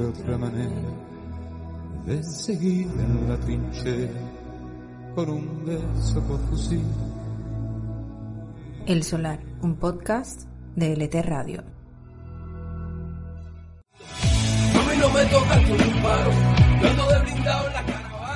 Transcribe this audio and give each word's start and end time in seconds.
ocurre 0.00 0.08
otra 0.08 0.38
manera 0.38 0.80
de 2.06 2.22
seguir 2.22 2.86
en 2.86 3.28
la 3.28 3.36
trinchera 3.36 4.20
con 5.14 5.28
un 5.28 5.64
beso 5.64 6.20
por 6.22 6.40
fusil. 6.48 6.84
El 8.86 9.02
Solar, 9.02 9.40
un 9.62 9.76
podcast 9.76 10.48
de 10.76 10.96
LT 10.96 11.14
Radio. 11.22 11.62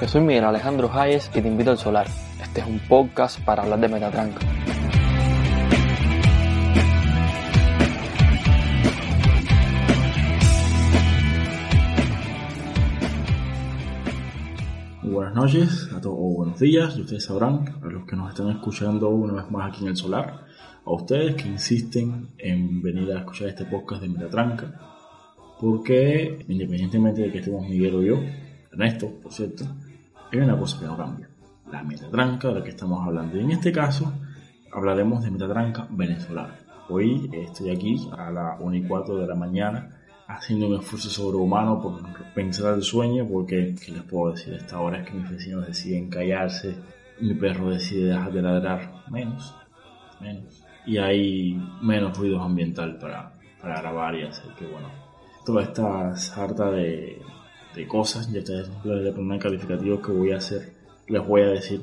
Yo 0.01 0.09
soy 0.09 0.21
Miguel 0.21 0.45
Alejandro 0.45 0.91
Hayes 0.93 1.31
y 1.35 1.41
te 1.41 1.49
invito 1.49 1.71
al 1.71 1.79
Solar. 1.79 2.07
Este 2.43 2.61
es 2.61 2.67
un 2.67 2.79
podcast 2.81 3.41
para 3.41 3.63
hablar 3.63 3.81
de 3.81 3.89
Metatranca. 3.89 4.54
Buenas 15.35 15.53
noches 15.53 15.93
a 15.93 16.01
todos, 16.01 16.17
o 16.17 16.35
buenos 16.37 16.61
días, 16.61 16.97
y 16.97 17.01
ustedes 17.01 17.25
sabrán, 17.25 17.65
a 17.83 17.87
los 17.87 18.07
que 18.07 18.15
nos 18.15 18.31
están 18.31 18.51
escuchando 18.51 19.09
una 19.09 19.33
vez 19.33 19.51
más 19.51 19.69
aquí 19.69 19.83
en 19.83 19.89
el 19.89 19.97
Solar, 19.97 20.47
a 20.87 20.93
ustedes 20.93 21.35
que 21.35 21.49
insisten 21.49 22.29
en 22.39 22.81
venir 22.81 23.11
a 23.11 23.19
escuchar 23.19 23.49
este 23.49 23.65
podcast 23.65 24.03
de 24.03 24.11
Metatranca, 24.11 24.81
porque 25.61 26.39
independientemente 26.47 27.23
de 27.23 27.33
que 27.33 27.39
estemos 27.39 27.69
Miguel 27.69 27.97
o 27.97 28.03
yo, 28.03 28.21
Ernesto, 28.71 29.11
por 29.21 29.33
cierto, 29.33 29.65
hay 30.31 30.39
una 30.39 30.57
cosa 30.57 30.79
que 30.79 30.87
no 30.87 30.97
cambia, 30.97 31.29
la 31.73 31.83
Metatranca 31.83 32.49
de 32.49 32.55
la 32.55 32.63
que 32.63 32.71
estamos 32.71 33.05
hablando. 33.05 33.37
Y 33.37 33.41
en 33.41 33.51
este 33.51 33.73
caso 33.73 34.13
hablaremos 34.73 35.25
de 35.25 35.33
Metatranca 35.33 35.89
venezolana. 35.91 36.61
Hoy 36.89 37.29
estoy 37.33 37.71
aquí 37.71 38.09
a 38.17 38.31
las 38.31 38.61
1 38.61 38.77
y 38.77 38.87
4 38.87 39.17
de 39.17 39.27
la 39.27 39.35
mañana 39.35 39.97
haciendo 40.27 40.69
un 40.69 40.81
esfuerzo 40.81 41.11
sobrehumano 41.11 41.81
por 41.81 42.03
pensar 42.35 42.75
el 42.75 42.83
sueño, 42.83 43.27
porque, 43.29 43.75
¿qué 43.75 43.93
les 43.93 44.03
puedo 44.03 44.33
decir? 44.33 44.55
A 44.55 44.57
esta 44.57 44.81
hora 44.81 45.01
es 45.01 45.09
que 45.09 45.15
mis 45.17 45.31
vecinos 45.31 45.67
deciden 45.67 46.09
callarse, 46.09 46.77
mi 47.21 47.35
perro 47.35 47.71
decide 47.71 48.09
dejar 48.09 48.33
de 48.33 48.43
ladrar 48.43 49.05
menos, 49.11 49.55
menos, 50.21 50.65
y 50.87 50.99
hay 50.99 51.61
menos 51.83 52.17
ruidos 52.17 52.43
ambiental 52.43 52.99
para, 52.99 53.33
para 53.61 53.81
grabar 53.81 54.15
y 54.15 54.23
hacer 54.23 54.53
que, 54.59 54.67
bueno, 54.67 54.89
toda 55.45 55.63
esta 55.63 56.17
sarta 56.17 56.71
de, 56.71 57.21
de 57.75 57.87
cosas, 57.87 58.31
ya 58.33 58.41
ustedes 58.41 58.71
les 58.85 59.13
primer 59.13 59.39
calificativo 59.39 60.01
que 60.01 60.13
voy 60.13 60.33
a 60.33 60.39
hacer, 60.39 60.73
les 61.07 61.27
voy 61.27 61.43
a 61.43 61.49
decir, 61.49 61.81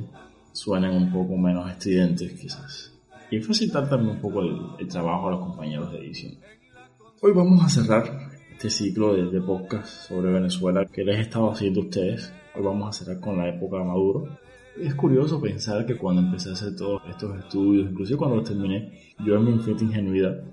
suenen 0.51 0.91
un 0.91 1.11
poco 1.11 1.37
menos 1.37 1.69
estridentes 1.69 2.33
quizás. 2.33 2.93
Y 3.29 3.39
facilitar 3.39 3.87
también 3.87 4.15
un 4.15 4.21
poco 4.21 4.41
el, 4.41 4.59
el 4.79 4.87
trabajo 4.89 5.29
a 5.29 5.31
los 5.31 5.39
compañeros 5.39 5.91
de 5.93 5.99
edición. 5.99 6.33
Hoy 7.21 7.31
vamos 7.33 7.63
a 7.63 7.69
cerrar 7.69 8.30
este 8.61 8.83
ciclo 8.83 9.15
de, 9.15 9.25
de, 9.31 9.41
podcast 9.41 9.87
sobre 9.87 10.31
Venezuela 10.31 10.85
que 10.85 11.03
les 11.03 11.17
he 11.17 11.21
estado 11.21 11.49
haciendo 11.49 11.81
a 11.81 11.83
ustedes. 11.85 12.31
Hoy 12.53 12.61
vamos 12.61 12.89
a 12.89 12.91
cerrar 12.91 13.19
con 13.19 13.35
la 13.35 13.49
época 13.49 13.77
de 13.77 13.85
Maduro. 13.85 14.37
Es 14.79 14.93
curioso 14.93 15.41
pensar 15.41 15.83
que 15.83 15.97
cuando 15.97 16.21
empecé 16.21 16.51
a 16.51 16.53
hacer 16.53 16.75
todos 16.75 17.01
estos 17.09 17.39
estudios, 17.39 17.89
inclusive 17.89 18.19
cuando 18.19 18.35
los 18.35 18.47
terminé, 18.47 19.15
yo 19.25 19.33
en 19.33 19.45
mi 19.45 19.51
infinita 19.53 19.83
ingenuidad 19.83 20.43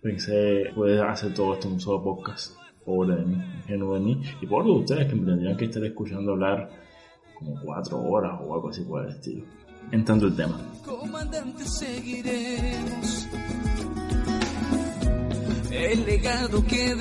pensé 0.00 0.70
poder 0.74 1.02
hacer 1.02 1.34
todo 1.34 1.52
esto 1.52 1.68
en 1.68 1.74
un 1.74 1.80
solo 1.80 2.02
podcast. 2.02 2.56
Pobre 2.86 3.16
de 3.16 3.26
mí, 3.26 3.36
ingenuo 3.58 3.94
de 3.96 4.00
mí. 4.00 4.22
Y 4.40 4.46
por 4.46 4.64
de 4.64 4.70
ustedes 4.70 5.06
que 5.06 5.14
me 5.14 5.26
tendrían 5.26 5.54
que 5.54 5.66
estar 5.66 5.84
escuchando 5.84 6.32
hablar 6.32 6.70
como 7.34 7.60
cuatro 7.60 8.00
horas 8.00 8.40
o 8.46 8.54
algo 8.54 8.70
así 8.70 8.80
por 8.80 9.04
el 9.04 9.10
estilo. 9.10 9.44
Entrando 9.92 10.26
el 10.26 10.34
tema. 10.34 10.58
Comandante, 10.86 11.66
seguiremos 11.66 13.28
el 15.70 16.04
legado 16.06 16.64
que 16.64 16.94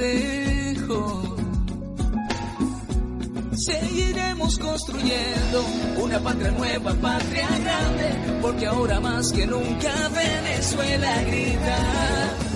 Seguiremos 3.58 4.58
construyendo 4.60 5.66
una 6.02 6.20
patria 6.20 6.52
nueva, 6.52 6.94
patria 6.94 7.48
grande, 7.60 8.40
porque 8.42 8.66
ahora 8.66 9.00
más 9.02 9.34
que 9.34 9.46
nunca 9.46 9.92
Venezuela 10.10 11.24
grita. 11.24 11.78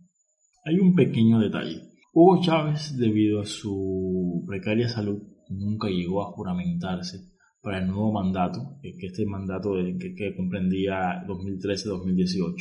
Hay 0.64 0.78
un 0.78 0.94
pequeño 0.94 1.38
detalle. 1.38 1.87
Hugo 2.20 2.40
Chávez, 2.40 2.96
debido 2.96 3.42
a 3.42 3.46
su 3.46 4.42
precaria 4.44 4.88
salud, 4.88 5.22
nunca 5.50 5.86
llegó 5.86 6.20
a 6.20 6.32
juramentarse 6.32 7.30
para 7.62 7.78
el 7.78 7.86
nuevo 7.86 8.10
mandato, 8.10 8.80
que 8.82 9.06
este 9.06 9.24
mandato 9.24 9.74
que, 10.00 10.16
que 10.16 10.34
comprendía 10.34 11.24
2013-2018, 11.28 12.54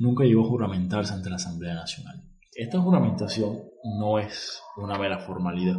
nunca 0.00 0.24
llegó 0.24 0.44
a 0.44 0.48
juramentarse 0.50 1.14
ante 1.14 1.30
la 1.30 1.36
Asamblea 1.36 1.76
Nacional. 1.76 2.22
Esta 2.54 2.78
juramentación 2.78 3.60
no 3.98 4.18
es 4.18 4.60
una 4.76 4.98
mera 4.98 5.18
formalidad, 5.20 5.78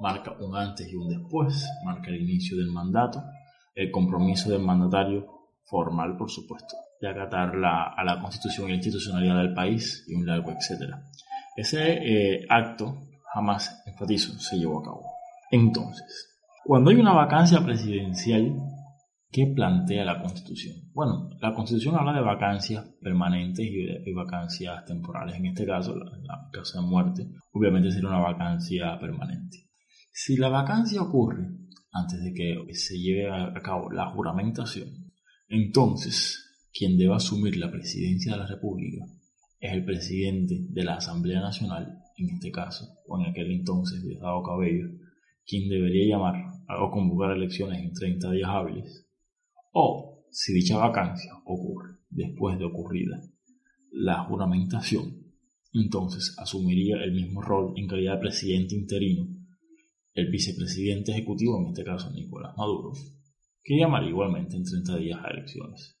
marca 0.00 0.36
un 0.40 0.56
antes 0.56 0.92
y 0.92 0.96
un 0.96 1.08
después, 1.08 1.64
marca 1.84 2.08
el 2.08 2.20
inicio 2.20 2.56
del 2.56 2.72
mandato, 2.72 3.22
el 3.76 3.92
compromiso 3.92 4.50
del 4.50 4.62
mandatario 4.62 5.24
formal, 5.62 6.16
por 6.16 6.32
supuesto, 6.32 6.74
de 7.00 7.10
acatar 7.10 7.54
la, 7.54 7.84
a 7.96 8.02
la 8.02 8.20
constitución 8.20 8.66
y 8.66 8.70
la 8.70 8.76
institucionalidad 8.78 9.36
del 9.36 9.54
país 9.54 10.04
y 10.08 10.16
un 10.16 10.26
largo 10.26 10.50
etcétera. 10.50 11.04
Ese 11.56 11.92
eh, 11.92 12.46
acto, 12.48 13.08
jamás 13.34 13.82
enfatizo, 13.86 14.38
se 14.38 14.56
llevó 14.56 14.80
a 14.80 14.84
cabo. 14.84 15.02
Entonces, 15.50 16.38
cuando 16.64 16.90
hay 16.90 16.96
una 16.96 17.12
vacancia 17.12 17.64
presidencial, 17.64 18.54
¿Qué 19.36 19.52
plantea 19.54 20.04
la 20.04 20.22
Constitución? 20.22 20.76
Bueno, 20.94 21.28
la 21.42 21.52
Constitución 21.52 21.96
habla 21.96 22.14
de 22.14 22.22
vacancias 22.22 22.86
permanentes 23.02 23.66
y, 23.66 24.12
vacancias 24.14 24.84
temporales. 24.86 25.36
En 25.36 25.44
este 25.44 25.66
caso, 25.66 25.94
la, 25.94 26.06
la 26.22 26.48
causa 26.50 26.80
de 26.80 26.86
muerte, 26.86 27.28
obviamente 27.52 27.90
sería 27.90 28.08
una 28.08 28.20
vacancia 28.20 28.98
permanente. 28.98 29.68
Si 30.10 30.36
la 30.36 30.48
vacancia 30.48 31.02
ocurre 31.02 31.48
antes 31.92 32.22
de 32.22 32.32
que 32.32 32.74
se 32.74 32.98
lleve 32.98 33.28
a 33.28 33.52
cabo 33.62 33.90
la 33.90 34.06
juramentación, 34.06 34.88
entonces 35.48 36.42
quien 36.72 36.96
debe 36.96 37.14
asumir 37.14 37.58
la 37.58 37.70
presidencia 37.70 38.32
de 38.32 38.38
la 38.38 38.46
República 38.46 39.04
es 39.60 39.72
el 39.72 39.84
presidente 39.84 40.66
de 40.68 40.84
la 40.84 40.96
Asamblea 40.96 41.40
Nacional, 41.40 41.98
en 42.16 42.30
este 42.30 42.50
caso, 42.50 42.98
o 43.06 43.18
en 43.20 43.30
aquel 43.30 43.50
entonces 43.52 44.02
Diosdado 44.02 44.42
Cabello, 44.42 44.88
quien 45.46 45.68
debería 45.68 46.16
llamar 46.16 46.34
o 46.80 46.90
convocar 46.90 47.36
elecciones 47.36 47.82
en 47.82 47.92
30 47.92 48.30
días 48.32 48.50
hábiles 48.50 49.06
o, 49.72 50.24
si 50.30 50.52
dicha 50.52 50.78
vacancia 50.78 51.32
ocurre 51.44 51.98
después 52.10 52.58
de 52.58 52.64
ocurrida 52.64 53.20
la 53.90 54.24
juramentación, 54.24 55.22
entonces 55.72 56.34
asumiría 56.38 56.96
el 57.02 57.12
mismo 57.12 57.42
rol 57.42 57.74
en 57.76 57.86
calidad 57.86 58.14
de 58.14 58.20
presidente 58.20 58.74
interino 58.74 59.28
el 60.16 60.30
vicepresidente 60.30 61.12
ejecutivo, 61.12 61.60
en 61.60 61.68
este 61.68 61.84
caso 61.84 62.10
Nicolás 62.10 62.54
Maduro, 62.56 62.92
que 63.62 63.78
llamaría 63.78 64.08
igualmente 64.08 64.56
en 64.56 64.64
30 64.64 64.96
días 64.96 65.20
a 65.22 65.28
elecciones. 65.28 65.95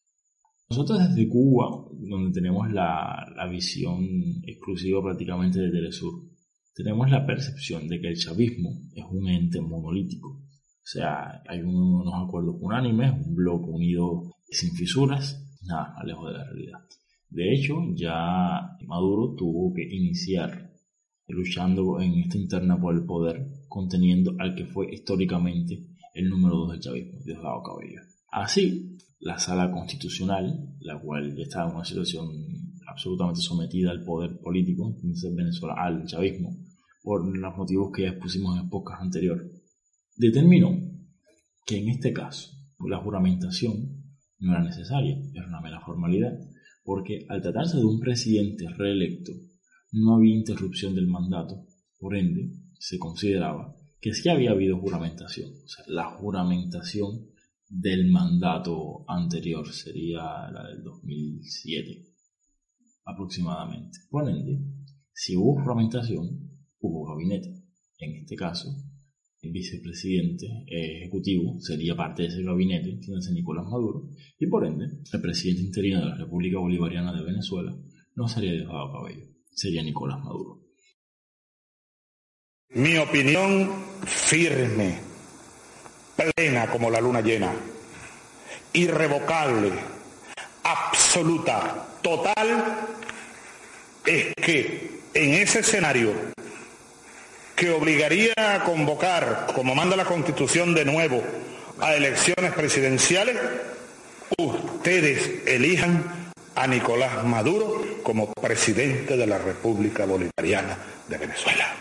Nosotros 0.68 0.98
desde 0.98 1.28
Cuba, 1.28 1.86
donde 1.92 2.32
tenemos 2.32 2.70
la, 2.72 3.24
visión 3.50 4.04
exclusiva 4.42 5.02
prácticamente 5.02 5.60
de 5.60 5.70
Telesur, 5.70 6.24
tenemos 6.74 7.08
la 7.08 7.24
percepción 7.24 7.86
de 7.88 8.00
que 8.00 8.08
el 8.08 8.16
chavismo 8.16 8.70
es 8.94 9.04
un 9.08 9.28
ente 9.28 9.60
monolítico, 9.60 10.28
o 10.28 10.88
sea, 10.88 11.42
hay 11.48 11.62
unos 11.62 12.12
acuerdos 12.14 12.56
unánimes, 12.60 13.12
un 13.12 13.34
bloque 13.34 13.70
unido 13.70 14.34
sin 14.48 14.72
fisuras, 14.72 15.56
nada 15.62 15.94
más 15.94 16.04
lejos 16.04 16.32
de 16.32 16.38
la 16.38 16.44
realidad. 16.44 16.78
De 17.30 17.54
hecho, 17.54 17.74
ya 17.94 18.76
Maduro 18.86 19.34
tuvo 19.36 19.72
que 19.72 19.82
iniciar 19.82 20.72
luchando 21.28 22.00
en 22.00 22.20
esta 22.20 22.38
interna 22.38 22.80
por 22.80 22.94
el 22.94 23.04
poder, 23.04 23.46
conteniendo 23.68 24.34
al 24.38 24.54
que 24.54 24.66
fue 24.66 24.92
históricamente 24.92 25.86
el 26.14 26.28
número 26.28 26.56
dos 26.56 26.72
del 26.72 26.80
chavismo, 26.80 27.18
Diosdado 27.24 27.62
Cabello. 27.62 28.15
Así, 28.36 28.98
la 29.20 29.38
sala 29.38 29.70
constitucional, 29.72 30.76
la 30.80 31.00
cual 31.00 31.38
estaba 31.40 31.70
en 31.70 31.76
una 31.76 31.86
situación 31.86 32.28
absolutamente 32.86 33.40
sometida 33.40 33.90
al 33.90 34.04
poder 34.04 34.38
político, 34.40 34.94
entonces 34.94 35.34
Venezuela, 35.34 35.74
al 35.78 36.04
chavismo, 36.04 36.54
por 37.02 37.26
los 37.26 37.56
motivos 37.56 37.90
que 37.94 38.02
ya 38.02 38.10
expusimos 38.10 38.58
en 38.58 38.66
épocas 38.66 39.00
anteriores, 39.00 39.50
determinó 40.16 40.68
que 41.64 41.78
en 41.78 41.88
este 41.88 42.12
caso 42.12 42.50
la 42.86 42.98
juramentación 42.98 44.04
no 44.40 44.52
era 44.52 44.62
necesaria, 44.62 45.18
era 45.32 45.46
una 45.46 45.62
mera 45.62 45.80
formalidad, 45.80 46.38
porque 46.84 47.24
al 47.30 47.40
tratarse 47.40 47.78
de 47.78 47.86
un 47.86 47.98
presidente 47.98 48.68
reelecto 48.68 49.32
no 49.92 50.16
había 50.16 50.36
interrupción 50.36 50.94
del 50.94 51.06
mandato, 51.06 51.64
por 51.98 52.14
ende 52.14 52.50
se 52.78 52.98
consideraba 52.98 53.74
que 53.98 54.12
sí 54.12 54.28
había 54.28 54.50
habido 54.50 54.78
juramentación, 54.78 55.52
o 55.64 55.68
sea, 55.68 55.86
la 55.88 56.04
juramentación 56.04 57.34
del 57.68 58.10
mandato 58.10 59.04
anterior 59.08 59.66
sería 59.72 60.50
la 60.50 60.68
del 60.68 60.82
2007 60.82 62.12
aproximadamente. 63.04 63.98
Por 64.10 64.28
ende, 64.28 64.60
si 65.12 65.36
hubo 65.36 65.60
juramentación, 65.62 66.50
hubo 66.80 67.06
gabinete. 67.06 67.62
En 67.98 68.16
este 68.16 68.36
caso, 68.36 68.74
vicepresidente 69.50 70.46
eh, 70.66 70.98
ejecutivo 70.98 71.60
sería 71.60 71.96
parte 71.96 72.22
de 72.22 72.28
ese 72.28 72.42
gabinete, 72.42 72.90
entiéndase 72.90 73.32
Nicolás 73.32 73.66
Maduro, 73.66 74.08
y 74.38 74.46
por 74.46 74.66
ende, 74.66 74.86
el 75.12 75.20
presidente 75.20 75.62
interino 75.62 76.00
de 76.00 76.06
la 76.06 76.16
República 76.16 76.58
Bolivariana 76.58 77.12
de 77.12 77.24
Venezuela 77.24 77.76
no 78.14 78.28
sería 78.28 78.52
Diosdado 78.52 78.92
Cabello, 78.92 79.26
sería 79.52 79.82
Nicolás 79.82 80.18
Maduro. 80.20 80.62
Mi 82.70 82.96
opinión 82.98 83.70
firme, 84.04 84.98
plena 86.16 86.66
como 86.68 86.90
la 86.90 87.00
luna 87.00 87.20
llena, 87.20 87.52
irrevocable, 88.72 89.72
absoluta, 90.62 91.86
total, 92.02 92.64
es 94.04 94.34
que 94.34 95.00
en 95.14 95.34
ese 95.34 95.60
escenario 95.60 96.12
que 97.54 97.70
obligaría 97.70 98.34
a 98.36 98.64
convocar, 98.64 99.46
como 99.54 99.74
manda 99.74 99.96
la 99.96 100.04
Constitución 100.04 100.74
de 100.74 100.84
nuevo, 100.84 101.22
a 101.80 101.94
elecciones 101.94 102.52
presidenciales, 102.52 103.36
ustedes 104.38 105.46
elijan 105.46 106.32
a 106.54 106.66
Nicolás 106.66 107.24
Maduro 107.24 107.82
como 108.02 108.32
presidente 108.32 109.16
de 109.16 109.26
la 109.26 109.38
República 109.38 110.06
Bolivariana 110.06 110.76
de 111.08 111.18
Venezuela. 111.18 111.74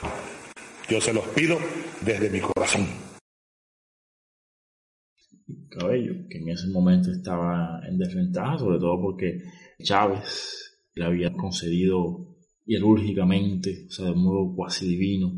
Yo 0.90 1.02
se 1.02 1.14
los 1.14 1.26
pido 1.28 1.60
desde 2.02 2.30
mi 2.30 2.42
corazón. 2.42 3.14
Cabello, 5.69 6.27
que 6.30 6.39
en 6.39 6.50
ese 6.50 6.68
momento 6.69 7.12
estaba 7.12 7.81
en 7.88 7.97
desventaja, 7.97 8.57
sobre 8.57 8.80
todo 8.80 9.00
porque 9.00 9.44
Chávez 9.83 10.81
le 10.95 11.06
había 11.06 11.33
concedido 11.33 12.36
hierúrgicamente, 12.65 13.86
o 13.88 13.92
sea, 13.92 14.06
de 14.06 14.15
modo 14.15 14.56
cuasi 14.56 14.88
divino, 14.88 15.33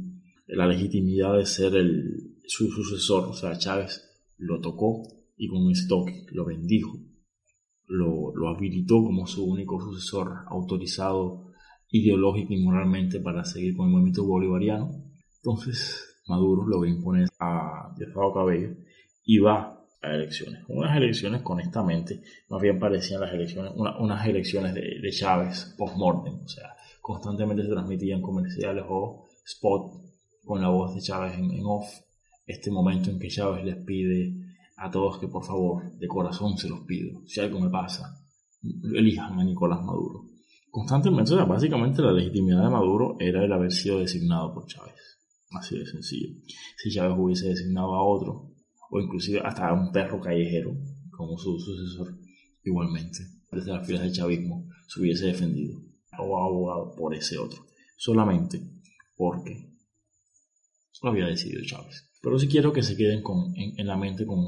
la 0.48 0.68
legitimidad 0.68 1.38
de 1.38 1.46
ser 1.46 1.76
el, 1.76 2.38
su 2.46 2.70
sucesor. 2.70 3.30
O 3.30 3.34
sea, 3.34 3.58
Chávez 3.58 4.02
lo 4.38 4.62
tocó 4.62 5.04
y 5.36 5.48
con 5.50 5.64
un 5.64 5.74
toque 5.88 6.26
lo 6.32 6.46
bendijo, 6.46 6.98
lo, 7.88 8.34
lo 8.36 8.50
habilitó 8.50 9.04
como 9.04 9.28
su 9.28 9.46
único 9.46 9.80
sucesor 9.80 10.46
autorizado 10.48 11.52
ideológico 11.90 12.54
y 12.54 12.64
moralmente 12.64 13.20
para 13.20 13.44
seguir 13.44 13.76
con 13.76 13.88
el 13.88 13.94
movimiento 13.94 14.26
bolivariano. 14.26 14.92
Entonces 15.38 16.22
Maduro 16.28 16.68
lo 16.68 16.82
va 16.82 16.86
a 16.86 16.90
imponer 16.90 17.28
a 17.40 17.94
Diosdado 17.98 18.34
Cabello 18.34 18.76
y 19.24 19.40
va 19.40 19.77
a 20.02 20.14
elecciones. 20.14 20.64
Unas 20.68 20.96
elecciones, 20.96 21.42
honestamente, 21.44 22.22
más 22.50 22.62
bien 22.62 22.80
parecían 22.80 23.22
las 23.22 23.34
elecciones, 23.34 23.74
unas 23.76 24.28
elecciones 24.28 24.74
de, 24.74 25.00
de 25.02 25.12
Chávez 25.12 25.76
post-mortem, 25.78 26.42
o 26.44 26.48
sea, 26.48 26.76
constantemente 27.02 27.64
se 27.64 27.70
transmitían 27.70 28.22
comerciales 28.22 28.84
o 28.88 29.28
spot 29.46 30.08
con 30.44 30.62
la 30.62 30.70
voz 30.70 30.96
de 30.96 31.02
Chávez 31.02 31.38
en, 31.38 31.66
off, 31.66 31.88
este 32.46 32.72
momento 32.72 33.10
en 33.10 33.20
que 33.20 33.28
Chávez 33.28 33.66
les 33.66 33.78
pide 33.78 34.36
a 34.78 34.92
todos 34.92 35.18
que 35.20 35.28
por 35.28 35.44
favor, 35.44 35.98
de 35.98 36.08
corazón 36.08 36.58
se 36.58 36.70
los 36.70 36.82
pido, 36.82 37.22
si 37.26 37.42
algo 37.42 37.60
me 37.60 37.70
pasa, 37.70 38.16
elijan 38.94 39.40
a 39.40 39.44
Nicolás 39.44 39.84
Maduro. 39.84 40.26
Constantemente, 40.70 41.34
o 41.34 41.38
sea, 41.38 41.46
básicamente 41.46 42.02
la 42.02 42.12
legitimidad 42.12 42.64
de 42.64 42.70
Maduro 42.70 43.16
era 43.20 43.44
el 43.44 43.52
haber 43.52 43.72
sido 43.72 44.00
designado 44.00 44.54
por 44.54 44.68
Chávez. 44.68 45.18
Así 45.52 45.80
de 45.80 45.86
sencillo. 45.86 46.36
Si 46.78 46.92
Chávez 46.92 47.18
hubiese 47.18 47.50
designado 47.50 47.96
a 47.96 48.04
otro, 48.04 48.52
o 48.90 49.00
inclusive 49.00 49.42
hasta 49.44 49.74
un 49.74 49.92
perro 49.92 50.20
callejero 50.20 50.76
como 51.12 51.38
su 51.38 51.60
sucesor, 51.60 52.18
igualmente, 52.64 53.20
desde 53.52 53.72
las 53.72 53.86
filas 53.86 54.04
del 54.04 54.14
chavismo, 54.14 54.68
se 54.88 55.02
hubiese 55.02 55.28
defendido 55.28 55.82
o 56.20 56.38
abogado 56.38 56.96
por 56.96 57.16
ese 57.16 57.38
otro. 57.38 57.66
Solamente 57.98 58.62
porque 59.16 59.74
lo 61.04 61.10
había 61.10 61.26
decidido 61.26 61.64
Chávez. 61.64 62.10
Pero 62.22 62.40
sí 62.40 62.48
quiero 62.48 62.74
que 62.74 62.84
se 62.84 62.96
queden 62.96 63.22
con, 63.22 63.54
en, 63.56 63.86
la 63.86 63.98
mente 63.98 64.26
con, 64.26 64.46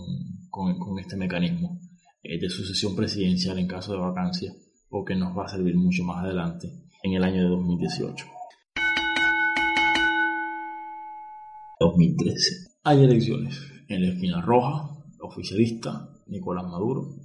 con, 0.50 1.00
este 1.00 1.15
mecanismo 1.15 1.79
eh, 2.24 2.39
de 2.39 2.50
sucesión 2.50 2.96
presidencial 2.96 3.60
en 3.60 3.67
caso 3.67 3.93
de 3.93 4.00
vacancia, 4.00 4.51
porque 4.89 5.15
nos 5.15 5.38
va 5.38 5.46
a 5.46 5.50
servir 5.50 5.75
mucho 5.75 6.03
más 6.03 6.24
adelante 6.24 6.67
en 7.03 7.13
el 7.13 7.24
año 7.24 7.43
de 7.43 7.50
2018. 7.50 8.25
2013. 11.79 12.55
Hay 12.84 13.03
elecciones 13.03 13.78
en 13.89 14.03
la 14.03 14.10
esquina 14.10 14.41
roja, 14.41 14.96
oficialista, 15.19 16.10
Nicolás 16.27 16.65
Maduro, 16.65 17.15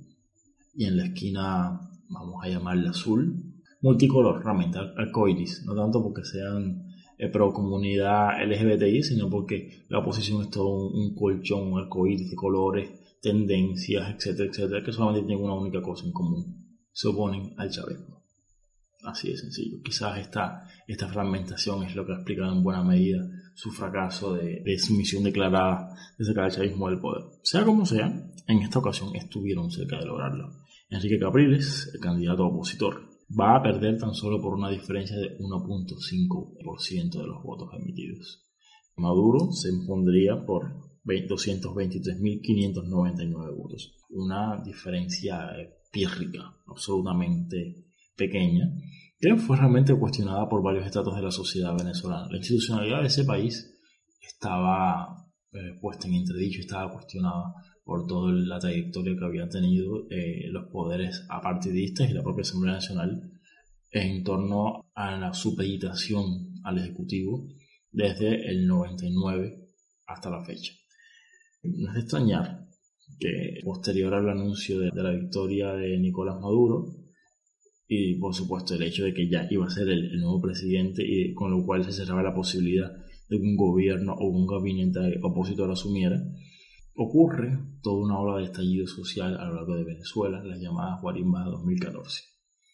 y 0.74 0.86
en 0.86 0.96
la 0.96 1.04
esquina, 1.04 1.80
vamos 2.08 2.42
a 2.42 2.48
llamarla 2.48 2.90
azul, 2.90 3.54
multicolor, 3.82 4.42
realmente 4.42 4.78
arcoiris, 4.78 5.62
no 5.66 5.74
tanto 5.76 6.02
porque 6.02 6.24
sean 6.24 6.88
eh, 7.18 7.28
pro 7.28 7.52
comunidad 7.52 8.42
LGBTI, 8.44 9.02
sino 9.02 9.28
porque 9.28 9.84
la 9.88 9.98
oposición 9.98 10.42
es 10.42 10.50
todo 10.50 10.88
un, 10.88 11.14
colchón, 11.14 11.72
un 11.72 11.80
arcoíris 11.80 12.30
de 12.30 12.36
colores, 12.36 12.90
tendencias, 13.20 14.14
etcétera, 14.14 14.48
etcétera, 14.50 14.82
que 14.82 14.92
solamente 14.92 15.26
tienen 15.26 15.44
una 15.44 15.54
única 15.54 15.82
cosa 15.82 16.06
en 16.06 16.12
común. 16.12 16.78
Se 16.92 17.08
oponen 17.08 17.52
al 17.58 17.70
chavismo. 17.70 18.24
Así 19.04 19.30
de 19.30 19.36
sencillo. 19.36 19.82
Quizás 19.84 20.18
esta, 20.18 20.66
esta 20.88 21.08
fragmentación 21.08 21.84
es 21.84 21.94
lo 21.94 22.06
que 22.06 22.12
ha 22.12 22.16
explicado 22.16 22.52
en 22.52 22.62
buena 22.62 22.82
medida 22.82 23.28
su 23.54 23.70
fracaso 23.70 24.34
de, 24.34 24.62
de 24.64 24.78
sumisión 24.78 25.24
declarada 25.24 25.94
de 26.18 26.24
sacar 26.24 26.44
al 26.44 26.52
chavismo 26.52 26.88
del 26.88 27.00
poder. 27.00 27.24
Sea 27.42 27.64
como 27.64 27.86
sea, 27.86 28.12
en 28.46 28.58
esta 28.58 28.78
ocasión 28.78 29.14
estuvieron 29.14 29.70
cerca 29.70 29.98
de 29.98 30.06
lograrlo. 30.06 30.50
Enrique 30.90 31.18
Capriles, 31.18 31.90
el 31.94 32.00
candidato 32.00 32.46
opositor, 32.46 33.08
va 33.38 33.56
a 33.56 33.62
perder 33.62 33.98
tan 33.98 34.14
solo 34.14 34.40
por 34.40 34.54
una 34.54 34.70
diferencia 34.70 35.16
de 35.16 35.36
1.5% 35.38 37.10
de 37.10 37.26
los 37.26 37.42
votos 37.42 37.68
emitidos. 37.74 38.44
Maduro 38.96 39.50
se 39.50 39.70
impondría 39.70 40.44
por 40.44 40.72
223.599 41.04 43.56
votos. 43.56 43.96
Una 44.10 44.62
diferencia 44.64 45.50
pírrica, 45.90 46.54
absolutamente 46.66 47.86
pequeña, 48.16 48.72
fue 49.38 49.56
realmente 49.56 49.94
cuestionada 49.94 50.48
por 50.48 50.62
varios 50.62 50.86
estratos 50.86 51.16
de 51.16 51.22
la 51.22 51.30
sociedad 51.30 51.76
venezolana. 51.76 52.28
La 52.30 52.38
institucionalidad 52.38 53.00
de 53.00 53.06
ese 53.06 53.24
país 53.24 53.78
estaba 54.20 55.28
eh, 55.52 55.78
puesta 55.80 56.06
en 56.06 56.14
entredicho, 56.14 56.60
estaba 56.60 56.92
cuestionada 56.92 57.54
por 57.84 58.06
toda 58.06 58.32
la 58.32 58.58
trayectoria 58.58 59.16
que 59.16 59.24
habían 59.24 59.48
tenido 59.48 60.06
eh, 60.10 60.48
los 60.50 60.66
poderes 60.70 61.26
apartidistas 61.28 62.10
y 62.10 62.14
la 62.14 62.22
propia 62.22 62.42
Asamblea 62.42 62.74
Nacional 62.74 63.30
en 63.90 64.24
torno 64.24 64.86
a 64.94 65.16
la 65.16 65.32
supeditación 65.32 66.54
al 66.64 66.78
Ejecutivo 66.78 67.46
desde 67.92 68.50
el 68.50 68.66
99 68.66 69.68
hasta 70.06 70.30
la 70.30 70.44
fecha. 70.44 70.72
No 71.62 71.88
es 71.88 71.94
de 71.94 72.00
extrañar 72.00 72.66
que 73.18 73.60
posterior 73.62 74.14
al 74.14 74.28
anuncio 74.28 74.80
de, 74.80 74.90
la 74.94 75.12
victoria 75.12 75.72
de 75.74 75.98
Nicolás 75.98 76.40
Maduro 76.40 77.03
y 77.86 78.18
por 78.18 78.34
supuesto 78.34 78.74
el 78.74 78.82
hecho 78.82 79.04
de 79.04 79.12
que 79.12 79.28
ya 79.28 79.46
iba 79.50 79.66
a 79.66 79.70
ser 79.70 79.88
el, 79.88 80.12
el 80.12 80.20
nuevo 80.20 80.40
presidente 80.40 81.02
y 81.06 81.34
con 81.34 81.50
lo 81.50 81.64
cual 81.64 81.84
se 81.84 81.92
cerraba 81.92 82.22
la 82.22 82.34
posibilidad 82.34 82.90
de 83.28 83.38
que 83.38 83.42
un 83.42 83.56
gobierno 83.56 84.14
o 84.14 84.28
un 84.28 84.46
gabinete 84.46 85.18
opositor 85.22 85.70
asumiera, 85.70 86.22
ocurre 86.96 87.58
toda 87.82 88.04
una 88.04 88.18
ola 88.18 88.38
de 88.38 88.44
estallido 88.44 88.86
social 88.86 89.36
a 89.38 89.46
lo 89.46 89.54
largo 89.56 89.74
de 89.76 89.84
Venezuela, 89.84 90.42
las 90.44 90.60
llamadas 90.60 91.00
guarimbas 91.00 91.44
de 91.44 91.50
2014. 91.52 92.22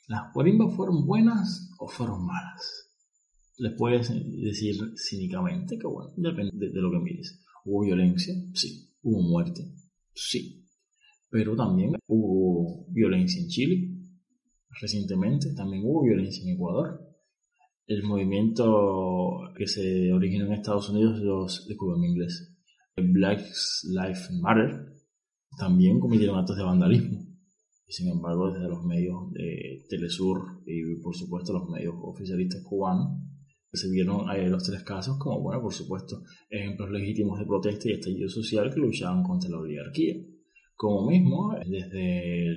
¿Las 0.09 0.33
guarimbas 0.35 0.75
fueron 0.75 1.07
buenas 1.07 1.71
o 1.79 1.89
fueron 1.89 2.27
malas? 2.27 2.89
Les 3.59 3.73
puedes 3.77 4.09
decir 4.09 4.77
cínicamente 4.97 5.79
que 5.79 5.87
bueno, 5.87 6.11
depende 6.17 6.71
de, 6.71 6.81
lo 6.81 6.91
que 6.91 6.99
mires. 6.99 7.43
¿Hubo 7.65 7.83
violencia? 7.83 8.35
Sí. 8.55 8.91
¿Hubo 9.03 9.23
muerte? 9.23 9.63
Sí. 10.15 10.67
Pero 11.29 11.55
también 11.55 11.93
hubo 12.07 12.87
violencia 12.91 13.41
en 13.41 13.49
Chile, 13.49 14.00
recientemente, 14.81 15.55
también 15.55 15.85
hubo 15.85 16.03
violencia 16.03 16.43
en 16.43 16.55
Ecuador. 16.55 17.01
El 17.87 18.03
movimiento 18.05 19.41
que 19.57 19.67
se 19.67 20.13
originó 20.13 20.47
en 20.47 20.53
Estados 20.53 20.89
Unidos, 20.91 21.21
los, 21.21 21.67
de 21.67 21.75
en 21.75 22.05
inglés, 22.05 22.57
Black 22.97 23.41
Lives 23.85 24.31
Matter 24.41 24.93
también 25.59 25.99
cometieron 25.99 26.39
actos 26.39 26.57
de 26.57 26.63
vandalismo. 26.63 27.27
Y 27.87 27.93
sin 27.93 28.09
embargo, 28.09 28.53
desde 28.53 28.69
los 28.69 28.85
medios 28.85 29.33
de 29.33 29.85
Telesur 29.89 30.63
y 30.65 31.01
por 31.03 31.17
supuesto 31.17 31.53
los 31.53 31.69
medios 31.69 31.95
oficialistas 32.01 32.63
cubanos, 32.63 33.21
se 33.73 33.91
vieron 33.91 34.27
los 34.51 34.65
tres 34.65 34.83
casos 34.83 35.17
como, 35.19 35.41
bueno, 35.41 35.63
por 35.63 35.73
supuesto, 35.73 36.23
ejemplos 36.49 36.91
legítimos 36.91 37.39
de 37.39 37.47
protesta 37.47 37.89
y 37.89 37.93
estallido 37.93 38.29
social 38.29 38.73
que 38.73 38.81
luchaban 38.81 39.23
contra 39.23 39.51
la 39.51 39.59
oligarquía. 39.59 40.17
Como 40.81 41.11
mismo, 41.11 41.55
desde 41.67 42.57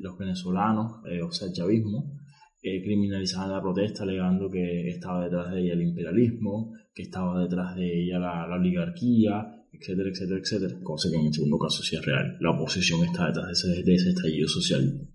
los 0.00 0.18
venezolanos, 0.18 0.94
eh, 1.08 1.22
o 1.22 1.30
sea, 1.30 1.46
el 1.46 1.54
chavismo, 1.54 2.18
eh, 2.60 2.82
criminalizaban 2.82 3.52
la 3.52 3.62
protesta 3.62 4.02
alegando 4.02 4.50
que 4.50 4.88
estaba 4.88 5.22
detrás 5.22 5.52
de 5.52 5.60
ella 5.62 5.74
el 5.74 5.82
imperialismo, 5.82 6.72
que 6.92 7.04
estaba 7.04 7.40
detrás 7.40 7.76
de 7.76 8.02
ella 8.02 8.18
la, 8.18 8.52
oligarquía, 8.56 9.46
etcétera, 9.70 10.08
etcétera, 10.10 10.40
etcétera, 10.40 10.80
cosa 10.82 11.08
que 11.08 11.16
en 11.16 11.26
el 11.26 11.32
segundo 11.32 11.56
caso 11.56 11.84
sí 11.84 11.94
es 11.94 12.04
real. 12.04 12.36
La 12.40 12.50
oposición 12.50 13.04
está 13.04 13.28
detrás 13.28 13.46
de 13.62 13.94
ese, 13.94 14.08
estallido 14.10 14.48
social. 14.48 15.08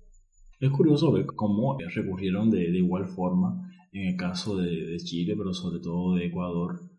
Es 0.62 0.72
curioso 0.72 1.12
ver 1.12 1.26
cómo 1.36 1.78
recurrieron 1.94 2.50
de, 2.50 2.70
igual 2.70 3.10
forma 3.10 3.70
en 3.92 4.14
el 4.14 4.16
caso 4.16 4.56
de, 4.56 4.96
Chile, 5.04 5.36
pero 5.38 5.54
sobre 5.54 5.82
todo 5.82 6.16
de 6.16 6.28
Ecuador, 6.28 6.90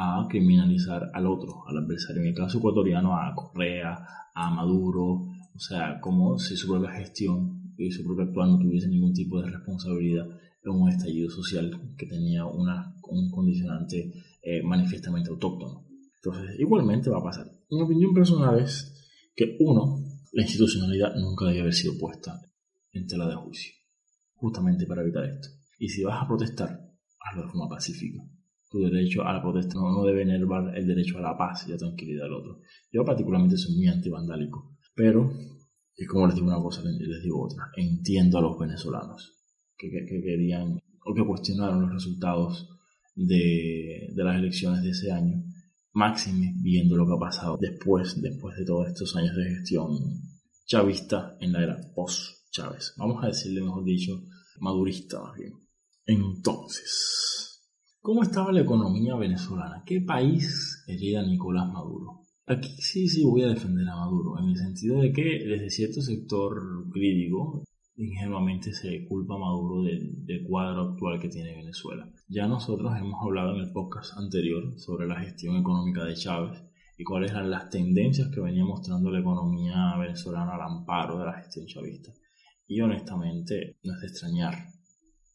a 0.00 0.28
criminalizar 0.28 1.10
al 1.12 1.26
otro, 1.26 1.64
al 1.66 1.78
adversario. 1.78 2.22
En 2.22 2.28
el 2.28 2.34
caso 2.34 2.58
ecuatoriano, 2.58 3.16
a 3.16 3.34
Correa, 3.34 3.98
a 4.32 4.50
Maduro, 4.50 5.26
o 5.52 5.58
sea, 5.58 5.98
como 6.00 6.38
si 6.38 6.56
su 6.56 6.68
propia 6.68 6.92
gestión 6.92 7.74
y 7.76 7.90
su 7.90 8.04
propio 8.04 8.26
actual 8.26 8.50
no 8.50 8.58
tuviese 8.60 8.86
ningún 8.86 9.12
tipo 9.12 9.42
de 9.42 9.50
responsabilidad 9.50 10.24
en 10.62 10.70
un 10.70 10.88
estallido 10.88 11.28
social 11.30 11.96
que 11.96 12.06
tenía 12.06 12.46
una, 12.46 12.94
un 13.08 13.28
condicionante 13.28 14.12
eh, 14.40 14.62
manifiestamente 14.62 15.30
autóctono. 15.30 15.84
Entonces, 16.14 16.60
igualmente 16.60 17.10
va 17.10 17.18
a 17.18 17.24
pasar. 17.24 17.50
Mi 17.68 17.82
opinión 17.82 18.14
personal 18.14 18.56
es 18.60 18.94
que, 19.34 19.56
uno, 19.58 19.98
la 20.32 20.42
institucionalidad 20.42 21.16
nunca 21.16 21.46
debe 21.46 21.62
haber 21.62 21.74
sido 21.74 21.98
puesta 21.98 22.40
en 22.92 23.04
tela 23.08 23.26
de 23.26 23.34
juicio, 23.34 23.72
justamente 24.34 24.86
para 24.86 25.02
evitar 25.02 25.24
esto. 25.24 25.48
Y 25.80 25.88
si 25.88 26.04
vas 26.04 26.22
a 26.22 26.28
protestar, 26.28 26.68
hazlo 27.18 27.42
de 27.42 27.48
forma 27.48 27.68
pacífica. 27.68 28.22
Tu 28.70 28.80
derecho 28.80 29.22
a 29.22 29.32
la 29.32 29.42
protesta 29.42 29.74
no, 29.74 30.04
debe 30.04 30.22
enervar 30.22 30.76
el 30.76 30.86
derecho 30.86 31.18
a 31.18 31.22
la 31.22 31.36
paz 31.36 31.66
y 31.66 31.70
la 31.70 31.78
tranquilidad 31.78 32.24
del 32.24 32.34
otro. 32.34 32.60
Yo 32.92 33.04
particularmente 33.04 33.56
soy 33.56 33.76
muy 33.76 33.88
antivandálico, 33.88 34.76
pero, 34.94 35.32
y 35.96 36.04
como 36.04 36.26
les 36.26 36.34
digo 36.34 36.48
una 36.48 36.62
cosa, 36.62 36.82
les 36.82 37.22
digo 37.22 37.44
otra, 37.44 37.70
entiendo 37.76 38.38
a 38.38 38.42
los 38.42 38.58
venezolanos 38.58 39.34
que, 39.76 39.88
querían 39.90 40.78
o 41.04 41.14
que 41.14 41.24
cuestionaron 41.24 41.82
los 41.82 41.92
resultados 41.92 42.68
de, 43.14 44.12
de 44.14 44.24
las 44.24 44.38
elecciones 44.38 44.82
de 44.82 44.90
ese 44.90 45.10
año 45.10 45.42
máxime 45.98 46.54
viendo 46.60 46.96
lo 46.96 47.06
que 47.06 47.14
ha 47.14 47.18
pasado 47.18 47.58
después, 47.60 48.20
después 48.22 48.56
de 48.56 48.64
todos 48.64 48.88
estos 48.88 49.16
años 49.16 49.34
de 49.36 49.50
gestión 49.50 49.98
chavista 50.64 51.36
en 51.40 51.52
la 51.52 51.62
era 51.62 51.80
post-Chávez. 51.94 52.94
Vamos 52.98 53.24
a 53.24 53.28
decirle, 53.28 53.62
mejor 53.62 53.84
dicho, 53.84 54.22
madurista 54.60 55.20
más 55.20 55.36
bien. 55.36 55.54
Entonces, 56.04 57.47
¿cómo 58.08 58.22
estaba 58.22 58.52
la 58.52 58.62
economía 58.62 59.16
venezolana? 59.16 59.82
¿Qué 59.84 60.00
país 60.00 60.82
hereda 60.86 61.22
Nicolás 61.22 61.70
Maduro? 61.70 62.22
Aquí 62.46 62.70
sí, 62.78 63.06
sí 63.06 63.22
voy 63.22 63.42
a 63.42 63.48
defender 63.48 63.86
a 63.86 63.96
Maduro, 63.96 64.38
en 64.38 64.48
el 64.48 64.56
sentido 64.56 65.02
de 65.02 65.12
que 65.12 65.44
desde 65.44 65.68
cierto 65.68 66.00
sector 66.00 66.88
crítico 66.90 67.64
ingenuamente 67.96 68.72
se 68.72 69.04
culpa 69.06 69.34
a 69.34 69.38
Maduro 69.38 69.82
del, 69.82 70.42
cuadro 70.48 70.92
actual 70.92 71.20
que 71.20 71.28
tiene 71.28 71.54
Venezuela. 71.54 72.10
Ya 72.28 72.46
nosotros 72.48 72.96
hemos 72.96 73.22
hablado 73.22 73.54
en 73.54 73.60
el 73.60 73.72
podcast 73.72 74.16
anterior 74.16 74.72
sobre 74.78 75.06
la 75.06 75.20
gestión 75.20 75.56
económica 75.56 76.02
de 76.06 76.14
Chávez 76.14 76.62
y 76.96 77.04
cuáles 77.04 77.32
eran 77.32 77.50
las 77.50 77.68
tendencias 77.68 78.30
que 78.34 78.40
venía 78.40 78.64
mostrando 78.64 79.10
la 79.10 79.20
economía 79.20 79.94
venezolana 79.98 80.54
al 80.54 80.62
amparo 80.62 81.18
de 81.18 81.26
la 81.26 81.34
gestión 81.34 81.66
chavista. 81.66 82.10
Y 82.66 82.80
honestamente 82.80 83.76
no 83.84 83.92
es 83.92 84.00
de 84.00 84.06
extrañar 84.06 84.77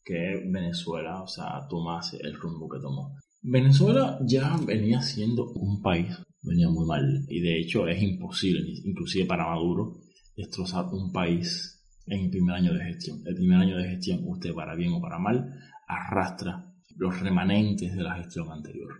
que 0.04 0.42
Venezuela, 0.46 1.22
o 1.22 1.26
sea, 1.26 1.66
tomase 1.68 2.18
el 2.22 2.34
rumbo 2.34 2.68
que 2.68 2.80
tomó. 2.80 3.16
Venezuela 3.42 4.18
ya 4.22 4.56
venía 4.66 5.00
siendo 5.02 5.50
un 5.52 5.80
país, 5.82 6.16
venía 6.42 6.68
muy 6.68 6.86
mal, 6.86 7.24
y 7.28 7.40
de 7.40 7.60
hecho 7.60 7.88
es 7.88 8.02
imposible, 8.02 8.60
inclusive 8.84 9.26
para 9.26 9.46
Maduro, 9.46 10.00
destrozar 10.36 10.86
un 10.92 11.12
país 11.12 11.82
en 12.06 12.24
el 12.24 12.30
primer 12.30 12.56
año 12.56 12.74
de 12.74 12.84
gestión. 12.84 13.22
El 13.24 13.34
primer 13.34 13.58
año 13.58 13.76
de 13.76 13.88
gestión, 13.88 14.20
usted 14.24 14.52
para 14.54 14.74
bien 14.74 14.92
o 14.92 15.00
para 15.00 15.18
mal, 15.18 15.58
arrastra 15.86 16.72
los 16.96 17.20
remanentes 17.20 17.94
de 17.94 18.02
la 18.02 18.16
gestión 18.16 18.50
anterior, 18.50 18.92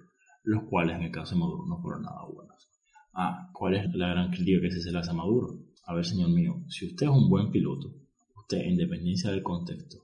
los 0.43 0.65
cuales 0.65 0.97
en 0.97 1.05
el 1.05 1.11
caso 1.11 1.35
de 1.35 1.41
Maduro 1.41 1.67
no 1.67 1.81
fueron 1.81 2.03
nada 2.03 2.25
buenos. 2.33 2.69
Ah, 3.13 3.51
¿cuál 3.53 3.75
es 3.75 3.95
la 3.95 4.09
gran 4.09 4.31
crítica 4.31 4.61
que 4.63 4.71
se 4.71 4.91
le 4.91 4.99
hace 4.99 5.11
a 5.11 5.15
Maduro? 5.15 5.59
A 5.87 5.95
ver, 5.95 6.05
señor 6.05 6.31
mío, 6.31 6.65
si 6.69 6.87
usted 6.87 7.07
es 7.07 7.13
un 7.13 7.29
buen 7.29 7.51
piloto, 7.51 7.95
usted, 8.37 8.59
en 8.59 8.77
dependencia 8.77 9.31
del 9.31 9.43
contexto, 9.43 10.04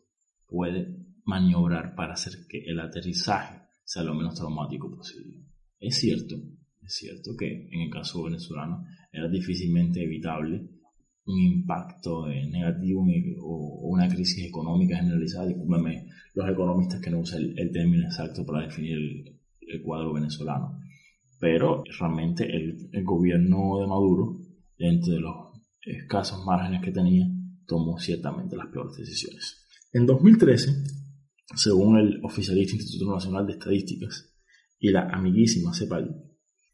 puede 0.51 0.97
maniobrar 1.25 1.95
para 1.95 2.15
hacer 2.15 2.33
que 2.49 2.59
el 2.65 2.81
aterrizaje 2.81 3.61
sea 3.85 4.03
lo 4.03 4.15
menos 4.15 4.35
traumático 4.35 4.91
posible. 4.91 5.45
Es 5.79 5.99
cierto, 5.99 6.37
es 6.83 6.95
cierto 6.95 7.37
que 7.39 7.69
en 7.71 7.81
el 7.83 7.91
caso 7.91 8.25
venezolano 8.25 8.85
era 9.13 9.29
difícilmente 9.29 10.03
evitable 10.03 10.69
un 11.27 11.39
impacto 11.39 12.27
negativo 12.27 13.05
o, 13.43 13.89
una 13.89 14.09
crisis 14.09 14.47
económica 14.47 14.97
generalizada. 14.97 15.47
Discúlpeme 15.47 16.07
los 16.35 16.51
economistas 16.51 17.01
que 17.01 17.11
no 17.11 17.21
usan 17.21 17.43
el, 17.57 17.71
término 17.71 18.05
exacto 18.05 18.45
para 18.45 18.65
definir 18.65 18.99
el, 19.61 19.83
cuadro 19.83 20.13
venezolano. 20.13 20.79
Pero 21.39 21.85
realmente 21.99 22.45
el, 22.45 22.91
el, 22.93 23.05
gobierno 23.05 23.79
de 23.79 23.87
Maduro, 23.87 24.41
dentro 24.77 25.13
de 25.13 25.21
los 25.21 25.37
escasos 25.83 26.45
márgenes 26.45 26.83
que 26.83 26.91
tenía, 26.91 27.27
tomó 27.67 27.99
ciertamente 27.99 28.57
las 28.57 28.67
peores 28.67 28.97
decisiones. 28.97 29.60
En 29.93 30.07
2013, 30.07 30.71
según 31.57 31.99
el 31.99 32.25
oficialista 32.25 32.77
Instituto 32.77 33.13
Nacional 33.13 33.45
de 33.47 33.55
Estadísticas 33.55 34.33
y 34.79 34.91
la 34.91 35.09
amiguísima 35.09 35.75
CEPAL, 35.75 36.15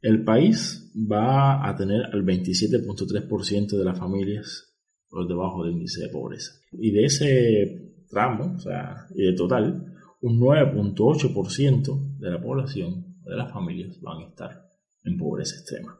el 0.03 0.23
país 0.23 0.93
va 0.95 1.67
a 1.67 1.75
tener 1.77 2.05
al 2.13 2.25
27.3% 2.25 3.79
de 3.79 3.85
las 3.85 3.99
familias 3.99 4.77
por 5.09 5.27
debajo 5.27 5.65
del 5.65 5.73
índice 5.73 6.03
de 6.03 6.11
pobreza. 6.11 6.53
Y 6.73 6.91
de 6.91 7.05
ese 7.07 8.05
tramo, 8.11 8.57
o 8.57 8.59
sea, 8.59 9.07
y 9.15 9.23
de 9.23 9.33
total, 9.33 9.95
un 10.21 10.39
9.8% 10.39 12.19
de 12.19 12.31
la 12.31 12.43
población, 12.43 13.17
de 13.25 13.35
las 13.35 13.51
familias, 13.51 13.99
van 14.03 14.25
a 14.25 14.29
estar 14.29 14.69
en 15.05 15.17
pobreza 15.17 15.57
extrema. 15.57 15.99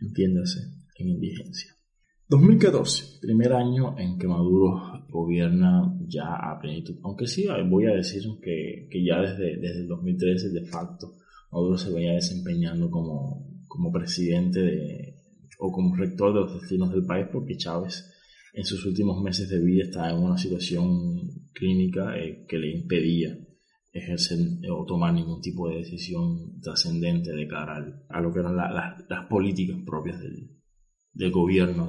Entiéndase, 0.00 0.60
en 0.96 1.08
indigencia. 1.10 1.75
2014, 2.28 3.20
primer 3.20 3.52
año 3.52 3.96
en 3.96 4.18
que 4.18 4.26
Maduro 4.26 5.04
gobierna 5.08 5.96
ya 6.08 6.34
a 6.34 6.58
plenitud. 6.60 6.96
Aunque 7.04 7.28
sí, 7.28 7.46
voy 7.68 7.86
a 7.86 7.94
decir 7.94 8.22
que, 8.42 8.88
que 8.90 9.04
ya 9.04 9.20
desde, 9.20 9.56
desde 9.58 9.82
el 9.82 9.88
2013, 9.88 10.50
de 10.50 10.66
facto, 10.66 11.14
Maduro 11.52 11.78
se 11.78 11.92
venía 11.92 12.14
desempeñando 12.14 12.90
como, 12.90 13.62
como 13.68 13.92
presidente 13.92 14.60
de, 14.60 15.14
o 15.60 15.70
como 15.70 15.94
rector 15.94 16.34
de 16.34 16.40
los 16.40 16.60
destinos 16.60 16.90
del 16.90 17.06
país, 17.06 17.26
porque 17.32 17.56
Chávez 17.56 18.12
en 18.52 18.64
sus 18.64 18.84
últimos 18.86 19.22
meses 19.22 19.48
de 19.48 19.62
vida 19.62 19.84
estaba 19.84 20.10
en 20.10 20.18
una 20.18 20.36
situación 20.36 21.20
clínica 21.52 22.18
eh, 22.18 22.44
que 22.48 22.58
le 22.58 22.72
impedía 22.72 23.38
ejercer 23.92 24.38
o 24.70 24.84
tomar 24.84 25.14
ningún 25.14 25.40
tipo 25.40 25.68
de 25.68 25.76
decisión 25.76 26.60
trascendente 26.60 27.32
de 27.32 27.46
cara 27.46 28.04
a 28.08 28.20
lo 28.20 28.32
que 28.32 28.40
eran 28.40 28.56
las 28.56 29.26
políticas 29.28 29.78
propias 29.86 30.20
del, 30.20 30.55
del 31.16 31.30
gobierno 31.30 31.88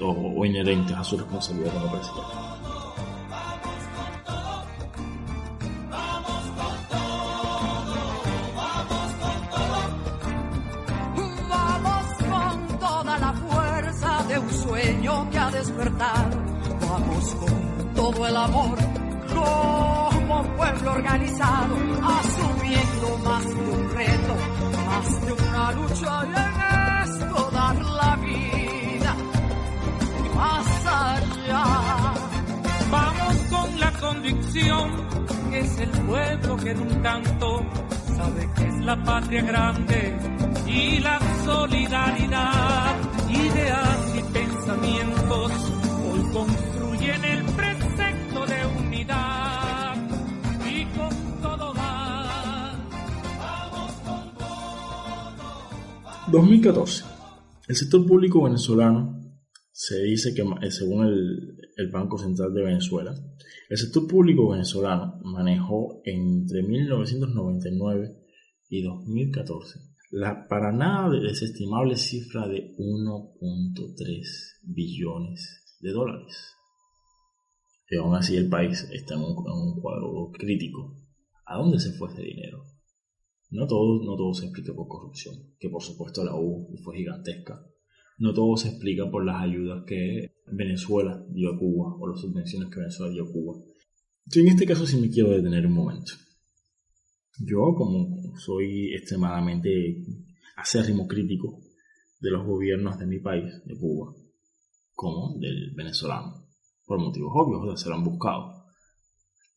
o, 0.00 0.10
o, 0.36 0.44
inherentes 0.44 0.96
a 0.96 1.02
su 1.02 1.16
responsabilidad 1.18 1.72
como 1.74 1.90
presidente. 1.90 2.30
Vamos 11.48 12.06
con 12.30 12.78
toda 12.78 13.18
la 13.18 13.32
fuerza 13.32 14.24
de 14.28 14.38
un 14.38 14.50
sueño 14.50 15.30
que 15.30 15.38
ha 15.38 15.50
despertado. 15.50 16.30
Vamos 16.88 17.34
con 17.34 17.94
todo 17.94 18.26
el 18.26 18.36
amor 18.36 18.78
como 19.34 20.42
pueblo 20.56 20.92
organizado, 20.92 21.76
asumiendo 22.02 23.18
más 23.24 23.44
de 23.44 23.54
un 23.54 23.90
reto, 23.90 24.34
más 24.86 25.26
de 25.26 25.32
una 25.32 25.72
lucha 25.72 26.26
y 26.26 26.30
en 26.30 27.10
esto 27.10 27.50
dar 27.52 27.76
la 27.76 28.19
convicción 34.00 34.90
es 35.52 35.78
el 35.78 35.90
pueblo 35.90 36.56
que 36.56 36.70
en 36.70 36.80
un 36.80 37.02
canto 37.02 37.64
sabe 38.16 38.48
que 38.56 38.66
es 38.66 38.84
la 38.84 39.02
patria 39.04 39.42
grande 39.42 40.16
y 40.66 40.98
la 41.00 41.20
solidaridad, 41.44 42.96
ideas 43.28 44.14
y 44.16 44.22
pensamientos 44.32 45.52
hoy 46.10 46.32
construyen 46.32 47.24
el 47.24 47.44
precepto 47.44 48.46
de 48.46 48.66
unidad 48.78 49.96
y 50.66 50.84
con 50.96 51.42
todo 51.42 51.74
va. 51.74 52.72
Vamos 53.38 53.92
con 54.06 54.34
todo. 54.38 56.32
2014. 56.32 57.04
El 57.68 57.76
sector 57.76 58.06
público 58.06 58.42
venezolano 58.42 59.20
se 59.72 60.02
dice 60.02 60.34
que, 60.34 60.42
eh, 60.42 60.70
según 60.70 61.06
el, 61.06 61.56
el, 61.76 61.90
Banco 61.90 62.18
Central 62.18 62.52
de 62.52 62.62
Venezuela, 62.62 63.14
el 63.70 63.78
sector 63.78 64.08
público 64.08 64.48
venezolano 64.48 65.20
manejó 65.22 66.02
entre 66.04 66.64
1999 66.64 68.16
y 68.68 68.82
2014 68.82 69.78
la 70.10 70.48
para 70.48 70.72
nada 70.72 71.08
desestimable 71.08 71.96
cifra 71.96 72.48
de 72.48 72.74
1.3 72.76 74.22
billones 74.64 75.78
de 75.78 75.90
dólares. 75.92 76.56
Y 77.88 77.96
aún 77.96 78.16
así 78.16 78.36
el 78.36 78.48
país 78.48 78.88
está 78.92 79.14
en 79.14 79.20
un, 79.20 79.80
cuadro 79.80 80.32
crítico. 80.32 80.96
¿A 81.44 81.58
dónde 81.58 81.78
se 81.78 81.92
fue 81.92 82.08
ese 82.08 82.22
dinero? 82.22 82.64
No 83.50 83.68
todo, 83.68 84.02
no 84.04 84.16
todo 84.16 84.34
se 84.34 84.46
explica 84.46 84.74
por 84.74 84.88
corrupción, 84.88 85.36
que 85.60 85.68
por 85.68 85.82
supuesto 85.82 86.24
la 86.24 86.34
hubo 86.34 86.66
y 86.74 86.78
fue 86.78 86.96
gigantesca 86.96 87.64
no 88.20 88.34
todo 88.34 88.54
se 88.56 88.68
explica 88.68 89.10
por 89.10 89.24
las 89.24 89.42
ayudas 89.42 89.82
que 89.86 90.34
Venezuela 90.52 91.24
dio 91.28 91.54
a 91.54 91.58
Cuba 91.58 91.96
o 91.98 92.08
las 92.08 92.20
subvenciones 92.20 92.68
que 92.70 92.80
Venezuela 92.80 93.12
dio 93.12 93.24
a 93.24 93.32
Cuba. 93.32 93.58
Yo 94.26 94.40
en 94.42 94.48
este 94.48 94.66
caso 94.66 94.86
sí 94.86 95.00
me 95.00 95.10
quiero 95.10 95.30
detener 95.30 95.66
un 95.66 95.72
momento. 95.72 96.12
Yo, 97.38 97.74
como 97.74 98.36
soy 98.36 98.94
extremadamente 98.94 100.04
acérrimo 100.56 101.06
crítico 101.06 101.60
de 102.20 102.30
los 102.30 102.46
gobiernos 102.46 102.98
de 102.98 103.06
mi 103.06 103.18
país, 103.18 103.64
de 103.64 103.78
Cuba, 103.78 104.14
como 104.94 105.38
del 105.38 105.72
venezolano, 105.74 106.46
por 106.84 107.00
motivos 107.00 107.32
obvios, 107.34 107.80
se 107.80 107.88
lo 107.88 107.94
han 107.94 108.04
buscado. 108.04 108.64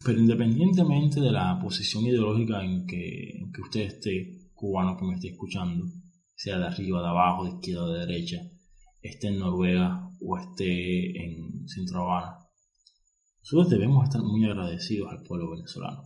Pero 0.06 0.20
independientemente 0.20 1.20
de 1.20 1.32
la 1.32 1.60
posición 1.62 2.06
ideológica 2.06 2.64
en 2.64 2.86
que, 2.86 3.38
en 3.38 3.52
que 3.52 3.62
usted 3.62 3.82
esté, 3.82 4.52
cubano 4.54 4.98
que 4.98 5.06
me 5.06 5.16
esté 5.16 5.30
escuchando, 5.30 5.86
sea 6.36 6.58
de 6.58 6.66
arriba, 6.66 7.02
de 7.02 7.08
abajo, 7.08 7.44
de 7.44 7.52
izquierda, 7.52 7.94
de 7.94 8.00
derecha, 8.06 8.38
esté 9.02 9.28
en 9.28 9.40
Noruega 9.40 10.03
o 10.26 10.38
esté 10.38 11.26
en 11.26 11.68
Centro 11.68 12.02
Habana. 12.02 12.38
Nosotros 13.42 13.70
debemos 13.70 14.06
estar 14.06 14.22
muy 14.22 14.46
agradecidos 14.46 15.12
al 15.12 15.22
pueblo 15.24 15.52
venezolano. 15.52 16.04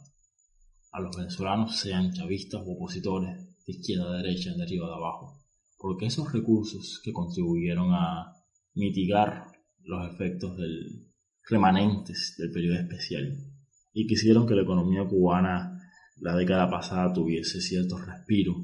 A 0.92 1.00
los 1.02 1.16
venezolanos, 1.16 1.76
sean 1.76 2.12
chavistas 2.12 2.62
o 2.66 2.72
opositores, 2.72 3.38
de 3.66 3.74
izquierda 3.74 4.10
a 4.10 4.22
derecha, 4.22 4.54
de 4.54 4.64
arriba 4.64 4.88
a 4.88 4.96
abajo. 4.96 5.44
Porque 5.78 6.08
esos 6.08 6.32
recursos 6.34 7.00
que 7.04 7.14
contribuyeron 7.14 7.94
a 7.94 8.34
mitigar 8.74 9.52
los 9.84 10.12
efectos 10.12 10.58
del, 10.58 11.08
remanentes 11.48 12.36
del 12.38 12.52
periodo 12.52 12.80
especial 12.80 13.38
y 13.94 14.08
que 14.08 14.16
hicieron 14.16 14.48
que 14.48 14.56
la 14.56 14.64
economía 14.64 15.08
cubana 15.08 15.80
la 16.20 16.36
década 16.36 16.70
pasada 16.70 17.14
tuviese 17.14 17.62
cierto 17.62 17.98
respiro, 17.98 18.56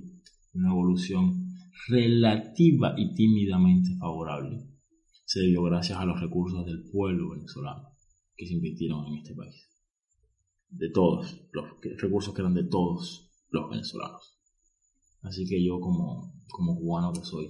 una 0.54 0.70
evolución 0.70 1.48
relativa 1.88 2.96
y 2.98 3.14
tímidamente 3.14 3.96
favorable 3.98 4.73
se 5.26 5.42
debió 5.42 5.64
gracias 5.64 6.00
a 6.00 6.06
los 6.06 6.20
recursos 6.20 6.66
del 6.66 6.84
pueblo 6.92 7.30
venezolano 7.32 7.90
que 8.36 8.48
se 8.48 8.54
invirtieron 8.54 9.06
en 9.08 9.16
este 9.16 9.36
país. 9.36 9.70
De 10.70 10.90
todos, 10.90 11.42
los 11.52 11.66
recursos 12.00 12.34
que 12.34 12.42
eran 12.42 12.54
de 12.54 12.64
todos 12.64 13.30
los 13.50 13.70
venezolanos. 13.70 14.40
Así 15.22 15.46
que 15.48 15.64
yo 15.64 15.80
como, 15.80 16.34
como 16.50 16.76
cubano 16.76 17.14
que 17.14 17.24
soy, 17.24 17.48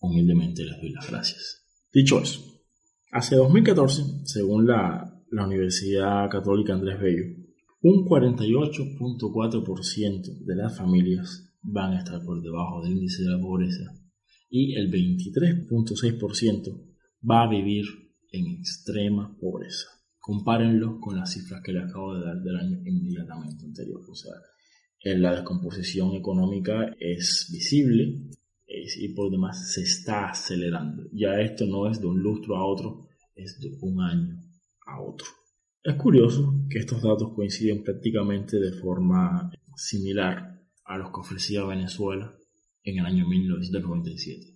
humildemente 0.00 0.64
les 0.64 0.80
doy 0.80 0.90
las 0.90 1.08
gracias. 1.08 1.64
Dicho 1.92 2.20
eso, 2.20 2.40
hacia 3.12 3.38
2014, 3.38 4.02
según 4.24 4.66
la, 4.66 5.22
la 5.30 5.46
Universidad 5.46 6.28
Católica 6.28 6.74
Andrés 6.74 7.00
Bello, 7.00 7.36
un 7.82 8.04
48.4% 8.04 10.44
de 10.44 10.56
las 10.56 10.76
familias 10.76 11.54
van 11.62 11.92
a 11.92 11.98
estar 11.98 12.24
por 12.24 12.42
debajo 12.42 12.82
del 12.82 12.92
índice 12.92 13.22
de 13.22 13.30
la 13.30 13.40
pobreza 13.40 13.94
y 14.48 14.74
el 14.74 14.90
23.6% 14.90 16.95
va 17.28 17.42
a 17.42 17.48
vivir 17.48 17.86
en 18.30 18.46
extrema 18.46 19.36
pobreza. 19.38 19.88
Compárenlo 20.18 21.00
con 21.00 21.16
las 21.16 21.32
cifras 21.32 21.62
que 21.62 21.72
les 21.72 21.84
acabo 21.84 22.14
de 22.14 22.24
dar 22.24 22.40
del 22.42 22.56
año 22.56 22.80
inmediatamente 22.84 23.64
anterior. 23.64 24.00
O 24.08 24.14
sea, 24.14 24.34
la 25.02 25.32
descomposición 25.32 26.14
económica 26.14 26.94
es 26.98 27.48
visible 27.52 28.30
y 28.66 29.08
por 29.14 29.30
demás 29.30 29.72
se 29.72 29.82
está 29.82 30.28
acelerando. 30.28 31.04
Ya 31.12 31.40
esto 31.40 31.66
no 31.66 31.88
es 31.88 32.00
de 32.00 32.06
un 32.06 32.20
lustro 32.20 32.56
a 32.56 32.64
otro, 32.64 33.08
es 33.34 33.60
de 33.60 33.76
un 33.80 34.00
año 34.00 34.40
a 34.86 35.00
otro. 35.00 35.26
Es 35.82 35.94
curioso 35.94 36.66
que 36.68 36.80
estos 36.80 37.02
datos 37.02 37.32
coinciden 37.34 37.84
prácticamente 37.84 38.58
de 38.58 38.72
forma 38.72 39.52
similar 39.76 40.60
a 40.84 40.98
los 40.98 41.10
que 41.10 41.20
ofrecía 41.20 41.64
Venezuela 41.64 42.36
en 42.82 42.98
el 42.98 43.06
año 43.06 43.28
1997, 43.28 44.46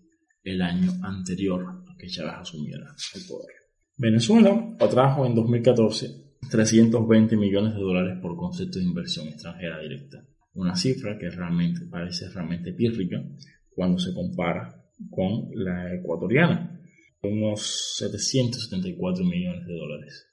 el 0.43 0.63
año 0.63 0.93
anterior 1.03 1.80
que 2.01 2.09
Chávez 2.09 2.35
asumiera 2.41 2.95
el 3.15 3.23
poder. 3.27 3.55
Venezuela 3.97 4.77
atrajo 4.81 5.27
en 5.27 5.35
2014 5.35 6.31
320 6.49 7.37
millones 7.37 7.75
de 7.75 7.81
dólares 7.81 8.19
por 8.21 8.37
concepto 8.37 8.79
de 8.79 8.85
inversión 8.85 9.29
extranjera 9.29 9.79
directa, 9.81 10.25
una 10.55 10.75
cifra 10.75 11.19
que 11.19 11.29
realmente 11.29 11.87
parece 11.87 12.29
realmente 12.31 12.73
pírrica 12.73 13.23
cuando 13.71 13.99
se 13.99 14.15
compara 14.15 14.83
con 15.11 15.49
la 15.55 15.95
ecuatoriana, 15.95 16.81
unos 17.23 17.97
774 17.99 19.25
millones 19.25 19.67
de 19.67 19.75
dólares. 19.75 20.27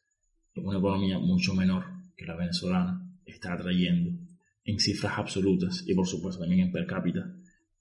Una 0.56 0.80
economía 0.80 1.20
mucho 1.20 1.54
menor 1.54 1.84
que 2.16 2.26
la 2.26 2.36
venezolana 2.36 3.00
está 3.26 3.54
atrayendo 3.54 4.12
en 4.64 4.80
cifras 4.80 5.14
absolutas 5.18 5.84
y 5.86 5.94
por 5.94 6.08
supuesto 6.08 6.42
también 6.42 6.68
en 6.68 6.72
per 6.72 6.88
cápita 6.88 7.32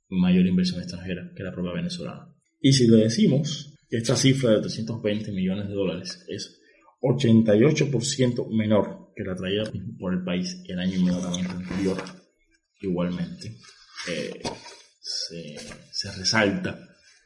mayor 0.09 0.47
inversión 0.47 0.81
extranjera 0.81 1.33
que 1.35 1.43
la 1.43 1.53
propia 1.53 1.73
venezolana. 1.73 2.29
Y 2.61 2.73
si 2.73 2.87
le 2.87 2.99
decimos 2.99 3.76
esta 3.91 4.17
cifra 4.17 4.51
de 4.51 4.63
320 4.63 5.33
millones 5.33 5.69
de 5.69 5.75
dólares 5.75 6.25
es 6.29 6.61
88% 7.01 8.49
menor 8.51 9.13
que 9.15 9.25
la 9.25 9.35
traída 9.35 9.65
por 9.99 10.13
el 10.13 10.25
país 10.25 10.63
el 10.67 10.79
año 10.79 10.97
inmediatamente 10.97 11.53
anterior, 11.53 12.03
igualmente 12.81 13.57
eh, 14.09 14.43
se, 15.01 15.57
se 15.91 16.13
resalta 16.13 16.79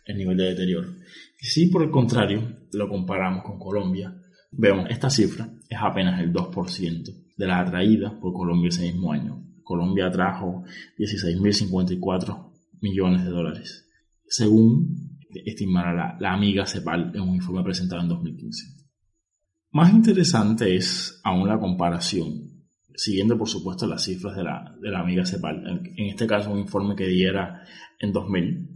el 0.05 0.18
nivel 0.18 0.37
de 0.37 0.44
deterioro. 0.51 0.94
Y 1.40 1.46
si 1.46 1.66
por 1.66 1.83
el 1.83 1.90
contrario 1.90 2.66
lo 2.73 2.88
comparamos 2.88 3.44
con 3.44 3.59
Colombia, 3.59 4.14
vemos 4.53 4.87
esta 4.90 5.09
cifra 5.11 5.49
es 5.68 5.79
apenas 5.81 6.20
el 6.20 6.33
2% 6.33 7.35
de 7.37 7.46
la 7.46 7.61
atraída 7.61 8.18
por 8.20 8.33
Colombia 8.33 8.68
ese 8.68 8.83
mismo 8.83 9.12
año, 9.12 9.46
Colombia 9.62 10.11
trajo 10.11 10.64
16.054 10.99 12.53
millones 12.81 13.25
de 13.25 13.31
dólares, 13.31 13.88
según 14.27 14.99
estimara 15.44 15.92
la, 15.92 16.16
la, 16.18 16.32
amiga 16.32 16.66
CEPAL 16.66 17.12
en 17.14 17.20
un 17.22 17.34
informe 17.34 17.62
presentado 17.62 18.02
en 18.02 18.08
2015. 18.08 18.66
Más 19.72 19.92
interesante 19.92 20.74
es 20.74 21.20
aún 21.22 21.48
la 21.48 21.58
comparación, 21.58 22.64
siguiendo 22.94 23.38
por 23.38 23.48
supuesto 23.48 23.86
las 23.86 24.04
cifras 24.04 24.36
de 24.36 24.44
la, 24.44 24.74
de 24.80 24.90
la 24.90 25.00
amiga 25.00 25.24
CEPAL, 25.24 25.66
en, 25.66 25.94
en, 25.96 26.06
este 26.06 26.26
caso 26.26 26.50
un 26.50 26.58
informe 26.58 26.96
que 26.96 27.06
diera 27.06 27.62
en 27.98 28.12
2000, 28.12 28.68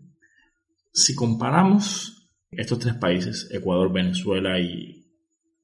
Si 0.93 1.15
comparamos 1.15 2.31
estos 2.51 2.79
tres 2.79 2.95
países, 2.95 3.49
Ecuador, 3.51 3.93
Venezuela 3.93 4.61
y 4.61 5.05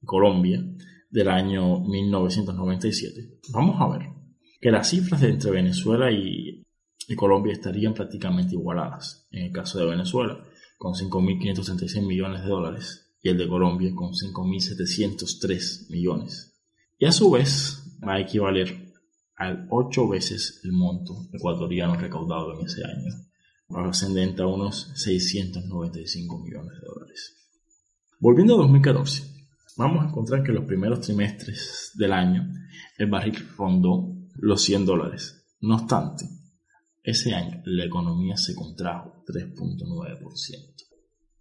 Colombia, 0.03 0.61
del 1.09 1.27
año 1.27 1.79
1997, 1.79 3.39
vamos 3.51 3.79
a 3.79 3.97
ver 3.97 4.07
que 4.61 4.71
las 4.71 4.89
cifras 4.89 5.21
entre 5.23 5.51
Venezuela 5.51 6.11
y, 6.11 6.63
y 7.07 7.15
Colombia 7.15 7.53
estarían 7.53 7.93
prácticamente 7.93 8.53
igualadas. 8.55 9.27
En 9.31 9.45
el 9.45 9.51
caso 9.51 9.79
de 9.79 9.87
Venezuela, 9.87 10.41
con 10.81 10.95
5.536 10.95 12.01
millones 12.07 12.41
de 12.41 12.49
dólares 12.49 13.13
y 13.21 13.29
el 13.29 13.37
de 13.37 13.47
Colombia 13.47 13.91
con 13.93 14.13
5.703 14.13 15.91
millones. 15.91 16.59
Y 16.97 17.05
a 17.05 17.11
su 17.11 17.29
vez 17.29 17.83
va 18.03 18.15
a 18.15 18.19
equivaler 18.19 18.91
al 19.35 19.67
8 19.69 20.07
veces 20.07 20.59
el 20.63 20.71
monto 20.71 21.27
ecuatoriano 21.31 21.93
recaudado 21.97 22.59
en 22.59 22.65
ese 22.65 22.83
año, 22.83 23.13
ascendente 23.87 24.41
a 24.41 24.47
unos 24.47 24.91
695 24.95 26.39
millones 26.39 26.73
de 26.73 26.87
dólares. 26.87 27.47
Volviendo 28.19 28.55
a 28.55 28.63
2014, 28.63 29.21
vamos 29.77 30.03
a 30.03 30.07
encontrar 30.09 30.41
que 30.41 30.49
en 30.49 30.55
los 30.55 30.65
primeros 30.65 31.01
trimestres 31.01 31.91
del 31.93 32.11
año 32.11 32.51
el 32.97 33.05
barril 33.05 33.37
rondó 33.55 34.15
los 34.33 34.63
100 34.63 34.87
dólares. 34.87 35.45
No 35.61 35.75
obstante, 35.75 36.25
ese 37.03 37.33
año 37.33 37.61
la 37.65 37.85
economía 37.85 38.37
se 38.37 38.55
contrajo 38.55 39.23
3.9%. 39.27 40.81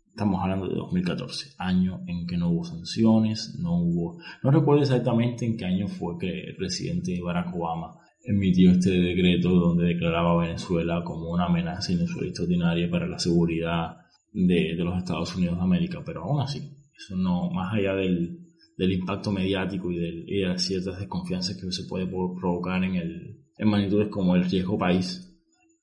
Estamos 0.08 0.42
hablando 0.42 0.68
de 0.68 0.74
2014, 0.74 1.54
año 1.58 2.02
en 2.06 2.26
que 2.26 2.36
no 2.36 2.50
hubo 2.50 2.64
sanciones, 2.64 3.56
no 3.58 3.78
hubo... 3.80 4.18
No 4.42 4.50
recuerdo 4.50 4.82
exactamente 4.82 5.46
en 5.46 5.56
qué 5.56 5.64
año 5.64 5.86
fue 5.86 6.18
que 6.18 6.28
el 6.28 6.56
presidente 6.56 7.20
Barack 7.22 7.54
Obama 7.54 7.96
emitió 8.22 8.72
este 8.72 8.90
decreto 8.90 9.50
donde 9.50 9.86
declaraba 9.86 10.32
a 10.32 10.46
Venezuela 10.46 11.02
como 11.04 11.30
una 11.30 11.46
amenaza 11.46 11.92
inusual 11.92 12.26
extraordinaria 12.26 12.90
para 12.90 13.06
la 13.06 13.18
seguridad 13.18 13.96
de, 14.32 14.74
de, 14.76 14.84
los 14.84 14.98
Estados 14.98 15.34
Unidos 15.36 15.56
de 15.56 15.62
América, 15.62 16.02
pero 16.04 16.24
aún 16.24 16.40
así, 16.40 16.58
eso 16.96 17.16
no, 17.16 17.50
más 17.50 17.72
allá 17.74 17.94
del, 17.94 18.38
del 18.76 18.92
impacto 18.92 19.32
mediático 19.32 19.90
y, 19.90 19.98
del, 19.98 20.24
y 20.28 20.40
de 20.40 20.48
las 20.48 20.62
ciertas 20.62 20.98
desconfianzas 20.98 21.56
que 21.56 21.70
se 21.72 21.84
puede 21.84 22.06
provocar 22.06 22.84
en, 22.84 22.96
el, 22.96 23.40
en 23.56 23.68
magnitudes 23.68 24.08
como 24.08 24.36
el 24.36 24.44
riesgo 24.44 24.76
país, 24.76 25.29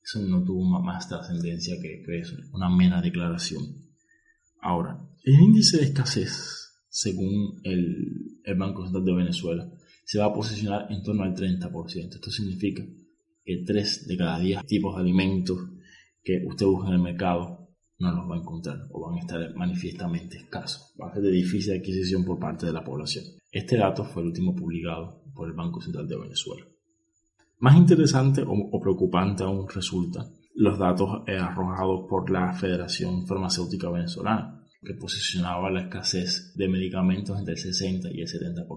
eso 0.08 0.22
no 0.22 0.42
tuvo 0.42 0.64
más 0.82 1.10
trascendencia 1.10 1.76
que, 1.82 2.02
que 2.02 2.20
eso, 2.20 2.38
una 2.54 2.70
mera 2.70 3.02
declaración. 3.02 3.64
Ahora, 4.62 5.06
el 5.26 5.34
índice 5.34 5.78
de 5.78 5.84
escasez, 5.84 6.86
según 6.88 7.60
el, 7.64 8.40
el, 8.46 8.56
Banco 8.56 8.84
Central 8.84 9.04
de 9.04 9.14
Venezuela, 9.14 9.70
se 10.06 10.20
va 10.20 10.28
a 10.28 10.34
posicionar 10.34 10.88
en 10.90 11.04
torno 11.04 11.24
al 11.24 11.36
30%. 11.36 12.16
Esto 12.16 12.32
significa 12.32 12.86
que 13.44 13.64
3 13.66 14.08
de 14.08 14.18
cada 14.18 14.40
10 14.40 14.66
tipos 14.66 14.96
de 14.96 15.02
alimentos 15.02 15.60
que 16.24 16.42
usted 16.48 16.66
busca 16.66 16.88
en 16.88 16.94
el 16.94 17.02
mercado 17.02 17.68
no 18.00 18.12
los 18.14 18.30
va 18.30 18.36
a 18.36 18.40
encontrar 18.40 18.88
o 18.92 19.08
van 19.08 19.18
a 19.18 19.22
estar 19.22 19.56
manifiestamente 19.56 20.38
escasos. 20.38 20.94
Va 21.02 21.10
a 21.10 21.14
ser 21.14 21.24
de 21.24 21.32
difícil 21.32 21.74
adquisición 21.74 22.24
por 22.24 22.40
parte 22.40 22.66
de 22.66 22.72
la 22.72 22.84
población. 22.84 23.26
Este 23.52 23.76
dato 23.76 24.06
fue 24.06 24.22
el 24.22 24.30
último 24.30 24.56
publicado 24.56 25.22
por 25.36 25.50
el 25.50 25.54
Banco 25.54 25.82
Central 25.82 26.08
de 26.08 26.18
Venezuela. 26.18 26.66
Más 27.60 27.76
interesante 27.76 28.44
o, 28.46 28.80
preocupante 28.80 29.44
aún 29.44 29.68
resulta 29.68 30.26
los 30.56 30.78
datos 30.78 31.24
eh, 31.28 31.38
arrojados 31.38 32.06
por 32.10 32.30
la 32.30 32.54
Federación 32.54 33.28
Farmacéutica 33.28 33.90
Venezolana, 33.90 34.64
que 34.82 34.94
posicionaba 34.96 35.70
la 35.72 35.82
escasez 35.82 36.54
de 36.56 36.68
medicamentos 36.68 37.38
entre 37.38 37.54
el 37.54 37.60
60 37.60 38.10
y 38.12 38.22
el 38.22 38.28
70%. 38.28 38.68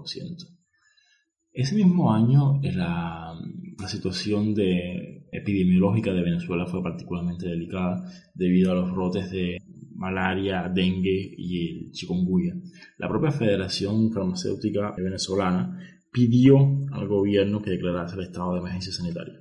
Ese 1.53 1.75
mismo 1.75 2.13
año 2.13 2.61
la, 2.63 3.35
la 3.79 3.89
situación 3.89 4.55
de, 4.55 5.21
epidemiológica 5.33 6.13
de 6.13 6.23
Venezuela 6.23 6.67
fue 6.67 6.83
particularmente 6.83 7.49
delicada 7.49 8.03
debido 8.35 8.73
a 8.73 8.75
los 8.75 8.93
brotes 8.93 9.31
de 9.31 9.59
malaria, 9.95 10.71
dengue 10.73 11.35
y 11.37 11.69
el 11.69 11.93
chikungunya. 11.93 12.55
La 12.99 13.09
propia 13.09 13.31
Federación 13.31 14.13
Farmacéutica 14.13 14.95
Venezolana 14.97 15.79
pidió 16.11 16.57
al 16.93 17.09
gobierno 17.09 17.63
que 17.63 17.71
declarase 17.71 18.17
el 18.17 18.25
estado 18.25 18.55
de 18.55 18.61
emergencia 18.61 18.93
sanitaria. 18.93 19.41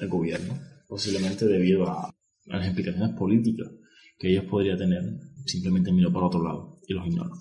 El 0.00 0.08
gobierno, 0.08 0.58
posiblemente 0.88 1.46
debido 1.46 1.88
a, 1.88 2.14
las 2.46 2.66
implicaciones 2.66 3.16
políticas 3.16 3.70
que 4.18 4.30
ellos 4.30 4.44
podrían 4.44 4.78
tener, 4.78 5.02
simplemente 5.46 5.92
miró 5.92 6.12
para 6.12 6.26
otro 6.26 6.42
lado 6.42 6.78
y 6.86 6.94
los 6.94 7.06
ignoró. 7.06 7.32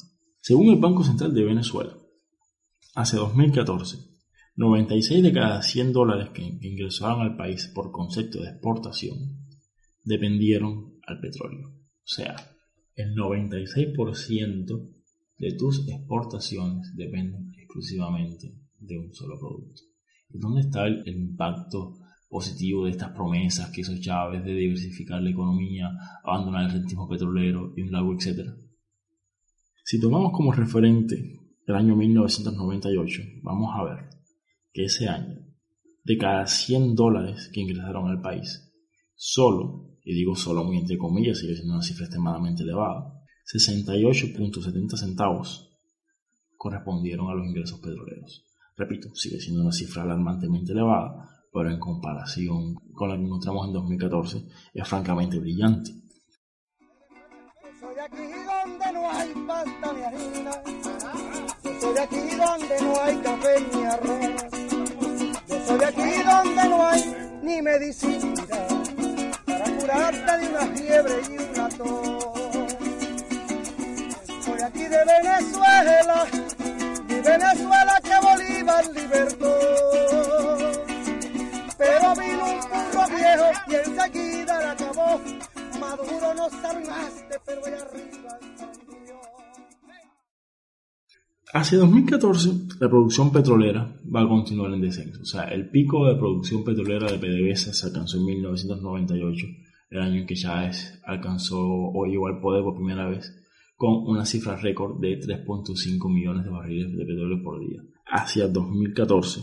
Según 0.42 0.70
el 0.70 0.80
Banco 0.80 1.04
Central 1.04 1.34
de 1.34 1.44
Venezuela, 1.44 1.98
hace 2.96 3.18
2014, 3.18 3.98
96 4.56 5.24
de 5.24 5.34
cada 5.34 5.62
100 5.62 5.94
dólares 5.94 6.30
que, 6.34 6.42
ingresaron 6.44 7.22
al 7.22 7.38
país 7.38 7.72
por 7.74 7.92
concepto 7.92 8.42
de 8.42 8.50
exportación 8.50 9.40
dependieron 10.04 11.00
al 11.08 11.20
petróleo. 11.20 11.70
O 11.70 12.08
sea, 12.08 12.36
el 12.96 13.16
96% 13.16 14.90
de 15.38 15.54
tus 15.54 15.88
exportaciones 15.88 16.94
dependen 16.96 17.49
exclusivamente 17.80 18.54
de 18.80 18.98
un 18.98 19.14
solo 19.14 19.40
producto. 19.40 19.82
¿Y 20.30 20.38
dónde 20.38 20.62
está 20.62 20.86
el, 20.86 21.08
impacto 21.08 21.98
positivo 22.30 22.86
de 22.86 22.92
estas 22.92 23.12
promesas 23.12 23.72
que 23.72 23.82
hizo 23.82 24.00
Chávez 24.00 24.44
de 24.44 24.54
diversificar 24.54 25.22
la 25.22 25.32
economía, 25.32 25.90
abandonar 26.24 26.66
el 26.66 26.74
rentismo 26.74 27.08
petrolero 27.08 27.74
y 27.76 27.82
un 27.82 27.92
largo 27.92 28.14
etcétera? 28.14 28.56
Si 29.84 30.00
tomamos 30.00 30.32
como 30.34 30.52
referente 30.52 31.40
el 31.66 31.76
año 31.76 31.96
1998, 31.96 33.22
vamos 33.42 33.72
a 33.76 33.84
ver 33.84 34.10
que 34.72 34.86
ese 34.86 35.08
año, 35.08 35.40
de 36.04 36.18
cada 36.18 36.46
100 36.46 36.96
dólares 36.96 37.50
que 37.52 37.62
ingresaron 37.62 38.08
al 38.08 38.22
país, 38.22 38.72
solo, 39.16 39.98
y 40.04 40.14
digo 40.14 40.36
solo 40.36 40.72
entre 40.74 40.98
comillas, 40.98 41.40
sigue 41.40 41.56
siendo 41.56 41.74
una 41.74 41.82
cifra 41.84 42.06
extremadamente 42.06 42.64
elevada, 42.64 43.14
68.70 43.52 44.96
centavos 44.96 45.69
correspondieron 46.60 47.30
a 47.30 47.34
los 47.36 47.48
ingresos 47.48 47.80
petroleros. 47.80 48.44
Repito, 48.76 49.16
sigue 49.16 49.40
siendo 49.40 49.62
una 49.62 49.72
cifra 49.72 50.04
alarmantemente 50.04 50.74
elevada, 50.74 51.26
pero 51.54 51.72
en 51.72 51.80
comparación 51.80 52.76
con 52.94 53.10
la 53.10 53.16
que 53.16 53.24
encontramos 53.24 53.68
en 53.68 53.74
2014 53.74 54.46
es 54.74 54.88
francamente 54.88 55.40
brillante. 55.40 55.92
Soy 57.80 57.96
aquí 57.98 58.28
donde 58.46 58.94
no 58.94 59.10
hay 59.10 59.34
pasta 59.48 59.94
ni 59.94 60.02
harina, 60.02 60.52
soy 61.80 61.98
aquí 61.98 62.36
donde 62.36 62.82
no 62.82 63.02
hay 63.02 63.16
café 63.18 63.56
ni 63.74 63.86
arroz, 63.86 64.52
yo 65.48 65.66
soy 65.66 65.84
aquí 65.86 66.12
donde 66.26 66.70
no 66.70 66.88
hay 66.88 67.16
ni 67.42 67.62
medicina 67.62 68.34
para 69.46 69.78
curarte 69.78 70.38
de 70.38 70.50
una 70.50 70.68
fiebre 70.76 71.22
y 71.30 71.38
una 71.38 71.70
tos 71.70 72.39
aquí 74.70 74.84
de 74.84 75.02
Venezuela, 75.16 76.28
mi 77.08 77.16
Venezuela 77.16 77.96
que 78.04 78.16
Bolívar 78.28 78.86
libertó. 78.94 79.54
Pero 81.78 82.14
vino 82.16 82.46
un 82.46 82.62
burro 82.70 83.06
viejo 83.16 83.48
y 83.68 83.76
enseguida 83.76 84.60
la 84.62 84.72
acabó. 84.72 85.22
Maduro 85.80 86.34
no 86.36 86.50
salvaste, 86.50 87.36
pero 87.46 87.66
allá 87.66 87.82
arriba 87.84 88.40
Hacia 91.52 91.80
2014, 91.80 92.50
la 92.80 92.90
producción 92.90 93.32
petrolera 93.32 93.92
va 94.16 94.22
a 94.22 94.28
continuar 94.28 94.72
en 94.72 94.82
descenso. 94.82 95.22
O 95.24 95.26
sea, 95.26 95.46
el 95.46 95.70
pico 95.72 96.06
de 96.06 96.16
producción 96.16 96.64
petrolera 96.64 97.12
de 97.12 97.18
PDVSA 97.18 97.74
se 97.74 97.88
alcanzó 97.88 98.18
en 98.18 98.26
1998, 98.26 99.48
el 99.90 100.00
año 100.00 100.20
en 100.22 100.28
que 100.28 100.36
Chávez 100.36 101.02
alcanzó 101.06 101.58
o 101.60 102.06
llegó 102.06 102.28
al 102.28 102.40
poder 102.40 102.64
por 102.64 102.76
primera 102.76 103.10
vez 103.10 103.39
con 103.80 104.10
una 104.10 104.26
cifra 104.26 104.58
récord 104.58 105.00
de 105.00 105.18
3.5 105.22 106.14
millones 106.14 106.44
de 106.44 106.50
barriles 106.50 106.92
de 106.98 107.06
petróleo 107.06 107.42
por 107.42 107.62
día. 107.62 107.82
Hacia 108.08 108.50
2014, 108.50 109.40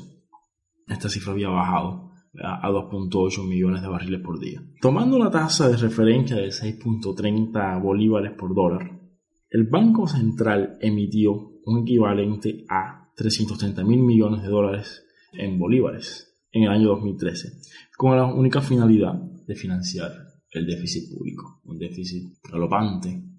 esta 0.88 1.09
cifra 1.09 1.33
había 1.33 1.49
bajado 1.49 2.11
a 2.44 2.68
2.8 2.68 3.49
millones 3.49 3.81
de 3.81 3.88
barriles 3.88 4.20
por 4.20 4.38
día. 4.38 4.61
Tomando 4.83 5.16
una 5.16 5.31
tasa 5.31 5.70
de 5.70 5.79
referencia 5.79 6.37
de 6.37 6.49
6.30 6.49 7.83
bolívares 7.83 8.33
por 8.33 8.55
dólar, 8.55 9.01
el 9.49 9.64
Banco 9.64 10.07
Central 10.07 10.77
emitió 10.83 11.33
un 11.64 11.79
equivalente 11.79 12.66
a 12.68 13.11
330 13.16 13.85
mil 13.85 14.03
millones 14.03 14.42
de 14.42 14.49
dólares 14.49 15.03
en 15.33 15.59
bolívares 15.59 16.38
en 16.53 16.64
el 16.64 16.72
año 16.72 16.88
2013, 16.88 17.53
con 17.96 18.14
la 18.14 18.27
única 18.27 18.61
finalidad 18.61 19.14
de 19.14 19.55
financiar 19.55 20.12
el 20.51 20.66
déficit 20.66 21.11
público, 21.11 21.62
un 21.64 21.79
déficit 21.79 22.35
galopante 22.53 23.36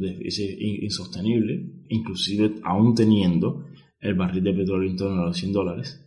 déficit 0.00 0.56
insostenible, 0.82 1.84
inclusive 1.88 2.54
aún 2.62 2.94
teniendo 2.94 3.66
el 4.00 4.14
barril 4.14 4.44
de 4.44 4.52
petróleo 4.52 4.90
en 4.90 4.96
torno 4.96 5.22
a 5.22 5.26
los 5.26 5.36
100 5.36 5.52
dólares. 5.52 6.00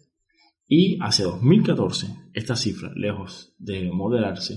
Y 0.68 0.98
hacia 1.02 1.26
2014, 1.26 2.08
esta 2.34 2.56
cifra, 2.56 2.92
lejos 2.96 3.56
de 3.58 3.90
moderarse, 3.92 4.56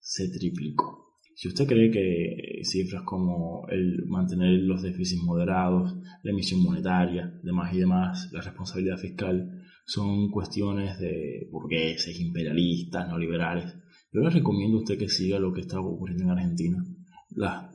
se 0.00 0.28
triplicó. 0.28 1.06
Si 1.34 1.48
usted 1.48 1.66
cree 1.66 1.90
que 1.90 2.62
cifras 2.64 3.02
como 3.04 3.66
el 3.68 4.06
mantener 4.06 4.58
los 4.62 4.82
déficits 4.82 5.22
moderados, 5.22 5.94
la 6.22 6.30
emisión 6.30 6.62
monetaria, 6.62 7.38
demás 7.42 7.74
y 7.74 7.78
demás, 7.78 8.30
la 8.32 8.40
responsabilidad 8.40 8.96
fiscal, 8.96 9.62
son 9.84 10.30
cuestiones 10.30 10.98
de 10.98 11.46
burgueses, 11.50 12.18
imperialistas, 12.18 13.06
neoliberales, 13.06 13.74
Yo 14.12 14.20
le 14.22 14.30
recomiendo 14.30 14.78
a 14.78 14.80
usted 14.80 14.98
que 14.98 15.08
siga 15.08 15.38
lo 15.38 15.52
que 15.52 15.60
está 15.60 15.78
ocurriendo 15.78 16.24
en 16.24 16.30
Argentina 16.30 16.82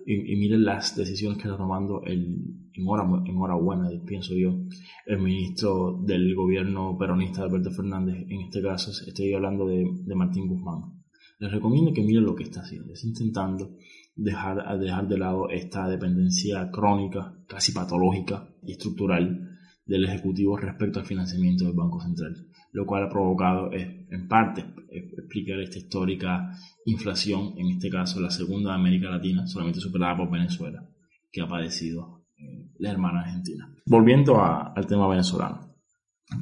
y, 0.05 0.33
y, 0.33 0.35
miren 0.37 0.63
las 0.65 0.95
decisiones 0.95 1.37
que 1.37 1.47
está 1.47 1.57
tomando 1.57 2.01
el, 2.03 2.69
en, 2.73 2.87
hora, 2.87 3.03
en 3.25 3.37
hora 3.37 3.55
buena, 3.55 3.89
pienso 4.05 4.33
yo, 4.35 4.59
el 5.05 5.19
ministro 5.19 5.99
del 6.03 6.33
gobierno 6.35 6.97
peronista 6.97 7.43
Alberto 7.43 7.71
Fernández, 7.71 8.25
en 8.27 8.41
este 8.41 8.61
caso 8.61 8.91
estoy 9.05 9.33
hablando 9.33 9.67
de, 9.67 9.85
de 10.03 10.15
Martín 10.15 10.47
Guzmán. 10.47 11.01
Les 11.39 11.51
recomiendo 11.51 11.93
que 11.93 12.03
miren 12.03 12.23
lo 12.23 12.35
que 12.35 12.43
está 12.43 12.61
haciendo, 12.61 12.93
está 12.93 13.07
intentando 13.07 13.75
dejar, 14.15 14.79
dejar 14.79 15.07
de 15.07 15.17
lado 15.17 15.49
esta 15.49 15.87
dependencia 15.87 16.69
crónica, 16.71 17.35
casi 17.47 17.71
patológica 17.71 18.47
y 18.63 18.73
estructural 18.73 19.57
del 19.85 20.05
Ejecutivo 20.05 20.57
respecto 20.57 20.99
al 20.99 21.05
financiamiento 21.05 21.65
del 21.65 21.73
Banco 21.73 21.99
Central, 22.01 22.47
lo 22.71 22.85
cual 22.85 23.03
ha 23.03 23.09
provocado, 23.09 23.69
en 23.73 24.27
parte, 24.27 24.65
explicar 24.89 25.59
esta 25.59 25.77
histórica 25.77 26.51
inflación, 26.85 27.53
en 27.57 27.67
este 27.67 27.89
caso 27.89 28.19
la 28.19 28.29
segunda 28.29 28.71
de 28.71 28.75
América 28.75 29.09
Latina, 29.09 29.45
solamente 29.45 29.79
superada 29.79 30.17
por 30.17 30.31
Venezuela, 30.31 30.87
que 31.31 31.41
ha 31.41 31.47
padecido 31.47 32.25
eh, 32.37 32.71
la 32.79 32.91
hermana 32.91 33.21
Argentina. 33.21 33.73
Volviendo 33.85 34.41
al 34.41 34.85
tema 34.87 35.07
venezolano, 35.07 35.75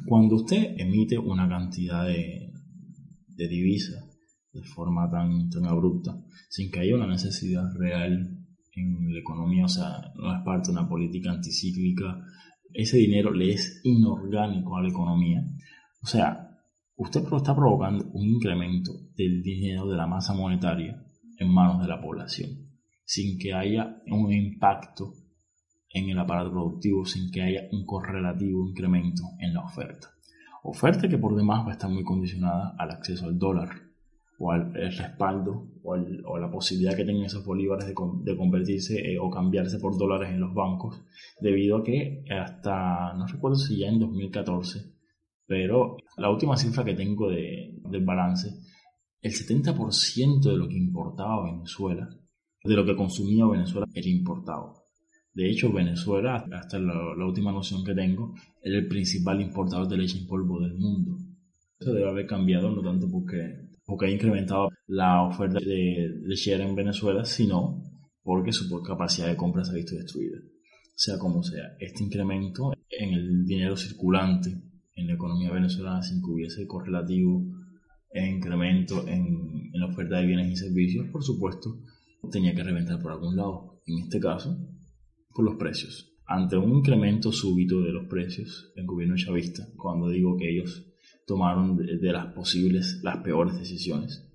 cuando 0.06 0.36
usted 0.36 0.74
emite 0.78 1.18
una 1.18 1.48
cantidad 1.48 2.06
de, 2.06 2.52
de 3.26 3.48
divisas 3.48 4.06
de 4.52 4.62
forma 4.62 5.10
tan, 5.10 5.48
tan 5.48 5.66
abrupta, 5.66 6.16
sin 6.48 6.70
que 6.70 6.80
haya 6.80 6.96
una 6.96 7.06
necesidad 7.06 7.64
real 7.76 8.36
en 8.74 9.12
la 9.12 9.18
economía, 9.18 9.64
o 9.64 9.68
sea, 9.68 10.12
no 10.14 10.34
es 10.34 10.42
parte 10.44 10.70
de 10.70 10.78
una 10.78 10.88
política 10.88 11.30
anticíclica, 11.30 12.20
ese 12.72 12.98
dinero 12.98 13.32
le 13.32 13.52
es 13.52 13.80
inorgánico 13.84 14.76
a 14.76 14.82
la 14.82 14.88
economía. 14.88 15.44
O 16.02 16.06
sea, 16.06 16.58
usted 16.96 17.22
está 17.36 17.54
provocando 17.54 18.04
un 18.12 18.24
incremento 18.24 18.92
del 19.16 19.42
dinero 19.42 19.86
de 19.86 19.96
la 19.96 20.06
masa 20.06 20.34
monetaria 20.34 21.02
en 21.38 21.52
manos 21.52 21.82
de 21.82 21.88
la 21.88 22.00
población, 22.00 22.50
sin 23.04 23.38
que 23.38 23.52
haya 23.52 24.02
un 24.06 24.32
impacto 24.32 25.12
en 25.90 26.08
el 26.08 26.18
aparato 26.18 26.50
productivo, 26.50 27.04
sin 27.04 27.30
que 27.30 27.42
haya 27.42 27.62
un 27.72 27.84
correlativo 27.84 28.66
incremento 28.68 29.22
en 29.40 29.54
la 29.54 29.64
oferta. 29.64 30.08
Oferta 30.62 31.08
que 31.08 31.18
por 31.18 31.36
demás 31.36 31.64
va 31.64 31.70
a 31.70 31.72
estar 31.72 31.90
muy 31.90 32.04
condicionada 32.04 32.74
al 32.78 32.90
acceso 32.90 33.26
al 33.26 33.38
dólar 33.38 33.68
o 34.38 34.52
al 34.52 34.72
respaldo 34.72 35.68
o, 35.82 36.38
la 36.38 36.50
posibilidad 36.50 36.96
que 36.96 37.04
tengan 37.04 37.24
esos 37.24 37.44
bolívares 37.44 37.86
de, 37.86 37.94
convertirse 38.36 39.12
eh, 39.12 39.18
o 39.18 39.30
cambiarse 39.30 39.78
por 39.78 39.98
dólares 39.98 40.30
en 40.30 40.40
los 40.40 40.54
bancos, 40.54 41.02
debido 41.40 41.78
a 41.78 41.84
que 41.84 42.24
hasta, 42.30 43.12
no 43.14 43.26
recuerdo 43.26 43.56
si 43.56 43.78
ya 43.78 43.88
en 43.88 43.98
2014, 43.98 44.99
pero 45.50 45.96
la 46.16 46.30
última 46.30 46.56
cifra 46.56 46.84
que 46.84 46.94
tengo 46.94 47.28
de, 47.28 47.74
del 47.90 48.04
balance, 48.04 48.50
el 49.20 49.32
70% 49.32 50.42
de 50.42 50.56
lo 50.56 50.68
que 50.68 50.76
importaba 50.76 51.50
Venezuela, 51.50 52.08
de 52.62 52.76
lo 52.76 52.84
que 52.84 52.94
consumía 52.94 53.46
Venezuela, 53.46 53.84
era 53.92 54.08
importado. 54.08 54.84
De 55.34 55.50
hecho, 55.50 55.72
Venezuela, 55.72 56.46
hasta 56.52 56.78
la, 56.78 56.94
la 57.16 57.26
última 57.26 57.50
noción 57.50 57.84
que 57.84 57.96
tengo, 57.96 58.32
era 58.62 58.78
el 58.78 58.86
principal 58.86 59.40
importador 59.40 59.88
de 59.88 59.96
leche 59.96 60.18
en 60.18 60.28
polvo 60.28 60.60
del 60.60 60.78
mundo. 60.78 61.16
Eso 61.80 61.94
debe 61.94 62.08
haber 62.08 62.28
cambiado, 62.28 62.70
no 62.70 62.80
tanto 62.80 63.10
porque 63.10 63.70
porque 63.84 64.06
ha 64.06 64.10
incrementado 64.10 64.68
la 64.86 65.24
oferta 65.24 65.58
de 65.58 66.20
lechera 66.22 66.64
en 66.64 66.76
Venezuela, 66.76 67.24
sino 67.24 67.82
porque 68.22 68.52
su 68.52 68.70
capacidad 68.84 69.26
de 69.26 69.36
compra 69.36 69.64
se 69.64 69.72
ha 69.72 69.74
visto 69.74 69.96
destruida. 69.96 70.38
Sea 70.94 71.18
como 71.18 71.42
sea, 71.42 71.74
este 71.80 72.04
incremento 72.04 72.72
en 72.88 73.14
el 73.14 73.44
dinero 73.44 73.76
circulante 73.76 74.69
en 75.00 75.08
la 75.08 75.14
economía 75.14 75.50
venezolana 75.50 76.02
sin 76.02 76.20
que 76.20 76.30
hubiese 76.30 76.66
correlativo 76.66 77.44
e 78.12 78.26
incremento 78.26 79.06
en, 79.06 79.70
en 79.72 79.80
la 79.80 79.86
oferta 79.86 80.18
de 80.18 80.26
bienes 80.26 80.52
y 80.52 80.56
servicios, 80.56 81.08
por 81.08 81.22
supuesto, 81.22 81.78
tenía 82.30 82.54
que 82.54 82.62
reventar 82.62 83.00
por 83.00 83.12
algún 83.12 83.36
lado. 83.36 83.80
En 83.86 83.98
este 83.98 84.20
caso, 84.20 84.56
por 85.34 85.44
los 85.44 85.56
precios. 85.56 86.12
Ante 86.26 86.56
un 86.56 86.76
incremento 86.76 87.32
súbito 87.32 87.80
de 87.80 87.92
los 87.92 88.06
precios, 88.06 88.72
el 88.76 88.86
gobierno 88.86 89.16
chavista, 89.16 89.66
cuando 89.76 90.08
digo 90.08 90.36
que 90.36 90.50
ellos 90.50 90.86
tomaron 91.26 91.76
de, 91.76 92.12
las 92.12 92.32
posibles, 92.34 93.00
las 93.02 93.18
peores 93.18 93.58
decisiones. 93.58 94.29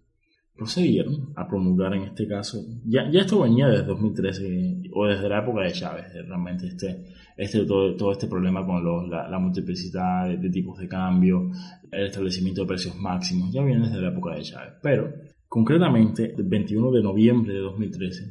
Procedieron 0.56 1.34
a 1.36 1.48
promulgar 1.48 1.94
en 1.94 2.04
este 2.04 2.28
caso, 2.28 2.66
ya, 2.86 3.10
ya 3.12 3.22
esto 3.22 3.42
venía 3.42 3.68
desde 3.68 3.86
2013 3.86 4.84
o 4.94 5.06
desde 5.06 5.28
la 5.28 5.40
época 5.40 5.64
de 5.64 5.72
Chávez, 5.74 6.14
realmente 6.14 6.68
este, 6.68 7.04
este, 7.36 7.66
todo, 7.66 7.96
todo 7.96 8.14
este 8.14 8.28
problema 8.28 8.66
con 8.66 8.84
los, 8.84 9.10
la, 9.10 9.38
multiplicidad 9.38 10.30
de, 10.30 10.50
tipos 10.50 10.80
de 10.80 10.88
cambio, 10.88 11.52
el 11.92 12.06
establecimiento 12.06 12.62
de 12.62 12.68
precios 12.68 12.96
máximos, 12.96 13.52
ya 13.52 13.64
viene 13.64 13.88
desde 13.88 14.02
la 14.02 14.10
época 14.10 14.36
de 14.36 14.44
Chávez. 14.44 14.74
Pero, 14.82 15.14
concretamente, 15.48 16.34
el 16.38 16.44
21 16.44 16.92
de 16.92 17.04
noviembre 17.04 17.54
de 17.54 17.60
2013, 17.60 18.24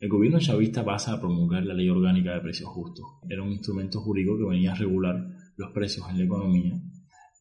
el 0.00 0.08
gobierno 0.08 0.38
chavista 0.38 0.82
pasa 0.82 1.12
a 1.12 1.20
promulgar 1.20 1.64
la 1.64 1.74
Ley 1.74 1.90
Orgánica 1.90 2.32
de 2.32 2.40
Precios 2.40 2.70
Justos. 2.70 3.04
Era 3.28 3.42
un 3.42 3.52
instrumento 3.52 4.00
jurídico 4.00 4.38
que 4.38 4.48
venía 4.48 4.72
a 4.72 4.76
regular 4.76 5.26
los 5.56 5.70
precios 5.72 6.06
en 6.08 6.18
la 6.18 6.24
economía 6.24 6.80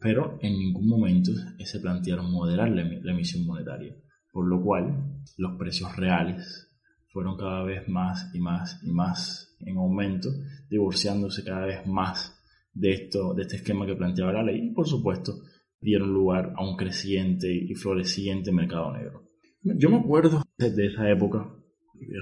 pero 0.05 0.37
en 0.39 0.53
ningún 0.53 0.87
momento 0.87 1.31
se 1.57 1.79
plantearon 1.79 2.31
moderar 2.31 2.69
la, 2.69 2.83
emisión 3.11 3.43
monetaria, 3.43 3.95
por 4.35 4.47
lo 4.49 4.61
cual 4.61 5.23
los 5.37 5.57
precios 5.57 5.95
reales 5.95 6.69
fueron 7.07 7.37
cada 7.37 7.63
vez 7.63 7.87
más 7.87 8.31
y 8.33 8.41
más 8.41 8.81
y 8.83 8.91
más 8.91 9.55
en 9.61 9.77
aumento, 9.77 10.27
divorciándose 10.69 11.45
cada 11.45 11.65
vez 11.65 11.87
más 11.87 12.37
de, 12.73 12.91
esto, 12.91 13.33
de 13.33 13.43
este 13.43 13.55
esquema 13.55 13.85
que 13.85 13.95
planteaba 13.95 14.33
la 14.33 14.43
ley 14.43 14.59
y 14.61 14.73
por 14.73 14.89
supuesto 14.89 15.35
dieron 15.79 16.13
lugar 16.13 16.51
a 16.57 16.67
un 16.67 16.75
creciente 16.75 17.49
y 17.49 17.73
floreciente 17.75 18.51
mercado 18.51 18.91
negro. 18.91 19.23
Yo 19.61 19.89
me 19.89 19.99
acuerdo 19.99 20.43
de 20.57 20.85
esa 20.85 21.09
época, 21.09 21.49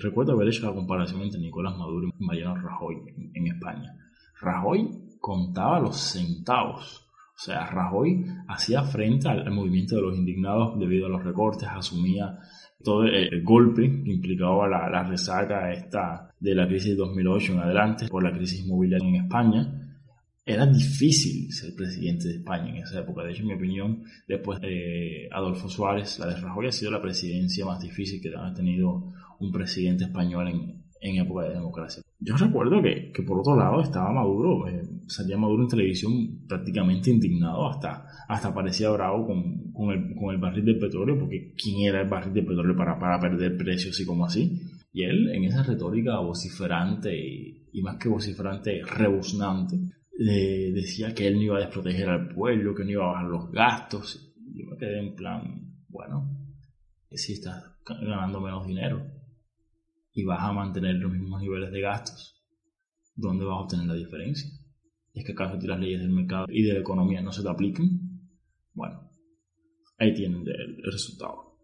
recuerdo 0.03 0.33
haber 0.33 0.49
hecho 0.49 0.67
la 0.67 0.75
comparación 0.75 1.23
entre 1.23 1.41
Nicolás 1.41 1.75
Maduro 1.75 2.09
y 2.09 2.23
Mariano 2.23 2.61
Rajoy 2.61 2.97
en 3.33 3.47
España. 3.47 3.91
Rajoy 4.39 4.87
contaba 5.19 5.79
los 5.79 5.97
centavos 5.97 7.02
o 7.35 7.39
sea, 7.45 7.65
Rajoy 7.65 8.25
hacía 8.47 8.83
frente 8.83 9.27
al, 9.27 9.51
movimiento 9.51 9.95
de 9.95 10.03
los 10.03 10.17
indignados 10.17 10.79
debido 10.79 11.07
a 11.07 11.09
los 11.09 11.23
recortes, 11.23 11.67
asumía 11.67 12.37
todo 12.83 13.05
el, 13.05 13.43
golpe 13.43 14.03
que 14.03 14.11
implicaba 14.11 14.67
la, 14.67 14.89
la, 14.89 15.03
resaca 15.03 15.71
esta 15.71 16.29
de 16.39 16.53
la 16.53 16.67
crisis 16.67 16.91
de 16.91 16.97
2008 16.97 17.53
en 17.53 17.59
adelante 17.59 18.07
por 18.07 18.23
la 18.23 18.31
crisis 18.31 18.63
inmobiliaria 18.63 19.07
en 19.07 19.15
España. 19.15 19.79
Era 20.45 20.65
difícil 20.65 21.51
ser 21.51 21.73
presidente 21.73 22.27
de 22.27 22.35
España 22.35 22.69
en 22.69 22.83
esa 22.83 22.99
época. 22.99 23.23
De 23.23 23.31
hecho, 23.31 23.41
en 23.41 23.47
mi 23.47 23.53
opinión, 23.55 24.03
después 24.27 24.59
de 24.61 25.29
Adolfo 25.31 25.69
Suárez, 25.69 26.19
la 26.19 26.27
de 26.27 26.39
Rajoy 26.39 26.67
ha 26.67 26.71
sido 26.71 26.91
la 26.91 27.01
presidencia 27.01 27.65
más 27.65 27.79
difícil 27.79 28.21
que 28.21 28.29
ha 28.35 28.53
tenido 28.53 29.11
un 29.39 29.51
presidente 29.51 30.03
español 30.03 30.49
en, 30.49 30.83
en 31.01 31.17
época 31.17 31.45
de 31.45 31.53
democracia. 31.53 32.02
Yo 32.25 32.37
recuerdo 32.37 32.81
que, 32.81 33.11
que 33.11 33.21
por 33.23 33.39
otro 33.39 33.57
lado 33.57 33.81
estaba 33.81 34.13
Maduro, 34.13 34.69
eh, 34.69 34.81
salía 35.07 35.37
Maduro 35.37 35.63
en 35.63 35.69
televisión 35.69 36.47
prácticamente 36.47 37.09
indignado, 37.09 37.67
hasta, 37.67 38.05
hasta 38.29 38.53
parecía 38.53 38.89
bravo 38.91 39.27
con, 39.27 39.73
con, 39.73 39.91
el, 39.91 40.15
con 40.15 40.33
el 40.33 40.39
barril 40.39 40.63
de 40.63 40.75
petróleo, 40.75 41.19
porque 41.19 41.53
¿quién 41.61 41.81
era 41.81 42.01
el 42.01 42.07
barril 42.07 42.33
de 42.33 42.43
petróleo 42.43 42.77
para, 42.77 42.97
para 42.97 43.19
perder 43.19 43.57
precios 43.57 43.99
y 43.99 44.05
como 44.05 44.25
así? 44.25 44.57
Y 44.93 45.03
él, 45.03 45.31
en 45.33 45.43
esa 45.43 45.63
retórica 45.63 46.17
vociferante 46.19 47.13
y, 47.13 47.81
más 47.81 47.97
que 47.97 48.07
vociferante, 48.07 48.81
rebuznante, 48.85 49.77
le 50.17 50.71
decía 50.71 51.13
que 51.13 51.27
él 51.27 51.35
no 51.35 51.41
iba 51.41 51.57
a 51.57 51.61
desproteger 51.61 52.07
al 52.07 52.29
pueblo, 52.29 52.73
que 52.73 52.85
no 52.85 52.91
iba 52.91 53.03
a 53.03 53.13
bajar 53.13 53.25
los 53.25 53.51
gastos. 53.51 54.33
Yo 54.53 54.65
me 54.67 54.77
quedé 54.77 54.99
en 54.99 55.15
plan, 55.15 55.75
bueno, 55.89 56.29
si 57.11 57.33
estás 57.33 57.63
ganando 57.85 58.39
menos 58.39 58.65
dinero 58.65 59.12
y 60.13 60.23
vas 60.23 60.41
a 60.41 60.53
mantener 60.53 60.95
los 60.95 61.11
mismos 61.11 61.41
niveles 61.41 61.71
de 61.71 61.81
gastos, 61.81 62.41
¿dónde 63.15 63.45
vas 63.45 63.57
a 63.57 63.61
obtener 63.61 63.87
la 63.87 63.95
diferencia? 63.95 64.49
¿Es 65.13 65.25
que 65.25 65.33
acaso 65.33 65.57
las 65.61 65.79
leyes 65.79 65.99
del 65.99 66.11
mercado 66.11 66.45
y 66.49 66.63
de 66.63 66.73
la 66.73 66.79
economía 66.79 67.21
no 67.21 67.31
se 67.31 67.43
te 67.43 67.49
aplican? 67.49 67.85
Bueno, 68.73 69.09
ahí 69.97 70.13
tienen 70.13 70.43
el, 70.45 70.91
resultado. 70.91 71.57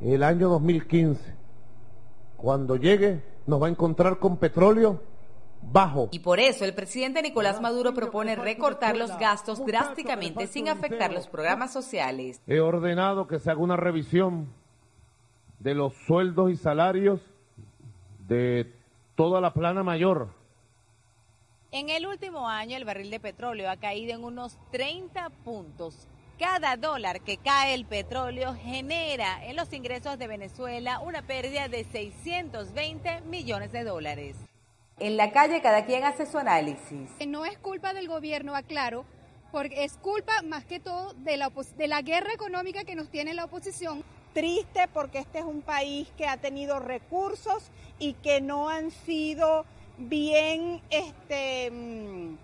El 0.00 0.22
año 0.22 0.48
2015, 0.48 1.34
cuando 2.36 2.76
llegue, 2.76 3.22
nos 3.46 3.60
va 3.60 3.66
a 3.66 3.70
encontrar 3.70 4.18
con 4.20 4.38
petróleo 4.38 5.02
bajo. 5.60 6.08
Y 6.12 6.20
por 6.20 6.38
eso 6.38 6.64
el 6.64 6.74
presidente 6.74 7.20
Nicolás 7.22 7.60
Maduro 7.60 7.92
propone 7.92 8.36
recortar 8.36 8.96
los 8.96 9.16
gastos 9.18 9.64
drásticamente 9.66 10.46
sin 10.46 10.68
afectar 10.68 11.12
los 11.12 11.26
programas 11.26 11.72
sociales. 11.72 12.40
He 12.46 12.60
ordenado 12.60 13.26
que 13.26 13.40
se 13.40 13.50
haga 13.50 13.60
una 13.60 13.76
revisión 13.76 14.52
de 15.58 15.74
los 15.74 15.94
sueldos 16.06 16.50
y 16.50 16.56
salarios 16.56 17.20
de 18.26 18.72
toda 19.16 19.40
la 19.40 19.52
plana 19.52 19.82
mayor. 19.82 20.28
En 21.70 21.90
el 21.90 22.06
último 22.06 22.48
año 22.48 22.76
el 22.76 22.84
barril 22.84 23.10
de 23.10 23.20
petróleo 23.20 23.70
ha 23.70 23.76
caído 23.76 24.14
en 24.14 24.24
unos 24.24 24.56
30 24.70 25.28
puntos. 25.44 26.06
Cada 26.38 26.76
dólar 26.76 27.20
que 27.20 27.36
cae 27.36 27.74
el 27.74 27.84
petróleo 27.84 28.54
genera 28.54 29.44
en 29.44 29.56
los 29.56 29.72
ingresos 29.72 30.18
de 30.18 30.28
Venezuela 30.28 31.00
una 31.00 31.22
pérdida 31.22 31.68
de 31.68 31.84
620 31.84 33.22
millones 33.22 33.72
de 33.72 33.82
dólares. 33.82 34.36
En 35.00 35.16
la 35.16 35.32
calle 35.32 35.60
cada 35.60 35.84
quien 35.84 36.04
hace 36.04 36.26
su 36.26 36.38
análisis. 36.38 37.10
No 37.26 37.44
es 37.44 37.58
culpa 37.58 37.92
del 37.92 38.08
gobierno, 38.08 38.54
aclaro, 38.54 39.04
porque 39.52 39.84
es 39.84 39.98
culpa 39.98 40.42
más 40.42 40.64
que 40.64 40.80
todo 40.80 41.12
de 41.14 41.36
la, 41.36 41.50
de 41.76 41.88
la 41.88 42.02
guerra 42.02 42.32
económica 42.32 42.84
que 42.84 42.94
nos 42.94 43.10
tiene 43.10 43.34
la 43.34 43.44
oposición. 43.44 44.04
Triste 44.32 44.88
porque 44.92 45.18
este 45.18 45.38
es 45.40 45.44
un 45.44 45.62
país 45.62 46.08
que 46.16 46.26
ha 46.26 46.36
tenido 46.36 46.78
recursos 46.78 47.70
y 47.98 48.14
que 48.14 48.40
no 48.40 48.68
han 48.68 48.90
sido 48.90 49.64
bien 49.98 50.80
este, 50.90 51.70
mm, 51.70 52.36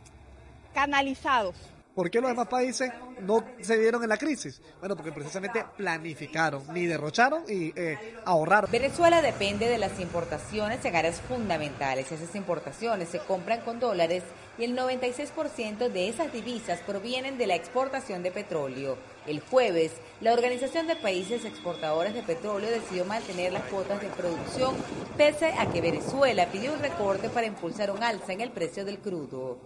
canalizados. 0.74 1.54
¿Por 1.94 2.10
qué 2.10 2.20
los 2.20 2.30
demás 2.30 2.48
países 2.48 2.90
no 3.20 3.44
se 3.60 3.78
dieron 3.78 4.02
en 4.02 4.08
la 4.08 4.16
crisis? 4.16 4.60
Bueno, 4.80 4.96
porque 4.96 5.12
precisamente 5.12 5.64
planificaron, 5.76 6.64
ni 6.72 6.86
derrocharon 6.86 7.44
y 7.48 7.72
eh, 7.76 8.16
ahorraron. 8.24 8.68
Venezuela 8.68 9.22
depende 9.22 9.68
de 9.68 9.78
las 9.78 10.00
importaciones 10.00 10.84
en 10.84 10.96
áreas 10.96 11.20
fundamentales. 11.20 12.10
Esas 12.10 12.34
importaciones 12.34 13.10
se 13.10 13.20
compran 13.20 13.60
con 13.60 13.78
dólares 13.78 14.24
y 14.58 14.64
el 14.64 14.76
96% 14.76 15.90
de 15.90 16.08
esas 16.08 16.32
divisas 16.32 16.80
provienen 16.86 17.38
de 17.38 17.46
la 17.46 17.56
exportación 17.56 18.22
de 18.22 18.30
petróleo. 18.30 18.96
El 19.26 19.40
jueves, 19.40 19.92
la 20.20 20.32
Organización 20.32 20.86
de 20.86 20.96
Países 20.96 21.44
Exportadores 21.44 22.14
de 22.14 22.22
Petróleo 22.22 22.70
decidió 22.70 23.04
mantener 23.04 23.52
las 23.52 23.64
cuotas 23.64 24.00
de 24.00 24.08
producción 24.08 24.74
pese 25.16 25.46
a 25.46 25.70
que 25.72 25.80
Venezuela 25.80 26.50
pidió 26.52 26.72
un 26.72 26.80
recorte 26.80 27.28
para 27.28 27.46
impulsar 27.46 27.90
un 27.90 28.02
alza 28.02 28.32
en 28.32 28.40
el 28.40 28.50
precio 28.50 28.84
del 28.84 28.98
crudo. 28.98 29.58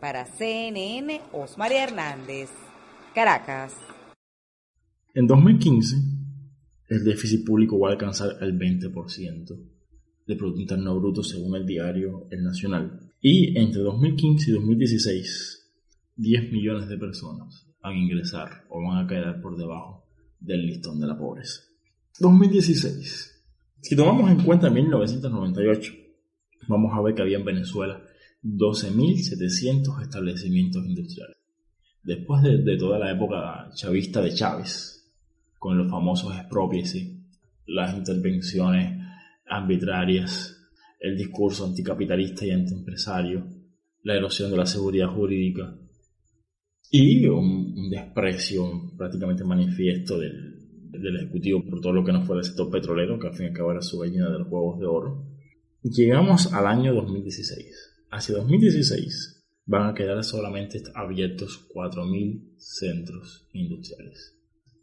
Para 0.00 0.26
CNN, 0.26 1.20
Osmaria 1.32 1.84
Hernández, 1.84 2.50
Caracas. 3.14 3.74
En 5.14 5.26
2015, 5.26 5.96
el 6.88 7.04
déficit 7.04 7.44
público 7.46 7.78
va 7.78 7.88
a 7.88 7.92
alcanzar 7.92 8.36
el 8.42 8.58
20% 8.58 9.56
del 10.26 10.36
Producto 10.36 10.60
Interno 10.60 10.98
Bruto 10.98 11.22
según 11.22 11.56
el 11.56 11.64
diario 11.64 12.26
El 12.30 12.42
Nacional. 12.42 13.05
Y 13.28 13.58
entre 13.58 13.82
2015 13.82 14.52
y 14.52 14.54
2016, 14.54 15.68
10 16.14 16.52
millones 16.52 16.88
de 16.88 16.96
personas 16.96 17.66
van 17.82 17.94
a 17.94 17.98
ingresar 17.98 18.64
o 18.68 18.80
van 18.80 19.04
a 19.04 19.08
quedar 19.08 19.40
por 19.40 19.56
debajo 19.56 20.04
del 20.38 20.64
listón 20.64 21.00
de 21.00 21.08
la 21.08 21.18
pobreza. 21.18 21.62
2016. 22.20 23.44
Si 23.80 23.96
tomamos 23.96 24.30
en 24.30 24.44
cuenta 24.44 24.70
1998, 24.70 25.92
vamos 26.68 26.92
a 26.96 27.02
ver 27.02 27.16
que 27.16 27.22
había 27.22 27.38
en 27.38 27.44
Venezuela 27.44 28.00
12.700 28.44 30.02
establecimientos 30.02 30.86
industriales. 30.86 31.36
Después 32.04 32.44
de, 32.44 32.76
toda 32.76 33.00
la 33.00 33.10
época 33.10 33.70
chavista 33.74 34.22
de 34.22 34.34
Chávez, 34.34 35.04
con 35.58 35.76
los 35.76 35.90
famosos 35.90 36.32
expropies, 36.32 36.96
las 37.66 37.92
intervenciones 37.92 39.04
arbitrarias, 39.48 40.55
el 40.98 41.16
discurso 41.16 41.64
anticapitalista 41.64 42.46
y 42.46 42.50
antiempresario, 42.50 43.46
la 44.02 44.14
erosión 44.14 44.50
de 44.50 44.56
la 44.56 44.66
seguridad 44.66 45.08
jurídica 45.08 45.76
y 46.90 47.26
un, 47.26 47.90
desprecio 47.90 48.92
prácticamente 48.96 49.44
manifiesto 49.44 50.18
del, 50.18 50.90
del, 50.90 51.16
Ejecutivo 51.16 51.64
por 51.68 51.80
todo 51.80 51.92
lo 51.92 52.04
que 52.04 52.12
no 52.12 52.24
fue 52.24 52.38
el 52.38 52.44
sector 52.44 52.70
petrolero, 52.70 53.18
que 53.18 53.28
al 53.28 53.34
fin 53.34 53.46
y 53.46 53.48
al 53.48 53.54
cabo 53.54 53.72
era 53.72 53.82
su 53.82 53.98
gallina 53.98 54.30
de 54.30 54.38
los 54.38 54.48
huevos 54.48 54.78
de 54.78 54.86
oro. 54.86 55.24
Llegamos 55.82 56.52
al 56.52 56.66
año 56.66 56.94
2016 56.94 57.96
Hacia 58.10 58.36
2016 58.36 59.44
van 59.66 59.90
a 59.90 59.94
quedar 59.94 60.22
solamente 60.22 60.80
abiertos 60.94 61.68
4.000 61.74 62.54
centros 62.56 63.48
industriales, 63.52 64.38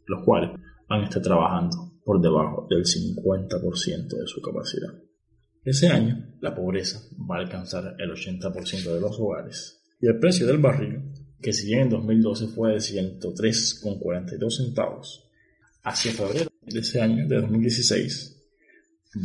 los 0.06 0.24
cuales 0.24 0.50
van 0.88 1.00
a 1.00 1.04
estar 1.04 1.22
trabajando 1.22 1.76
por 2.04 2.20
debajo 2.20 2.66
del 2.68 2.84
50% 2.84 4.08
de 4.08 4.26
su 4.26 4.42
capacidad. 4.42 4.92
Ese 5.64 5.88
año, 5.88 6.36
la 6.40 6.54
pobreza 6.54 7.02
va 7.18 7.36
a 7.36 7.40
alcanzar 7.40 7.96
el 7.98 8.10
80% 8.10 8.94
de 8.94 9.00
los 9.00 9.18
hogares 9.18 9.80
y 10.00 10.06
el 10.06 10.18
precio 10.18 10.46
del 10.46 10.58
barril, 10.58 11.00
que 11.40 11.52
si 11.52 11.66
bien 11.66 11.80
en 11.80 11.90
2012 11.90 12.46
fue 12.48 12.72
de 12.72 12.78
103,42 12.78 14.50
centavos, 14.50 15.28
hacia 15.82 16.12
febrero 16.12 16.50
de 16.62 16.80
ese 16.80 17.00
año, 17.00 17.28
de 17.28 17.40
2016, 17.40 18.34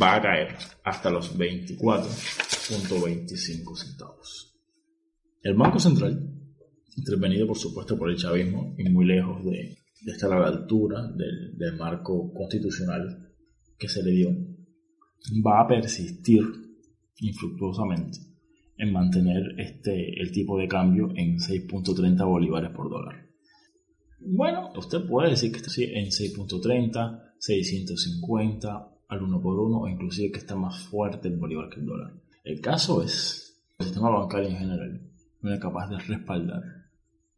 va 0.02 0.16
a 0.16 0.22
caer 0.22 0.56
hasta 0.84 1.10
los 1.10 1.38
24.25 1.38 3.76
centavos. 3.76 4.56
El 5.42 5.56
Banco 5.56 5.80
Central, 5.80 6.32
intervenido 6.96 7.48
por 7.48 7.58
supuesto 7.58 7.98
por 7.98 8.12
el 8.12 8.18
chavismo 8.18 8.76
y 8.78 8.84
muy 8.90 9.06
lejos 9.06 9.44
de, 9.46 9.78
estar 10.06 10.32
a 10.34 10.40
la 10.40 10.48
altura 10.48 11.10
del, 11.16 11.56
marco 11.78 12.34
constitucional 12.34 13.32
que 13.78 13.88
se 13.88 14.04
le 14.04 14.12
dio, 14.12 14.36
va 15.46 15.62
a 15.62 15.68
persistir 15.68 16.42
infructuosamente 17.20 18.20
en 18.78 18.94
mantener 18.94 19.56
este, 19.58 20.22
el 20.22 20.32
tipo 20.32 20.58
de 20.58 20.68
cambio 20.68 21.10
en 21.16 21.38
6.30 21.38 22.26
bolívares 22.26 22.72
por 22.72 22.90
dólar. 22.90 23.28
Bueno, 24.20 24.72
usted 24.78 25.06
puede 25.06 25.32
decir 25.32 25.52
que 25.52 25.58
está 25.58 25.72
en 25.82 26.08
6.30, 26.08 27.34
650 27.38 28.96
al 29.08 29.24
uno 29.24 29.42
por 29.42 29.60
uno 29.60 29.82
o 29.82 29.88
inclusive 29.88 30.32
que 30.32 30.40
está 30.40 30.56
más 30.56 30.80
fuerte 30.84 31.28
el 31.28 31.38
bolívar 31.38 31.70
que 31.70 31.80
el 31.80 31.86
dólar. 31.86 32.14
El 32.44 32.62
caso 32.62 33.04
es 33.04 33.62
el 33.78 33.86
sistema 33.86 34.10
bancario 34.10 34.50
en 34.50 34.58
general 34.58 35.10
no 35.42 35.54
es 35.54 35.60
capaz 35.60 35.90
de 35.90 36.00
respaldar 36.00 36.62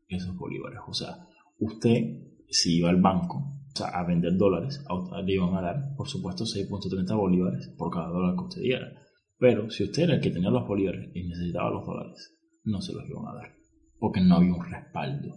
esos 0.08 0.36
bolívares. 0.36 0.80
O 0.88 0.94
sea, 0.94 1.28
usted 1.60 2.18
si 2.50 2.78
iba 2.78 2.90
al 2.90 3.02
banco 3.02 3.61
a 3.80 4.04
vender 4.04 4.38
dólares, 4.38 4.84
le 5.26 5.34
iban 5.34 5.56
a 5.56 5.62
dar, 5.62 5.96
por 5.96 6.08
supuesto, 6.08 6.44
6.30 6.44 7.16
bolívares 7.16 7.68
por 7.78 7.92
cada 7.92 8.08
dólar 8.08 8.36
que 8.36 8.44
usted 8.44 8.62
diera. 8.62 8.94
Pero 9.38 9.70
si 9.70 9.84
usted 9.84 10.04
era 10.04 10.16
el 10.16 10.22
que 10.22 10.30
tenía 10.30 10.50
los 10.50 10.68
bolívares 10.68 11.10
y 11.16 11.24
necesitaba 11.24 11.72
los 11.72 11.86
dólares, 11.86 12.38
no 12.64 12.82
se 12.82 12.94
los 12.94 13.10
iban 13.10 13.28
a 13.28 13.36
dar. 13.36 13.56
Porque 14.00 14.22
no 14.22 14.36
había 14.36 14.54
un 14.54 14.66
respaldo 14.66 15.36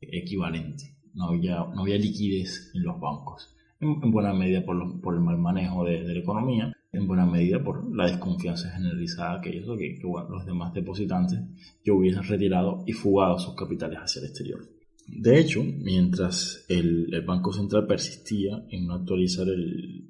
equivalente. 0.00 0.96
No 1.14 1.28
había, 1.28 1.64
no 1.74 1.82
había 1.82 1.98
liquidez 1.98 2.70
en 2.74 2.84
los 2.84 3.00
bancos 3.00 3.56
en, 3.80 4.10
buena 4.10 4.32
medida 4.32 4.64
por, 4.64 5.00
por 5.00 5.14
el 5.14 5.20
mal 5.20 5.38
manejo 5.38 5.84
de, 5.84 6.02
la 6.02 6.18
economía, 6.18 6.72
en 6.92 7.06
buena 7.06 7.26
medida 7.26 7.62
por 7.62 7.94
la 7.94 8.06
desconfianza 8.06 8.70
generalizada 8.70 9.40
que 9.40 9.56
hizo 9.56 9.76
que, 9.76 9.98
los 10.02 10.44
demás 10.44 10.72
depositantes 10.74 11.40
que 11.82 11.90
hubiesen 11.90 12.24
retirado 12.24 12.82
y 12.86 12.92
fugado 12.92 13.38
sus 13.38 13.54
capitales 13.54 13.98
hacia 13.98 14.20
el 14.20 14.26
exterior. 14.26 14.60
De 15.06 15.40
hecho, 15.40 15.62
mientras 15.64 16.64
el, 16.68 17.08
Banco 17.26 17.52
Central 17.52 17.86
persistía 17.86 18.64
en 18.70 18.86
no 18.86 18.94
actualizar 18.94 19.48
el, 19.48 20.08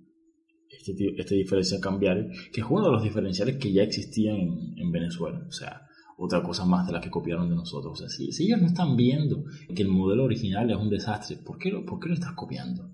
este, 0.68 0.94
este, 1.16 1.34
diferencial 1.34 1.80
cambiario, 1.80 2.28
que 2.52 2.60
es 2.60 2.66
uno 2.68 2.84
de 2.84 2.92
los 2.92 3.02
diferenciales 3.02 3.56
que 3.56 3.72
ya 3.72 3.82
existían 3.82 4.36
en, 4.36 4.74
en 4.76 4.92
Venezuela. 4.92 5.44
O 5.48 5.52
sea, 5.52 5.82
otra 6.22 6.42
cosa 6.42 6.66
más 6.66 6.86
de 6.86 6.92
las 6.92 7.02
que 7.02 7.10
copiaron 7.10 7.48
de 7.48 7.56
nosotros. 7.56 7.92
O 7.92 7.96
sea, 7.96 8.08
si, 8.08 8.30
si, 8.30 8.44
ellos 8.44 8.60
no 8.60 8.66
están 8.66 8.94
viendo 8.94 9.44
que 9.74 9.82
el 9.82 9.88
modelo 9.88 10.24
original 10.24 10.70
es 10.70 10.76
un 10.76 10.90
desastre, 10.90 11.38
¿por 11.38 11.56
qué 11.56 11.70
lo, 11.70 11.86
por 11.86 11.98
qué 11.98 12.08
lo 12.08 12.14
estás 12.14 12.32
copiando? 12.32 12.90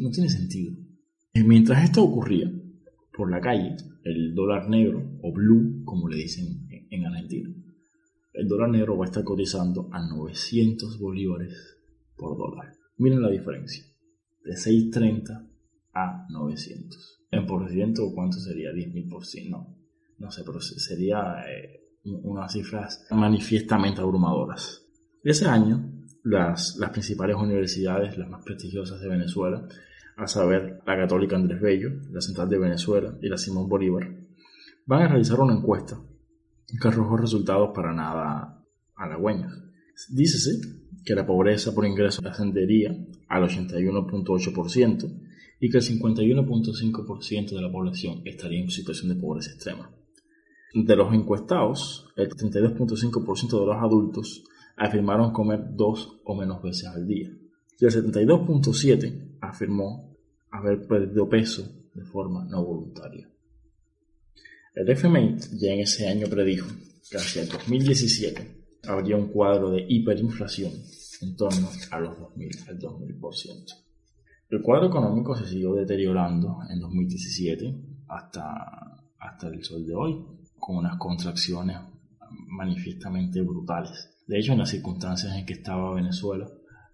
No 0.00 0.10
tiene 0.10 0.28
sentido. 0.28 0.72
Eh, 1.34 1.42
mientras 1.42 1.82
esto 1.82 2.04
ocurría, 2.04 2.50
por 3.12 3.30
la 3.30 3.40
calle, 3.40 3.76
el 4.04 4.34
dólar 4.34 4.68
negro, 4.68 5.18
o 5.22 5.32
blue, 5.32 5.82
como 5.84 6.08
le 6.08 6.18
dicen 6.18 6.68
en 6.90 7.04
Argentina, 7.04 7.50
el 8.36 8.48
dólar 8.48 8.68
negro 8.68 8.96
va 8.96 9.06
a 9.06 9.08
estar 9.08 9.24
cotizando 9.24 9.88
a 9.92 10.06
900 10.06 10.98
bolívares 10.98 11.78
por 12.16 12.36
dólar. 12.36 12.74
Miren 12.98 13.22
la 13.22 13.30
diferencia. 13.30 13.84
De 14.44 14.52
6.30 14.52 15.48
a 15.94 16.26
900. 16.30 17.24
En 17.30 17.46
por 17.46 17.68
ciento, 17.68 18.02
¿cuánto 18.14 18.38
sería? 18.38 18.70
10.000 18.70 19.10
por 19.10 19.24
ciento. 19.24 19.56
No, 19.56 19.76
no 20.18 20.30
sé, 20.30 20.42
pero 20.44 20.60
sería 20.60 21.44
eh, 21.48 21.80
unas 22.04 22.52
cifras 22.52 23.06
manifiestamente 23.10 24.00
abrumadoras. 24.00 24.86
Ese 25.24 25.46
año, 25.46 25.92
las, 26.22 26.76
las 26.76 26.90
principales 26.90 27.36
universidades, 27.36 28.16
las 28.18 28.28
más 28.28 28.44
prestigiosas 28.44 29.00
de 29.00 29.08
Venezuela, 29.08 29.66
a 30.16 30.26
saber 30.26 30.80
la 30.86 30.96
Católica 30.96 31.36
Andrés 31.36 31.60
Bello, 31.60 31.90
la 32.10 32.20
Central 32.20 32.48
de 32.48 32.58
Venezuela 32.58 33.18
y 33.20 33.28
la 33.28 33.36
Simón 33.36 33.68
Bolívar, 33.68 34.14
van 34.86 35.02
a 35.02 35.08
realizar 35.08 35.40
una 35.40 35.54
encuesta 35.54 36.00
que 36.66 36.88
arrojó 36.88 37.16
resultados 37.16 37.70
para 37.74 37.92
nada 37.92 38.64
halagüeños. 38.96 39.52
Dícese 40.10 40.60
que 41.04 41.14
la 41.14 41.26
pobreza 41.26 41.74
por 41.74 41.86
ingreso 41.86 42.26
ascendería 42.26 42.96
al 43.28 43.44
81.8% 43.44 45.20
y 45.60 45.70
que 45.70 45.78
el 45.78 45.82
51.5% 45.82 47.50
de 47.54 47.62
la 47.62 47.72
población 47.72 48.22
estaría 48.24 48.60
en 48.60 48.70
situación 48.70 49.08
de 49.08 49.20
pobreza 49.20 49.52
extrema. 49.52 49.90
De 50.74 50.96
los 50.96 51.14
encuestados, 51.14 52.12
el 52.16 52.28
32.5% 52.28 53.60
de 53.60 53.66
los 53.66 53.76
adultos 53.76 54.44
afirmaron 54.76 55.32
comer 55.32 55.74
dos 55.74 56.20
o 56.24 56.34
menos 56.34 56.62
veces 56.62 56.86
al 56.88 57.06
día. 57.06 57.30
Y 57.78 57.84
el 57.84 57.90
72.7% 57.90 59.38
afirmó 59.40 60.16
haber 60.50 60.86
perdido 60.86 61.28
peso 61.28 61.66
de 61.94 62.04
forma 62.04 62.44
no 62.44 62.64
voluntaria. 62.64 63.30
El 64.76 64.90
FMI 64.90 65.36
ya 65.58 65.72
en 65.72 65.80
ese 65.80 66.06
año 66.06 66.26
predijo 66.26 66.68
que 67.10 67.16
hacia 67.16 67.40
el 67.40 67.48
2017 67.48 68.66
habría 68.86 69.16
un 69.16 69.28
cuadro 69.28 69.70
de 69.70 69.86
hiperinflación 69.88 70.70
en 71.22 71.34
torno 71.34 71.70
a 71.90 71.98
los 71.98 72.18
2000 72.18 72.50
al 72.68 72.78
2000%. 72.78 73.74
El 74.50 74.60
cuadro 74.60 74.88
económico 74.88 75.34
se 75.34 75.46
siguió 75.46 75.72
deteriorando 75.72 76.58
en 76.68 76.78
2017 76.78 77.74
hasta, 78.08 79.02
hasta 79.18 79.48
el 79.48 79.64
sol 79.64 79.86
de 79.86 79.94
hoy, 79.94 80.22
con 80.58 80.76
unas 80.76 80.98
contracciones 80.98 81.78
manifiestamente 82.48 83.40
brutales 83.40 84.10
De 84.26 84.38
hecho, 84.38 84.52
en 84.52 84.58
las 84.58 84.68
circunstancias 84.68 85.34
en 85.34 85.46
que 85.46 85.54
estaba 85.54 85.94
Venezuela, 85.94 86.50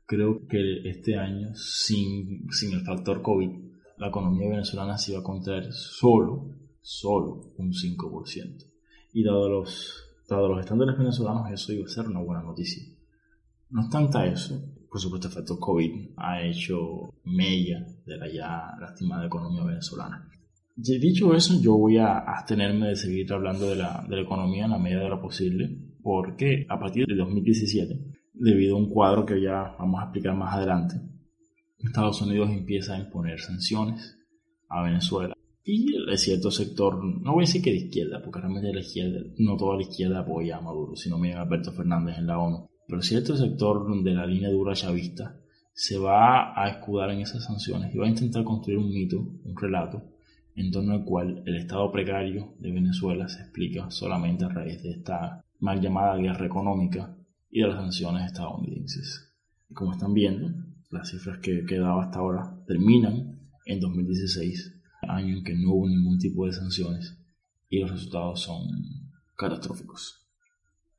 creo 0.07 0.47
que 0.47 0.89
este 0.89 1.17
año, 1.17 1.53
sin, 1.57 2.49
sin 2.53 2.75
el 2.75 2.85
factor 2.85 3.23
COVID, 3.23 3.51
la 3.99 4.07
economía 4.07 4.51
venezolana 4.51 4.97
se 4.99 5.11
iba 5.11 5.21
a 5.21 5.25
contraer 5.25 5.73
solo, 5.73 6.62
solo 6.83 7.55
un 7.57 7.73
5%. 7.73 8.67
Y 9.15 9.25
dado 9.25 9.49
los, 9.49 10.05
dado 10.29 10.49
los 10.49 10.61
estándares 10.61 10.99
venezolanos, 10.99 11.51
eso 11.51 11.73
iba 11.73 11.87
a 11.87 11.89
ser 11.89 12.09
una 12.09 12.21
buena 12.21 12.43
noticia. 12.43 12.83
No 13.71 13.83
obstante 13.83 14.29
eso, 14.29 14.61
por 14.91 15.01
supuesto, 15.01 15.29
el 15.29 15.35
factor 15.35 15.59
COVID 15.59 16.11
ha 16.19 16.43
hecho 16.43 17.15
mella 17.25 17.87
de 18.05 18.17
la 18.19 18.31
ya 18.31 18.77
lastimada 18.79 19.27
economía 19.27 19.65
venezolana. 19.65 20.29
Y 20.77 20.99
dicho 20.99 21.35
eso, 21.35 21.59
yo 21.61 21.77
voy 21.77 21.99
a 21.99 22.19
abstenerme 22.19 22.89
de 22.89 22.97
seguir 22.97 23.33
hablando 23.33 23.71
de 23.71 23.77
la, 23.77 24.05
de 24.09 24.17
la 24.17 24.23
economía 24.23 24.65
en 24.65 24.73
la 24.73 24.79
medida 24.79 25.01
de 25.01 25.09
lo 25.09 25.21
posible, 25.21 25.71
porque 26.03 26.67
a 26.69 26.79
partir 26.79 27.07
de 27.07 27.15
2017, 27.15 27.99
debido 28.35 28.77
a 28.77 28.79
un 28.79 28.91
cuadro 28.91 29.25
que 29.25 29.41
ya 29.41 29.75
vamos 29.79 30.01
a 30.01 30.05
explicar 30.05 30.35
más 30.35 30.55
adelante, 30.55 30.97
Estados 31.79 32.23
Unidos 32.23 32.51
empieza 32.51 32.95
a 32.95 32.99
imponer 32.99 33.41
sanciones 33.41 34.19
a 34.69 34.83
Venezuela. 34.83 35.35
Y 35.65 35.95
el 35.95 36.19
cierto 36.19 36.51
sector, 36.51 37.05
no 37.05 37.35
voy 37.35 37.45
a 37.45 37.47
decir 37.47 37.63
que 37.63 37.71
de 37.71 37.77
izquierda, 37.77 38.21
porque 38.23 38.41
realmente 38.41 38.73
la 38.73 38.81
izquierda, 38.81 39.21
no 39.39 39.57
toda 39.57 39.77
la 39.77 39.83
izquierda 39.83 40.21
apoya 40.21 40.57
a 40.57 40.61
Maduro, 40.61 40.97
sino 40.97 41.19
Miguel 41.19 41.39
Alberto 41.39 41.73
Fernández 41.73 42.19
en 42.19 42.27
la 42.27 42.39
ONU. 42.39 42.69
Pero 42.89 43.01
cierto 43.01 43.37
sector 43.37 44.03
de 44.03 44.15
la 44.15 44.27
línea 44.27 44.51
dura 44.51 44.75
chavista 44.75 45.39
se 45.73 45.99
va 45.99 46.61
a 46.61 46.69
escudar 46.69 47.11
en 47.11 47.21
esas 47.21 47.45
sanciones 47.45 47.95
y 47.95 47.99
va 47.99 48.07
a 48.07 48.11
intentar 48.11 48.45
construir 48.45 48.79
un 48.79 48.91
mito, 48.91 49.19
un 49.19 49.57
relato, 49.57 50.03
en 50.57 50.71
torno 50.71 50.93
al 50.93 51.05
cual 51.05 51.43
el 51.47 51.57
estado 51.57 51.91
precario 51.91 52.55
de 52.59 52.73
Venezuela 52.73 53.29
se 53.29 53.43
explica 53.43 53.91
solamente 53.91 54.45
a 54.45 54.49
raíz 54.49 54.83
de 54.83 54.91
esta 54.91 55.45
mal 55.61 55.81
llamada 55.81 56.17
guerra 56.17 56.45
económica 56.45 57.17
y 57.51 57.61
de 57.61 57.69
las 57.69 57.77
sanciones 57.77 58.27
estadounidenses. 58.27 59.33
Como 59.73 59.93
están 59.93 60.13
viendo, 60.13 60.51
las 60.91 61.09
cifras 61.09 61.39
que 61.39 61.65
he 61.67 61.79
dado 61.79 62.01
hasta 62.01 62.19
ahora 62.19 62.59
terminan 62.67 63.39
en 63.65 63.81
2016, 63.81 64.82
año 65.09 65.39
en 65.39 65.45
que 65.45 65.55
no 65.55 65.75
hubo 65.75 65.89
ningún 65.89 66.19
tipo 66.19 66.47
de 66.47 66.53
sanciones 66.53 67.19
y 67.69 67.81
los 67.81 67.91
resultados 67.91 68.43
son 68.43 68.69
catastróficos. 69.37 70.29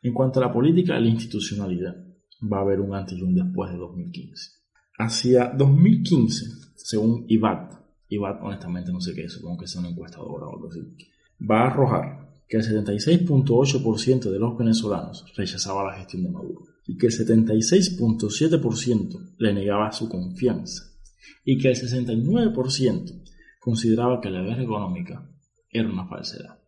En 0.02 0.14
cuanto 0.14 0.40
a 0.40 0.48
la 0.48 0.54
política 0.54 1.00
y 1.00 1.04
la 1.04 1.10
institucionalidad, 1.10 1.96
va 2.42 2.58
a 2.58 2.62
haber 2.62 2.82
un 2.82 2.94
antes 2.94 3.18
y 3.18 3.22
un 3.22 3.36
después 3.36 3.72
de 3.72 3.78
2015. 3.78 4.52
Hacia 4.98 5.50
2015, 5.50 6.46
según 6.76 7.26
IBAT, 7.28 7.74
IBAT 8.10 8.44
honestamente 8.44 8.92
no 8.92 9.00
sé 9.00 9.14
qué 9.14 9.24
es, 9.24 9.34
supongo 9.34 9.60
que 9.60 9.66
es 9.66 9.76
una 9.76 9.90
encuestadora 9.90 10.48
o 10.48 10.56
algo 10.56 10.70
así, 10.70 10.82
va 11.50 11.62
a 11.62 11.68
arrojar 11.68 12.24
que 12.48 12.58
el 12.58 12.64
76.8% 12.64 14.30
de 14.30 14.40
los 14.40 14.58
venezolanos 14.58 15.26
rechazaba 15.36 15.86
la 15.86 15.98
gestión 15.98 16.24
de 16.24 16.30
Maduro 16.30 16.66
y 16.86 16.98
que 16.98 17.08
el 17.08 17.14
76.7% 17.14 19.36
le 19.38 19.54
negaba 19.54 19.92
su 19.92 20.10
confianza 20.10 20.92
y 21.46 21.58
que 21.58 21.70
el 21.70 21.76
69% 21.76 23.24
consideraba 23.64 24.20
que 24.20 24.30
la 24.30 24.42
guerra 24.42 24.64
económica 24.64 25.26
era 25.70 25.90
una 25.90 26.06
falsedad. 26.06 26.60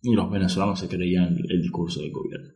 Y 0.00 0.14
los 0.14 0.30
venezolanos 0.30 0.78
se 0.78 0.88
creían 0.88 1.36
el 1.48 1.60
discurso 1.60 2.00
del 2.00 2.12
gobierno. 2.12 2.52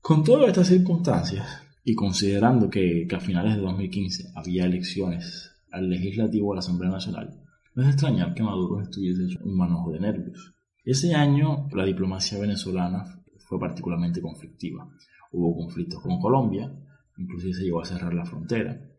Con 0.00 0.24
todas 0.24 0.48
estas 0.48 0.66
circunstancias, 0.66 1.46
y 1.84 1.94
considerando 1.94 2.68
que, 2.68 3.06
a 3.14 3.20
finales 3.20 3.54
de 3.54 3.62
2015 3.62 4.32
había 4.34 4.64
elecciones 4.64 5.52
al 5.70 5.88
legislativo 5.88 6.50
de 6.50 6.56
la 6.56 6.58
Asamblea 6.60 6.90
Nacional, 6.90 7.40
no 7.74 7.82
es 7.84 7.90
extrañar 7.90 8.34
que 8.34 8.42
Maduro 8.42 8.82
estuviese 8.82 9.24
hecho 9.24 9.38
un 9.44 9.56
manojo 9.56 9.92
de 9.92 10.00
nervios. 10.00 10.52
Ese 10.84 11.14
año 11.14 11.68
la 11.72 11.84
diplomacia 11.84 12.38
venezolana 12.38 13.04
fue 13.46 13.60
particularmente 13.60 14.20
conflictiva. 14.20 14.88
Hubo 15.30 15.56
conflictos 15.56 16.02
con 16.02 16.18
Colombia, 16.18 16.68
inclusive 17.16 17.54
se 17.54 17.62
llegó 17.62 17.80
a 17.80 17.84
cerrar 17.84 18.12
la 18.12 18.24
frontera. 18.24 18.89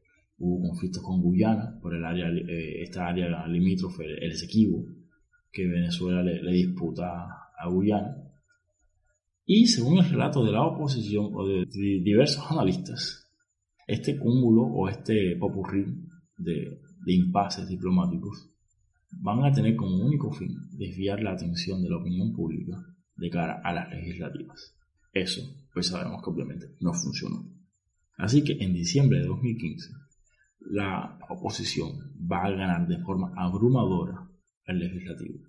Hubo 0.44 0.70
conflictos 0.70 1.04
con 1.04 1.22
Guyana 1.22 1.78
por 1.80 1.94
el 1.94 2.04
área, 2.04 2.28
eh, 2.30 2.82
esta 2.82 3.08
área 3.08 3.46
limítrofe, 3.48 4.04
el 4.04 4.32
Esequibo, 4.32 4.84
que 5.52 5.68
Venezuela 5.68 6.24
le 6.24 6.52
disputa 6.52 7.06
a 7.56 7.70
Guyana. 7.70 8.18
Y 9.46 9.68
según 9.68 10.00
el 10.00 10.10
relato 10.10 10.44
de 10.44 10.52
la 10.52 10.66
oposición 10.66 11.30
o 11.34 11.48
de, 11.48 11.68
diversos 11.68 12.44
analistas, 12.50 13.30
este 13.86 14.18
cúmulo 14.18 14.64
o 14.64 14.90
este 14.90 15.36
popurrí 15.36 15.86
de, 16.38 16.82
de 17.06 17.14
impases 17.14 17.68
diplomáticos 17.68 18.50
van 19.12 19.44
a 19.44 19.52
tener 19.52 19.76
como 19.76 20.04
único 20.04 20.32
fin 20.32 20.56
desviar 20.72 21.22
la 21.22 21.34
atención 21.34 21.84
de 21.84 21.90
la 21.90 21.98
opinión 21.98 22.34
pública 22.34 22.84
de 23.16 23.30
cara 23.30 23.62
a 23.64 23.74
las 23.74 23.92
legislativas. 23.92 24.76
Eso, 25.14 25.42
pues 25.72 25.88
sabemos 25.88 26.24
que 26.24 26.30
obviamente 26.32 26.76
no 26.80 26.94
funcionó. 26.94 27.46
Así 28.18 28.44
que 28.44 28.54
en 28.54 28.74
diciembre 28.74 29.20
de 29.20 29.28
2015, 29.28 29.90
la 30.70 31.18
oposición 31.30 31.92
va 32.32 32.46
a 32.46 32.52
ganar 32.52 32.88
de 32.88 33.00
forma 33.00 33.34
abrumadora 33.36 34.28
el 34.66 34.80
legislativo 34.80 35.40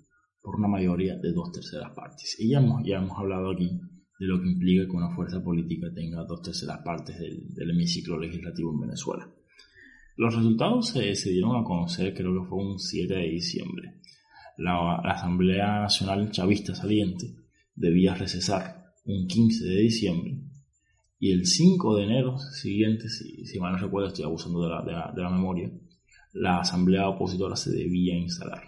por 0.41 0.57
una 0.57 0.69
mayoría 0.69 1.17
de 1.17 1.33
dos 1.33 1.53
terceras 1.53 1.93
partes. 1.95 2.37
Y 2.39 2.51
ya 2.51 2.59
hemos, 2.59 2.83
ya 2.85 2.97
hemos 2.97 3.17
hablado 3.17 3.53
aquí 3.53 3.71
de 4.19 4.27
lo 4.27 4.41
que 4.41 4.49
implica 4.51 4.85
que 4.87 4.97
una 4.97 5.15
fuerza 5.15 5.43
política 5.43 5.87
tenga 5.95 6.25
dos 6.25 6.43
terceras 6.43 6.79
partes 6.85 7.19
del, 7.19 7.71
hemiciclo 7.71 8.19
legislativo 8.19 8.73
en 8.73 8.81
Venezuela. 8.81 9.29
Los 10.17 10.35
resultados 10.35 10.89
se, 10.89 11.31
dieron 11.31 11.57
a 11.57 11.65
conocer, 11.65 12.13
creo 12.13 12.43
que 12.43 12.49
fue 12.49 12.59
un 12.59 12.79
7 12.79 13.15
de 13.15 13.29
diciembre. 13.29 14.01
La, 14.59 14.97
Asamblea 14.97 15.81
Nacional 15.81 16.31
Chavista 16.31 16.75
saliente 16.75 17.35
debía 17.75 18.15
recesar 18.15 18.93
un 19.05 19.27
15 19.27 19.65
de 19.65 19.81
diciembre 19.81 20.52
y 21.23 21.31
el 21.31 21.47
5 21.47 21.99
de 21.99 22.03
enero 22.03 22.37
siguiente, 22.37 23.09
si, 23.09 23.47
si 23.47 23.61
mal 23.61 23.75
no 23.75 23.79
recuerdo, 23.79 24.09
estoy 24.09 24.25
abusando 24.25 24.61
de 24.65 24.71
la, 24.71 25.13
de 25.15 25.23
la 25.23 25.31
memoria, 25.31 25.71
la 26.33 26.59
Asamblea 26.59 27.11
Opositora 27.11 27.55
se 27.55 27.71
debía 27.71 28.17
instalar. 28.17 28.65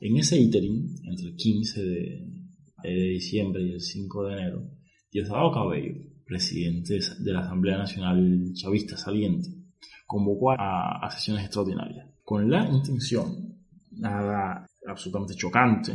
En 0.00 0.18
ese 0.18 0.38
iterín, 0.38 0.96
entre 1.02 1.28
el 1.28 1.34
15 1.34 1.82
de, 1.82 3.08
diciembre 3.08 3.62
y 3.62 3.72
el 3.72 3.80
5 3.80 4.26
de 4.26 4.32
enero, 4.34 4.70
Diosdado 5.10 5.50
Cabello, 5.50 5.94
presidente 6.26 6.98
de 7.20 7.32
la 7.32 7.40
Asamblea 7.40 7.78
Nacional 7.78 8.52
Chavista 8.52 8.98
saliente, 8.98 9.48
convocó 10.06 10.50
a, 10.50 11.08
sesiones 11.10 11.44
extraordinarias 11.44 12.06
con 12.22 12.50
la 12.50 12.68
intención, 12.68 13.56
nada 13.92 14.66
absolutamente 14.86 15.36
chocante, 15.36 15.94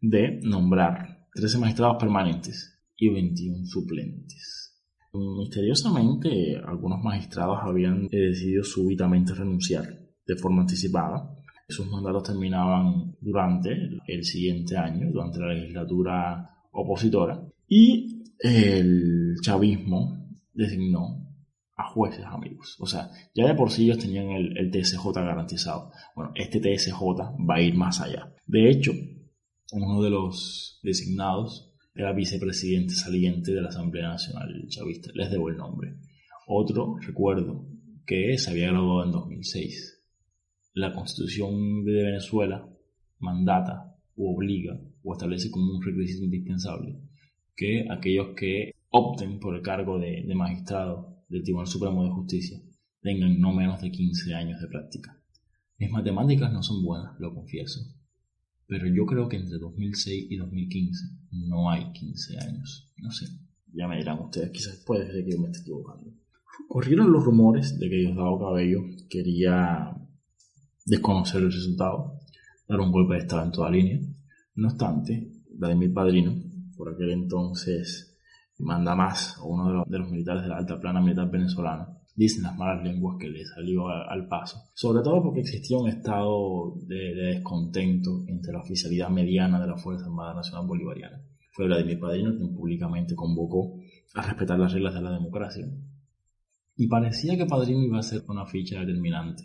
de 0.00 0.38
nombrar 0.44 1.26
13 1.34 1.58
magistrados 1.58 1.96
permanentes 1.98 2.78
y 2.96 3.08
21 3.08 3.66
suplentes. 3.66 4.65
Misteriosamente, 5.38 6.56
algunos 6.66 7.02
magistrados 7.02 7.58
habían 7.62 8.06
decidido 8.08 8.64
súbitamente 8.64 9.34
renunciar 9.34 9.84
de 10.26 10.36
forma 10.36 10.62
anticipada 10.62 11.36
sus 11.68 11.88
mandatos 11.88 12.22
terminaban 12.22 13.16
durante 13.20 13.70
el 14.06 14.24
siguiente 14.24 14.76
año, 14.76 15.10
durante 15.10 15.40
la 15.40 15.52
legislatura 15.52 16.50
opositora, 16.70 17.42
y 17.68 18.22
el 18.38 19.34
chavismo 19.42 20.28
designó 20.52 21.26
a 21.76 21.88
jueces 21.90 22.24
amigos. 22.24 22.76
O 22.78 22.86
sea, 22.86 23.10
ya 23.34 23.46
de 23.46 23.54
por 23.54 23.70
sí 23.70 23.84
ellos 23.84 23.98
tenían 23.98 24.30
el, 24.30 24.56
el 24.56 24.70
TSJ 24.70 25.12
garantizado. 25.12 25.90
Bueno, 26.14 26.32
este 26.34 26.60
TSJ 26.60 27.00
va 27.48 27.56
a 27.56 27.62
ir 27.62 27.74
más 27.74 28.00
allá. 28.00 28.32
De 28.46 28.70
hecho, 28.70 28.92
uno 29.72 30.02
de 30.02 30.10
los 30.10 30.80
designados 30.82 31.65
era 31.96 32.12
vicepresidente 32.12 32.94
saliente 32.94 33.52
de 33.52 33.62
la 33.62 33.68
Asamblea 33.68 34.08
Nacional 34.08 34.66
Chavista. 34.68 35.10
Les 35.14 35.30
debo 35.30 35.48
el 35.48 35.56
nombre. 35.56 35.96
Otro, 36.46 36.96
recuerdo, 37.00 37.66
que 38.06 38.38
se 38.38 38.50
había 38.50 38.68
graduado 38.68 39.04
en 39.04 39.12
2006 39.12 39.96
la 40.74 40.92
constitución 40.92 41.84
de 41.84 42.04
Venezuela 42.04 42.68
mandata 43.18 43.96
o 44.14 44.34
obliga 44.34 44.78
o 45.02 45.14
establece 45.14 45.50
como 45.50 45.72
un 45.72 45.82
requisito 45.82 46.24
indispensable 46.24 47.00
que 47.56 47.86
aquellos 47.90 48.34
que 48.36 48.72
opten 48.90 49.40
por 49.40 49.56
el 49.56 49.62
cargo 49.62 49.98
de, 49.98 50.22
magistrado 50.34 51.24
del 51.28 51.42
Tribunal 51.42 51.66
Supremo 51.66 52.04
de 52.04 52.10
Justicia 52.10 52.60
tengan 53.00 53.40
no 53.40 53.54
menos 53.54 53.80
de 53.80 53.90
15 53.90 54.34
años 54.34 54.60
de 54.60 54.68
práctica. 54.68 55.18
Mis 55.78 55.90
matemáticas 55.90 56.52
no 56.52 56.62
son 56.62 56.84
buenas, 56.84 57.18
lo 57.18 57.34
confieso, 57.34 57.80
pero 58.66 58.86
yo 58.86 59.06
creo 59.06 59.28
que 59.28 59.36
entre 59.36 59.58
2006 59.58 60.26
y 60.30 60.36
2015 60.36 61.06
no 61.30 61.70
hay 61.70 61.92
15 61.92 62.38
años. 62.38 62.92
No 62.98 63.10
sé, 63.10 63.26
ya 63.72 63.86
me 63.86 63.98
dirán 63.98 64.18
ustedes, 64.20 64.50
quizás 64.50 64.82
puede 64.86 65.10
ser 65.10 65.24
que 65.24 65.32
yo 65.32 65.40
me 65.40 65.48
esté 65.48 65.60
equivocando. 65.60 66.12
Corrieron 66.68 67.12
los 67.12 67.24
rumores 67.24 67.78
de 67.78 67.88
que 67.88 67.96
Diosdado 67.96 68.38
Cabello 68.38 68.80
quería 69.08 69.94
desconocer 70.84 71.42
el 71.42 71.52
resultado, 71.52 72.18
dar 72.68 72.80
un 72.80 72.92
golpe 72.92 73.14
de 73.14 73.20
estado 73.20 73.44
en 73.44 73.52
toda 73.52 73.70
línea. 73.70 74.00
No 74.54 74.68
obstante, 74.68 75.32
Vladimir 75.54 75.92
Padrino, 75.92 76.34
por 76.76 76.92
aquel 76.92 77.10
entonces 77.10 78.18
manda 78.58 78.94
más, 78.94 79.38
o 79.40 79.48
uno 79.48 79.84
de 79.86 79.98
los, 79.98 80.10
militares 80.10 80.42
de 80.42 80.48
la 80.48 80.56
alta 80.56 80.80
plana 80.80 81.00
militar 81.00 81.30
venezolana, 81.30 81.88
dicen 82.16 82.44
las 82.44 82.56
malas 82.56 82.82
lenguas 82.82 83.18
que 83.20 83.28
le 83.28 83.44
salió 83.44 83.88
al, 83.88 84.26
paso. 84.26 84.70
Sobre 84.74 85.02
todo 85.02 85.22
porque 85.22 85.40
existía 85.40 85.76
un 85.76 85.88
estado 85.88 86.74
de, 86.86 87.14
descontento 87.14 88.24
entre 88.26 88.52
la 88.54 88.60
oficialidad 88.60 89.10
mediana 89.10 89.60
de 89.60 89.66
la 89.66 89.76
Fuerza 89.76 90.06
Armada 90.06 90.34
Nacional 90.34 90.66
Bolivariana. 90.66 91.22
fue 91.52 91.66
Vladimir 91.66 92.00
Padrino 92.00 92.34
quien 92.34 92.54
públicamente 92.54 93.14
convocó 93.14 93.78
a 94.14 94.22
respetar 94.22 94.58
las 94.58 94.72
reglas 94.72 94.94
de 94.94 95.02
la 95.02 95.12
democracia. 95.12 95.66
Y 96.76 96.88
parecía 96.88 97.36
que 97.36 97.46
Padrino 97.46 97.82
iba 97.82 97.98
a 97.98 98.02
ser 98.02 98.22
una 98.28 98.46
ficha 98.46 98.80
determinante 98.80 99.44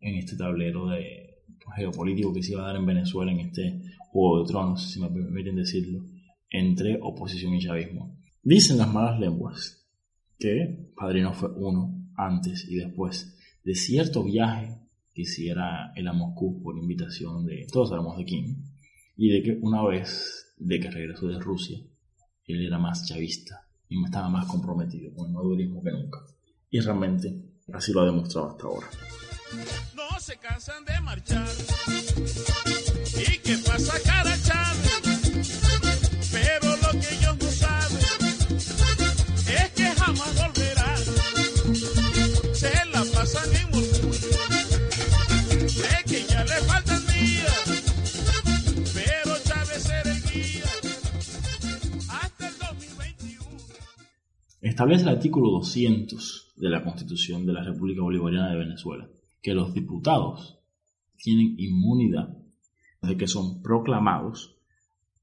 en 0.00 0.16
este 0.16 0.36
tablero 0.36 0.88
de 0.88 1.42
pues, 1.46 1.76
geopolítico 1.76 2.32
que 2.32 2.42
se 2.42 2.52
iba 2.52 2.62
a 2.62 2.68
dar 2.68 2.76
en 2.76 2.86
Venezuela 2.86 3.32
en 3.32 3.40
este 3.40 3.82
juego 4.10 4.42
de 4.42 4.48
tronos, 4.48 4.90
si 4.90 5.00
me 5.00 5.10
permiten 5.10 5.56
decirlo, 5.56 6.04
entre 6.50 6.98
oposición 7.02 7.54
y 7.54 7.60
chavismo. 7.60 8.18
Dicen 8.42 8.78
las 8.78 8.92
malas 8.92 9.20
lenguas 9.20 9.86
que 10.38 10.92
Padrino 10.96 11.34
fue 11.34 11.50
uno 11.54 11.97
antes 12.18 12.66
y 12.68 12.76
después 12.76 13.34
de 13.64 13.74
cierto 13.74 14.24
viaje 14.24 14.76
que 15.14 15.22
hiciera 15.22 15.92
él 15.96 16.06
a 16.08 16.12
Moscú 16.12 16.62
por 16.62 16.76
invitación 16.76 17.46
de 17.46 17.66
todos 17.72 17.90
sabemos 17.90 18.18
de 18.18 18.24
quién, 18.24 18.64
y 19.16 19.30
de 19.30 19.42
que 19.42 19.58
una 19.60 19.84
vez 19.84 20.54
de 20.58 20.78
que 20.78 20.90
regresó 20.90 21.26
de 21.28 21.38
Rusia, 21.38 21.78
él 22.44 22.66
era 22.66 22.78
más 22.78 23.06
chavista 23.06 23.68
y 23.88 24.02
estaba 24.04 24.28
más 24.28 24.46
comprometido 24.46 25.12
con 25.14 25.26
el 25.26 25.32
madurismo 25.32 25.82
que 25.82 25.90
nunca. 25.90 26.20
Y 26.70 26.80
realmente 26.80 27.34
así 27.72 27.92
lo 27.92 28.02
ha 28.02 28.06
demostrado 28.06 28.50
hasta 28.50 28.64
ahora. 28.64 28.86
No 29.96 30.20
se 30.20 30.36
cansan 30.36 30.84
de 30.84 31.00
marchar. 31.00 31.48
¿Y 33.16 33.38
qué 33.38 33.56
pasa 33.66 33.94
cada 34.04 34.27
Establece 54.78 55.02
el 55.02 55.08
artículo 55.08 55.50
200 55.50 56.52
de 56.54 56.70
la 56.70 56.84
Constitución 56.84 57.44
de 57.44 57.52
la 57.52 57.64
República 57.64 58.00
Bolivariana 58.00 58.52
de 58.52 58.58
Venezuela 58.58 59.10
que 59.42 59.52
los 59.52 59.74
diputados 59.74 60.60
tienen 61.16 61.56
inmunidad 61.58 62.28
de 63.02 63.16
que 63.16 63.26
son 63.26 63.60
proclamados 63.60 64.56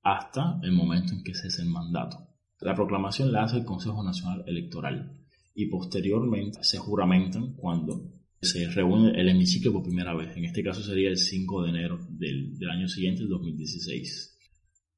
hasta 0.03 0.59
el 0.61 0.73
momento 0.73 1.13
en 1.13 1.23
que 1.23 1.33
cese 1.33 1.61
el 1.61 1.69
mandato. 1.69 2.17
La 2.59 2.75
proclamación 2.75 3.31
la 3.31 3.43
hace 3.43 3.55
el 3.59 3.63
Consejo 3.63 4.03
Nacional 4.03 4.43
Electoral 4.45 5.21
y 5.53 5.67
posteriormente 5.67 6.61
se 6.61 6.77
juramentan 6.77 7.53
cuando 7.53 8.11
se 8.41 8.69
reúne 8.71 9.17
el 9.17 9.29
hemiciclo 9.29 9.71
por 9.71 9.83
primera 9.83 10.13
vez. 10.13 10.35
En 10.35 10.43
este 10.43 10.63
caso 10.63 10.83
sería 10.83 11.07
el 11.07 11.17
5 11.17 11.63
de 11.63 11.69
enero 11.69 12.05
del, 12.09 12.59
del 12.59 12.69
año 12.71 12.89
siguiente, 12.89 13.21
el 13.21 13.29
2016. 13.29 14.37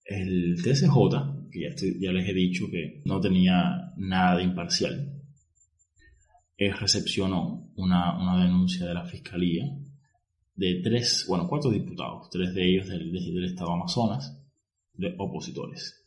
El 0.03 0.55
TCJ, 0.64 1.36
que 1.52 1.74
ya, 2.00 2.12
les 2.12 2.30
he 2.30 2.34
dicho 2.34 2.70
que 2.70 3.02
no 3.06 3.20
tenía 3.20 3.93
nada 3.98 4.38
de 4.38 4.43
imparcial, 4.43 5.22
eh, 6.58 6.74
recepcionó 6.74 7.72
una, 7.76 8.18
una 8.20 8.43
denuncia 8.43 8.86
de 8.86 8.93
la 8.93 9.06
Fiscalía 9.06 9.66
de 10.56 10.82
tres, 10.84 11.26
bueno, 11.28 11.48
cuatro 11.48 11.70
diputados, 11.70 12.30
tres 12.32 12.54
de 12.54 12.68
ellos 12.68 12.88
del, 12.88 13.12
del, 13.12 13.45
estado 13.45 13.72
Amazonas, 13.74 14.43
de 14.93 15.16
opositores. 15.18 16.04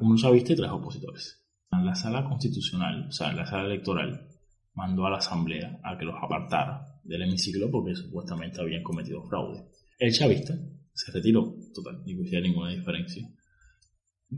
Un 0.00 0.16
chavista 0.16 0.52
y 0.52 0.56
tres 0.56 0.70
opositores. 0.70 1.44
La 1.70 1.94
sala 1.94 2.24
constitucional, 2.24 3.08
o 3.08 3.12
sea, 3.12 3.32
la 3.32 3.44
sala 3.44 3.66
electoral, 3.66 4.28
mandó 4.74 5.04
a 5.06 5.10
la 5.10 5.18
asamblea 5.18 5.80
a 5.82 5.98
que 5.98 6.04
los 6.04 6.14
apartara 6.22 7.00
del 7.02 7.22
hemiciclo 7.22 7.68
porque 7.70 7.96
supuestamente 7.96 8.60
habían 8.60 8.84
cometido 8.84 9.22
fraude. 9.24 9.64
El 9.98 10.12
chavista 10.12 10.54
se 10.94 11.12
retiró, 11.12 11.54
total, 11.74 12.02
ni 12.04 12.14
que 12.28 12.40
ninguna 12.40 12.70
diferencia. 12.70 13.28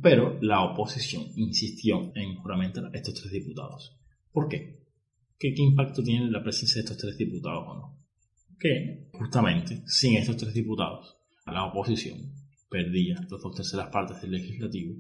Pero 0.03 0.39
la 0.41 0.63
oposición 0.63 1.25
insistió 1.37 2.13
en 2.15 2.37
juramentar 2.37 2.85
a 2.85 2.97
estos 2.97 3.15
tres 3.15 3.33
diputados. 3.33 3.97
¿Por 4.33 4.49
qué? 4.49 4.85
¿Qué, 5.39 5.53
qué 5.55 5.63
impacto 5.63 6.03
tiene 6.03 6.31
la 6.31 6.43
presencia 6.43 6.77
de 6.77 6.85
estos 6.85 6.99
tres 6.99 7.17
diputados 7.17 7.65
o 7.67 7.75
no? 7.75 7.99
Que 8.59 9.09
justamente 9.13 9.83
sin 9.87 10.17
estos 10.17 10.37
tres 10.37 10.55
diputados, 10.55 11.17
la 11.47 11.65
oposición 11.65 12.19
perdía 12.69 13.17
las 13.29 13.29
dos 13.43 13.55
terceras 13.55 13.89
partes 13.89 14.21
del 14.23 14.31
legislativo 14.31 14.95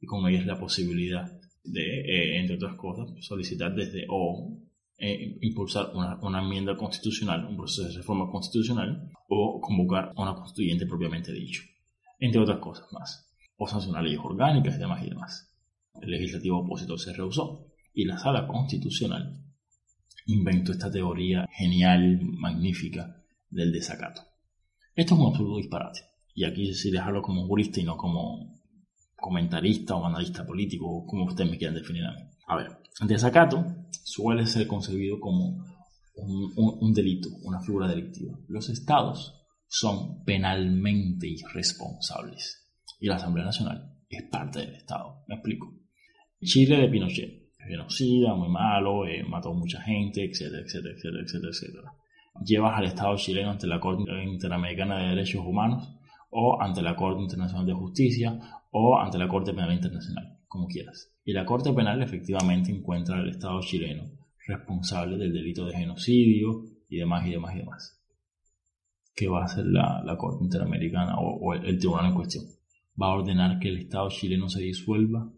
y 0.00 0.06
con 0.06 0.28
ellas 0.28 0.46
la 0.46 0.58
posibilidad 0.58 1.30
de, 1.62 2.00
eh, 2.00 2.40
entre 2.40 2.56
otras 2.56 2.74
cosas, 2.74 3.10
solicitar 3.20 3.74
desde 3.74 4.04
o 4.08 4.58
eh, 4.98 5.38
impulsar 5.40 5.90
una, 5.94 6.18
una 6.20 6.42
enmienda 6.42 6.76
constitucional, 6.76 7.44
un 7.46 7.56
proceso 7.56 7.84
de 7.88 7.94
reforma 7.94 8.28
constitucional 8.30 9.10
o 9.28 9.60
convocar 9.60 10.12
a 10.16 10.22
una 10.22 10.34
constituyente 10.34 10.86
propiamente 10.86 11.32
dicho, 11.32 11.62
entre 12.18 12.40
otras 12.40 12.58
cosas 12.58 12.86
más, 12.92 13.31
o 13.62 13.68
sancionar 13.68 14.02
leyes 14.02 14.20
orgánicas 14.22 14.74
y 14.74 14.78
demás 14.78 15.04
y 15.04 15.08
demás. 15.10 15.48
El 16.00 16.10
legislativo 16.10 16.58
opositor 16.60 16.98
se 16.98 17.12
rehusó 17.12 17.66
y 17.94 18.04
la 18.04 18.18
sala 18.18 18.46
constitucional 18.46 19.38
inventó 20.26 20.72
esta 20.72 20.90
teoría 20.90 21.46
genial, 21.52 22.20
magnífica 22.22 23.22
del 23.50 23.72
desacato. 23.72 24.22
Esto 24.94 25.14
es 25.14 25.20
un 25.20 25.26
absoluto 25.28 25.56
disparate. 25.58 26.00
Y 26.34 26.44
aquí 26.44 26.74
sí 26.74 26.90
les 26.90 27.02
hablo 27.02 27.20
como 27.22 27.46
jurista 27.46 27.80
y 27.80 27.84
no 27.84 27.96
como 27.96 28.60
comentarista 29.16 29.94
o 29.94 30.04
analista 30.06 30.44
político, 30.46 31.04
como 31.06 31.24
ustedes 31.26 31.50
me 31.50 31.58
quieran 31.58 31.76
definir 31.76 32.04
a 32.06 32.12
mí. 32.12 32.22
A 32.48 32.56
ver, 32.56 32.78
el 33.00 33.06
desacato 33.08 33.64
suele 34.02 34.46
ser 34.46 34.66
concebido 34.66 35.20
como 35.20 35.64
un, 36.16 36.52
un- 36.56 36.78
un 36.80 36.92
delito, 36.94 37.28
una 37.44 37.60
figura 37.60 37.86
delictiva. 37.86 38.36
Los 38.48 38.68
estados 38.70 39.34
son 39.68 40.24
penalmente 40.24 41.28
irresponsables 41.28 42.58
y 43.02 43.08
la 43.08 43.16
Asamblea 43.16 43.44
Nacional 43.44 43.96
es 44.08 44.22
parte 44.30 44.60
del 44.60 44.76
estado. 44.76 45.24
¿Me 45.26 45.34
explico? 45.34 45.74
Chile 46.40 46.76
de 46.76 46.88
Pinochet, 46.88 47.50
genocida, 47.58 48.32
muy 48.36 48.48
malo, 48.48 49.04
eh, 49.06 49.24
mató 49.24 49.52
mucha 49.52 49.80
gente, 49.82 50.24
etcétera, 50.24 50.62
etcétera, 50.62 50.94
etcétera, 50.94 51.50
etcétera. 51.50 51.94
Llevas 52.44 52.78
al 52.78 52.84
Estado 52.84 53.16
chileno 53.16 53.50
ante 53.50 53.66
la 53.66 53.80
Corte 53.80 54.04
Interamericana 54.22 54.98
de 54.98 55.08
Derechos 55.08 55.44
Humanos 55.44 55.96
o 56.30 56.62
ante 56.62 56.80
la 56.80 56.94
Corte 56.94 57.22
Internacional 57.22 57.66
de 57.66 57.72
Justicia 57.72 58.38
o 58.70 58.96
ante 58.96 59.18
la 59.18 59.26
Corte 59.26 59.52
Penal 59.52 59.72
Internacional, 59.72 60.38
como 60.46 60.68
quieras. 60.68 61.12
Y 61.24 61.32
la 61.32 61.44
Corte 61.44 61.72
Penal 61.72 62.00
efectivamente 62.02 62.70
encuentra 62.70 63.16
al 63.18 63.30
Estado 63.30 63.60
chileno 63.62 64.04
responsable 64.46 65.16
del 65.16 65.32
delito 65.32 65.66
de 65.66 65.76
genocidio 65.76 66.66
y 66.88 66.98
demás 66.98 67.26
y 67.26 67.30
demás 67.30 67.54
y 67.56 67.58
demás. 67.58 68.00
¿Qué 69.12 69.26
va 69.28 69.42
a 69.42 69.46
hacer 69.46 69.66
la, 69.66 70.16
Corte 70.16 70.44
Interamericana 70.44 71.18
o, 71.18 71.38
o 71.40 71.54
el, 71.54 71.66
el 71.66 71.78
tribunal 71.80 72.06
en 72.06 72.14
cuestión? 72.14 72.44
¿Va 73.00 73.06
a 73.06 73.14
ordenar 73.14 73.58
que 73.58 73.68
el 73.68 73.78
Estado 73.78 74.08
chileno 74.10 74.48
se 74.48 74.62
disuelva? 74.62 75.30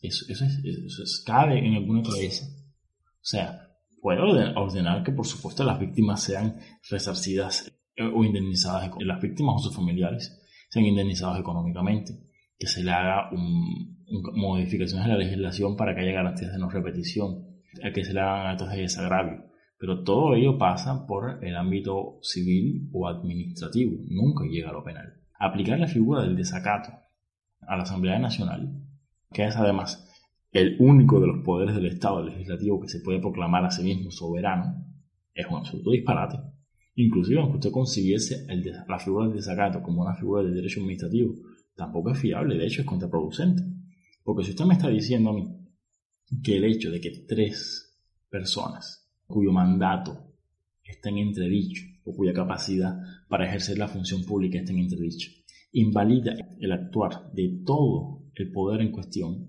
Eso, 0.00 0.24
eso, 0.28 0.44
es, 0.44 0.58
eso 0.64 1.02
es- 1.02 1.22
cabe 1.26 1.58
en 1.66 1.74
alguna 1.74 2.02
cabeza. 2.02 2.46
O 2.46 3.24
sea, 3.24 3.68
puede 4.00 4.18
orden- 4.20 4.56
ordenar 4.56 5.04
que 5.04 5.12
por 5.12 5.26
supuesto 5.26 5.62
las 5.64 5.78
víctimas 5.78 6.22
sean 6.22 6.58
resarcidas 6.90 7.72
eh, 7.96 8.02
o 8.04 8.24
indemnizadas, 8.24 8.90
las 9.00 9.20
víctimas 9.22 9.54
o 9.56 9.58
sus 9.68 9.76
familiares 9.76 10.40
sean 10.70 10.86
indemnizados 10.86 11.38
económicamente, 11.38 12.14
que 12.58 12.66
se 12.66 12.82
le 12.82 12.90
haga 12.90 13.30
modificaciones 14.34 15.04
a 15.06 15.08
la 15.10 15.18
legislación 15.18 15.76
para 15.76 15.94
que 15.94 16.00
haya 16.02 16.12
garantías 16.12 16.52
de 16.52 16.58
no 16.58 16.68
repetición, 16.70 17.46
a 17.84 17.92
que 17.92 18.04
se 18.04 18.12
le 18.12 18.20
hagan 18.20 18.46
actos 18.48 18.70
de 18.70 18.80
desagravio. 18.82 19.44
Pero 19.78 20.02
todo 20.04 20.34
ello 20.34 20.58
pasa 20.58 21.06
por 21.06 21.44
el 21.44 21.56
ámbito 21.56 22.18
civil 22.22 22.88
o 22.92 23.06
administrativo, 23.08 23.98
nunca 24.08 24.44
llega 24.44 24.70
a 24.70 24.72
lo 24.72 24.82
penal. 24.84 25.12
Aplicar 25.44 25.80
la 25.80 25.88
figura 25.88 26.22
del 26.22 26.36
desacato 26.36 26.92
a 27.62 27.76
la 27.76 27.82
Asamblea 27.82 28.16
Nacional, 28.20 28.80
que 29.32 29.44
es 29.44 29.56
además 29.56 30.08
el 30.52 30.76
único 30.78 31.18
de 31.18 31.26
los 31.26 31.42
poderes 31.44 31.74
del 31.74 31.86
Estado 31.86 32.22
legislativo 32.24 32.80
que 32.80 32.86
se 32.86 33.00
puede 33.00 33.18
proclamar 33.18 33.64
a 33.64 33.72
sí 33.72 33.82
mismo 33.82 34.12
soberano, 34.12 34.86
es 35.34 35.44
un 35.48 35.56
absoluto 35.56 35.90
disparate. 35.90 36.38
Inclusive, 36.94 37.40
aunque 37.40 37.56
usted 37.56 37.72
de- 38.62 38.84
la 38.86 39.00
figura 39.00 39.26
del 39.26 39.34
desacato 39.34 39.82
como 39.82 40.02
una 40.02 40.14
figura 40.14 40.44
de 40.44 40.52
derecho 40.52 40.78
administrativo, 40.78 41.34
tampoco 41.74 42.12
es 42.12 42.20
fiable, 42.20 42.56
de 42.56 42.64
hecho 42.64 42.82
es 42.82 42.86
contraproducente. 42.86 43.64
Porque 44.22 44.44
si 44.44 44.50
usted 44.50 44.64
me 44.66 44.74
está 44.74 44.90
diciendo 44.90 45.30
a 45.30 45.34
mí 45.34 45.48
que 46.44 46.56
el 46.56 46.64
hecho 46.66 46.92
de 46.92 47.00
que 47.00 47.10
tres 47.26 47.98
personas 48.30 49.10
cuyo 49.26 49.50
mandato 49.50 50.36
está 50.84 51.08
en 51.08 51.18
entredicho 51.18 51.82
o 52.04 52.14
cuya 52.14 52.32
capacidad 52.32 52.98
para 53.28 53.46
ejercer 53.46 53.78
la 53.78 53.88
función 53.88 54.24
pública 54.24 54.58
está 54.58 54.72
en 54.72 54.80
entredicho, 54.80 55.30
invalida 55.72 56.34
el 56.60 56.72
actuar 56.72 57.32
de 57.32 57.62
todo 57.64 58.22
el 58.34 58.50
poder 58.50 58.80
en 58.80 58.92
cuestión, 58.92 59.48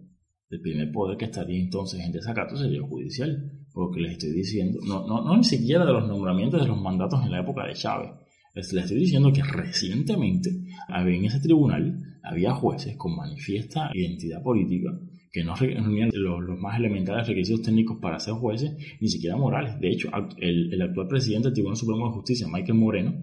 el 0.50 0.62
primer 0.62 0.92
poder 0.92 1.18
que 1.18 1.26
estaría 1.26 1.60
entonces 1.60 2.00
en 2.00 2.12
desacato 2.12 2.56
sería 2.56 2.78
el 2.78 2.84
judicial, 2.84 3.52
porque 3.74 4.02
les 4.02 4.14
estoy 4.14 4.32
diciendo, 4.32 4.80
no, 4.86 5.08
no, 5.08 5.24
no 5.24 5.38
ni 5.38 5.44
siquiera 5.44 5.86
de 5.86 5.94
los 5.94 6.08
nombramientos 6.08 6.62
de 6.62 6.68
los 6.68 6.80
mandatos 6.80 7.24
en 7.24 7.32
la 7.32 7.42
época 7.42 7.66
de 7.66 7.74
Chávez, 7.74 8.12
les, 8.54 8.72
les 8.72 8.84
estoy 8.84 9.00
diciendo 9.00 9.32
que 9.34 9.42
recientemente 9.42 10.52
había 10.88 11.18
en 11.18 11.26
ese 11.26 11.40
tribunal 11.40 12.00
había 12.24 12.54
jueces 12.54 12.96
con 12.96 13.16
manifiesta 13.16 13.90
identidad 13.94 14.42
política 14.42 14.92
que 15.34 15.44
no 15.44 15.56
reunían 15.56 16.12
los, 16.14 16.60
más 16.60 16.78
elementales 16.78 17.28
requisitos 17.28 17.64
técnicos 17.64 17.98
para 18.00 18.20
ser 18.20 18.36
jueces, 18.36 18.72
ni 19.02 19.10
siquiera 19.10 19.36
morales. 19.36 19.80
De 19.80 19.90
hecho, 19.90 20.12
el, 20.38 20.80
actual 20.80 21.08
presidente 21.08 21.48
del 21.48 21.56
Tribunal 21.56 21.76
Supremo 21.76 22.06
de 22.06 22.14
Justicia, 22.14 22.48
Michael 22.48 22.78
Moreno, 22.78 23.16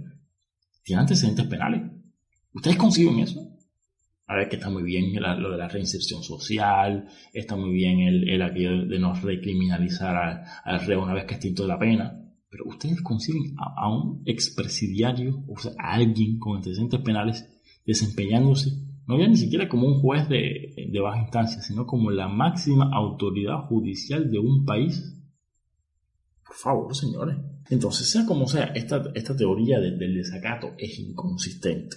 tiene 0.82 1.02
antecedentes 1.02 1.46
penales. 1.46 1.82
¿Ustedes 2.52 2.76
consiguen 2.76 3.20
eso? 3.20 3.40
A 4.26 4.34
ver 4.34 4.48
que 4.48 4.56
está 4.56 4.68
muy 4.68 4.82
bien 4.82 5.12
lo 5.22 5.52
de 5.52 5.56
la 5.56 5.68
reinserción 5.68 6.24
social, 6.24 7.08
está 7.32 7.54
muy 7.54 7.70
bien 7.70 8.00
el, 8.00 8.28
el 8.28 8.42
aquello 8.42 8.86
de 8.86 8.98
no 8.98 9.14
recriminalizar 9.14 10.16
al, 10.16 10.44
al 10.64 10.84
reo 10.84 11.04
una 11.04 11.14
vez 11.14 11.26
que 11.26 11.34
extinto 11.34 11.62
de 11.62 11.68
la 11.68 11.78
pena. 11.78 12.20
Pero 12.50 12.64
ustedes 12.66 13.00
conciben 13.02 13.54
a, 13.56 13.84
a 13.84 13.88
un 13.88 14.22
expresidiario, 14.26 15.44
o 15.46 15.56
sea, 15.60 15.70
a 15.78 15.94
alguien 15.94 16.40
con 16.40 16.56
antecedentes 16.56 17.00
penales 17.02 17.48
desempeñándose, 17.86 18.89
no 19.06 19.18
ya 19.18 19.26
ni 19.26 19.36
siquiera 19.36 19.68
como 19.68 19.86
un 19.86 20.00
juez 20.00 20.28
de, 20.28 20.74
de 20.90 21.00
baja 21.00 21.20
instancia, 21.22 21.60
sino 21.62 21.86
como 21.86 22.10
la 22.10 22.28
máxima 22.28 22.90
autoridad 22.92 23.62
judicial 23.68 24.30
de 24.30 24.38
un 24.38 24.64
país. 24.64 25.16
Por 26.46 26.56
favor, 26.56 26.94
señores. 26.96 27.36
Entonces, 27.70 28.08
sea 28.10 28.26
como 28.26 28.46
sea, 28.46 28.66
esta, 28.74 29.02
esta 29.14 29.36
teoría 29.36 29.78
de- 29.78 29.96
del 29.96 30.14
desacato 30.16 30.68
es 30.78 30.98
inconsistente. 30.98 31.96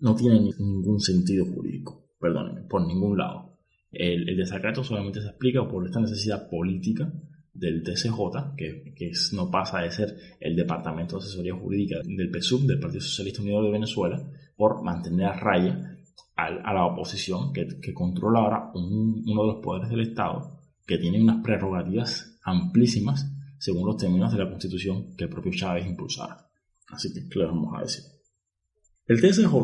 No 0.00 0.14
tiene 0.14 0.40
ni- 0.40 0.52
ningún 0.58 1.00
sentido 1.00 1.44
jurídico, 1.46 2.06
perdónenme, 2.20 2.62
por 2.68 2.86
ningún 2.86 3.16
lado. 3.18 3.56
El, 3.92 4.28
el 4.28 4.36
desacato 4.36 4.82
solamente 4.84 5.20
se 5.20 5.28
explica 5.28 5.66
por 5.68 5.86
esta 5.86 6.00
necesidad 6.00 6.48
política 6.50 7.12
del 7.54 7.82
TCJ, 7.82 8.54
que, 8.56 8.92
que 8.94 9.12
no 9.32 9.50
pasa 9.50 9.80
de 9.80 9.90
ser 9.90 10.16
el 10.40 10.54
Departamento 10.56 11.16
de 11.16 11.22
Asesoría 11.24 11.54
Jurídica 11.54 11.96
del 12.04 12.30
PSUV, 12.30 12.66
del 12.66 12.80
Partido 12.80 13.00
Socialista 13.00 13.40
Unido 13.40 13.62
de 13.62 13.70
Venezuela, 13.70 14.22
por 14.56 14.82
mantener 14.82 15.26
a 15.26 15.38
raya 15.38 15.95
a, 16.36 16.72
la 16.74 16.84
oposición 16.86 17.52
que, 17.52 17.66
que 17.80 17.94
controla 17.94 18.40
ahora 18.40 18.70
un- 18.74 19.24
uno 19.26 19.42
de 19.42 19.48
los 19.54 19.62
poderes 19.62 19.88
del 19.90 20.00
Estado, 20.02 20.60
que 20.86 20.98
tiene 20.98 21.20
unas 21.22 21.42
prerrogativas 21.42 22.38
amplísimas 22.44 23.32
según 23.58 23.86
los 23.86 23.96
términos 23.96 24.32
de 24.32 24.38
la 24.38 24.48
Constitución 24.50 25.14
que 25.16 25.24
el 25.24 25.30
propio 25.30 25.50
Chávez 25.52 25.86
impulsara. 25.86 26.36
Así 26.88 27.12
que, 27.12 27.28
¿qué 27.28 27.38
le 27.38 27.46
vamos 27.46 27.74
a 27.76 27.80
decir? 27.82 28.04
El 29.06 29.20
TSJ 29.20 29.54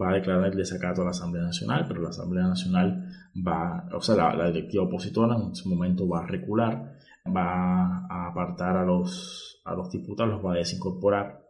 va 0.00 0.10
a 0.10 0.14
declarar 0.14 0.46
el 0.50 0.56
desacato 0.56 1.02
a 1.02 1.04
la 1.04 1.10
Asamblea 1.10 1.44
Nacional, 1.44 1.84
pero 1.86 2.00
la 2.02 2.08
Asamblea 2.08 2.46
Nacional 2.48 3.04
va, 3.46 3.88
o 3.94 4.00
sea, 4.00 4.16
la, 4.16 4.34
la 4.34 4.46
directiva 4.50 4.84
opositora 4.84 5.36
en 5.36 5.54
su 5.54 5.68
momento 5.68 6.08
va 6.08 6.20
a 6.24 6.26
recular, 6.26 6.96
va 7.26 8.06
a 8.08 8.28
apartar 8.30 8.76
a 8.78 8.84
los, 8.84 9.60
a 9.64 9.74
los 9.74 9.90
diputados, 9.90 10.32
los 10.34 10.44
va 10.44 10.54
a 10.54 10.58
desincorporar 10.58 11.44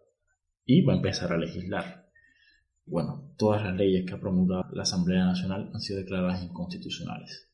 y 0.65 0.83
va 0.85 0.95
a 0.95 0.97
empezar 0.97 1.33
a 1.33 1.39
legislar. 1.39 2.06
Bueno, 2.87 3.33
todas 3.37 3.65
las 3.65 3.77
leyes 3.77 4.07
que 4.07 4.15
ha 4.15 4.21
promulgado 4.21 4.67
la 4.73 4.83
Asamblea 4.83 5.27
Nacional 5.27 5.71
han 5.75 5.81
sido 5.81 5.99
declaradas 5.99 6.45
inconstitucionales. 6.45 7.49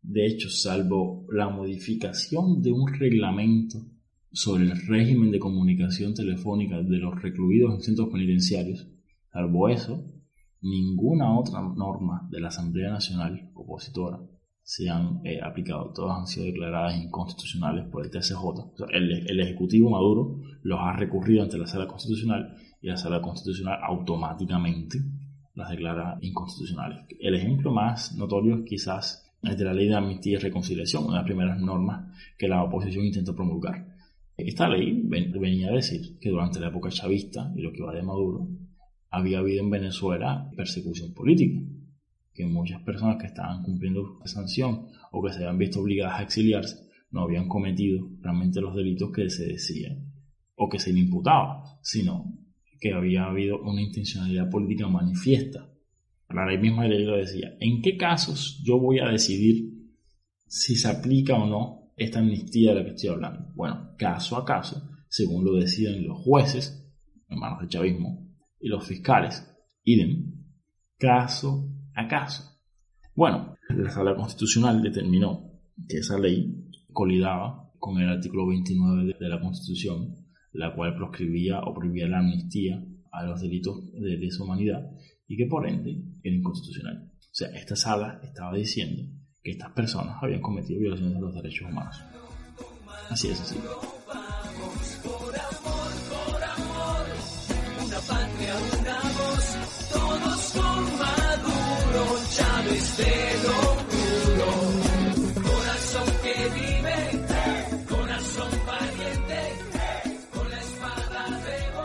De 0.00 0.26
hecho, 0.26 0.48
salvo 0.48 1.26
la 1.28 1.48
modificación 1.48 2.62
de 2.62 2.70
un 2.70 2.86
reglamento 2.94 3.78
sobre 4.32 4.64
el 4.64 4.86
régimen 4.86 5.32
de 5.32 5.40
comunicación 5.40 6.14
telefónica 6.14 6.80
de 6.80 6.98
los 6.98 7.20
recluidos 7.20 7.74
en 7.74 7.80
centros 7.82 8.10
penitenciarios, 8.10 8.86
salvo 9.32 9.68
eso, 9.68 10.04
ninguna 10.62 11.36
otra 11.36 11.60
norma 11.60 12.28
de 12.30 12.40
la 12.40 12.48
Asamblea 12.48 12.90
Nacional 12.90 13.50
opositora 13.54 14.20
se 14.62 14.88
han 14.88 15.20
eh, 15.24 15.40
aplicado. 15.42 15.92
Todas 15.92 16.18
han 16.18 16.26
sido 16.28 16.46
declaradas 16.46 16.96
inconstitucionales 17.02 17.86
por 17.88 18.04
el 18.04 18.10
TSJ. 18.12 18.36
El, 18.92 19.28
el 19.28 19.40
Ejecutivo 19.40 19.90
Maduro 19.90 20.38
los 20.62 20.78
ha 20.80 20.92
recurrido 20.92 21.42
ante 21.42 21.58
la 21.58 21.66
Sala 21.66 21.88
Constitucional 21.88 22.56
y 22.80 22.88
la 22.88 22.96
Sala 22.96 23.20
Constitucional 23.20 23.78
automáticamente 23.82 24.98
las 25.54 25.70
declara 25.70 26.18
inconstitucionales. 26.22 27.04
El 27.18 27.34
ejemplo 27.34 27.72
más 27.72 28.14
notorio 28.16 28.64
quizás 28.64 29.26
es 29.42 29.58
de 29.58 29.64
la 29.64 29.74
Ley 29.74 29.88
de 29.88 29.96
Amnistía 29.96 30.34
y 30.34 30.36
Reconciliación, 30.36 31.04
una 31.04 31.14
de 31.14 31.18
las 31.18 31.26
primeras 31.26 31.60
normas 31.60 32.16
que 32.38 32.48
la 32.48 32.62
oposición 32.62 33.04
intentó 33.04 33.34
promulgar. 33.34 33.86
Esta 34.36 34.68
ley 34.68 35.02
ven- 35.04 35.32
venía 35.32 35.68
a 35.68 35.74
decir 35.74 36.18
que 36.18 36.30
durante 36.30 36.60
la 36.60 36.68
época 36.68 36.88
chavista 36.90 37.52
y 37.54 37.60
lo 37.60 37.72
que 37.72 37.82
va 37.82 37.92
de 37.92 38.02
Maduro, 38.02 38.48
había 39.10 39.38
habido 39.40 39.62
en 39.62 39.70
Venezuela 39.70 40.50
persecución 40.56 41.12
política, 41.12 41.60
que 42.32 42.46
muchas 42.46 42.80
personas 42.82 43.16
que 43.18 43.26
estaban 43.26 43.62
cumpliendo 43.62 44.18
sanción 44.24 44.86
o 45.12 45.22
que 45.22 45.32
se 45.32 45.38
habían 45.38 45.58
visto 45.58 45.80
obligadas 45.80 46.20
a 46.20 46.22
exiliarse 46.22 46.88
no 47.10 47.22
habían 47.22 47.48
cometido 47.48 48.08
realmente 48.20 48.60
los 48.60 48.74
delitos 48.74 49.10
que 49.10 49.28
se 49.28 49.46
decían 49.46 50.12
o 50.54 50.68
que 50.68 50.78
se 50.78 50.92
le 50.92 51.00
imputaba, 51.00 51.64
sino 51.82 52.24
que 52.80 52.92
había 52.92 53.26
habido 53.26 53.60
una 53.62 53.82
intencionalidad 53.82 54.48
política 54.50 54.88
manifiesta. 54.88 55.68
La 56.30 56.46
ley 56.46 56.58
misma 56.58 56.86
ley 56.86 57.04
lo 57.04 57.16
decía. 57.16 57.56
¿En 57.60 57.82
qué 57.82 57.96
casos 57.96 58.62
yo 58.64 58.78
voy 58.78 59.00
a 59.00 59.08
decidir 59.08 59.70
si 60.46 60.76
se 60.76 60.88
aplica 60.88 61.34
o 61.34 61.46
no 61.46 61.92
esta 61.96 62.20
amnistía 62.20 62.70
de 62.70 62.76
la 62.80 62.84
que 62.84 62.90
estoy 62.92 63.10
hablando? 63.10 63.52
Bueno, 63.54 63.90
caso 63.98 64.36
a 64.36 64.44
caso, 64.44 64.88
según 65.08 65.44
lo 65.44 65.54
deciden 65.54 66.06
los 66.06 66.18
jueces, 66.18 66.88
hermanos 67.28 67.60
del 67.60 67.68
chavismo, 67.68 68.28
y 68.60 68.68
los 68.68 68.86
fiscales, 68.86 69.46
idem, 69.84 70.34
caso 70.98 71.68
a 71.94 72.06
caso. 72.08 72.44
Bueno, 73.14 73.56
la 73.68 73.90
Sala 73.90 74.14
Constitucional 74.14 74.82
determinó 74.82 75.50
que 75.88 75.98
esa 75.98 76.18
ley 76.18 76.68
colidaba 76.92 77.72
con 77.78 77.98
el 78.00 78.08
artículo 78.08 78.46
29 78.48 79.04
de- 79.06 79.16
de 79.18 79.28
la 79.28 79.40
Constitución, 79.40 80.14
la 80.52 80.74
cual 80.74 80.94
proscribía 80.96 81.60
o 81.60 81.74
prohibía 81.74 82.08
la 82.08 82.18
amnistía 82.18 82.84
a 83.12 83.24
los 83.24 83.40
delitos 83.40 83.92
de 83.92 84.16
lesa 84.16 84.44
humanidad 84.44 84.90
y 85.26 85.36
que 85.36 85.46
por 85.46 85.68
ende 85.68 86.02
era 86.22 86.36
inconstitucional. 86.36 87.10
O 87.18 87.34
sea, 87.34 87.48
esta 87.50 87.76
sala 87.76 88.20
estaba 88.22 88.54
diciendo 88.56 89.04
que 89.42 89.52
estas 89.52 89.72
personas 89.72 90.16
habían 90.20 90.40
cometido 90.42 90.80
violaciones 90.80 91.14
de 91.14 91.20
los 91.20 91.34
derechos 91.34 91.68
humanos. 91.68 91.96
Así 93.08 93.28
es 93.28 93.40
así. 93.40 93.56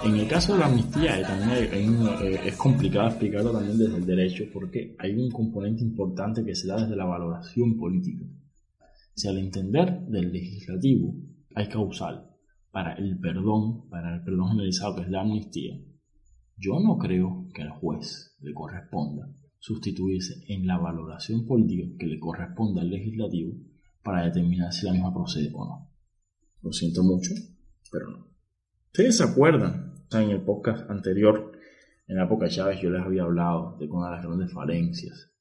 En 0.06 0.16
el 0.16 0.28
caso 0.28 0.54
de 0.54 0.60
la 0.60 0.68
amnistía, 0.68 1.20
eh, 1.20 1.24
también 1.24 1.50
hay- 1.50 1.68
hay 1.80 1.88
un, 1.88 2.08
eh, 2.08 2.40
es 2.46 2.56
complicado 2.56 3.08
explicarlo 3.08 3.52
también 3.52 3.78
desde 3.78 3.98
el 3.98 4.06
derecho 4.06 4.44
porque 4.54 4.96
hay 5.00 5.14
un 5.16 5.32
componente 5.32 5.82
importante 5.84 6.46
que 6.46 6.54
se 6.56 6.68
da 6.68 6.82
desde 6.82 6.96
la 6.96 7.06
valoración 7.06 7.76
política. 7.78 8.24
Si 9.16 9.28
al 9.28 9.38
entender 9.40 10.02
del 10.08 10.32
legislativo 10.32 11.16
hay 11.56 11.68
causal 11.70 12.30
para 12.72 12.94
el 12.94 13.18
perdón, 13.20 13.90
para 13.90 14.16
el 14.16 14.24
perdón 14.24 14.50
generalizado 14.50 14.96
que 14.96 15.02
es 15.04 15.10
la 15.10 15.22
amnistía, 15.22 15.76
yo 16.58 16.80
no 16.80 16.98
creo 16.98 17.48
que 17.54 17.64
al 17.64 17.72
juez 17.72 18.36
le 18.42 18.54
corresponda 18.54 19.28
sustituirse 19.58 20.44
en 20.48 20.68
la 20.68 20.78
valoración 20.78 21.46
política 21.48 21.88
que 21.98 22.06
le 22.06 22.20
corresponde 22.20 22.82
al 22.82 22.90
legislativo 22.92 23.54
para 24.04 24.26
determinar 24.26 24.72
si 24.72 24.86
la 24.86 24.92
misma 24.94 25.14
procede 25.14 25.50
o 25.54 25.66
no. 25.66 25.90
Lo 26.62 26.72
siento 26.72 27.02
mucho, 27.04 27.32
pero 27.92 28.12
no. 28.12 28.28
¿Ustedes 28.88 29.18
se 29.18 29.24
acuerdan? 29.24 29.85
En 30.12 30.30
el 30.30 30.42
podcast 30.42 30.90
anterior, 30.90 31.52
en 32.08 32.18
la 32.18 32.26
época 32.26 32.46
de 32.46 32.52
Chávez, 32.52 32.80
yo 32.82 32.90
les 32.90 33.02
había 33.02 33.24
hablado 33.24 33.76
de 33.80 33.88
una 33.88 34.10
de 34.10 34.16
las 34.16 34.26
grandes 34.26 34.54
falencias 34.54 35.32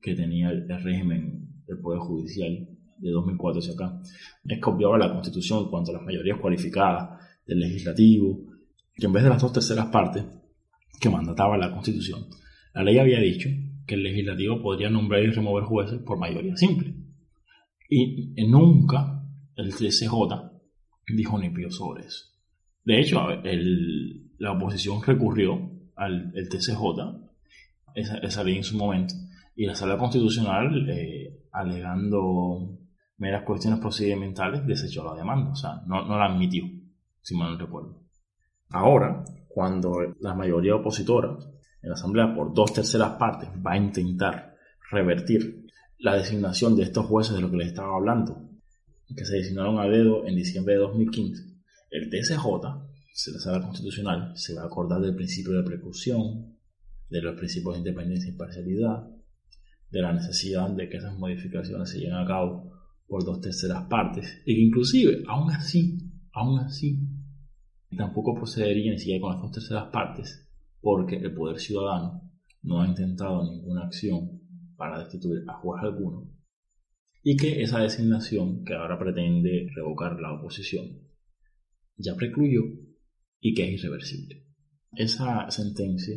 que 0.00 0.14
tenía 0.14 0.50
el, 0.50 0.68
régimen 0.68 1.62
del 1.66 1.78
Poder 1.78 2.00
Judicial 2.00 2.68
de 2.98 3.10
2004 3.10 3.60
hacia 3.60 3.72
acá 3.72 4.00
es 4.44 4.60
que 4.60 4.70
obviaba 4.70 4.98
la 4.98 5.10
Constitución 5.12 5.68
cuanto 5.70 5.90
a 5.90 5.94
las 5.94 6.02
mayorías 6.02 6.38
cualificadas 6.38 7.18
del 7.46 7.60
legislativo, 7.60 8.44
que 8.94 9.06
en 9.06 9.12
vez 9.12 9.24
de 9.24 9.30
las 9.30 9.40
dos 9.40 9.52
terceras 9.52 9.86
partes 9.86 10.24
que 11.00 11.08
mandataba 11.08 11.56
la 11.56 11.72
Constitución, 11.72 12.26
la 12.74 12.82
ley 12.82 12.98
había 12.98 13.18
dicho 13.20 13.48
que 13.86 13.94
el 13.94 14.02
legislativo 14.02 14.60
podría 14.62 14.90
nombrar 14.90 15.22
y 15.22 15.30
remover 15.30 15.64
jueces 15.64 16.00
por 16.00 16.18
mayoría 16.18 16.56
simple. 16.56 16.94
Y, 17.88 18.34
nunca 18.46 19.22
el 19.56 19.74
TCJ 19.74 20.12
dijo 21.14 21.38
ni 21.38 21.50
pío 21.50 21.70
sobre 21.70 22.06
eso. 22.06 22.33
De 22.84 23.00
hecho, 23.00 23.20
la 24.38 24.52
oposición 24.52 25.02
recurrió 25.02 25.70
al 25.96 26.32
TCJ, 26.32 26.80
esa, 27.94 28.18
esa 28.18 28.44
ley 28.44 28.56
en 28.56 28.64
su 28.64 28.76
momento, 28.76 29.14
y 29.56 29.66
la 29.66 29.74
sala 29.74 29.96
constitucional, 29.96 30.88
eh, 30.90 31.44
alegando 31.52 32.78
meras 33.18 33.44
cuestiones 33.44 33.80
procedimentales, 33.80 34.66
desechó 34.66 35.04
la 35.04 35.14
demanda, 35.14 35.52
o 35.52 35.56
sea, 35.56 35.80
no, 35.86 36.04
no 36.04 36.18
la 36.18 36.26
admitió, 36.26 36.64
si 37.22 37.36
mal 37.36 37.52
no 37.52 37.58
recuerdo. 37.58 38.02
Ahora, 38.70 39.24
cuando 39.48 39.92
la 40.20 40.34
mayoría 40.34 40.74
opositora 40.74 41.36
en 41.80 41.88
la 41.88 41.94
Asamblea 41.94 42.34
por 42.34 42.52
dos 42.52 42.72
terceras 42.72 43.12
partes 43.12 43.48
va 43.64 43.72
a 43.72 43.76
intentar 43.76 44.56
revertir 44.90 45.66
la 45.98 46.16
designación 46.16 46.76
de 46.76 46.82
estos 46.82 47.06
jueces 47.06 47.36
de 47.36 47.40
lo 47.40 47.50
que 47.50 47.58
les 47.58 47.68
estaba 47.68 47.94
hablando, 47.94 48.50
que 49.16 49.24
se 49.24 49.36
designaron 49.36 49.78
a 49.78 49.84
dedo 49.84 50.26
en 50.26 50.34
diciembre 50.34 50.74
de 50.74 50.80
2015, 50.80 51.53
el 51.94 52.10
TSJ, 52.10 52.44
la 53.32 53.38
sala 53.38 53.62
constitucional, 53.62 54.32
se 54.34 54.52
va 54.52 54.62
a 54.62 54.66
acordar 54.66 55.00
del 55.00 55.14
principio 55.14 55.52
de 55.52 55.62
precaución, 55.62 56.58
de 57.08 57.22
los 57.22 57.36
principios 57.36 57.74
de 57.74 57.78
independencia 57.78 58.26
e 58.26 58.32
imparcialidad, 58.32 59.08
de 59.90 60.02
la 60.02 60.12
necesidad 60.12 60.70
de 60.70 60.88
que 60.88 60.96
esas 60.96 61.16
modificaciones 61.16 61.88
se 61.88 62.00
lleven 62.00 62.16
a 62.16 62.26
cabo 62.26 62.72
por 63.06 63.24
dos 63.24 63.40
terceras 63.40 63.84
partes, 63.84 64.42
y 64.44 64.56
que 64.56 64.60
inclusive, 64.60 65.22
aún 65.28 65.52
así, 65.52 65.96
aún 66.32 66.58
así, 66.58 66.98
tampoco 67.96 68.34
procedería 68.34 68.90
ni 68.90 68.98
siquiera 68.98 69.20
con 69.20 69.32
las 69.34 69.42
dos 69.42 69.52
terceras 69.52 69.84
partes, 69.92 70.48
porque 70.80 71.14
el 71.14 71.32
poder 71.32 71.60
ciudadano 71.60 72.28
no 72.62 72.82
ha 72.82 72.88
intentado 72.88 73.44
ninguna 73.44 73.84
acción 73.84 74.40
para 74.76 74.98
destituir 74.98 75.44
a 75.46 75.52
juez 75.58 75.80
alguno 75.84 76.28
y 77.22 77.36
que 77.36 77.62
esa 77.62 77.78
designación 77.78 78.64
que 78.64 78.74
ahora 78.74 78.98
pretende 78.98 79.68
revocar 79.76 80.18
la 80.20 80.32
oposición 80.32 81.04
ya 81.96 82.14
precluyó 82.14 82.62
y 83.40 83.54
que 83.54 83.64
es 83.74 83.80
irreversible. 83.80 84.44
Esa 84.92 85.50
sentencia, 85.50 86.16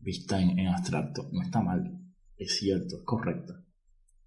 vista 0.00 0.40
en, 0.40 0.66
abstracto, 0.68 1.28
no 1.32 1.42
está 1.42 1.60
mal, 1.60 1.98
es 2.36 2.56
cierto, 2.58 2.96
es 2.98 3.02
correcta, 3.04 3.64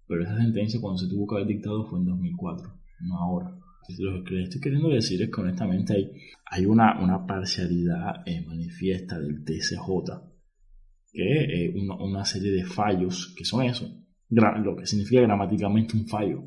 pero 0.06 0.22
esa 0.22 0.36
sentencia 0.36 0.80
cuando 0.80 0.98
se 0.98 1.08
tuvo 1.08 1.26
que 1.26 1.36
haber 1.36 1.46
dictado 1.46 1.88
fue 1.88 1.98
en 2.00 2.06
2004, 2.06 2.80
no 3.00 3.18
ahora. 3.18 3.58
Lo 3.98 4.22
que 4.22 4.42
estoy 4.42 4.60
queriendo 4.60 4.90
decir 4.90 5.20
es 5.22 5.30
que 5.30 5.40
honestamente 5.40 5.94
hay, 5.94 6.12
hay 6.46 6.66
una, 6.66 7.02
una 7.02 7.26
parcialidad 7.26 8.22
eh, 8.26 8.44
manifiesta 8.46 9.18
del 9.18 9.44
TCJ, 9.44 9.88
que 11.10 11.66
eh, 11.66 11.74
una, 11.74 11.96
una, 11.96 12.24
serie 12.24 12.52
de 12.52 12.64
fallos 12.64 13.34
que 13.36 13.44
son 13.44 13.64
eso, 13.64 13.88
lo 14.28 14.76
que 14.76 14.86
significa 14.86 15.22
gramáticamente 15.22 15.96
un 15.96 16.06
fallo, 16.06 16.44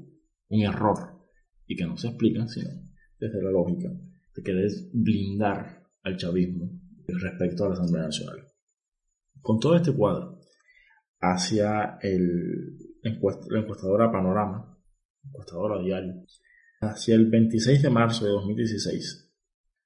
un 0.47 0.61
error, 0.61 1.27
y 1.67 1.75
que 1.75 1.85
no 1.85 1.97
se 1.97 2.07
explican 2.07 2.47
sino 2.47 2.69
desde 3.19 3.41
la 3.43 3.51
lógica 3.51 3.89
de 4.35 4.43
querer 4.43 4.71
blindar 4.93 5.83
al 6.03 6.17
chavismo 6.17 6.69
respecto 7.07 7.65
a 7.65 7.69
la 7.69 7.73
Asamblea 7.75 8.03
Nacional. 8.03 8.47
Con 9.41 9.59
todo 9.59 9.75
este 9.75 9.93
cuadro, 9.93 10.41
hacia 11.19 11.97
el, 12.01 12.77
la 13.01 13.59
encuestadora 13.59 14.11
Panorama, 14.11 14.77
encuestadora 15.23 15.81
diario, 15.81 16.25
hacia 16.81 17.15
el 17.15 17.29
26 17.29 17.81
de 17.81 17.89
marzo 17.89 18.25
de 18.25 18.31
2016, 18.31 19.33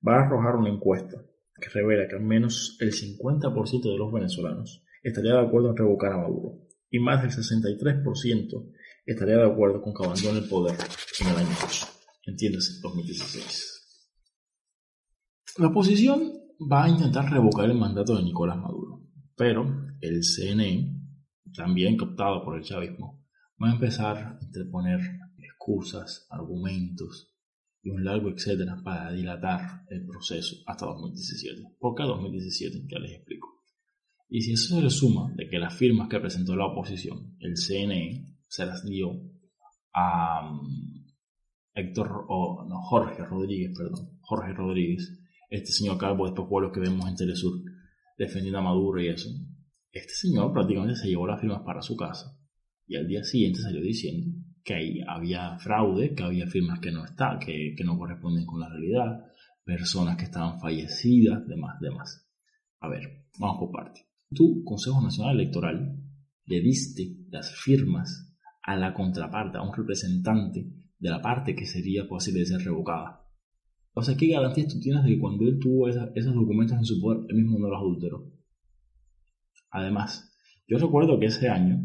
va 0.06 0.16
a 0.16 0.26
arrojar 0.26 0.56
una 0.56 0.70
encuesta 0.70 1.22
que 1.60 1.70
revela 1.70 2.08
que 2.08 2.16
al 2.16 2.24
menos 2.24 2.78
el 2.80 2.92
50% 2.92 3.92
de 3.92 3.98
los 3.98 4.14
venezolanos 4.14 4.86
estaría 5.04 5.34
de 5.34 5.46
acuerdo 5.46 5.70
en 5.70 5.78
revocar 5.78 6.14
a 6.14 6.18
Maduro 6.18 6.62
y 6.90 7.00
más 7.00 7.22
del 7.22 7.32
63% 7.32 8.74
estaría 9.06 9.38
de 9.38 9.52
acuerdo 9.52 9.82
con 9.82 9.94
que 9.94 10.06
abandone 10.06 10.40
el 10.40 10.50
poder 10.50 10.78
en 11.20 11.28
el 11.28 11.36
año 11.36 11.56
2, 11.62 11.88
entiéndase, 12.26 12.80
2016. 12.82 13.79
La 15.58 15.68
oposición 15.68 16.34
va 16.72 16.86
a 16.86 16.90
intentar 16.90 17.32
revocar 17.32 17.70
el 17.70 17.78
mandato 17.78 18.16
de 18.16 18.24
Nicolás 18.24 18.58
Maduro, 18.58 19.02
pero 19.36 19.66
el 20.02 20.24
CNE, 20.24 20.96
también 21.56 21.98
cooptado 21.98 22.44
por 22.44 22.58
el 22.58 22.64
chavismo, 22.64 23.26
va 23.62 23.70
a 23.70 23.74
empezar 23.74 24.18
a 24.18 24.40
interponer 24.42 25.00
excusas, 25.38 26.28
argumentos 26.30 27.34
y 27.82 27.90
un 27.90 28.04
largo 28.04 28.30
etcétera 28.30 28.82
para 28.84 29.12
dilatar 29.12 29.84
el 29.90 30.06
proceso 30.06 30.58
hasta 30.66 30.86
2017. 30.86 31.76
¿Por 31.80 31.96
qué 31.96 32.04
2017? 32.04 32.86
Ya 32.88 33.00
les 33.00 33.14
explico. 33.14 33.64
Y 34.30 34.42
si 34.42 34.54
eso 34.54 34.76
se 34.76 34.82
le 34.82 34.90
suma 34.90 35.34
de 35.36 35.50
que 35.50 35.58
las 35.58 35.74
firmas 35.74 36.08
que 36.08 36.20
presentó 36.20 36.56
la 36.56 36.68
oposición, 36.68 37.36
el 37.40 37.56
CNE, 37.58 38.36
se 38.48 38.66
las 38.66 38.84
dio 38.84 39.10
a 39.94 40.52
um, 40.52 41.06
Héctor, 41.74 42.26
o 42.28 42.66
no, 42.68 42.82
Jorge 42.82 43.24
Rodríguez, 43.26 43.72
perdón, 43.76 44.20
Jorge 44.22 44.54
Rodríguez, 44.54 45.19
este 45.50 45.72
señor 45.72 45.98
calvo 45.98 46.26
de 46.26 46.32
estos 46.32 46.48
pueblos 46.48 46.72
que 46.74 46.80
vemos 46.80 47.10
en 47.10 47.16
Telesur, 47.16 47.62
defendiendo 48.18 48.60
a 48.60 48.64
Maduro 48.64 49.02
y 49.02 49.10
eso. 49.10 49.30
Este 49.92 50.14
señor 50.14 50.54
prácticamente 50.54 50.96
se 50.96 51.08
llevó 51.08 51.26
las 51.28 51.42
firmas 51.42 51.62
para 51.66 51.82
su 51.82 51.96
casa 51.96 52.38
y 52.88 52.96
al 52.96 53.08
día 53.08 53.24
siguiente 53.24 53.62
salió 53.62 53.82
diciendo 53.82 54.36
que 54.64 54.74
ahí 54.74 55.00
había 55.08 55.58
fraude, 55.58 56.14
que 56.14 56.24
había 56.24 56.46
firmas 56.48 56.80
que 56.80 56.92
no 56.92 57.06
está, 57.06 57.40
que, 57.40 57.74
que 57.76 57.84
no 57.84 57.98
corresponden 57.98 58.46
con 58.46 58.60
la 58.60 58.70
realidad, 58.70 59.26
personas 59.64 60.18
que 60.18 60.26
estaban 60.26 60.60
fallecidas, 60.60 61.48
demás, 61.48 61.80
demás. 61.80 62.30
A 62.80 62.88
ver, 62.88 63.26
vamos 63.40 63.58
por 63.60 63.72
parte. 63.72 64.08
Tú, 64.34 64.64
Consejo 64.64 65.02
Nacional 65.02 65.40
Electoral, 65.40 65.98
le 66.46 66.62
diste 66.62 67.18
las 67.30 67.56
firmas 67.56 68.36
a 68.64 68.76
la 68.76 68.94
contraparte, 68.94 69.58
a 69.58 69.62
un 69.62 69.74
representante 69.74 70.68
de 70.98 71.10
la 71.10 71.22
parte 71.22 71.56
que 71.56 71.66
sería 71.66 72.08
posible 72.08 72.42
de 72.42 72.46
ser 72.48 72.62
revocada. 72.62 73.19
O 73.94 74.02
sea, 74.02 74.16
¿qué 74.16 74.28
garantías 74.28 74.74
tú 74.74 74.80
tienes 74.80 75.04
de 75.04 75.10
que 75.12 75.20
cuando 75.20 75.46
él 75.46 75.60
tuvo 75.60 75.88
esos 75.88 76.34
documentos 76.34 76.78
en 76.78 76.86
su 76.86 77.02
poder, 77.02 77.26
él 77.30 77.36
mismo 77.36 77.60
no 77.60 77.70
los 77.70 77.80
adulteró? 77.80 78.32
Además, 79.72 80.32
yo 80.68 80.78
recuerdo 80.78 81.20
que 81.20 81.28
ese 81.28 81.50
año 81.50 81.80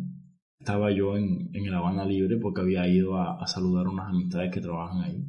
estaba 0.59 0.91
yo 0.93 1.17
en, 1.17 1.51
en 1.53 1.67
el 1.67 1.75
Habana 1.75 2.05
Libre 2.05 2.39
porque 2.39 2.63
había 2.63 2.89
ido 2.89 3.17
a, 3.17 3.43
a, 3.43 3.47
saludar 3.47 3.87
a 3.87 3.91
unas 3.91 4.09
amistades 4.09 4.53
que 4.53 4.61
trabajan 4.61 5.03
ahí. 5.03 5.25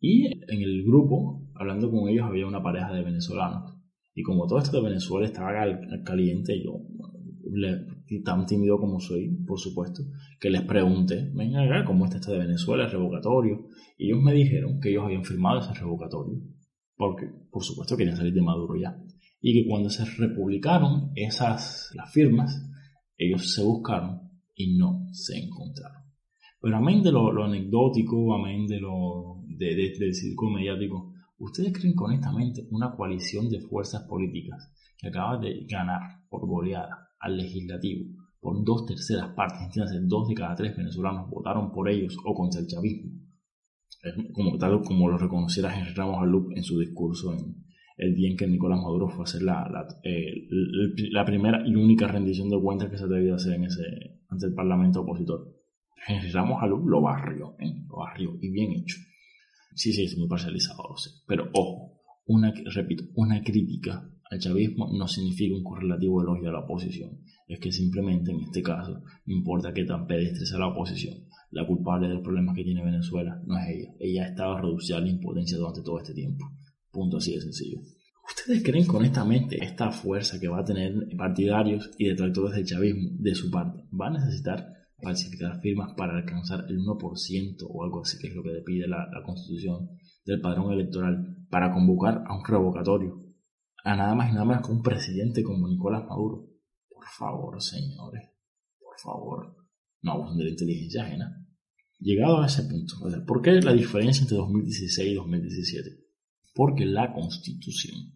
Y 0.00 0.26
en 0.26 0.62
el 0.62 0.84
grupo, 0.84 1.48
hablando 1.54 1.90
con 1.90 2.08
ellos, 2.08 2.24
había 2.24 2.46
una 2.46 2.62
pareja 2.62 2.92
de 2.92 3.02
venezolanos. 3.02 3.76
Y 4.14 4.22
como 4.22 4.46
todo 4.46 4.58
esto 4.58 4.78
de 4.78 4.88
Venezuela 4.88 5.26
estaba 5.26 5.52
caliente, 6.04 6.62
yo, 6.62 6.80
tan 8.24 8.46
tímido 8.46 8.78
como 8.78 9.00
soy, 9.00 9.28
por 9.46 9.58
supuesto, 9.58 10.02
que 10.40 10.50
les 10.50 10.62
pregunté, 10.62 11.30
venga 11.34 11.62
acá, 11.62 11.84
¿cómo 11.84 12.04
está 12.04 12.18
esto 12.18 12.32
de 12.32 12.38
Venezuela, 12.38 12.84
el 12.84 12.90
revocatorio? 12.90 13.68
Y 13.98 14.06
ellos 14.06 14.22
me 14.22 14.32
dijeron 14.32 14.80
que 14.80 14.90
ellos 14.90 15.04
habían 15.04 15.24
firmado 15.24 15.60
ese 15.60 15.74
revocatorio, 15.74 16.40
porque 16.96 17.26
por 17.50 17.64
supuesto 17.64 17.96
querían 17.96 18.16
salir 18.16 18.32
de 18.32 18.42
Maduro 18.42 18.76
ya. 18.76 18.96
Y 19.40 19.52
que 19.52 19.68
cuando 19.68 19.90
se 19.90 20.04
republicaron 20.04 21.10
esas, 21.14 21.90
las 21.94 22.12
firmas, 22.12 22.62
ellos 23.16 23.52
se 23.54 23.62
buscaron 23.62 24.20
y 24.54 24.76
no 24.76 25.06
se 25.12 25.38
encontraron. 25.38 26.02
Pero 26.60 26.76
amén 26.76 27.02
de 27.02 27.12
lo, 27.12 27.44
anecdótico, 27.44 28.34
amén 28.34 28.66
de 28.66 28.80
lo 28.80 29.42
de, 29.46 29.94
del 29.98 30.14
círculo 30.14 30.52
mediático, 30.52 31.12
¿ustedes 31.38 31.72
creen 31.72 31.94
que 31.94 32.04
honestamente 32.04 32.66
una 32.70 32.94
coalición 32.96 33.48
de 33.48 33.60
fuerzas 33.60 34.02
políticas 34.08 34.72
que 34.98 35.08
acaba 35.08 35.38
de 35.38 35.66
ganar 35.68 36.00
por 36.28 36.46
goleada 36.46 37.05
al 37.18 37.36
legislativo 37.36 38.04
por 38.40 38.64
dos 38.64 38.86
terceras 38.86 39.34
partes, 39.34 39.62
entiéndase, 39.62 39.98
dos 40.02 40.28
de 40.28 40.34
cada 40.34 40.54
tres 40.54 40.76
venezolanos 40.76 41.28
votaron 41.28 41.72
por 41.72 41.88
ellos 41.88 42.16
o 42.24 42.34
contra 42.34 42.60
el 42.60 42.68
chavismo, 42.68 43.10
como 44.32 44.56
tal 44.56 44.82
como 44.82 45.08
lo 45.08 45.18
reconociera 45.18 45.76
Henry 45.76 45.94
Ramos 45.94 46.22
Alup 46.22 46.52
en 46.54 46.62
su 46.62 46.78
discurso 46.78 47.32
en, 47.34 47.66
el 47.96 48.14
día 48.14 48.30
en 48.30 48.36
que 48.36 48.46
Nicolás 48.46 48.78
Maduro 48.78 49.08
fue 49.08 49.22
a 49.22 49.24
hacer 49.24 49.42
la, 49.42 49.68
la, 49.68 49.86
eh, 50.04 50.46
la, 51.10 51.24
primera 51.24 51.66
y 51.66 51.74
única 51.74 52.06
rendición 52.06 52.50
de 52.50 52.60
cuentas 52.60 52.90
que 52.90 52.98
se 52.98 53.08
debió 53.08 53.34
hacer 53.34 53.54
en 53.54 53.64
ese, 53.64 53.82
ante 54.28 54.46
el 54.46 54.54
parlamento 54.54 55.00
opositor. 55.00 55.52
Henry 56.06 56.30
Ramos 56.30 56.62
Alup 56.62 56.86
lo 56.86 57.00
barrió, 57.00 57.56
¿eh? 57.58 57.84
lo 57.88 57.96
barrió 57.96 58.36
y 58.40 58.50
bien 58.50 58.72
hecho. 58.72 58.96
Sí, 59.74 59.92
sí, 59.92 60.04
es 60.04 60.16
muy 60.16 60.28
parcializado, 60.28 60.84
lo 60.88 60.96
sé. 60.96 61.10
Pero 61.26 61.48
ojo, 61.52 62.00
una, 62.26 62.52
repito, 62.74 63.04
una 63.14 63.42
crítica 63.42 64.08
al 64.30 64.38
chavismo 64.40 64.90
no 64.92 65.06
significa 65.06 65.54
un 65.54 65.62
correlativo 65.62 66.22
elogio 66.22 66.48
a 66.48 66.52
la 66.52 66.60
oposición. 66.60 67.20
Es 67.46 67.60
que 67.60 67.70
simplemente 67.70 68.32
en 68.32 68.40
este 68.40 68.62
caso, 68.62 69.02
no 69.24 69.34
importa 69.34 69.72
qué 69.72 69.84
tan 69.84 70.06
pedestre 70.06 70.46
sea 70.46 70.58
la 70.58 70.68
oposición, 70.68 71.26
la 71.50 71.66
culpable 71.66 72.08
del 72.08 72.22
problema 72.22 72.52
que 72.54 72.64
tiene 72.64 72.84
Venezuela 72.84 73.40
no 73.46 73.56
es 73.58 73.68
ella. 73.68 73.94
Ella 74.00 74.24
ha 74.24 74.28
estado 74.28 74.58
reducida 74.58 74.96
a 74.96 75.00
la 75.00 75.08
impotencia 75.08 75.56
durante 75.56 75.82
todo 75.82 75.98
este 75.98 76.14
tiempo. 76.14 76.44
Punto 76.90 77.18
así 77.18 77.34
de 77.34 77.40
sencillo. 77.40 77.80
¿Ustedes 78.28 78.62
creen 78.64 78.84
que 78.84 78.96
honestamente 78.96 79.64
esta 79.64 79.92
fuerza 79.92 80.40
que 80.40 80.48
va 80.48 80.60
a 80.60 80.64
tener 80.64 80.92
partidarios 81.16 81.90
y 81.96 82.08
detractores 82.08 82.56
del 82.56 82.66
chavismo 82.66 83.10
de 83.20 83.34
su 83.36 83.50
parte 83.50 83.84
va 83.98 84.08
a 84.08 84.18
necesitar 84.18 84.66
falsificar 85.00 85.60
firmas 85.60 85.92
para 85.96 86.16
alcanzar 86.16 86.64
el 86.68 86.78
1% 86.78 87.56
o 87.68 87.84
algo 87.84 88.02
así, 88.02 88.18
que 88.18 88.28
es 88.28 88.34
lo 88.34 88.42
que 88.42 88.50
le 88.50 88.62
pide 88.62 88.88
la, 88.88 89.06
la 89.12 89.22
constitución 89.22 89.90
del 90.24 90.40
padrón 90.40 90.72
electoral, 90.72 91.36
para 91.48 91.70
convocar 91.70 92.24
a 92.26 92.36
un 92.36 92.44
revocatorio 92.44 93.25
a 93.86 93.96
nada 93.96 94.14
más 94.14 94.30
y 94.30 94.32
nada 94.32 94.44
más 94.44 94.66
que 94.66 94.72
un 94.72 94.82
presidente 94.82 95.42
como 95.42 95.68
Nicolás 95.68 96.04
Maduro? 96.08 96.48
Por 96.88 97.04
favor, 97.06 97.62
señores, 97.62 98.30
por 98.78 98.98
favor, 99.02 99.56
no 100.02 100.12
abusen 100.12 100.38
de 100.38 100.44
la 100.44 100.50
inteligencia 100.50 101.04
ajena. 101.04 101.46
Llegado 101.98 102.42
a 102.42 102.46
ese 102.46 102.64
punto, 102.64 102.96
¿por 103.26 103.40
qué 103.40 103.52
la 103.52 103.72
diferencia 103.72 104.22
entre 104.22 104.36
2016 104.36 105.12
y 105.12 105.14
2017? 105.14 106.06
porque 106.56 106.86
la 106.86 107.12
Constitución 107.12 108.14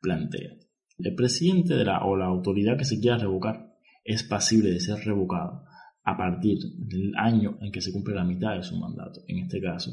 plantea 0.00 0.52
el 0.96 1.14
presidente 1.14 1.74
de 1.74 1.84
la 1.84 2.04
o 2.04 2.16
la 2.16 2.26
autoridad 2.26 2.78
que 2.78 2.84
se 2.84 3.00
quiera 3.00 3.18
revocar 3.18 3.74
es 4.04 4.22
pasible 4.22 4.70
de 4.70 4.80
ser 4.80 4.98
revocado 5.04 5.64
a 6.04 6.16
partir 6.16 6.58
del 6.78 7.12
año 7.16 7.58
en 7.60 7.72
que 7.72 7.80
se 7.80 7.92
cumple 7.92 8.14
la 8.14 8.24
mitad 8.24 8.54
de 8.56 8.62
su 8.62 8.76
mandato, 8.78 9.22
en 9.26 9.40
este 9.40 9.60
caso 9.60 9.90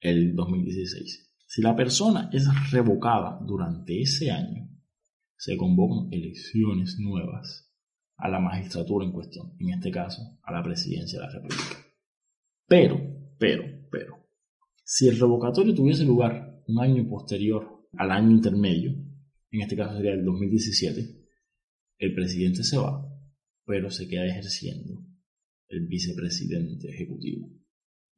el 0.00 0.34
2016. 0.34 1.29
Si 1.52 1.62
la 1.62 1.74
persona 1.74 2.30
es 2.32 2.46
revocada 2.70 3.40
durante 3.44 4.00
ese 4.00 4.30
año, 4.30 4.68
se 5.36 5.56
convocan 5.56 6.06
elecciones 6.12 6.96
nuevas 7.00 7.74
a 8.18 8.28
la 8.28 8.38
magistratura 8.38 9.04
en 9.04 9.10
cuestión, 9.10 9.56
en 9.58 9.70
este 9.70 9.90
caso 9.90 10.38
a 10.44 10.52
la 10.52 10.62
presidencia 10.62 11.18
de 11.18 11.26
la 11.26 11.32
República. 11.32 11.76
Pero, 12.68 13.00
pero, 13.36 13.64
pero, 13.90 14.28
si 14.84 15.08
el 15.08 15.18
revocatorio 15.18 15.74
tuviese 15.74 16.04
lugar 16.04 16.62
un 16.68 16.78
año 16.78 17.04
posterior 17.08 17.88
al 17.94 18.12
año 18.12 18.30
intermedio, 18.30 18.92
en 19.50 19.60
este 19.60 19.74
caso 19.74 19.96
sería 19.96 20.12
el 20.12 20.24
2017, 20.24 21.26
el 21.98 22.14
presidente 22.14 22.62
se 22.62 22.78
va, 22.78 23.04
pero 23.64 23.90
se 23.90 24.06
queda 24.06 24.24
ejerciendo 24.24 25.04
el 25.66 25.88
vicepresidente 25.88 26.90
ejecutivo. 26.90 27.59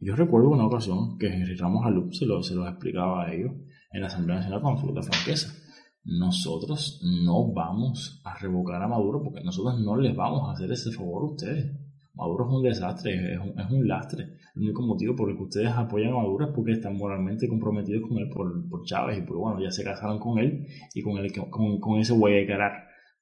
Yo 0.05 0.17
recuerdo 0.17 0.49
una 0.49 0.67
ocasión 0.67 1.17
que 1.17 1.29
Henry 1.29 1.55
Ramos 1.55 1.87
Alup 1.87 2.13
se 2.13 2.27
lo, 2.27 2.43
se 2.43 2.57
lo 2.57 2.67
explicaba 2.67 3.23
a 3.23 3.33
ellos 3.33 3.53
en 3.93 4.01
la 4.01 4.09
Asamblea 4.09 4.39
Nacional 4.39 4.61
con 4.61 4.73
absoluta 4.73 5.01
franqueza. 5.01 5.55
nosotros 6.03 7.01
no 7.25 7.53
vamos 7.53 8.21
a 8.25 8.37
revocar 8.37 8.83
a 8.83 8.89
Maduro 8.89 9.23
porque 9.23 9.45
nosotros 9.45 9.81
no 9.81 9.97
les 9.97 10.17
vamos 10.17 10.49
a 10.49 10.55
hacer 10.55 10.73
ese 10.73 10.91
favor 10.91 11.23
a 11.23 11.27
ustedes. 11.27 11.79
Maduro 12.15 12.47
es 12.47 12.53
un 12.53 12.63
desastre, 12.65 13.35
es 13.35 13.71
un, 13.71 13.87
lastre. 13.87 14.25
El 14.57 14.63
único 14.63 14.83
motivo 14.83 15.15
por 15.15 15.31
el 15.31 15.37
que 15.37 15.45
ustedes 15.45 15.71
apoyan 15.71 16.15
a 16.15 16.17
Maduro 16.17 16.47
es 16.47 16.53
porque 16.53 16.73
están 16.73 16.97
moralmente 16.97 17.49
comprometidos 17.49 18.03
con 18.09 18.19
él 18.19 18.29
por, 18.29 18.69
por 18.69 18.83
Chávez 18.83 19.19
y 19.19 19.23
por 19.23 19.37
bueno, 19.37 19.63
ya 19.63 19.71
se 19.71 19.85
casaron 19.85 20.19
con 20.19 20.37
él 20.41 20.67
y 20.95 21.03
con, 21.03 21.17
él, 21.19 21.33
con, 21.49 21.79
con 21.79 22.01
ese 22.01 22.13
güey 22.13 22.41
de 22.41 22.47
carar. 22.49 22.73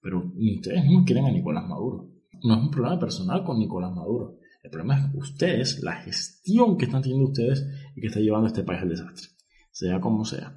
Pero 0.01 0.33
ustedes 0.57 0.91
no 0.91 1.05
quieren 1.05 1.27
a 1.27 1.31
Nicolás 1.31 1.69
Maduro. 1.69 2.09
No 2.43 2.55
es 2.55 2.61
un 2.63 2.71
problema 2.71 2.99
personal 2.99 3.45
con 3.45 3.59
Nicolás 3.59 3.95
Maduro. 3.95 4.40
El 4.63 4.71
problema 4.71 4.99
es 4.99 5.15
ustedes, 5.15 5.83
la 5.83 5.97
gestión 6.03 6.77
que 6.77 6.85
están 6.85 7.01
teniendo 7.01 7.31
ustedes 7.31 7.67
y 7.97 8.01
que 8.01 8.09
está 8.09 8.21
llevando 8.21 8.47
a 8.47 8.51
este 8.51 8.63
país 8.63 8.83
al 8.83 8.91
desastre. 8.91 9.29
Sea 9.71 10.01
como 10.01 10.25
sea. 10.25 10.55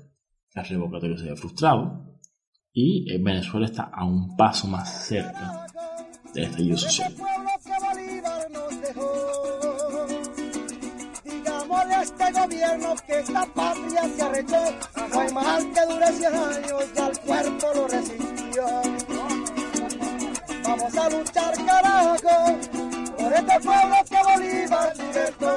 El 0.53 0.65
revocatorio 0.65 1.17
se 1.17 1.29
ha 1.29 1.35
frustrado 1.35 2.19
y 2.73 3.11
eh, 3.11 3.17
Venezuela 3.21 3.65
está 3.65 3.83
a 3.83 4.05
un 4.05 4.35
paso 4.35 4.67
más 4.67 5.07
cerca 5.07 5.65
del 6.33 6.43
estallido 6.45 6.77
social. 6.77 7.13
A 11.73 12.01
este 12.01 12.31
gobierno 12.31 12.95
que 13.05 13.19
esta 13.19 13.45
patria 13.53 14.03
se 14.15 14.21
arrechó. 14.21 14.63
No 15.11 15.19
hay 15.19 15.33
mal 15.33 15.73
que 15.73 15.93
dure 15.93 16.11
100 16.13 16.33
años, 16.33 16.93
ya 16.95 17.07
el 17.07 17.19
cuerpo 17.19 17.67
lo 17.75 17.87
resistió. 17.87 18.65
Vamos 20.63 20.97
a 20.97 21.09
luchar, 21.09 21.65
carajo, 21.65 22.92
por 23.41 23.61
pueblo 23.61 23.95
que 24.09 24.19
Bolívar 24.29 24.93
libertó. 24.97 25.53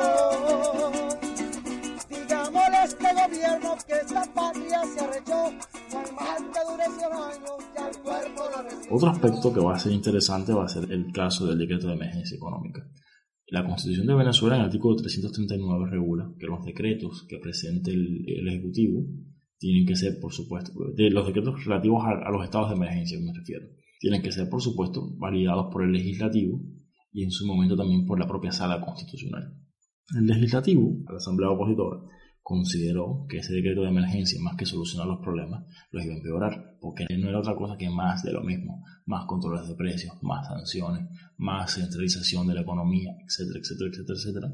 Digámosle 2.09 2.77
a 2.77 3.29
gobierno 3.29 3.77
que 3.87 3.95
esta 3.95 4.23
patria 4.35 4.81
se 4.85 5.01
arrechó. 5.01 5.53
No 5.93 5.99
hay 5.99 6.13
mal 6.13 6.41
que 6.53 6.61
dure 6.71 6.85
100 6.99 7.13
años, 7.13 7.57
ya 7.75 7.89
el 7.89 7.97
cuerpo 7.99 8.43
lo 8.51 8.63
resistió. 8.63 8.97
Otro 8.97 9.11
aspecto 9.11 9.53
que 9.53 9.61
va 9.61 9.75
a 9.75 9.79
ser 9.79 9.93
interesante 9.93 10.53
va 10.53 10.65
a 10.65 10.69
ser 10.69 10.91
el 10.91 11.13
caso 11.13 11.47
del 11.47 11.59
decreto 11.59 11.89
de 11.89 11.95
emergencia 11.95 12.37
económica. 12.37 12.89
La 13.49 13.65
Constitución 13.65 14.07
de 14.07 14.15
Venezuela 14.15 14.57
en 14.57 14.63
el 14.63 14.67
artículo 14.67 14.97
339 14.97 15.91
regula 15.91 16.33
que 16.39 16.47
los 16.47 16.65
decretos 16.65 17.25
que 17.29 17.39
presente 17.39 17.93
el, 17.93 18.49
Ejecutivo 18.49 19.05
tienen 19.59 19.87
que 19.87 19.97
ser, 19.97 20.19
por 20.21 20.33
supuesto, 20.33 20.73
de 20.95 21.11
los 21.11 21.27
decretos 21.27 21.65
relativos 21.65 22.05
a 22.05 22.31
los 22.31 22.45
estados 22.45 22.71
de 22.71 22.77
emergencia, 22.77 23.19
me 23.21 23.33
refiero, 23.33 23.67
tienen 24.01 24.21
que 24.23 24.33
ser, 24.33 24.49
por 24.49 24.61
supuesto, 24.61 25.17
validados 25.17 25.69
por 25.73 25.85
el 25.85 25.93
Legislativo 25.93 26.61
y 27.17 27.25
en 27.25 27.31
su 27.31 27.47
momento 27.47 27.75
también 27.75 28.05
por 28.05 28.21
la 28.21 28.29
propia 28.29 28.53
Sala 28.53 28.79
Constitucional. 28.79 29.51
El 30.15 30.27
Legislativo, 30.27 31.03
la 31.09 31.17
Asamblea 31.17 31.51
Opositora, 31.51 31.97
consideró 32.43 33.25
que 33.27 33.39
ese 33.39 33.55
decreto 33.55 33.81
de 33.81 33.89
emergencia, 33.89 34.39
más 34.43 34.55
que 34.55 34.67
solucionar 34.67 35.09
los 35.09 35.21
problemas, 35.23 35.65
los 35.93 36.05
iba 36.05 36.13
a 36.13 36.19
empeorar, 36.19 36.77
porque 36.79 37.07
no 37.19 37.31
era 37.31 37.39
otra 37.39 37.57
cosa 37.57 37.79
que 37.79 37.89
más 37.89 38.23
de 38.23 38.35
lo 38.35 38.43
mismo, 38.43 38.85
más 39.07 39.25
controles 39.25 39.67
de 39.67 39.75
precios, 39.75 40.13
más 40.21 40.47
sanciones, 40.47 41.09
más 41.39 41.73
centralización 41.73 42.47
de 42.49 42.55
la 42.55 42.61
economía, 42.61 43.13
etcétera, 43.27 43.61
etcétera, 43.61 43.91
etcétera, 43.91 44.19
etcétera. 44.19 44.49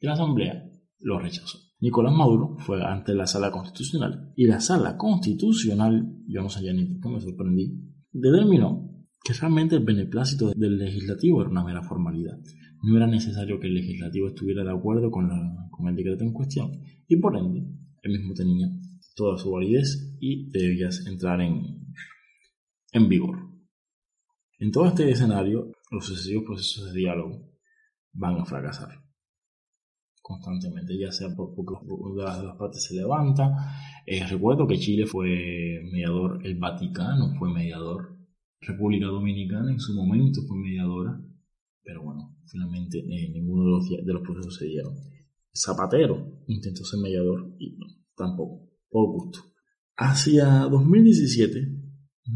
Y 0.00 0.06
la 0.06 0.12
Asamblea 0.14 0.64
lo 0.98 1.20
rechazó. 1.20 1.58
Nicolás 1.78 2.12
Maduro 2.12 2.56
fue 2.58 2.84
ante 2.84 3.14
la 3.14 3.28
Sala 3.28 3.52
Constitucional 3.52 4.32
y 4.34 4.46
la 4.46 4.58
Sala 4.58 4.96
Constitucional, 4.96 6.16
yo 6.26 6.42
no 6.42 6.48
sabía 6.48 6.72
ni 6.72 6.84
por 6.84 7.00
qué 7.00 7.08
me 7.10 7.20
sorprendí, 7.20 7.94
determinó 8.10 8.87
que 9.28 9.34
realmente 9.34 9.76
el 9.76 9.84
beneplácito 9.84 10.54
del 10.54 10.78
legislativo 10.78 11.42
era 11.42 11.50
una 11.50 11.62
mera 11.62 11.82
formalidad. 11.82 12.38
No 12.82 12.96
era 12.96 13.06
necesario 13.06 13.60
que 13.60 13.66
el 13.66 13.74
legislativo 13.74 14.28
estuviera 14.28 14.64
de 14.64 14.70
acuerdo 14.70 15.10
con, 15.10 15.28
la, 15.28 15.68
con 15.70 15.86
el 15.86 15.96
decreto 15.96 16.24
en 16.24 16.32
cuestión 16.32 16.72
y 17.06 17.16
por 17.16 17.36
ende 17.36 17.62
él 18.00 18.12
mismo 18.12 18.32
tenía 18.32 18.70
toda 19.14 19.36
su 19.36 19.50
validez 19.50 20.16
y 20.18 20.50
debía 20.50 20.88
entrar 21.06 21.42
en, 21.42 21.76
vigor. 23.06 23.50
En 24.60 24.70
todo 24.70 24.86
este 24.86 25.10
escenario, 25.10 25.72
los 25.90 26.06
sucesivos 26.06 26.44
procesos 26.46 26.86
de 26.86 27.00
diálogo 27.00 27.52
van 28.14 28.40
a 28.40 28.46
fracasar 28.46 28.88
constantemente, 30.22 30.98
ya 30.98 31.12
sea 31.12 31.28
porque 31.36 31.74
una 31.86 32.38
de 32.38 32.44
las 32.44 32.56
partes 32.56 32.82
se 32.82 32.94
levanta. 32.94 33.74
Eh, 34.06 34.26
recuerdo 34.26 34.66
que 34.66 34.78
Chile 34.78 35.06
fue 35.06 35.82
mediador, 35.84 36.40
el 36.46 36.58
Vaticano 36.58 37.34
fue 37.38 37.52
mediador, 37.52 38.17
República 38.60 39.06
Dominicana 39.06 39.70
en 39.70 39.80
su 39.80 39.94
momento 39.94 40.42
fue 40.46 40.58
mediadora, 40.58 41.20
pero 41.82 42.02
bueno, 42.02 42.36
finalmente 42.46 42.98
eh, 42.98 43.30
ninguno 43.32 43.64
de 43.64 43.70
los, 43.70 44.06
de 44.06 44.12
los 44.12 44.22
procesos 44.22 44.56
se 44.56 44.66
dieron. 44.66 44.94
Zapatero 45.54 46.42
intentó 46.46 46.84
ser 46.84 47.00
mediador 47.00 47.54
y 47.58 47.76
no, 47.76 47.86
tampoco, 48.16 48.68
por 48.90 49.06
gusto. 49.06 49.40
Hacia 49.96 50.68
2017, 50.70 51.66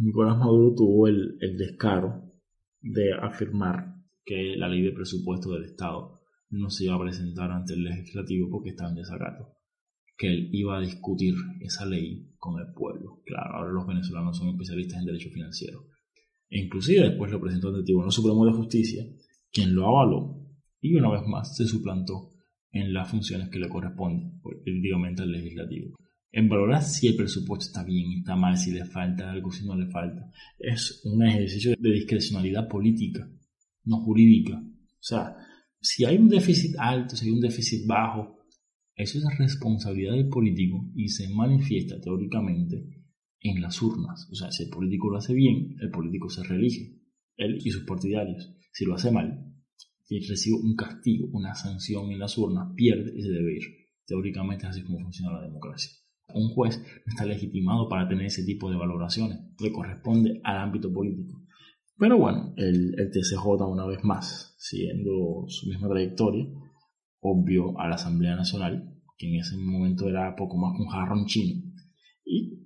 Nicolás 0.00 0.38
Maduro 0.38 0.74
tuvo 0.74 1.08
el, 1.08 1.36
el 1.40 1.56
descaro 1.56 2.32
de 2.80 3.12
afirmar 3.12 3.94
que 4.24 4.56
la 4.56 4.68
ley 4.68 4.82
de 4.82 4.92
presupuesto 4.92 5.52
del 5.52 5.64
Estado 5.64 6.20
no 6.50 6.68
se 6.70 6.84
iba 6.84 6.94
a 6.94 7.00
presentar 7.00 7.50
ante 7.50 7.74
el 7.74 7.84
legislativo 7.84 8.48
porque 8.50 8.70
estaba 8.70 8.90
en 8.90 8.96
desacato. 8.96 9.56
Que 10.16 10.28
él 10.28 10.50
iba 10.52 10.76
a 10.76 10.80
discutir 10.80 11.34
esa 11.60 11.86
ley 11.86 12.34
con 12.38 12.60
el 12.60 12.72
pueblo. 12.74 13.22
Claro, 13.24 13.56
ahora 13.56 13.72
los 13.72 13.86
venezolanos 13.86 14.36
son 14.36 14.50
especialistas 14.50 15.00
en 15.00 15.06
derecho 15.06 15.30
financiero. 15.30 15.86
Inclusive 16.52 17.08
después 17.08 17.32
lo 17.32 17.40
presentó 17.40 17.68
ante 17.68 17.80
el 17.80 17.84
Tribunal 17.86 18.12
Supremo 18.12 18.44
de 18.44 18.52
Justicia, 18.52 19.06
quien 19.50 19.74
lo 19.74 19.86
avaló 19.86 20.38
y 20.82 20.94
una 20.94 21.10
vez 21.10 21.22
más 21.26 21.56
se 21.56 21.66
suplantó 21.66 22.30
en 22.70 22.92
las 22.92 23.10
funciones 23.10 23.48
que 23.48 23.58
le 23.58 23.68
corresponden 23.68 24.40
políticamente 24.40 25.22
al 25.22 25.32
legislativo. 25.32 25.94
En 26.30 26.48
valorar 26.48 26.82
si 26.82 27.06
el 27.06 27.16
presupuesto 27.16 27.66
está 27.66 27.84
bien, 27.84 28.18
está 28.18 28.36
mal, 28.36 28.56
si 28.56 28.70
le 28.70 28.84
falta 28.84 29.30
algo, 29.30 29.50
si 29.50 29.64
no 29.64 29.76
le 29.76 29.86
falta. 29.86 30.30
Es 30.58 31.02
un 31.04 31.22
ejercicio 31.24 31.74
de 31.78 31.92
discrecionalidad 31.92 32.68
política, 32.68 33.26
no 33.84 33.98
jurídica. 33.98 34.56
O 34.58 35.02
sea, 35.02 35.36
si 35.80 36.04
hay 36.04 36.16
un 36.16 36.28
déficit 36.28 36.74
alto, 36.78 37.16
si 37.16 37.26
hay 37.26 37.32
un 37.32 37.40
déficit 37.40 37.86
bajo, 37.86 38.38
eso 38.94 39.18
es 39.18 39.38
responsabilidad 39.38 40.12
del 40.12 40.28
político 40.28 40.90
y 40.94 41.08
se 41.08 41.28
manifiesta 41.28 42.00
teóricamente 42.00 43.01
en 43.42 43.60
las 43.60 43.80
urnas. 43.82 44.28
O 44.30 44.34
sea, 44.34 44.50
si 44.50 44.64
el 44.64 44.70
político 44.70 45.10
lo 45.10 45.18
hace 45.18 45.34
bien, 45.34 45.76
el 45.80 45.90
político 45.90 46.28
se 46.28 46.42
reelige, 46.42 47.00
él 47.36 47.58
y 47.62 47.70
sus 47.70 47.84
partidarios. 47.84 48.54
Si 48.72 48.84
lo 48.84 48.94
hace 48.94 49.10
mal, 49.10 49.52
recibe 50.20 50.56
un 50.56 50.74
castigo, 50.76 51.28
una 51.32 51.54
sanción 51.54 52.10
en 52.10 52.18
las 52.18 52.36
urnas, 52.38 52.72
pierde 52.76 53.12
y 53.16 53.22
se 53.22 53.30
debe 53.30 53.54
ir. 53.54 53.62
Teóricamente 54.06 54.64
es 54.64 54.70
así 54.70 54.82
como 54.82 55.00
funciona 55.00 55.32
la 55.32 55.42
democracia. 55.42 55.90
Un 56.34 56.48
juez 56.48 56.78
no 56.78 57.12
está 57.12 57.24
legitimado 57.24 57.88
para 57.88 58.08
tener 58.08 58.26
ese 58.26 58.44
tipo 58.44 58.70
de 58.70 58.76
valoraciones, 58.76 59.38
le 59.60 59.72
corresponde 59.72 60.40
al 60.44 60.58
ámbito 60.58 60.92
político. 60.92 61.42
Pero 61.98 62.18
bueno, 62.18 62.54
el, 62.56 62.94
el 62.98 63.10
TCJ 63.10 63.46
una 63.68 63.86
vez 63.86 64.02
más, 64.02 64.54
siguiendo 64.58 65.44
su 65.48 65.68
misma 65.68 65.88
trayectoria, 65.88 66.46
obvio 67.20 67.78
a 67.78 67.88
la 67.88 67.94
Asamblea 67.94 68.34
Nacional, 68.34 68.98
que 69.16 69.28
en 69.28 69.40
ese 69.40 69.56
momento 69.56 70.08
era 70.08 70.34
poco 70.34 70.56
más 70.56 70.74
que 70.76 70.82
un 70.82 70.88
jarrón 70.88 71.26
chino, 71.26 71.71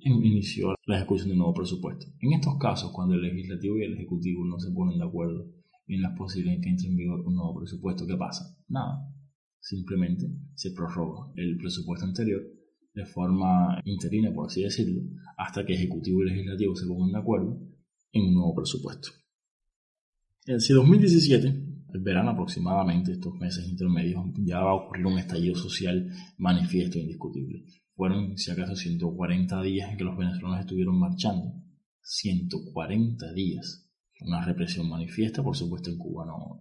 inició 0.07 0.75
la 0.87 0.97
ejecución 0.97 1.29
de 1.29 1.33
un 1.33 1.39
nuevo 1.39 1.55
presupuesto. 1.55 2.07
En 2.21 2.33
estos 2.33 2.57
casos, 2.59 2.93
cuando 2.93 3.15
el 3.15 3.23
legislativo 3.23 3.77
y 3.79 3.85
el 3.85 3.95
ejecutivo 3.95 4.45
no 4.45 4.59
se 4.59 4.71
ponen 4.71 4.99
de 4.99 5.05
acuerdo 5.05 5.51
y 5.87 5.99
no 5.99 6.09
es 6.09 6.17
posible 6.17 6.61
que 6.61 6.69
entre 6.69 6.89
en 6.89 6.97
vigor 6.97 7.21
un 7.21 7.35
nuevo 7.35 7.57
presupuesto, 7.59 8.07
¿qué 8.07 8.17
pasa? 8.17 8.57
Nada. 8.69 9.09
Simplemente 9.61 10.27
se 10.55 10.71
prorroga 10.73 11.33
el 11.37 11.57
presupuesto 11.57 12.07
anterior 12.07 12.43
de 12.95 13.05
forma 13.05 13.81
interina, 13.85 14.33
por 14.33 14.47
así 14.47 14.63
decirlo, 14.63 15.03
hasta 15.37 15.67
que 15.67 15.75
ejecutivo 15.75 16.23
y 16.23 16.31
legislativo 16.31 16.75
se 16.75 16.87
pongan 16.87 17.13
de 17.13 17.19
acuerdo 17.19 17.61
en 18.13 18.23
un 18.29 18.35
nuevo 18.35 18.55
presupuesto. 18.55 19.11
Si 20.59 20.73
2017, 20.73 21.47
el 21.93 22.01
verano 22.01 22.31
aproximadamente, 22.31 23.13
estos 23.13 23.35
meses 23.35 23.69
intermedios, 23.69 24.25
ya 24.45 24.61
va 24.61 24.71
a 24.71 24.75
ocurrir 24.75 25.07
un 25.07 25.19
estallido 25.19 25.57
social 25.57 26.09
manifiesto 26.39 26.99
e 26.99 27.03
indiscutible. 27.03 27.65
Fueron, 27.97 28.37
si 28.37 28.51
acaso, 28.51 28.77
140 28.77 29.63
días 29.63 29.91
en 29.91 29.97
que 29.97 30.05
los 30.05 30.19
venezolanos 30.19 30.61
estuvieron 30.61 30.99
marchando. 30.99 31.55
140 32.03 33.33
días. 33.33 33.91
Una 34.21 34.45
represión 34.45 34.89
manifiesta, 34.89 35.43
por 35.43 35.57
supuesto 35.57 35.91
en 35.91 35.99
Cuba 35.99 36.27
no, 36.27 36.61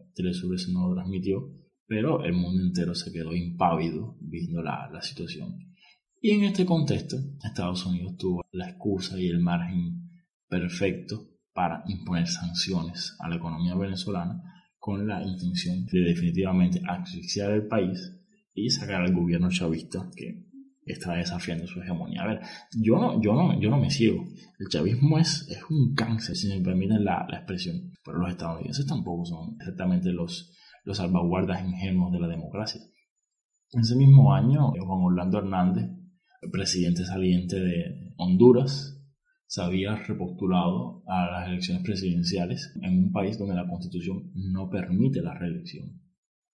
no 0.71 0.87
lo 0.87 0.95
transmitió, 0.95 1.51
pero 1.85 2.23
el 2.23 2.33
mundo 2.33 2.63
entero 2.63 2.95
se 2.95 3.11
quedó 3.11 3.33
impávido 3.33 4.17
viendo 4.21 4.61
la, 4.61 4.89
la 4.91 5.01
situación. 5.01 5.59
Y 6.21 6.31
en 6.31 6.45
este 6.45 6.65
contexto, 6.65 7.17
Estados 7.43 7.85
Unidos 7.85 8.17
tuvo 8.17 8.41
la 8.51 8.69
excusa 8.69 9.19
y 9.19 9.27
el 9.27 9.39
margen 9.39 10.09
perfecto 10.47 11.29
para 11.53 11.83
imponer 11.87 12.27
sanciones 12.27 13.15
a 13.19 13.29
la 13.29 13.35
economía 13.35 13.75
venezolana 13.75 14.41
con 14.77 15.07
la 15.07 15.21
intención 15.21 15.85
de 15.85 15.99
definitivamente 15.99 16.81
asfixiar 16.87 17.51
el 17.51 17.67
país 17.67 18.13
y 18.53 18.69
sacar 18.69 19.01
al 19.01 19.13
gobierno 19.13 19.49
chavista 19.49 20.09
que 20.15 20.45
está 20.85 21.13
desafiando 21.13 21.67
su 21.67 21.81
hegemonía. 21.81 22.23
A 22.23 22.27
ver, 22.27 22.41
yo 22.71 22.97
no, 22.97 23.21
yo 23.21 23.33
no, 23.33 23.59
yo 23.59 23.69
no 23.69 23.77
me 23.77 23.89
ciego. 23.89 24.23
El 24.59 24.67
chavismo 24.69 25.17
es, 25.17 25.47
es 25.49 25.59
un 25.69 25.95
cáncer, 25.95 26.35
si 26.35 26.47
me 26.47 26.61
permiten 26.61 27.03
la, 27.03 27.25
la 27.29 27.37
expresión. 27.37 27.91
Pero 28.03 28.19
los 28.19 28.29
estadounidenses 28.29 28.85
tampoco 28.85 29.25
son 29.25 29.55
exactamente 29.59 30.11
los, 30.11 30.53
los 30.83 30.97
salvaguardas 30.97 31.63
ingenuos 31.63 32.11
de 32.11 32.19
la 32.19 32.27
democracia. 32.27 32.81
En 33.71 33.81
ese 33.81 33.95
mismo 33.95 34.33
año, 34.33 34.71
Juan 34.71 35.01
Orlando 35.03 35.39
Hernández, 35.39 35.89
el 36.41 36.51
presidente 36.51 37.03
saliente 37.03 37.59
de 37.59 38.13
Honduras, 38.17 38.95
se 39.47 39.61
había 39.61 39.95
repostulado 39.95 41.03
a 41.07 41.25
las 41.31 41.47
elecciones 41.47 41.83
presidenciales 41.83 42.73
en 42.81 43.05
un 43.05 43.11
país 43.11 43.37
donde 43.37 43.55
la 43.55 43.67
constitución 43.67 44.31
no 44.33 44.69
permite 44.69 45.21
la 45.21 45.33
reelección. 45.33 46.01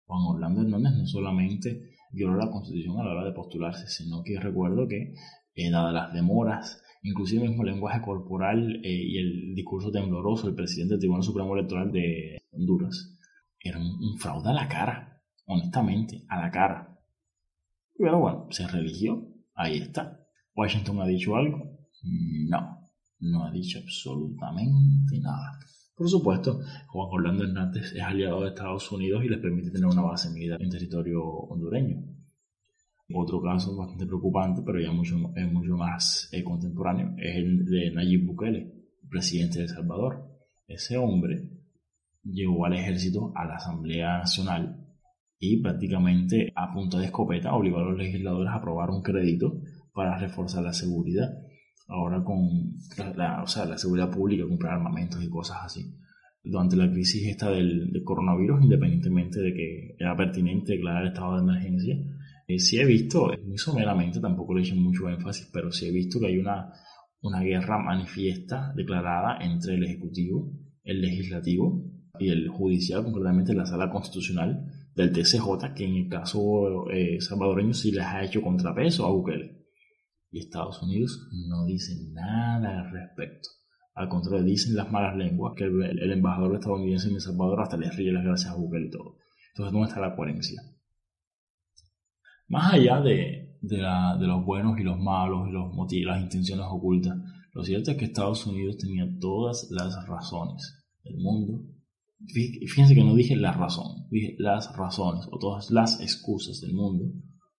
Juan 0.04 0.22
Orlando 0.34 0.62
Hernández 0.62 0.92
no 0.94 1.06
solamente 1.06 1.90
violó 2.12 2.36
la 2.36 2.50
constitución 2.50 2.98
a 2.98 3.04
la 3.04 3.12
hora 3.12 3.24
de 3.24 3.32
postularse, 3.32 3.86
sino 3.88 4.22
que 4.22 4.38
recuerdo 4.38 4.86
que, 4.88 5.14
eh, 5.54 5.70
dadas 5.70 5.92
las 5.92 6.12
demoras, 6.12 6.82
inclusive 7.02 7.42
el 7.42 7.50
mismo 7.50 7.64
lenguaje 7.64 8.00
corporal 8.02 8.80
eh, 8.84 8.88
y 8.88 9.18
el 9.18 9.54
discurso 9.54 9.90
tembloroso 9.90 10.46
del 10.46 10.56
presidente 10.56 10.94
del 10.94 11.00
Tribunal 11.00 11.22
Supremo 11.22 11.54
Electoral 11.54 11.92
de 11.92 12.42
Honduras, 12.52 13.16
era 13.58 13.78
un, 13.78 13.86
un 13.86 14.18
fraude 14.18 14.50
a 14.50 14.54
la 14.54 14.68
cara, 14.68 15.22
honestamente, 15.46 16.24
a 16.28 16.40
la 16.40 16.50
cara. 16.50 16.98
Pero 17.96 18.18
bueno, 18.18 18.46
se 18.50 18.66
religió, 18.66 19.26
ahí 19.54 19.78
está. 19.78 20.20
¿Washington 20.54 21.00
ha 21.02 21.06
dicho 21.06 21.36
algo? 21.36 21.78
No, 22.02 22.88
no 23.20 23.44
ha 23.44 23.50
dicho 23.50 23.78
absolutamente 23.78 25.20
nada. 25.20 25.58
Por 26.00 26.08
supuesto, 26.08 26.62
Juan 26.86 27.08
Orlando 27.12 27.44
Hernández 27.44 27.92
es 27.94 28.02
aliado 28.02 28.40
de 28.40 28.48
Estados 28.48 28.90
Unidos 28.90 29.22
y 29.22 29.28
les 29.28 29.38
permite 29.38 29.70
tener 29.70 29.84
una 29.84 30.00
base 30.00 30.30
militar 30.30 30.56
en 30.62 30.70
territorio 30.70 31.22
hondureño. 31.22 32.02
Otro 33.12 33.42
caso 33.42 33.76
bastante 33.76 34.06
preocupante, 34.06 34.62
pero 34.64 34.80
ya 34.80 34.92
mucho, 34.92 35.16
es 35.36 35.52
mucho 35.52 35.76
más 35.76 36.30
eh, 36.32 36.42
contemporáneo, 36.42 37.14
es 37.18 37.36
el 37.36 37.66
de 37.66 37.90
Nayib 37.90 38.24
Bukele, 38.24 38.72
presidente 39.10 39.58
de 39.58 39.64
El 39.64 39.68
Salvador. 39.68 40.24
Ese 40.66 40.96
hombre 40.96 41.50
llegó 42.24 42.64
al 42.64 42.78
ejército 42.78 43.34
a 43.36 43.44
la 43.44 43.56
Asamblea 43.56 44.20
Nacional 44.20 44.82
y 45.38 45.60
prácticamente 45.60 46.50
a 46.56 46.72
punta 46.72 46.98
de 46.98 47.04
escopeta 47.04 47.52
obligó 47.52 47.76
a 47.76 47.90
los 47.90 47.98
legisladores 47.98 48.50
a 48.50 48.56
aprobar 48.56 48.88
un 48.88 49.02
crédito 49.02 49.60
para 49.92 50.16
reforzar 50.16 50.62
la 50.62 50.72
seguridad. 50.72 51.28
Ahora 51.90 52.22
con 52.22 52.76
la, 53.16 53.42
o 53.42 53.46
sea, 53.46 53.64
la 53.64 53.76
seguridad 53.76 54.10
pública, 54.10 54.46
comprar 54.46 54.74
armamentos 54.74 55.22
y 55.22 55.28
cosas 55.28 55.58
así. 55.62 55.94
Durante 56.42 56.76
la 56.76 56.90
crisis 56.90 57.26
esta 57.26 57.50
del, 57.50 57.90
del 57.90 58.04
coronavirus, 58.04 58.62
independientemente 58.62 59.40
de 59.40 59.52
que 59.52 59.96
era 59.98 60.16
pertinente 60.16 60.72
declarar 60.72 61.06
estado 61.06 61.34
de 61.34 61.42
emergencia, 61.42 61.96
eh, 62.50 62.58
sí 62.58 62.78
he 62.78 62.84
visto, 62.84 63.30
muy 63.46 63.58
someramente, 63.58 64.18
tampoco 64.18 64.54
le 64.54 64.62
he 64.62 64.64
hecho 64.64 64.74
mucho 64.74 65.08
énfasis, 65.08 65.48
pero 65.52 65.70
sí 65.70 65.86
he 65.86 65.92
visto 65.92 66.18
que 66.18 66.26
hay 66.26 66.38
una, 66.38 66.72
una 67.22 67.42
guerra 67.42 67.78
manifiesta 67.78 68.72
declarada 68.74 69.38
entre 69.40 69.74
el 69.74 69.84
Ejecutivo, 69.84 70.50
el 70.82 71.00
Legislativo 71.00 71.84
y 72.18 72.30
el 72.30 72.48
Judicial, 72.48 73.04
concretamente 73.04 73.54
la 73.54 73.66
Sala 73.66 73.88
Constitucional 73.88 74.66
del 74.96 75.12
TCJ, 75.12 75.74
que 75.76 75.84
en 75.84 75.94
el 75.94 76.08
caso 76.08 76.90
eh, 76.90 77.20
salvadoreño 77.20 77.72
sí 77.72 77.92
les 77.92 78.04
ha 78.04 78.24
hecho 78.24 78.42
contrapeso 78.42 79.06
a 79.06 79.12
Bukele. 79.12 79.59
Y 80.30 80.40
Estados 80.40 80.82
Unidos 80.82 81.28
no 81.48 81.64
dice 81.64 81.94
nada 82.12 82.80
al 82.80 82.90
respecto. 82.92 83.48
Al 83.94 84.08
contrario, 84.08 84.44
dicen 84.44 84.76
las 84.76 84.90
malas 84.90 85.16
lenguas 85.16 85.54
que 85.56 85.64
el, 85.64 86.12
embajador 86.12 86.54
estadounidense 86.54 87.08
en 87.08 87.16
El 87.16 87.20
Salvador 87.20 87.60
hasta 87.60 87.76
le 87.76 87.90
ríe 87.90 88.12
las 88.12 88.24
gracias 88.24 88.52
a 88.52 88.56
Bukele 88.56 88.86
y 88.86 88.90
todo. 88.90 89.16
Entonces, 89.50 89.72
¿dónde 89.72 89.88
está 89.88 90.00
la 90.00 90.14
coherencia? 90.14 90.62
Más 92.48 92.72
allá 92.74 93.00
de, 93.00 93.58
de 93.60 94.26
los 94.26 94.44
buenos 94.44 94.78
y 94.78 94.84
los 94.84 94.98
malos 94.98 95.48
y 95.48 95.52
los 95.52 95.74
motivos, 95.74 96.14
las 96.14 96.22
intenciones 96.22 96.66
ocultas, 96.68 97.16
lo 97.52 97.64
cierto 97.64 97.90
es 97.90 97.96
que 97.96 98.04
Estados 98.06 98.46
Unidos 98.46 98.78
tenía 98.78 99.06
todas 99.20 99.68
las 99.70 100.06
razones 100.06 100.86
del 101.02 101.16
mundo. 101.18 101.64
Fíjense 102.26 102.94
que 102.94 103.04
no 103.04 103.14
dije 103.14 103.34
la 103.34 103.52
razón, 103.52 104.06
dije 104.10 104.36
las 104.38 104.76
razones 104.76 105.26
o 105.30 105.38
todas 105.38 105.70
las 105.70 106.00
excusas 106.00 106.60
del 106.60 106.74
mundo 106.74 107.12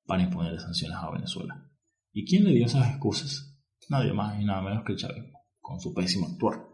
para 0.06 0.24
imponer 0.24 0.60
sanciones 0.60 0.98
a 0.98 1.12
Venezuela. 1.12 1.71
¿Y 2.14 2.26
quién 2.26 2.44
le 2.44 2.52
dio 2.52 2.66
esas 2.66 2.90
excusas? 2.90 3.60
Nadie 3.90 4.14
más 4.14 4.40
y 4.40 4.46
nada 4.46 4.62
menos 4.62 4.84
que 4.86 4.96
Chávez, 4.96 5.26
con 5.60 5.80
su 5.80 5.94
pésimo 5.94 6.28
actuar 6.28 6.66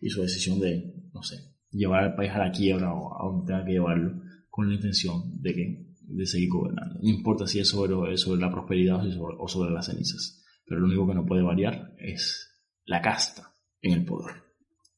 y 0.00 0.08
su 0.08 0.22
decisión 0.22 0.60
de, 0.60 0.94
no 1.12 1.22
sé, 1.22 1.36
llevar 1.70 2.04
al 2.04 2.14
país 2.14 2.32
a 2.32 2.38
la 2.38 2.50
quiebra 2.50 2.92
o 2.92 3.14
a 3.14 3.26
donde 3.26 3.46
tenga 3.46 3.64
que 3.64 3.72
llevarlo, 3.72 4.22
con 4.50 4.68
la 4.68 4.74
intención 4.74 5.40
de 5.42 5.54
que 5.54 5.86
de 6.00 6.26
seguir 6.26 6.48
gobernando. 6.50 6.98
No 7.02 7.08
importa 7.08 7.46
si 7.46 7.58
es 7.58 7.68
sobre, 7.68 8.16
sobre 8.16 8.40
la 8.40 8.50
prosperidad 8.50 9.04
o 9.04 9.10
sobre, 9.10 9.36
sobre 9.48 9.70
las 9.72 9.86
cenizas, 9.86 10.44
pero 10.64 10.80
lo 10.80 10.86
único 10.86 11.06
que 11.06 11.14
no 11.14 11.26
puede 11.26 11.42
variar 11.42 11.94
es 11.98 12.52
la 12.84 13.02
casta 13.02 13.54
en 13.82 13.92
el 13.92 14.04
poder. 14.04 14.34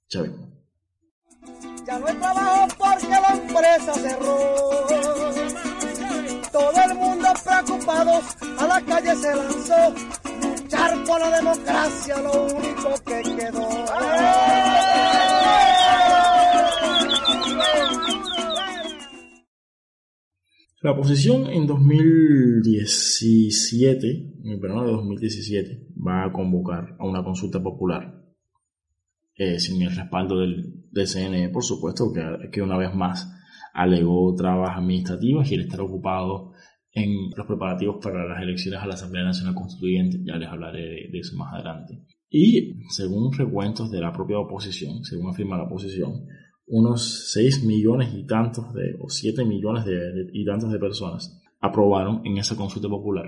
Chavismo. 0.08 0.58
Ya 1.86 1.98
no 1.98 2.06
porque. 4.18 4.97
Todo 6.58 6.74
el 6.90 6.98
mundo 6.98 7.28
preocupado 7.44 8.20
a 8.58 8.66
la 8.66 8.80
calle 8.84 9.14
se 9.14 9.32
lanzó. 9.32 9.94
Luchar 10.42 11.04
por 11.06 11.20
la 11.20 11.36
democracia, 11.36 12.20
lo 12.20 12.46
único 12.46 12.94
que 13.06 13.22
quedó. 13.22 13.68
La 20.80 20.90
oposición 20.90 21.46
en 21.46 21.68
2017, 21.68 24.40
en 24.42 24.50
el 24.50 24.58
verano 24.58 24.84
de 24.84 24.90
2017, 24.90 25.86
va 26.04 26.24
a 26.24 26.32
convocar 26.32 26.96
a 26.98 27.06
una 27.06 27.22
consulta 27.22 27.62
popular 27.62 28.20
eh, 29.36 29.60
sin 29.60 29.80
el 29.82 29.94
respaldo 29.94 30.40
del, 30.40 30.88
del, 30.90 31.06
CNE, 31.06 31.50
por 31.50 31.62
supuesto, 31.62 32.12
que, 32.12 32.50
que 32.50 32.62
una 32.62 32.76
vez 32.76 32.92
más 32.92 33.37
alegó 33.78 34.34
trabas 34.34 34.76
administrativas 34.76 35.50
y 35.50 35.54
el 35.54 35.60
estar 35.60 35.80
ocupado 35.80 36.52
en 36.92 37.30
los 37.36 37.46
preparativos 37.46 37.98
para 38.02 38.26
las 38.26 38.42
elecciones 38.42 38.80
a 38.80 38.86
la 38.86 38.94
Asamblea 38.94 39.24
Nacional 39.24 39.54
Constituyente, 39.54 40.18
ya 40.24 40.36
les 40.36 40.48
hablaré 40.48 40.80
de, 40.80 41.08
de 41.12 41.18
eso 41.18 41.36
más 41.36 41.54
adelante. 41.54 42.02
Y 42.28 42.74
según 42.88 43.32
recuentos 43.32 43.88
de 43.90 44.00
la 44.00 44.12
propia 44.12 44.38
oposición, 44.40 45.04
según 45.04 45.30
afirma 45.30 45.56
la 45.56 45.64
oposición, 45.64 46.26
unos 46.66 47.30
6 47.32 47.64
millones 47.64 48.12
y 48.14 48.26
tantos 48.26 48.74
de, 48.74 48.96
o 49.00 49.08
7 49.08 49.44
millones 49.44 49.84
de, 49.84 49.94
de, 49.94 50.30
y 50.32 50.44
tantos 50.44 50.72
de 50.72 50.78
personas 50.80 51.40
aprobaron 51.60 52.26
en 52.26 52.36
esa 52.36 52.56
consulta 52.56 52.88
popular 52.88 53.26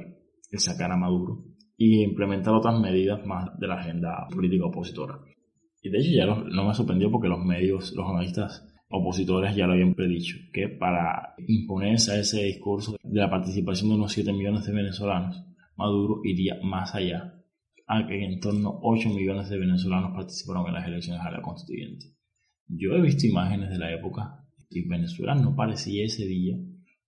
el 0.51 0.59
sacar 0.59 0.90
a 0.90 0.96
Maduro 0.96 1.44
y 1.76 2.03
implementar 2.03 2.55
otras 2.55 2.78
medidas 2.80 3.24
más 3.24 3.57
de 3.59 3.68
la 3.68 3.76
agenda 3.76 4.26
política 4.34 4.66
opositora. 4.66 5.20
Y 5.80 5.90
de 5.90 5.98
hecho 5.98 6.11
ya 6.11 6.26
no, 6.26 6.44
no 6.44 6.66
me 6.66 6.74
sorprendió 6.74 7.09
porque 7.11 7.28
los 7.28 7.42
medios, 7.42 7.92
los 7.92 8.07
analistas 8.07 8.70
opositores 8.91 9.55
ya 9.55 9.66
lo 9.66 9.72
habían 9.72 9.95
predicho, 9.95 10.36
que 10.53 10.68
para 10.68 11.34
imponerse 11.47 12.12
a 12.12 12.18
ese 12.18 12.43
discurso 12.43 12.97
de 13.03 13.20
la 13.20 13.30
participación 13.30 13.88
de 13.88 13.95
unos 13.95 14.12
7 14.12 14.32
millones 14.32 14.66
de 14.66 14.72
venezolanos, 14.72 15.43
Maduro 15.76 16.20
iría 16.24 16.59
más 16.62 16.95
allá, 16.95 17.41
a 17.86 18.07
que 18.07 18.24
en 18.24 18.41
torno 18.41 18.68
a 18.68 18.78
8 18.82 19.09
millones 19.11 19.49
de 19.49 19.59
venezolanos 19.59 20.12
participaron 20.12 20.66
en 20.66 20.74
las 20.74 20.86
elecciones 20.86 21.22
a 21.22 21.30
la 21.30 21.41
constituyente. 21.41 22.07
Yo 22.66 22.93
he 22.93 23.01
visto 23.01 23.26
imágenes 23.26 23.70
de 23.70 23.78
la 23.78 23.93
época 23.93 24.45
y 24.68 24.86
Venezuela 24.86 25.34
no 25.34 25.55
parecía 25.55 26.05
ese 26.05 26.26
día 26.26 26.57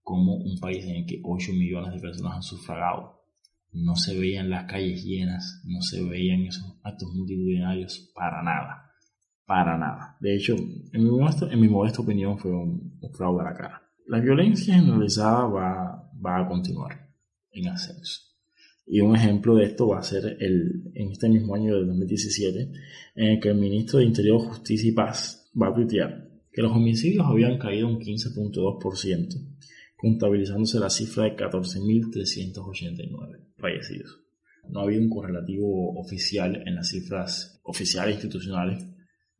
como 0.03 0.37
un 0.37 0.59
país 0.59 0.85
en 0.85 0.97
el 0.97 1.07
que 1.07 1.20
8 1.22 1.53
millones 1.53 1.93
de 1.95 2.01
personas 2.01 2.35
han 2.37 2.43
sufragado. 2.43 3.22
No 3.72 3.97
se 3.97 4.18
veían 4.18 4.51
las 4.51 4.64
calles 4.64 5.05
llenas, 5.05 5.62
no 5.64 5.80
se 5.80 6.03
veían 6.03 6.43
esos 6.43 6.76
actos 6.83 7.12
multitudinarios 7.14 8.11
para 8.14 8.43
nada. 8.43 8.91
Para 9.47 9.76
nada. 9.76 10.16
De 10.20 10.36
hecho, 10.36 10.57
en 10.57 11.61
mi 11.61 11.68
modesta, 11.68 12.03
opinión 12.03 12.38
fue 12.38 12.53
un, 12.53 12.99
fraude 13.12 13.43
a 13.43 13.45
la 13.45 13.55
cara. 13.55 13.82
La 14.07 14.20
violencia 14.20 14.74
generalizada 14.74 15.47
va, 15.47 16.09
a 16.24 16.49
continuar 16.49 17.11
en 17.51 17.68
ascenso. 17.68 18.20
Y 18.86 19.01
un 19.01 19.16
ejemplo 19.16 19.57
de 19.57 19.64
esto 19.64 19.88
va 19.88 19.99
a 19.99 20.03
ser 20.03 20.36
el, 20.40 20.93
en 20.95 21.11
este 21.11 21.28
mismo 21.28 21.55
año 21.55 21.74
de 21.74 21.84
2017, 21.86 22.72
en 23.16 23.26
el 23.26 23.40
que 23.40 23.49
el 23.49 23.57
ministro 23.57 23.99
de 23.99 24.07
Interior, 24.07 24.40
Justicia 24.40 24.88
y 24.88 24.93
Paz, 24.93 25.51
va 25.61 25.68
a 25.68 25.74
tuitear 25.74 26.28
que 26.53 26.62
los 26.62 26.72
homicidios 26.72 27.26
habían 27.26 27.59
caído 27.59 27.88
un 27.88 27.99
15.2%, 27.99 29.57
contabilizándose 29.97 30.78
la 30.78 30.90
cifra 30.90 31.24
de 31.24 31.36
14.389 31.36 33.55
fallecidos. 33.57 34.20
No 34.68 34.80
ha 34.80 34.82
habido 34.84 35.03
un 35.03 35.11
correlativo 35.11 35.99
oficial 35.99 36.62
en 36.66 36.76
las 36.76 36.88
cifras 36.88 37.61
oficiales 37.64 38.14
institucionales 38.14 38.86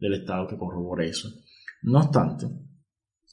del 0.03 0.15
Estado 0.15 0.49
que 0.49 0.59
corrobore 0.59 1.09
eso. 1.09 1.29
No 1.83 2.01
obstante, 2.01 2.47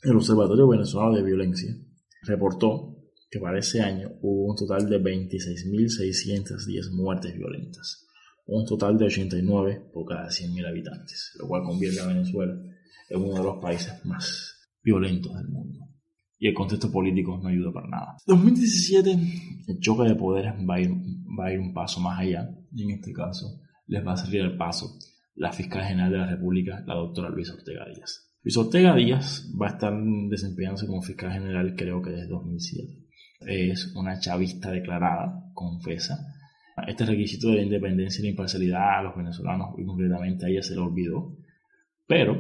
el 0.04 0.16
Observatorio 0.16 0.68
Venezolano 0.68 1.16
de 1.16 1.24
Violencia 1.24 1.76
reportó 2.22 2.96
que 3.30 3.40
para 3.40 3.58
ese 3.60 3.82
año 3.82 4.12
hubo 4.22 4.52
un 4.52 4.56
total 4.56 4.88
de 4.88 5.02
26.610 5.02 6.92
muertes 6.94 7.36
violentas, 7.36 8.06
un 8.46 8.66
total 8.66 8.98
de 8.98 9.06
89 9.06 9.90
por 9.92 10.06
cada 10.08 10.28
100.000 10.28 10.68
habitantes, 10.68 11.32
lo 11.40 11.48
cual 11.48 11.64
convierte 11.64 12.00
a 12.02 12.08
Venezuela 12.08 12.54
en 13.10 13.22
uno 13.22 13.36
de 13.36 13.44
los 13.44 13.58
países 13.58 14.06
más 14.06 14.56
violentos 14.84 15.36
del 15.36 15.48
mundo. 15.48 15.80
Y 16.38 16.48
el 16.48 16.54
contexto 16.54 16.92
político 16.92 17.38
no 17.38 17.50
ayuda 17.50 17.74
para 17.74 17.88
nada. 17.88 18.18
2017, 18.26 19.18
el 19.68 19.80
choque 19.80 20.08
de 20.08 20.16
poderes 20.16 20.54
va 20.68 20.76
a 20.76 20.82
ir, 20.82 20.92
va 21.38 21.48
a 21.48 21.54
ir 21.54 21.60
un 21.60 21.74
paso 21.74 22.00
más 22.00 22.20
allá, 22.20 22.50
y 22.72 22.84
en 22.84 22.92
este 22.92 23.12
caso 23.12 23.60
les 23.88 24.06
va 24.06 24.14
a 24.14 24.18
salir 24.18 24.42
el 24.42 24.56
paso 24.56 24.98
la 25.40 25.54
fiscal 25.54 25.86
general 25.86 26.12
de 26.12 26.18
la 26.18 26.28
República, 26.28 26.84
la 26.86 26.96
doctora 26.96 27.30
Luisa 27.30 27.54
Ortega 27.54 27.86
Díaz. 27.86 28.30
Luis 28.44 28.58
Ortega 28.58 28.94
Díaz 28.94 29.50
va 29.60 29.68
a 29.68 29.70
estar 29.72 29.94
desempeñándose 30.30 30.86
como 30.86 31.02
fiscal 31.02 31.32
general 31.32 31.76
creo 31.78 32.02
que 32.02 32.12
desde 32.12 32.28
2007. 32.28 32.94
Es 33.48 33.96
una 33.96 34.20
chavista 34.20 34.70
declarada, 34.70 35.50
confesa, 35.54 36.18
Este 36.88 37.06
requisito 37.06 37.52
de 37.52 37.64
independencia 37.64 38.20
y 38.20 38.24
la 38.24 38.30
imparcialidad 38.32 39.00
a 39.00 39.04
los 39.04 39.16
venezolanos 39.16 39.76
y 39.78 39.86
concretamente 39.86 40.46
a 40.46 40.50
ella 40.50 40.62
se 40.62 40.76
le 40.76 40.82
olvidó. 40.82 41.38
Pero 42.06 42.36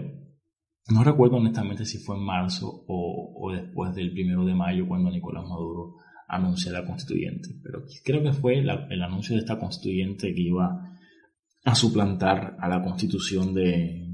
no 0.89 1.03
recuerdo 1.03 1.37
honestamente 1.37 1.85
si 1.85 1.99
fue 1.99 2.17
en 2.17 2.23
marzo 2.23 2.83
o, 2.85 3.33
o 3.37 3.51
después 3.53 3.95
del 3.95 4.11
primero 4.11 4.43
de 4.45 4.55
mayo 4.55 4.87
cuando 4.89 5.09
Nicolás 5.09 5.43
Maduro 5.43 5.95
anunció 6.27 6.73
la 6.73 6.85
constituyente. 6.85 7.49
Pero 7.63 7.83
creo 8.03 8.23
que 8.23 8.33
fue 8.33 8.59
el 8.59 9.01
anuncio 9.01 9.35
de 9.35 9.41
esta 9.41 9.57
constituyente 9.57 10.33
que 10.33 10.41
iba 10.41 10.89
a 11.63 11.75
suplantar 11.75 12.57
a 12.59 12.67
la 12.67 12.81
constitución 12.81 13.53
de, 13.53 14.07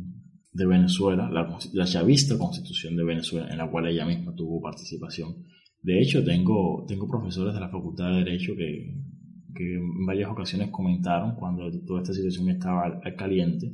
de 0.52 0.66
Venezuela, 0.66 1.30
la, 1.30 1.58
la 1.74 1.86
chavista 1.86 2.38
constitución 2.38 2.96
de 2.96 3.04
Venezuela, 3.04 3.50
en 3.50 3.58
la 3.58 3.70
cual 3.70 3.88
ella 3.88 4.06
misma 4.06 4.34
tuvo 4.36 4.62
participación. 4.62 5.46
De 5.82 6.02
hecho, 6.02 6.24
tengo, 6.24 6.86
tengo 6.88 7.08
profesores 7.08 7.54
de 7.54 7.60
la 7.60 7.70
Facultad 7.70 8.10
de 8.10 8.24
Derecho 8.24 8.54
que, 8.56 9.04
en 9.58 10.06
varias 10.06 10.30
ocasiones 10.30 10.70
comentaron 10.70 11.36
cuando 11.36 11.72
toda 11.86 12.02
esta 12.02 12.14
situación 12.14 12.50
estaba 12.50 13.00
al, 13.02 13.16
caliente, 13.16 13.74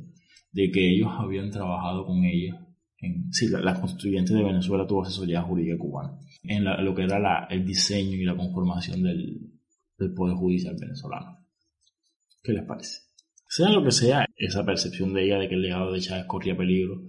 de 0.52 0.70
que 0.70 0.94
ellos 0.94 1.08
habían 1.10 1.50
trabajado 1.50 2.06
con 2.06 2.24
ella. 2.24 2.66
Sí, 3.30 3.48
la, 3.48 3.60
la 3.60 3.80
constituyente 3.80 4.32
de 4.32 4.44
Venezuela 4.44 4.86
tuvo 4.86 5.02
asesoría 5.02 5.42
jurídica 5.42 5.76
cubana 5.76 6.18
en 6.44 6.64
lo 6.64 6.94
que 6.94 7.02
era 7.02 7.18
la, 7.18 7.46
el 7.50 7.64
diseño 7.64 8.16
y 8.16 8.24
la 8.24 8.36
conformación 8.36 9.02
del, 9.02 9.40
del 9.98 10.14
Poder 10.14 10.36
Judicial 10.36 10.76
venezolano. 10.78 11.38
¿Qué 12.42 12.52
les 12.52 12.64
parece? 12.64 13.11
Sea 13.54 13.68
lo 13.68 13.84
que 13.84 13.90
sea, 13.90 14.24
esa 14.38 14.64
percepción 14.64 15.12
de 15.12 15.26
ella 15.26 15.38
de 15.38 15.46
que 15.46 15.56
el 15.56 15.60
legado 15.60 15.92
de 15.92 16.00
Chávez 16.00 16.24
corría 16.24 16.56
peligro, 16.56 17.02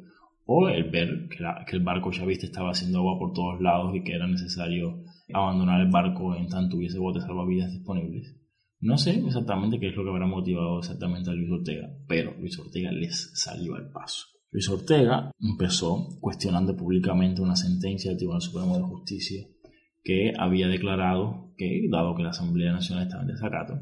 o 0.45 0.67
el 0.67 0.83
ver 0.91 1.29
que, 1.29 1.37
el 1.73 1.83
barco 1.83 2.11
chavista 2.11 2.45
estaba 2.45 2.71
haciendo 2.71 2.99
agua 2.99 3.17
por 3.17 3.31
todos 3.31 3.61
lados 3.61 3.95
y 3.95 4.03
que 4.03 4.11
era 4.11 4.27
necesario 4.27 5.05
abandonar 5.33 5.79
el 5.79 5.89
barco 5.89 6.35
en 6.35 6.49
tanto 6.49 6.75
hubiese 6.75 6.99
botes 6.99 7.23
salvavidas 7.23 7.71
disponibles. 7.71 8.35
No 8.81 8.97
sé 8.97 9.11
exactamente 9.25 9.79
qué 9.79 9.87
es 9.87 9.95
lo 9.95 10.03
que 10.03 10.09
habrá 10.09 10.27
motivado 10.27 10.79
exactamente 10.79 11.29
a 11.29 11.33
Luis 11.33 11.49
Ortega, 11.49 11.87
pero 12.09 12.35
Luis 12.37 12.59
Ortega 12.59 12.91
les 12.91 13.31
salió 13.35 13.75
al 13.75 13.89
paso. 13.89 14.25
Luis 14.51 14.67
Ortega 14.67 15.31
empezó 15.39 16.09
cuestionando 16.19 16.75
públicamente 16.75 17.41
una 17.41 17.55
sentencia 17.55 18.11
del 18.11 18.17
Tribunal 18.17 18.41
Supremo 18.41 18.75
de 18.75 18.83
Justicia 18.83 19.47
que 20.03 20.33
había 20.37 20.67
declarado 20.67 21.53
que, 21.55 21.87
dado 21.89 22.15
que 22.15 22.23
la 22.23 22.31
Asamblea 22.31 22.73
Nacional 22.73 23.05
estaba 23.05 23.21
en 23.21 23.29
desacato, 23.29 23.79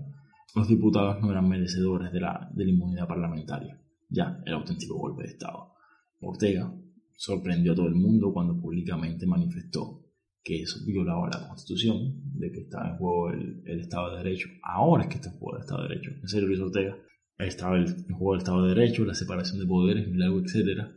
los 0.55 0.67
diputados 0.67 1.21
no 1.21 1.31
eran 1.31 1.47
merecedores 1.47 2.11
de 2.11 2.19
la, 2.19 2.49
de 2.53 2.65
la 2.65 2.71
inmunidad 2.71 3.07
parlamentaria. 3.07 3.79
Ya, 4.09 4.41
el 4.45 4.53
auténtico 4.53 4.97
golpe 4.97 5.23
de 5.23 5.29
Estado. 5.29 5.73
Ortega 6.19 6.73
sorprendió 7.15 7.71
a 7.71 7.75
todo 7.75 7.87
el 7.87 7.95
mundo 7.95 8.33
cuando 8.33 8.59
públicamente 8.59 9.25
manifestó 9.25 10.01
que 10.43 10.61
eso 10.63 10.79
violaba 10.85 11.29
la 11.31 11.47
Constitución, 11.47 12.19
de 12.33 12.51
que 12.51 12.61
estaba 12.61 12.89
en 12.89 12.97
juego 12.97 13.29
el, 13.29 13.61
el, 13.65 13.79
Estado 13.79 14.11
de 14.11 14.23
Derecho. 14.23 14.49
Ahora 14.63 15.03
es 15.03 15.09
que 15.09 15.15
está 15.15 15.29
en 15.29 15.37
juego 15.37 15.57
el 15.57 15.61
Estado 15.61 15.83
de 15.83 15.89
Derecho. 15.89 16.11
En 16.19 16.27
serio, 16.27 16.47
Luis 16.47 16.59
Ortega, 16.59 16.97
estaba 17.37 17.77
en 17.77 18.15
juego 18.15 18.33
el 18.33 18.39
Estado 18.39 18.63
de 18.63 18.75
Derecho, 18.75 19.05
la 19.05 19.13
separación 19.13 19.59
de 19.59 19.67
poderes, 19.67 20.07
milagro, 20.07 20.39
etc. 20.39 20.89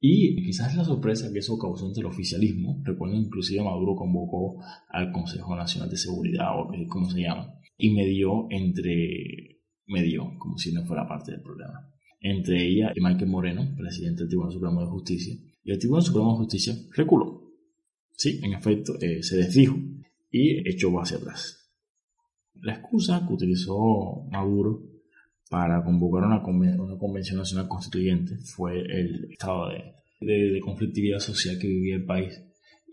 Y 0.00 0.44
quizás 0.44 0.76
la 0.76 0.84
sorpresa 0.84 1.32
que 1.32 1.38
eso 1.38 1.58
causó 1.58 1.86
entre 1.86 2.02
el 2.02 2.06
oficialismo, 2.06 2.82
recuerdo 2.84 3.16
inclusive 3.16 3.64
Maduro 3.64 3.96
convocó 3.96 4.62
al 4.90 5.10
Consejo 5.12 5.56
Nacional 5.56 5.88
de 5.88 5.96
Seguridad, 5.96 6.48
o 6.58 6.68
como 6.88 7.08
se 7.08 7.22
llama, 7.22 7.54
y 7.76 7.90
medió 7.90 8.46
entre, 8.50 9.60
medió, 9.86 10.32
como 10.38 10.58
si 10.58 10.72
no 10.72 10.84
fuera 10.84 11.06
parte 11.06 11.32
del 11.32 11.42
problema, 11.42 11.90
entre 12.20 12.66
ella 12.66 12.92
y 12.94 13.00
Michael 13.00 13.30
Moreno, 13.30 13.74
presidente 13.76 14.20
del 14.20 14.28
Tribunal 14.28 14.52
Supremo 14.52 14.80
de 14.80 14.86
Justicia. 14.86 15.34
Y 15.62 15.70
el 15.70 15.78
Tribunal 15.78 16.04
Supremo 16.04 16.32
de 16.32 16.38
Justicia 16.38 16.74
reculó. 16.92 17.52
Sí, 18.16 18.40
en 18.42 18.54
efecto, 18.54 18.94
eh, 19.00 19.22
se 19.22 19.36
desdijo 19.36 19.76
y 20.30 20.68
echó 20.68 20.98
hacia 21.00 21.18
atrás. 21.18 21.70
La 22.60 22.74
excusa 22.74 23.24
que 23.26 23.34
utilizó 23.34 24.24
Maduro 24.30 24.82
para 25.50 25.84
convocar 25.84 26.24
una, 26.24 26.42
conven 26.42 26.80
una 26.80 26.96
convención 26.96 27.38
nacional 27.38 27.68
constituyente 27.68 28.36
fue 28.38 28.80
el 28.80 29.30
estado 29.30 29.68
de, 29.68 29.94
de, 30.20 30.52
de, 30.52 30.60
conflictividad 30.60 31.18
social 31.18 31.58
que 31.58 31.68
vivía 31.68 31.96
el 31.96 32.04
país. 32.04 32.40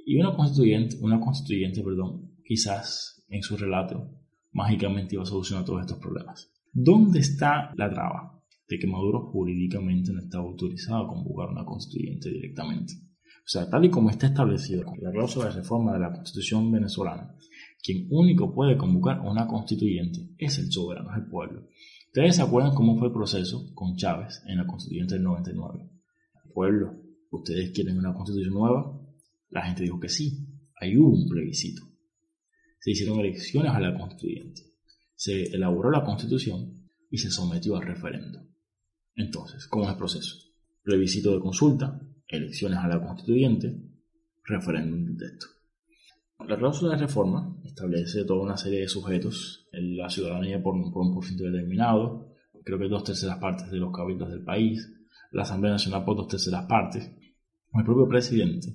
Y 0.05 0.19
una 0.19 0.35
constituyente, 0.35 0.97
una 0.99 1.19
constituyente, 1.19 1.81
perdón, 1.81 2.35
quizás 2.43 3.23
en 3.29 3.41
su 3.43 3.55
relato 3.55 4.20
mágicamente 4.51 5.15
iba 5.15 5.23
a 5.23 5.27
solucionar 5.27 5.65
todos 5.65 5.81
estos 5.81 5.97
problemas. 5.97 6.51
¿Dónde 6.71 7.19
está 7.19 7.71
la 7.75 7.89
traba? 7.89 8.41
De 8.67 8.79
que 8.79 8.87
Maduro 8.87 9.29
jurídicamente 9.31 10.13
no 10.13 10.19
estaba 10.19 10.45
autorizado 10.45 11.03
a 11.03 11.07
convocar 11.07 11.49
una 11.49 11.65
constituyente 11.65 12.29
directamente. 12.29 12.93
O 13.43 13.49
sea, 13.51 13.69
tal 13.69 13.83
y 13.85 13.89
como 13.89 14.09
está 14.09 14.27
establecido 14.27 14.85
con 14.85 14.99
la 15.01 15.11
cláusula 15.11 15.45
de 15.45 15.55
reforma 15.55 15.93
de 15.93 15.99
la 15.99 16.13
Constitución 16.13 16.71
venezolana, 16.71 17.35
quien 17.83 18.07
único 18.11 18.53
puede 18.53 18.77
convocar 18.77 19.19
una 19.21 19.47
constituyente 19.47 20.29
es 20.37 20.59
el 20.59 20.71
soberano, 20.71 21.09
es 21.11 21.17
el 21.17 21.29
pueblo. 21.29 21.67
Ustedes 22.07 22.35
se 22.35 22.41
acuerdan 22.43 22.75
cómo 22.75 22.97
fue 22.97 23.07
el 23.07 23.13
proceso 23.13 23.73
con 23.73 23.95
Chávez 23.95 24.43
en 24.45 24.57
la 24.57 24.67
constituyente 24.67 25.15
del 25.15 25.23
99. 25.23 25.89
El 26.45 26.51
pueblo, 26.53 26.93
¿ustedes 27.31 27.71
quieren 27.71 27.97
una 27.97 28.13
constitución 28.13 28.53
nueva? 28.53 28.99
La 29.49 29.63
gente 29.63 29.83
dijo 29.83 29.99
que 29.99 30.09
sí. 30.09 30.47
Ahí 30.79 30.97
hubo 30.97 31.09
un 31.09 31.27
plebiscito. 31.27 31.90
Se 32.81 32.91
hicieron 32.91 33.19
elecciones 33.19 33.71
a 33.71 33.79
la 33.79 33.97
constituyente. 33.97 34.63
Se 35.15 35.43
elaboró 35.55 35.91
la 35.91 36.03
constitución 36.03 36.89
y 37.11 37.17
se 37.19 37.29
sometió 37.29 37.77
al 37.77 37.85
referendo. 37.85 38.43
Entonces, 39.15 39.67
¿cómo 39.67 39.85
es 39.85 39.91
el 39.91 39.97
proceso? 39.97 40.35
Plebiscito 40.81 41.31
de 41.31 41.41
consulta, 41.41 42.01
elecciones 42.27 42.79
a 42.79 42.87
la 42.87 42.99
constituyente, 42.99 43.77
referéndum 44.43 45.05
del 45.05 45.17
texto. 45.17 45.45
La 46.47 46.57
cláusula 46.57 46.95
de 46.95 47.01
reforma 47.05 47.55
establece 47.63 48.25
toda 48.25 48.41
una 48.41 48.57
serie 48.57 48.79
de 48.79 48.87
sujetos 48.87 49.67
la 49.71 50.09
ciudadanía 50.09 50.61
por 50.61 50.73
un, 50.73 50.91
por 50.91 51.03
un 51.03 51.13
porcentaje 51.13 51.51
determinado, 51.51 52.33
creo 52.63 52.79
que 52.79 52.87
dos 52.87 53.03
terceras 53.03 53.37
partes 53.37 53.69
de 53.69 53.77
los 53.77 53.95
cabildos 53.95 54.31
del 54.31 54.43
país, 54.43 54.91
la 55.31 55.43
Asamblea 55.43 55.73
Nacional 55.73 56.03
por 56.03 56.17
dos 56.17 56.27
terceras 56.27 56.65
partes, 56.65 57.11
el 57.73 57.85
propio 57.85 58.07
presidente, 58.07 58.73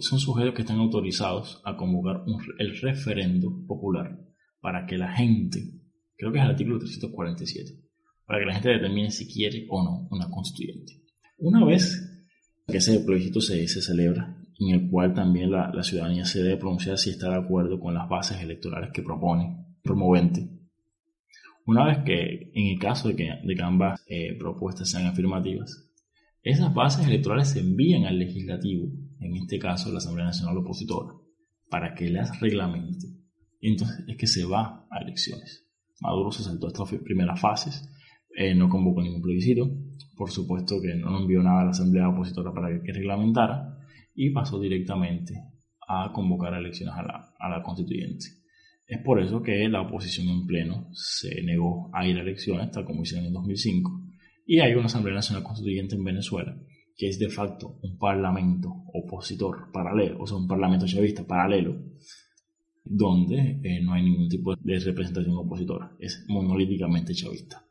son 0.00 0.18
sujetos 0.18 0.54
que 0.54 0.62
están 0.62 0.78
autorizados 0.78 1.60
a 1.64 1.76
convocar 1.76 2.22
un, 2.26 2.42
el 2.58 2.80
referendo 2.80 3.64
popular 3.66 4.18
para 4.60 4.86
que 4.86 4.98
la 4.98 5.14
gente, 5.14 5.60
creo 6.16 6.32
que 6.32 6.38
es 6.38 6.44
el 6.44 6.50
artículo 6.50 6.78
347, 6.78 7.80
para 8.26 8.40
que 8.40 8.46
la 8.46 8.54
gente 8.54 8.70
determine 8.70 9.10
si 9.10 9.32
quiere 9.32 9.66
o 9.70 9.82
no 9.82 10.08
una 10.10 10.28
constituyente. 10.28 11.04
Una 11.38 11.64
vez 11.64 12.26
que 12.66 12.78
ese 12.78 12.98
plebiscito 13.00 13.40
se, 13.40 13.66
se 13.68 13.80
celebra, 13.80 14.36
en 14.58 14.74
el 14.74 14.90
cual 14.90 15.14
también 15.14 15.52
la, 15.52 15.70
la, 15.72 15.84
ciudadanía 15.84 16.24
se 16.24 16.42
debe 16.42 16.56
pronunciar 16.56 16.98
si 16.98 17.10
está 17.10 17.30
de 17.30 17.36
acuerdo 17.36 17.78
con 17.78 17.94
las 17.94 18.08
bases 18.08 18.42
electorales 18.42 18.90
que 18.92 19.02
propone 19.02 19.64
promovente. 19.82 20.50
Una 21.64 21.84
vez 21.84 21.98
que, 22.04 22.50
en 22.52 22.66
el 22.66 22.78
caso 22.78 23.08
de 23.08 23.16
que, 23.16 23.30
de 23.44 23.54
que 23.54 23.62
ambas 23.62 24.02
eh, 24.08 24.36
propuestas 24.38 24.90
sean 24.90 25.06
afirmativas, 25.06 25.88
esas 26.42 26.74
bases 26.74 27.06
electorales 27.06 27.50
se 27.50 27.60
envían 27.60 28.06
al 28.06 28.18
legislativo, 28.18 28.88
en 29.20 29.36
este 29.36 29.58
caso 29.58 29.90
la 29.92 29.98
Asamblea 29.98 30.26
Nacional 30.26 30.58
Opositora, 30.58 31.14
para 31.68 31.94
que 31.94 32.10
las 32.10 32.40
reglamente. 32.40 33.06
Entonces 33.60 34.04
es 34.06 34.16
que 34.16 34.26
se 34.26 34.44
va 34.44 34.86
a 34.90 35.00
elecciones. 35.00 35.66
Maduro 36.00 36.30
se 36.30 36.44
saltó 36.44 36.68
estas 36.68 36.88
primeras 37.04 37.40
fases, 37.40 37.88
eh, 38.36 38.54
no 38.54 38.68
convocó 38.68 39.02
ningún 39.02 39.22
plebiscito, 39.22 39.68
por 40.16 40.30
supuesto 40.30 40.80
que 40.80 40.94
no 40.94 41.18
envió 41.18 41.42
nada 41.42 41.62
a 41.62 41.64
la 41.64 41.70
Asamblea 41.70 42.08
Opositora 42.08 42.52
para 42.52 42.68
que, 42.82 42.92
reglamentara 42.92 43.78
y 44.14 44.30
pasó 44.30 44.60
directamente 44.60 45.34
a 45.88 46.12
convocar 46.12 46.54
elecciones 46.54 46.94
a 46.94 47.02
la, 47.02 47.34
a 47.38 47.48
la 47.48 47.62
constituyente. 47.62 48.26
Es 48.86 49.02
por 49.04 49.20
eso 49.20 49.42
que 49.42 49.68
la 49.68 49.82
oposición 49.82 50.28
en 50.28 50.46
pleno 50.46 50.88
se 50.92 51.42
negó 51.42 51.90
a 51.92 52.06
ir 52.06 52.16
a 52.16 52.22
elecciones, 52.22 52.70
tal 52.70 52.84
como 52.84 53.02
hicieron 53.02 53.26
en 53.26 53.32
2005, 53.32 54.02
y 54.46 54.60
hay 54.60 54.72
una 54.72 54.86
Asamblea 54.86 55.16
Nacional 55.16 55.44
Constituyente 55.44 55.94
en 55.94 56.04
Venezuela, 56.04 56.56
que 56.98 57.08
es 57.08 57.18
de 57.20 57.30
facto 57.30 57.78
un 57.82 57.96
parlamento 57.96 58.82
opositor 58.92 59.70
paralelo, 59.72 60.20
o 60.20 60.26
sea, 60.26 60.36
un 60.36 60.48
parlamento 60.48 60.84
chavista 60.84 61.24
paralelo, 61.24 61.76
donde 62.84 63.60
eh, 63.62 63.80
no 63.80 63.92
hay 63.92 64.02
ningún 64.02 64.28
tipo 64.28 64.56
de 64.56 64.80
representación 64.80 65.36
opositora, 65.36 65.92
es 66.00 66.24
monolíticamente 66.26 67.14
chavista. 67.14 67.64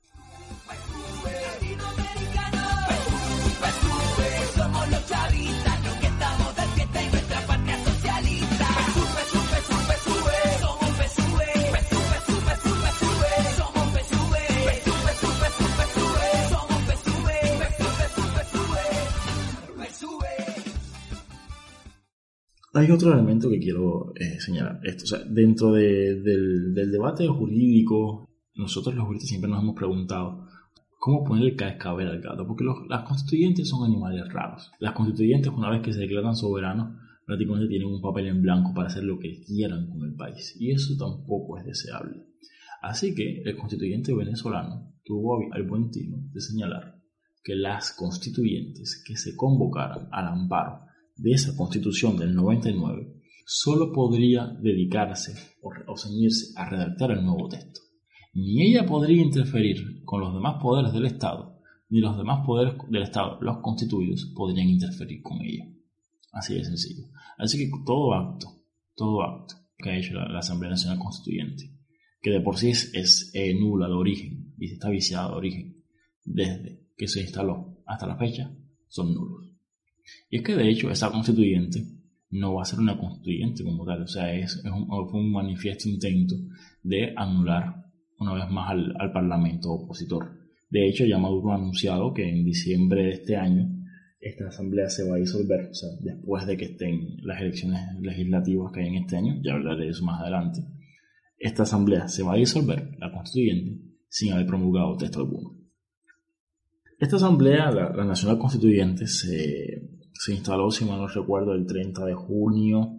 Hay 22.77 22.91
otro 22.91 23.11
elemento 23.11 23.49
que 23.49 23.57
quiero 23.57 24.13
eh, 24.15 24.39
señalar. 24.39 24.79
Esto, 24.83 25.17
dentro 25.27 25.71
de, 25.71 26.21
del, 26.21 26.75
del, 26.75 26.91
debate 26.91 27.27
jurídico, 27.27 28.29
nosotros 28.53 28.93
los 28.93 29.07
juristas 29.07 29.29
siempre 29.29 29.49
nos 29.49 29.63
hemos 29.63 29.75
preguntado 29.75 30.45
cómo 30.99 31.23
ponerle 31.23 31.55
cascabel 31.55 32.07
al 32.07 32.21
gato, 32.21 32.45
porque 32.45 32.63
los, 32.63 32.87
las 32.87 33.03
constituyentes 33.03 33.67
son 33.67 33.83
animales 33.83 34.31
raros. 34.31 34.69
Las 34.79 34.93
constituyentes, 34.93 35.51
una 35.51 35.71
vez 35.71 35.81
que 35.81 35.91
se 35.91 36.01
declaran 36.01 36.35
soberanos, 36.35 36.95
prácticamente 37.25 37.67
tienen 37.67 37.87
un 37.87 37.99
papel 37.99 38.27
en 38.27 38.43
blanco 38.43 38.75
para 38.75 38.89
hacer 38.89 39.03
lo 39.03 39.17
que 39.17 39.41
quieran 39.41 39.87
con 39.87 40.03
el 40.03 40.13
país, 40.13 40.55
y 40.59 40.69
eso 40.69 40.95
tampoco 40.99 41.57
es 41.57 41.65
deseable. 41.65 42.27
Así 42.83 43.15
que 43.15 43.41
el 43.43 43.57
constituyente 43.57 44.13
venezolano 44.13 44.93
tuvo 45.03 45.39
el 45.51 45.63
buen 45.63 45.89
tino 45.89 46.17
de 46.31 46.41
señalar 46.41 47.01
que 47.43 47.55
las 47.55 47.93
constituyentes 47.93 49.03
que 49.03 49.17
se 49.17 49.35
convocaran 49.35 50.09
al 50.11 50.27
amparo 50.27 50.86
de 51.17 51.31
esa 51.31 51.55
constitución 51.55 52.17
del 52.17 52.35
99 52.35 53.13
solo 53.45 53.91
podría 53.93 54.45
dedicarse 54.61 55.33
o, 55.61 55.97
ceñirse 55.97 56.53
a 56.57 56.69
redactar 56.69 57.11
el 57.11 57.23
nuevo 57.23 57.47
texto. 57.47 57.79
Ni 58.33 58.67
ella 58.67 58.85
podría 58.85 59.21
interferir 59.23 60.03
con 60.03 60.19
los 60.21 60.33
demás 60.33 60.61
poderes 60.61 60.91
del 60.93 61.05
Estado, 61.05 61.59
ni 61.89 61.99
los 61.99 62.17
demás 62.17 62.45
poderes 62.45 62.73
del 62.89 63.03
Estado, 63.03 63.39
los 63.41 63.59
constituidos, 63.59 64.33
podrían 64.35 64.67
interferir 64.67 65.21
con 65.21 65.41
ella. 65.41 65.65
Así 66.33 66.55
de 66.55 66.65
sencillo. 66.65 67.07
Así 67.37 67.57
que 67.57 67.71
todo 67.85 68.13
acto, 68.13 68.47
todo 68.95 69.23
acto 69.23 69.55
que 69.77 69.91
ha 69.91 69.97
hecho 69.97 70.13
la, 70.13 70.27
la 70.27 70.39
Asamblea 70.39 70.71
Nacional 70.71 70.99
Constituyente, 70.99 71.71
que 72.21 72.31
de 72.31 72.41
por 72.41 72.57
sí 72.57 72.69
es, 72.69 72.93
es 72.93 73.31
eh, 73.33 73.53
nula 73.53 73.87
de 73.87 73.93
origen 73.93 74.53
y 74.57 74.73
está 74.73 74.89
viciada 74.89 75.29
de 75.29 75.35
origen, 75.35 75.83
desde 76.25 76.81
que 76.97 77.07
se 77.07 77.21
instaló 77.21 77.77
hasta 77.85 78.07
la 78.07 78.17
fecha, 78.17 78.51
son 78.87 79.13
nulos. 79.13 79.46
Y 80.29 80.37
es 80.37 80.43
que 80.43 80.55
de 80.55 80.69
hecho 80.69 80.89
esa 80.89 81.11
constituyente 81.11 81.83
no 82.29 82.55
va 82.55 82.63
a 82.63 82.65
ser 82.65 82.79
una 82.79 82.97
constituyente 82.97 83.63
como 83.63 83.85
tal, 83.85 84.03
o 84.03 84.07
sea, 84.07 84.33
es, 84.33 84.55
es 84.57 84.71
un, 84.71 84.87
un 84.89 85.31
manifiesto 85.31 85.87
intento 85.87 86.35
de 86.83 87.13
anular 87.15 87.85
una 88.19 88.33
vez 88.33 88.49
más 88.49 88.71
al, 88.71 88.93
al 88.99 89.11
Parlamento 89.11 89.71
opositor. 89.71 90.31
De 90.69 90.87
hecho, 90.87 91.05
ya 91.05 91.17
Maduro 91.17 91.51
ha 91.51 91.55
anunciado 91.55 92.13
que 92.13 92.27
en 92.27 92.43
diciembre 92.43 93.03
de 93.03 93.11
este 93.11 93.37
año 93.37 93.69
esta 94.19 94.47
asamblea 94.47 94.89
se 94.89 95.07
va 95.07 95.15
a 95.15 95.19
disolver, 95.19 95.69
o 95.69 95.73
sea, 95.73 95.89
después 96.01 96.45
de 96.45 96.57
que 96.57 96.65
estén 96.65 97.17
las 97.21 97.39
elecciones 97.39 97.79
legislativas 98.01 98.71
que 98.73 98.81
hay 98.81 98.87
en 98.87 98.95
este 98.95 99.15
año, 99.15 99.35
ya 99.41 99.53
hablaré 99.53 99.85
de 99.85 99.91
eso 99.91 100.03
más 100.03 100.21
adelante, 100.21 100.61
esta 101.37 101.63
asamblea 101.63 102.07
se 102.07 102.23
va 102.23 102.33
a 102.33 102.37
disolver, 102.37 102.97
la 102.97 103.11
constituyente, 103.11 103.79
sin 104.09 104.33
haber 104.33 104.47
promulgado 104.47 104.97
texto 104.97 105.19
alguno. 105.19 105.55
Esta 106.99 107.17
asamblea, 107.17 107.71
la 107.71 108.05
Nacional 108.05 108.39
Constituyente, 108.39 109.05
se, 109.05 109.96
se, 110.19 110.33
instaló, 110.33 110.71
si 110.71 110.85
mal 110.85 110.99
no 110.99 111.07
recuerdo, 111.07 111.53
el 111.53 111.65
30 111.65 112.05
de 112.05 112.13
junio 112.13 112.97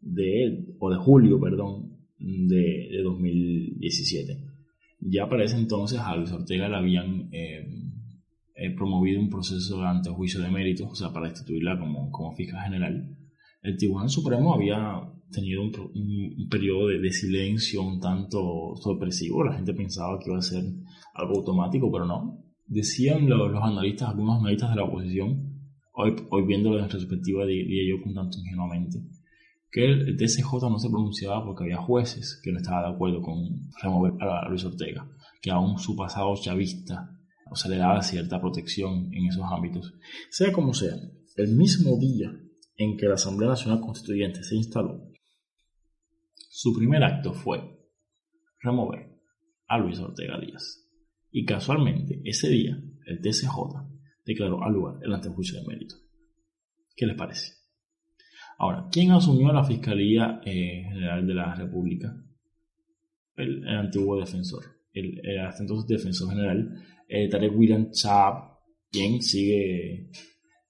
de, 0.00 0.66
o 0.78 0.90
de 0.90 0.96
julio, 0.96 1.40
perdón, 1.40 1.96
de, 2.18 2.88
de 2.90 3.02
2017. 3.02 4.42
Ya 5.00 5.28
para 5.28 5.44
ese 5.44 5.56
entonces 5.56 5.98
a 5.98 6.16
Luis 6.16 6.32
Ortega 6.32 6.68
le 6.68 6.76
habían 6.76 7.28
eh, 7.32 7.66
eh, 8.54 8.74
promovido 8.74 9.20
un 9.20 9.28
proceso 9.28 9.82
ante 9.82 10.10
juicio 10.10 10.40
de 10.40 10.50
méritos, 10.50 10.90
o 10.90 10.94
sea, 10.94 11.12
para 11.12 11.28
destituirla 11.28 11.78
como, 11.78 12.10
como 12.10 12.34
fiscal 12.34 12.64
general. 12.64 13.16
El 13.62 13.76
Tribunal 13.76 14.08
Supremo 14.08 14.54
había 14.54 15.02
tenido 15.30 15.62
un, 15.62 15.72
un, 15.94 16.48
periodo 16.48 16.88
de, 16.88 17.00
de, 17.00 17.12
silencio 17.12 17.82
un 17.82 18.00
tanto 18.00 18.74
sorpresivo. 18.76 19.44
La 19.44 19.54
gente 19.54 19.74
pensaba 19.74 20.18
que 20.18 20.30
iba 20.30 20.38
a 20.38 20.42
ser 20.42 20.64
algo 21.14 21.38
automático, 21.38 21.90
pero 21.92 22.06
no. 22.06 22.42
Decían 22.66 23.28
los, 23.28 23.50
los 23.50 23.62
analistas, 23.62 24.08
algunos 24.10 24.40
analistas 24.40 24.70
de 24.70 24.76
la 24.76 24.84
oposición, 24.84 25.45
hoy, 25.96 26.14
hoy 26.30 26.46
viéndolo 26.46 26.78
en 26.78 26.84
retrospectiva, 26.84 27.46
diría 27.46 27.82
yo 27.88 28.02
un 28.04 28.14
tanto 28.14 28.38
ingenuamente, 28.38 29.02
que 29.70 29.84
el 29.84 30.16
TSJ 30.16 30.70
no 30.70 30.78
se 30.78 30.88
pronunciaba 30.88 31.44
porque 31.44 31.64
había 31.64 31.78
jueces 31.78 32.40
que 32.42 32.52
no 32.52 32.58
estaban 32.58 32.84
de 32.84 32.94
acuerdo 32.94 33.20
con 33.22 33.36
remover 33.82 34.12
a 34.20 34.48
Luis 34.48 34.64
Ortega, 34.64 35.08
que 35.42 35.50
aún 35.50 35.78
su 35.78 35.96
pasado 35.96 36.34
chavista 36.36 37.10
o 37.50 37.56
se 37.56 37.68
le 37.68 37.76
daba 37.76 38.02
cierta 38.02 38.40
protección 38.40 39.12
en 39.12 39.26
esos 39.26 39.44
ámbitos. 39.44 39.94
Sea 40.30 40.52
como 40.52 40.74
sea, 40.74 40.96
el 41.36 41.56
mismo 41.56 41.98
día 41.98 42.32
en 42.76 42.96
que 42.96 43.06
la 43.06 43.14
Asamblea 43.14 43.50
Nacional 43.50 43.80
Constituyente 43.80 44.42
se 44.42 44.56
instaló, 44.56 45.00
su 46.34 46.74
primer 46.74 47.02
acto 47.04 47.32
fue 47.32 47.60
remover 48.60 49.14
a 49.68 49.78
Luis 49.78 49.98
Ortega 49.98 50.38
Díaz. 50.40 50.84
Y 51.30 51.44
casualmente, 51.44 52.20
ese 52.24 52.48
día, 52.48 52.80
el 53.06 53.20
TSJ 53.20 53.85
declaró 54.26 54.62
al 54.62 54.72
lugar 54.72 54.96
el 55.02 55.14
antejuicio 55.14 55.60
de 55.60 55.66
mérito. 55.66 55.94
¿Qué 56.94 57.06
les 57.06 57.16
parece? 57.16 57.52
Ahora, 58.58 58.88
¿quién 58.90 59.12
asumió 59.12 59.52
la 59.52 59.64
Fiscalía 59.64 60.40
eh, 60.44 60.84
General 60.88 61.26
de 61.26 61.34
la 61.34 61.54
República? 61.54 62.14
El, 63.36 63.68
antiguo 63.68 64.18
defensor, 64.18 64.64
el, 64.92 65.20
el, 65.22 65.40
hasta 65.40 65.62
entonces 65.62 65.86
defensor 65.86 66.30
general, 66.30 66.70
eh, 67.06 67.28
Tarek 67.28 67.54
William 67.54 67.88
Saab, 67.92 68.56
quien 68.90 69.20
sigue 69.20 70.10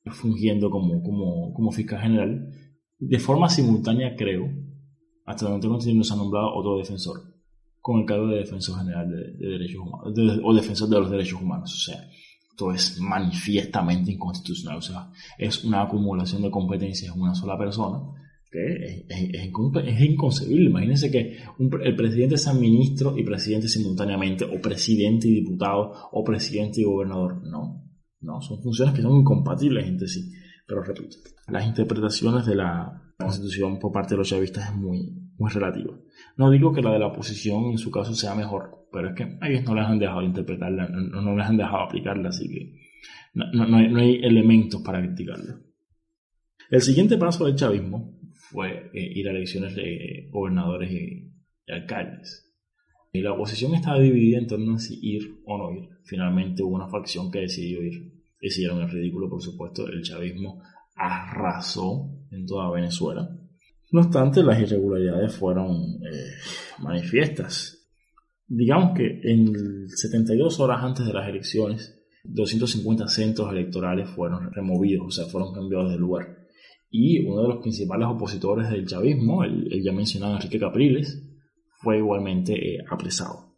fungiendo 0.06 0.68
como, 0.68 1.00
como, 1.02 1.52
como 1.54 1.70
fiscal 1.70 2.00
general. 2.00 2.48
De 2.98 3.18
forma 3.18 3.48
simultánea, 3.48 4.16
creo, 4.16 4.50
hasta 5.24 5.48
donde 5.48 5.66
entendido, 5.66 6.04
se 6.04 6.14
ha 6.14 6.16
nombrado 6.16 6.54
otro 6.54 6.78
defensor 6.78 7.34
con 7.80 8.00
el 8.00 8.06
cargo 8.06 8.26
de 8.26 8.38
defensor 8.38 8.78
general 8.80 9.08
de, 9.08 9.32
de 9.36 9.46
derechos 9.46 9.80
humanos, 9.80 10.40
o 10.42 10.54
defensor 10.54 10.88
de 10.88 10.98
los 10.98 11.10
derechos 11.10 11.40
humanos. 11.40 11.72
O 11.72 11.78
sea, 11.78 12.08
esto 12.56 12.72
es 12.72 12.98
manifiestamente 12.98 14.10
inconstitucional. 14.10 14.78
O 14.78 14.82
sea, 14.82 15.10
es 15.36 15.62
una 15.62 15.82
acumulación 15.82 16.40
de 16.40 16.50
competencias 16.50 17.14
en 17.14 17.20
una 17.20 17.34
sola 17.34 17.58
persona 17.58 17.98
que 18.50 19.04
es, 19.06 20.00
inconcebible. 20.00 20.70
Imagínense 20.70 21.10
que 21.10 21.36
el 21.58 21.96
presidente 21.96 22.38
sea 22.38 22.54
ministro 22.54 23.18
y 23.18 23.24
presidente 23.24 23.68
simultáneamente, 23.68 24.44
o 24.44 24.58
presidente 24.58 25.28
y 25.28 25.34
diputado, 25.34 25.92
o 26.12 26.24
presidente 26.24 26.80
y 26.80 26.84
gobernador. 26.84 27.42
No, 27.46 27.84
no, 28.20 28.40
son 28.40 28.62
funciones 28.62 28.94
que 28.94 29.02
son 29.02 29.18
incompatibles 29.18 29.86
entre 29.86 30.08
sí. 30.08 30.32
Pero 30.66 30.82
repito, 30.82 31.16
las 31.48 31.66
interpretaciones 31.66 32.46
de 32.46 32.54
la 32.54 33.02
Constitución 33.18 33.78
por 33.78 33.92
parte 33.92 34.14
de 34.14 34.18
los 34.18 34.28
chavistas 34.30 34.70
es 34.70 34.74
muy, 34.74 35.25
muy 35.38 35.50
relativa. 35.50 35.94
No 36.36 36.50
digo 36.50 36.72
que 36.72 36.82
la 36.82 36.92
de 36.92 36.98
la 36.98 37.08
oposición 37.08 37.66
en 37.66 37.78
su 37.78 37.90
caso 37.90 38.14
sea 38.14 38.34
mejor, 38.34 38.86
pero 38.92 39.10
es 39.10 39.14
que 39.14 39.38
ellos 39.42 39.64
no 39.64 39.74
les 39.74 39.84
han 39.84 39.98
dejado 39.98 40.22
interpretarla, 40.22 40.88
no, 40.88 41.20
no 41.20 41.36
les 41.36 41.46
han 41.46 41.56
dejado 41.56 41.82
aplicarla, 41.82 42.30
así 42.30 42.48
que 42.48 42.72
no, 43.34 43.66
no, 43.66 43.76
hay, 43.76 43.88
no 43.88 44.00
hay 44.00 44.16
elementos 44.22 44.80
para 44.82 45.00
criticarla. 45.00 45.60
El 46.70 46.80
siguiente 46.80 47.18
paso 47.18 47.44
del 47.46 47.54
chavismo 47.54 48.18
fue 48.32 48.90
eh, 48.92 49.12
ir 49.14 49.28
a 49.28 49.32
elecciones 49.32 49.74
de 49.76 50.28
gobernadores 50.30 50.90
y, 50.90 51.32
y, 51.66 51.72
alcaldes. 51.72 52.42
Y 53.12 53.20
la 53.20 53.32
oposición 53.32 53.74
estaba 53.74 54.00
dividida 54.00 54.38
en 54.38 54.46
torno 54.46 54.74
a 54.74 54.78
si 54.78 54.98
ir 55.00 55.40
o 55.44 55.58
no 55.58 55.72
ir. 55.72 55.88
Finalmente 56.04 56.62
hubo 56.62 56.74
una 56.74 56.88
facción 56.88 57.30
que 57.30 57.40
decidió 57.40 57.82
ir. 57.82 58.12
Hicieron 58.40 58.82
el 58.82 58.90
ridículo, 58.90 59.28
por 59.28 59.42
supuesto. 59.42 59.86
El 59.88 60.02
chavismo 60.02 60.62
arrasó 60.94 62.10
en 62.30 62.46
toda 62.46 62.70
Venezuela. 62.70 63.28
No 63.92 64.00
obstante, 64.00 64.42
las 64.42 64.60
irregularidades 64.60 65.34
fueron 65.34 65.76
eh, 66.04 66.32
manifiestas. 66.78 67.88
Digamos 68.48 68.96
que 68.96 69.20
en 69.22 69.88
72 69.88 70.60
horas 70.60 70.82
antes 70.82 71.06
de 71.06 71.12
las 71.12 71.28
elecciones, 71.28 71.96
250 72.24 73.08
centros 73.08 73.52
electorales 73.52 74.08
fueron 74.10 74.52
removidos, 74.52 75.06
o 75.06 75.10
sea, 75.10 75.26
fueron 75.26 75.54
cambiados 75.54 75.90
de 75.90 75.98
lugar. 75.98 76.36
Y 76.90 77.24
uno 77.26 77.42
de 77.42 77.48
los 77.48 77.62
principales 77.62 78.08
opositores 78.08 78.70
del 78.70 78.86
chavismo, 78.86 79.44
el, 79.44 79.82
ya 79.82 79.92
mencionado 79.92 80.36
Enrique 80.36 80.58
Capriles, 80.58 81.22
fue 81.82 81.98
igualmente 81.98 82.54
eh, 82.54 82.84
apresado. 82.88 83.54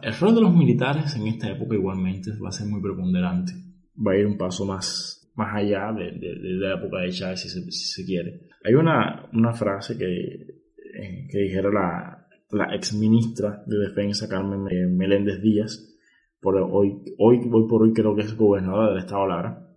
El 0.00 0.14
rol 0.14 0.34
de 0.34 0.40
los 0.42 0.54
militares 0.54 1.16
en 1.16 1.26
esta 1.26 1.50
época 1.50 1.74
igualmente 1.74 2.30
va 2.42 2.50
a 2.50 2.52
ser 2.52 2.68
muy 2.68 2.80
preponderante. 2.80 3.52
Va 3.96 4.12
a 4.12 4.16
ir 4.16 4.26
un 4.26 4.38
paso 4.38 4.64
más, 4.64 5.28
más 5.34 5.56
allá 5.56 5.92
de, 5.92 6.12
la 6.20 6.74
época 6.74 7.00
de 7.00 7.10
Chávez, 7.10 7.40
si 7.40 7.72
se 7.72 8.04
quiere. 8.04 8.47
Hay 8.64 8.74
una, 8.74 9.28
una 9.32 9.52
frase 9.52 9.96
que, 9.96 10.06
eh, 10.06 11.26
que 11.30 11.38
dijera 11.38 11.70
la, 11.70 12.28
la 12.50 12.74
ex 12.74 12.94
ministra 12.94 13.62
de 13.66 13.78
Defensa, 13.78 14.28
Carmen 14.28 14.96
Meléndez 14.96 15.40
Díaz, 15.40 15.84
por 16.40 16.56
hoy, 16.56 17.02
hoy, 17.18 17.40
hoy 17.50 17.68
por 17.68 17.82
hoy 17.82 17.92
creo 17.92 18.14
que 18.14 18.22
es 18.22 18.36
gobernadora 18.36 18.90
del 18.90 18.98
estado 18.98 19.26
Lara, 19.26 19.68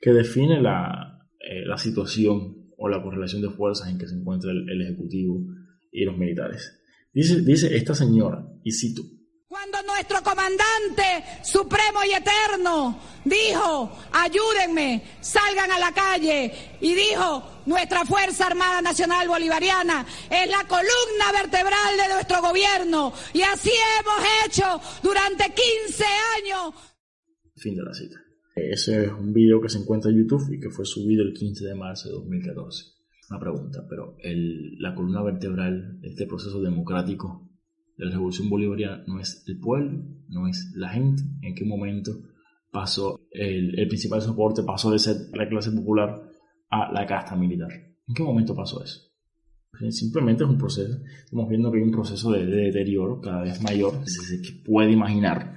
que 0.00 0.12
define 0.12 0.60
la, 0.60 1.28
eh, 1.40 1.64
la 1.64 1.76
situación 1.78 2.70
o 2.76 2.88
la 2.88 3.02
correlación 3.02 3.42
de 3.42 3.50
fuerzas 3.50 3.88
en 3.88 3.98
que 3.98 4.08
se 4.08 4.16
encuentra 4.16 4.50
el, 4.50 4.68
el 4.68 4.82
Ejecutivo 4.82 5.40
y 5.92 6.04
los 6.04 6.16
militares. 6.16 6.80
Dice, 7.12 7.42
dice 7.42 7.76
esta 7.76 7.94
señora, 7.94 8.44
y 8.64 8.72
cito, 8.72 9.02
cuando 9.72 9.92
nuestro 9.92 10.22
comandante 10.22 11.24
supremo 11.42 12.00
y 12.06 12.12
eterno 12.12 13.00
dijo, 13.24 13.98
ayúdenme, 14.12 15.02
salgan 15.20 15.70
a 15.70 15.78
la 15.78 15.92
calle, 15.92 16.52
y 16.80 16.94
dijo, 16.94 17.62
nuestra 17.66 18.04
Fuerza 18.04 18.46
Armada 18.46 18.82
Nacional 18.82 19.28
Bolivariana 19.28 20.04
es 20.30 20.50
la 20.50 20.66
columna 20.68 21.32
vertebral 21.32 21.96
de 21.96 22.14
nuestro 22.14 22.42
gobierno, 22.42 23.12
y 23.32 23.42
así 23.42 23.70
hemos 23.70 24.46
hecho 24.46 24.80
durante 25.02 25.44
15 25.44 26.04
años. 26.38 26.74
Fin 27.56 27.76
de 27.76 27.82
la 27.82 27.94
cita. 27.94 28.16
Ese 28.54 29.06
es 29.06 29.12
un 29.12 29.32
video 29.32 29.60
que 29.62 29.70
se 29.70 29.78
encuentra 29.78 30.10
en 30.10 30.18
YouTube 30.18 30.52
y 30.52 30.60
que 30.60 30.70
fue 30.70 30.84
subido 30.84 31.22
el 31.22 31.32
15 31.32 31.64
de 31.64 31.74
marzo 31.74 32.08
de 32.08 32.14
2014. 32.16 32.84
Una 33.30 33.40
pregunta, 33.40 33.86
pero 33.88 34.16
el, 34.18 34.76
la 34.78 34.94
columna 34.94 35.22
vertebral 35.22 36.00
de 36.00 36.08
este 36.08 36.26
proceso 36.26 36.60
democrático 36.60 37.51
de 37.96 38.06
la 38.06 38.12
revolución 38.12 38.48
bolivariana 38.48 39.04
no 39.06 39.20
es 39.20 39.44
el 39.46 39.58
pueblo, 39.58 40.02
no 40.28 40.48
es 40.48 40.72
la 40.74 40.90
gente. 40.90 41.22
¿En 41.42 41.54
qué 41.54 41.64
momento 41.64 42.12
pasó 42.70 43.20
el, 43.30 43.78
el, 43.78 43.88
principal 43.88 44.22
soporte 44.22 44.62
pasó 44.62 44.90
de 44.90 44.98
ser 44.98 45.16
la 45.34 45.48
clase 45.48 45.70
popular 45.72 46.22
a 46.70 46.92
la 46.92 47.06
casta 47.06 47.36
militar? 47.36 47.70
¿En 48.06 48.14
qué 48.14 48.22
momento 48.22 48.54
pasó 48.54 48.82
eso? 48.82 49.00
Simplemente 49.90 50.44
es 50.44 50.50
un 50.50 50.58
proceso, 50.58 50.98
estamos 51.24 51.48
viendo 51.48 51.72
que 51.72 51.78
hay 51.78 51.84
un 51.84 51.90
proceso 51.90 52.30
de, 52.30 52.44
de 52.44 52.56
deterioro 52.66 53.20
cada 53.20 53.42
vez 53.42 53.60
mayor, 53.62 54.06
se 54.06 54.38
puede 54.64 54.92
imaginar 54.92 55.54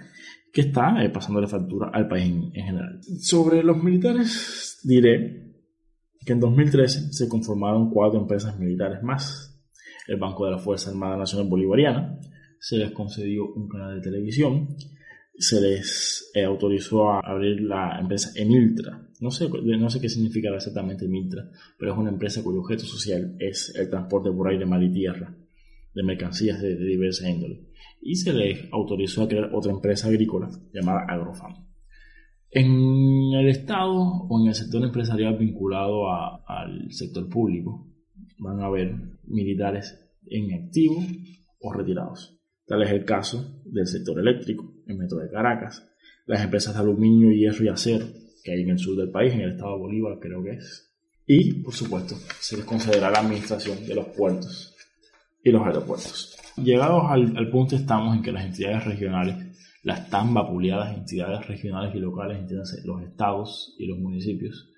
que 0.56 0.62
está 0.62 1.04
eh, 1.04 1.10
pasándole 1.10 1.48
factura 1.48 1.90
al 1.94 2.08
país 2.08 2.28
en, 2.28 2.44
en 2.54 2.66
general. 2.66 3.00
Sobre 3.20 3.62
los 3.62 3.84
militares 3.84 4.80
diré 4.84 5.46
que 6.26 6.34
en 6.34 6.40
2013 6.40 7.12
se 7.12 7.28
conformaron 7.28 7.92
cuatro 7.92 8.20
empresas 8.22 8.58
militares 8.58 9.04
más. 9.04 9.55
El 10.08 10.18
Banco 10.18 10.46
de 10.46 10.52
la 10.52 10.60
Fuerza 10.60 10.92
Armada 10.92 11.18
Nacional 11.18 11.48
Bolivariana, 11.48 12.20
se 12.60 12.78
les 12.78 12.92
concedió 12.92 13.46
un 13.54 13.68
canal 13.68 13.96
de 13.96 14.02
televisión, 14.02 14.76
se 15.38 15.60
les 15.62 16.32
eh, 16.34 16.44
autorizó 16.44 17.10
a 17.10 17.20
abrir 17.20 17.62
la 17.62 18.00
empresa 18.00 18.32
Emiltra. 18.36 19.02
No 19.20 19.32
sé, 19.32 19.50
no 19.50 19.90
sé 19.90 20.00
qué 20.00 20.10
significa 20.10 20.50
exactamente 20.54 21.06
Emiltra, 21.06 21.50
pero 21.78 21.94
es 21.94 21.98
una 21.98 22.10
empresa 22.10 22.44
cuyo 22.44 22.62
objeto 22.62 22.86
social 22.86 23.36
es 23.40 23.74
el 23.76 23.90
transporte 23.90 24.32
por 24.32 24.50
aire, 24.50 24.66
mar 24.66 24.82
y 24.84 24.92
tierra 24.92 25.36
de 25.94 26.04
mercancías 26.04 26.62
de, 26.62 26.76
de 26.76 26.86
diversa 26.86 27.30
índole. 27.30 27.68
Y 28.02 28.16
se 28.16 28.34
les 28.34 28.68
autorizó 28.72 29.24
a 29.24 29.28
crear 29.28 29.50
otra 29.54 29.72
empresa 29.72 30.08
agrícola 30.08 30.50
llamada 30.74 31.06
Agrofam. 31.08 31.66
En 32.52 33.34
el 33.34 33.50
Estado 33.50 33.94
o 33.94 34.42
en 34.42 34.48
el 34.48 34.56
sector 34.56 34.84
empresarial 34.84 35.38
vinculado 35.38 36.10
al 36.10 36.92
sector 36.92 37.28
público 37.28 37.95
van 38.38 38.60
a 38.62 38.66
haber 38.66 38.94
militares 39.24 40.00
en 40.28 40.54
activo 40.54 41.04
o 41.60 41.74
retirados. 41.74 42.38
Tal 42.66 42.82
es 42.84 42.92
el 42.92 43.06
caso 43.06 43.62
del 43.66 43.88
sector 43.88 44.20
eléctrico, 44.20 44.74
el 44.88 44.98
Metro 44.98 45.20
de 45.20 45.30
Caracas, 45.30 45.88
las 46.26 46.42
empresas 46.42 46.74
de 46.74 46.82
aluminio, 46.82 47.32
hierro 47.32 47.66
y 47.66 47.70
acero 47.70 48.08
que 48.44 48.52
hay 48.52 48.62
en 48.62 48.70
el 48.70 48.80
sur 48.80 48.96
del 48.96 49.10
país, 49.10 49.34
en 49.34 49.42
el 49.42 49.52
estado 49.52 49.74
de 49.74 49.80
Bolívar 49.80 50.20
creo 50.20 50.44
que 50.44 50.52
es. 50.52 50.92
Y, 51.26 51.64
por 51.64 51.74
supuesto, 51.74 52.16
se 52.40 52.58
les 52.58 52.66
concederá 52.66 53.10
la 53.10 53.20
administración 53.20 53.86
de 53.88 53.96
los 53.96 54.08
puertos 54.10 54.76
y 55.44 55.50
los 55.52 55.66
aeropuertos. 55.66 56.38
Llegados 56.58 57.06
al, 57.08 57.36
al 57.36 57.50
punto 57.50 57.76
estamos 57.76 58.16
en 58.16 58.22
que 58.22 58.32
las 58.32 58.46
entidades 58.46 58.86
regionales, 58.86 59.36
las 59.82 60.10
tan 60.10 60.34
vapuleadas 60.34 60.96
entidades 60.96 61.48
regionales 61.48 61.96
y 61.96 62.00
locales, 62.00 62.40
entiéndase, 62.40 62.86
los 62.86 63.02
estados 63.02 63.76
y 63.80 63.88
los 63.88 63.98
municipios, 63.98 64.70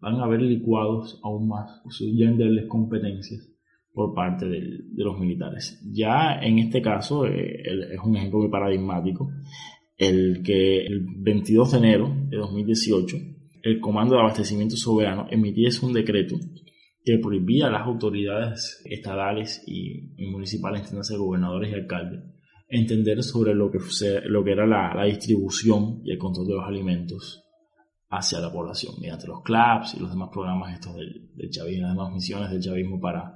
van 0.00 0.16
a 0.16 0.26
ver 0.26 0.42
licuados 0.42 1.20
aún 1.22 1.48
más 1.48 1.82
sus 1.88 2.06
ya 2.16 2.26
endebles 2.26 2.66
competencias 2.66 3.48
por 3.92 4.14
parte 4.14 4.46
de 4.46 5.04
los 5.04 5.18
militares. 5.18 5.80
Ya 5.92 6.38
en 6.40 6.58
este 6.58 6.80
caso 6.80 7.26
eh, 7.26 7.62
es 7.92 8.00
un 8.04 8.16
ejemplo 8.16 8.38
muy 8.38 8.48
paradigmático 8.48 9.30
el 9.96 10.42
que 10.42 10.86
el 10.86 11.04
22 11.18 11.72
de 11.72 11.78
enero 11.78 12.16
de 12.28 12.36
2018 12.38 13.16
el 13.62 13.80
Comando 13.80 14.14
de 14.14 14.20
Abastecimiento 14.22 14.76
Soberano 14.76 15.26
emitiese 15.30 15.84
un 15.84 15.92
decreto 15.92 16.36
que 17.04 17.18
prohibía 17.18 17.66
a 17.66 17.70
las 17.70 17.86
autoridades 17.86 18.82
estadales 18.84 19.62
y, 19.66 20.14
municipales, 20.30 20.80
entiéndase 20.80 21.16
gobernadores 21.16 21.70
y 21.70 21.74
alcaldes, 21.74 22.22
entender 22.68 23.22
sobre 23.22 23.54
lo 23.54 23.70
que, 23.70 23.78
lo 24.26 24.44
que 24.44 24.52
era 24.52 24.66
la, 24.66 25.04
distribución 25.04 26.02
y 26.04 26.12
el 26.12 26.18
control 26.18 26.46
de 26.46 26.54
los 26.54 26.64
alimentos 26.64 27.44
hacia 28.10 28.40
la 28.40 28.52
población, 28.52 28.94
mediante 29.00 29.28
los 29.28 29.42
CLAPS 29.42 29.94
y 29.94 30.00
los 30.00 30.10
demás 30.10 30.30
programas 30.32 30.74
estos 30.74 30.96
del, 30.96 31.30
del 31.34 31.50
chavismo, 31.50 31.86
las 31.86 31.96
demás 31.96 32.12
misiones 32.12 32.50
del 32.50 32.60
chavismo 32.60 33.00
para 33.00 33.34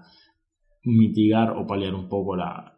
mitigar 0.84 1.50
o 1.50 1.66
paliar 1.66 1.94
un 1.94 2.08
poco 2.08 2.36
la, 2.36 2.76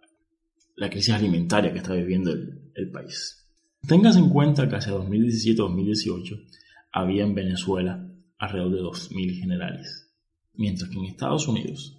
la 0.77 0.91
crisis 0.91 1.15
alimentaria 1.15 1.73
que 1.73 1.79
está 1.79 1.95
viviendo 1.95 2.31
el, 2.33 2.91
país. 2.93 3.43
Tengas 3.89 4.17
en 4.17 4.29
cuenta 4.29 4.69
que 4.69 4.77
hacia 4.77 4.93
2017-2018 4.93 6.47
había 6.93 7.25
en 7.25 7.35
Venezuela 7.35 8.07
alrededor 8.39 8.73
de 8.73 8.81
2.000 8.83 9.41
generales, 9.41 10.15
mientras 10.55 10.91
que 10.91 10.99
en 10.99 11.07
Estados 11.07 11.49
Unidos, 11.49 11.99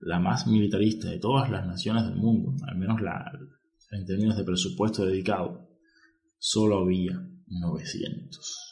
la 0.00 0.18
más 0.18 0.46
militarista 0.46 1.08
de 1.08 1.18
todas 1.18 1.50
las 1.50 1.64
naciones 1.66 2.04
del 2.04 2.16
mundo, 2.16 2.54
al 2.66 2.76
menos 2.76 3.00
en 3.92 4.04
términos 4.04 4.36
de 4.36 4.44
presupuesto 4.44 5.06
dedicado, 5.06 5.68
solo 6.38 6.78
había 6.78 7.12
900. 7.46 8.65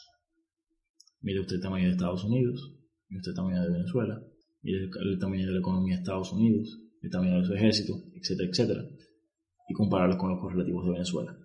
Mire 1.21 1.39
usted 1.39 1.55
el 1.55 1.61
tamaño 1.61 1.85
de 1.85 1.91
Estados 1.91 2.23
Unidos, 2.23 2.75
mire 3.09 3.19
usted 3.19 3.31
el 3.31 3.35
tamaño 3.35 3.61
de 3.61 3.71
Venezuela, 3.71 4.21
mire 4.61 4.83
el, 4.83 5.19
tamaño 5.19 5.47
de 5.47 5.53
la 5.53 5.59
economía 5.59 5.95
de 5.95 6.01
Estados 6.01 6.31
Unidos, 6.33 6.79
el 7.01 7.09
tamaño 7.09 7.39
de 7.39 7.45
su 7.45 7.53
ejército, 7.53 7.93
etcétera, 8.15 8.49
etcétera, 8.49 8.83
y 9.69 9.73
compararlos 9.73 10.17
con 10.17 10.29
los 10.29 10.39
correlativos 10.39 10.85
de 10.85 10.91
Venezuela. 10.91 11.37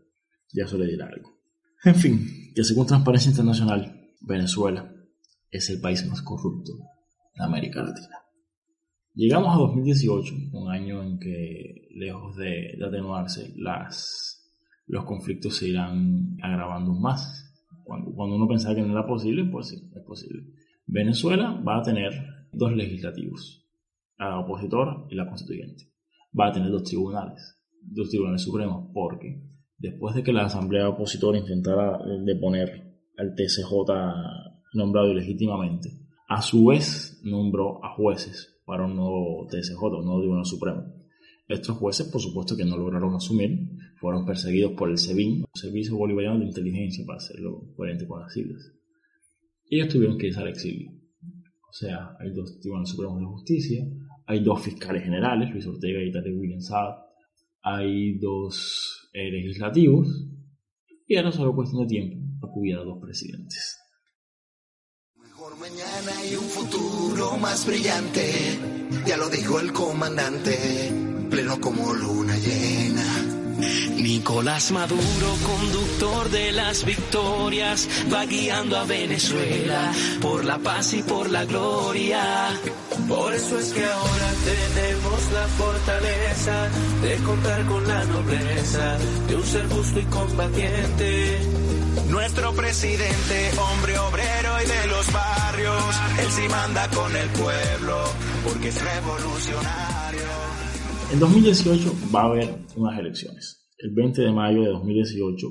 Ya 0.53 0.65
eso 0.65 0.79
le 0.79 0.87
dirá 0.87 1.07
algo. 1.07 1.39
En 1.85 1.95
fin, 1.95 2.53
que 2.55 2.65
según 2.65 2.87
Transparencia 2.87 3.31
Internacional, 3.31 4.15
Venezuela 4.21 4.93
es 5.51 5.71
el 5.71 5.81
país 5.81 6.07
más 6.07 6.23
corrupto 6.23 6.73
de 7.35 7.45
América 7.45 7.83
Latina. 7.83 8.21
Llegamos 9.15 9.55
a 9.55 9.59
2018, 9.59 10.35
un 10.53 10.71
año 10.71 11.03
en 11.03 11.19
que, 11.19 11.89
lejos 11.95 12.37
de, 12.37 12.79
atenuarse, 12.87 13.53
los 14.87 15.05
conflictos 15.05 15.57
se 15.57 15.69
irán 15.69 16.37
agravando 16.43 16.95
más. 16.95 17.50
Cuando, 17.91 18.37
uno 18.37 18.47
pensaba 18.47 18.77
que 18.77 18.83
no 18.83 18.93
era 18.93 19.05
posible, 19.05 19.45
pues 19.51 19.69
sí, 19.69 19.91
es 19.97 20.03
posible. 20.05 20.45
Venezuela 20.87 21.61
va 21.67 21.79
a 21.79 21.83
tener 21.83 22.13
dos 22.53 22.73
legislativos, 22.73 23.67
la 24.17 24.39
opositora 24.39 25.07
y 25.09 25.17
la 25.17 25.27
constituyente. 25.27 25.91
Va 26.39 26.47
a 26.47 26.53
tener 26.53 26.71
dos 26.71 26.85
tribunales, 26.85 27.61
dos 27.83 28.09
tribunales 28.09 28.43
supremos, 28.43 28.91
porque 28.95 29.43
después 29.77 30.15
de 30.15 30.23
que 30.23 30.33
la 30.33 30.45
asamblea 30.45 30.89
opositora 30.89 31.39
intentara 31.39 31.99
deponer 32.25 32.97
al 33.17 33.35
TCJ 33.35 33.73
nombrado 34.75 35.11
ilegítimamente, 35.11 35.91
a 36.29 36.43
su 36.43 36.67
vez 36.67 37.21
nombró 37.25 37.85
a 37.85 37.93
jueces 37.97 38.63
para 38.65 38.85
un 38.85 38.95
nuevo 38.95 39.49
TSJ, 39.49 39.83
un 39.83 40.05
nuevo 40.05 40.21
Tribunal 40.21 40.47
Supremo. 40.47 41.00
Estos 41.51 41.79
jueces, 41.79 42.07
por 42.07 42.21
supuesto, 42.21 42.57
que 42.57 42.65
no 42.65 42.77
lograron 42.77 43.13
asumir, 43.13 43.69
fueron 43.97 44.25
perseguidos 44.25 44.73
por 44.75 44.89
el 44.89 44.97
SEBIN, 44.97 45.45
Servicio 45.53 45.97
Bolivariano 45.97 46.39
de 46.39 46.47
Inteligencia, 46.47 47.05
para 47.05 47.19
hacerlo 47.19 47.73
coherente 47.77 48.07
con 48.07 48.21
las 48.21 48.33
siglas. 48.33 48.73
Ellos 49.69 49.89
tuvieron 49.89 50.17
que 50.17 50.29
irse 50.29 50.39
al 50.39 50.47
exilio. 50.47 50.93
O 51.69 51.73
sea, 51.73 52.17
hay 52.21 52.31
dos 52.31 52.61
tribunales 52.61 52.91
supremos 52.91 53.19
de 53.19 53.27
justicia, 53.27 53.85
hay 54.27 54.45
dos 54.45 54.63
fiscales 54.63 55.03
generales, 55.03 55.51
Luis 55.51 55.67
Ortega 55.67 56.01
y 56.01 56.13
Tate 56.13 56.33
William 56.33 56.61
Saab, 56.61 56.95
hay 57.63 58.17
dos 58.19 59.11
eh, 59.13 59.31
legislativos, 59.33 60.07
y 61.09 61.17
ahora 61.17 61.33
solo 61.33 61.57
cuestión 61.57 61.83
de 61.83 61.89
tiempo 61.89 62.47
acudir 62.47 62.77
a 62.77 62.85
dos 62.85 63.01
presidentes. 63.03 63.77
Mejor 65.17 65.59
mañana 65.59 66.13
y 66.31 66.37
un 66.37 66.45
futuro 66.45 67.37
más 67.39 67.67
brillante, 67.67 68.23
ya 69.05 69.17
lo 69.17 69.29
dijo 69.29 69.59
el 69.59 69.73
comandante, 69.73 71.10
pleno 71.31 71.61
como 71.61 71.95
luna 71.95 72.37
llena 72.37 73.41
Nicolás 74.01 74.73
Maduro, 74.73 75.37
conductor 75.47 76.31
de 76.31 76.53
las 76.53 76.85
victorias, 76.85 77.89
va 78.13 78.25
guiando 78.25 78.77
a 78.79 78.85
Venezuela 78.85 79.93
por 80.21 80.45
la 80.45 80.59
paz 80.59 80.95
y 80.95 81.03
por 81.03 81.31
la 81.31 81.45
gloria. 81.45 82.49
Por 83.07 83.35
eso 83.35 83.59
es 83.59 83.73
que 83.73 83.85
ahora 83.85 84.33
tenemos 84.45 85.33
la 85.33 85.47
fortaleza 85.47 86.69
de 87.03 87.17
contar 87.25 87.67
con 87.67 87.87
la 87.87 88.05
nobleza 88.05 88.99
de 89.29 89.37
un 89.37 89.45
ser 89.45 89.69
justo 89.69 90.01
y 90.01 90.05
combatiente. 90.05 91.41
Nuestro 92.09 92.53
presidente, 92.55 93.51
hombre 93.59 93.99
obrero 93.99 94.63
y 94.65 94.67
de 94.67 94.87
los 94.89 95.13
barrios, 95.13 95.95
él 96.19 96.33
sí 96.33 96.49
manda 96.49 96.89
con 96.89 97.15
el 97.15 97.29
pueblo 97.31 98.05
porque 98.45 98.69
es 98.69 98.83
revolucionario. 98.83 100.00
En 101.13 101.19
2018 101.19 101.93
va 102.15 102.23
a 102.23 102.27
haber 102.27 102.49
unas 102.77 102.97
elecciones 102.97 103.61
el 103.79 103.91
20 103.91 104.23
de 104.23 104.31
mayo 104.31 104.63
de 104.63 104.69
2018, 104.69 105.49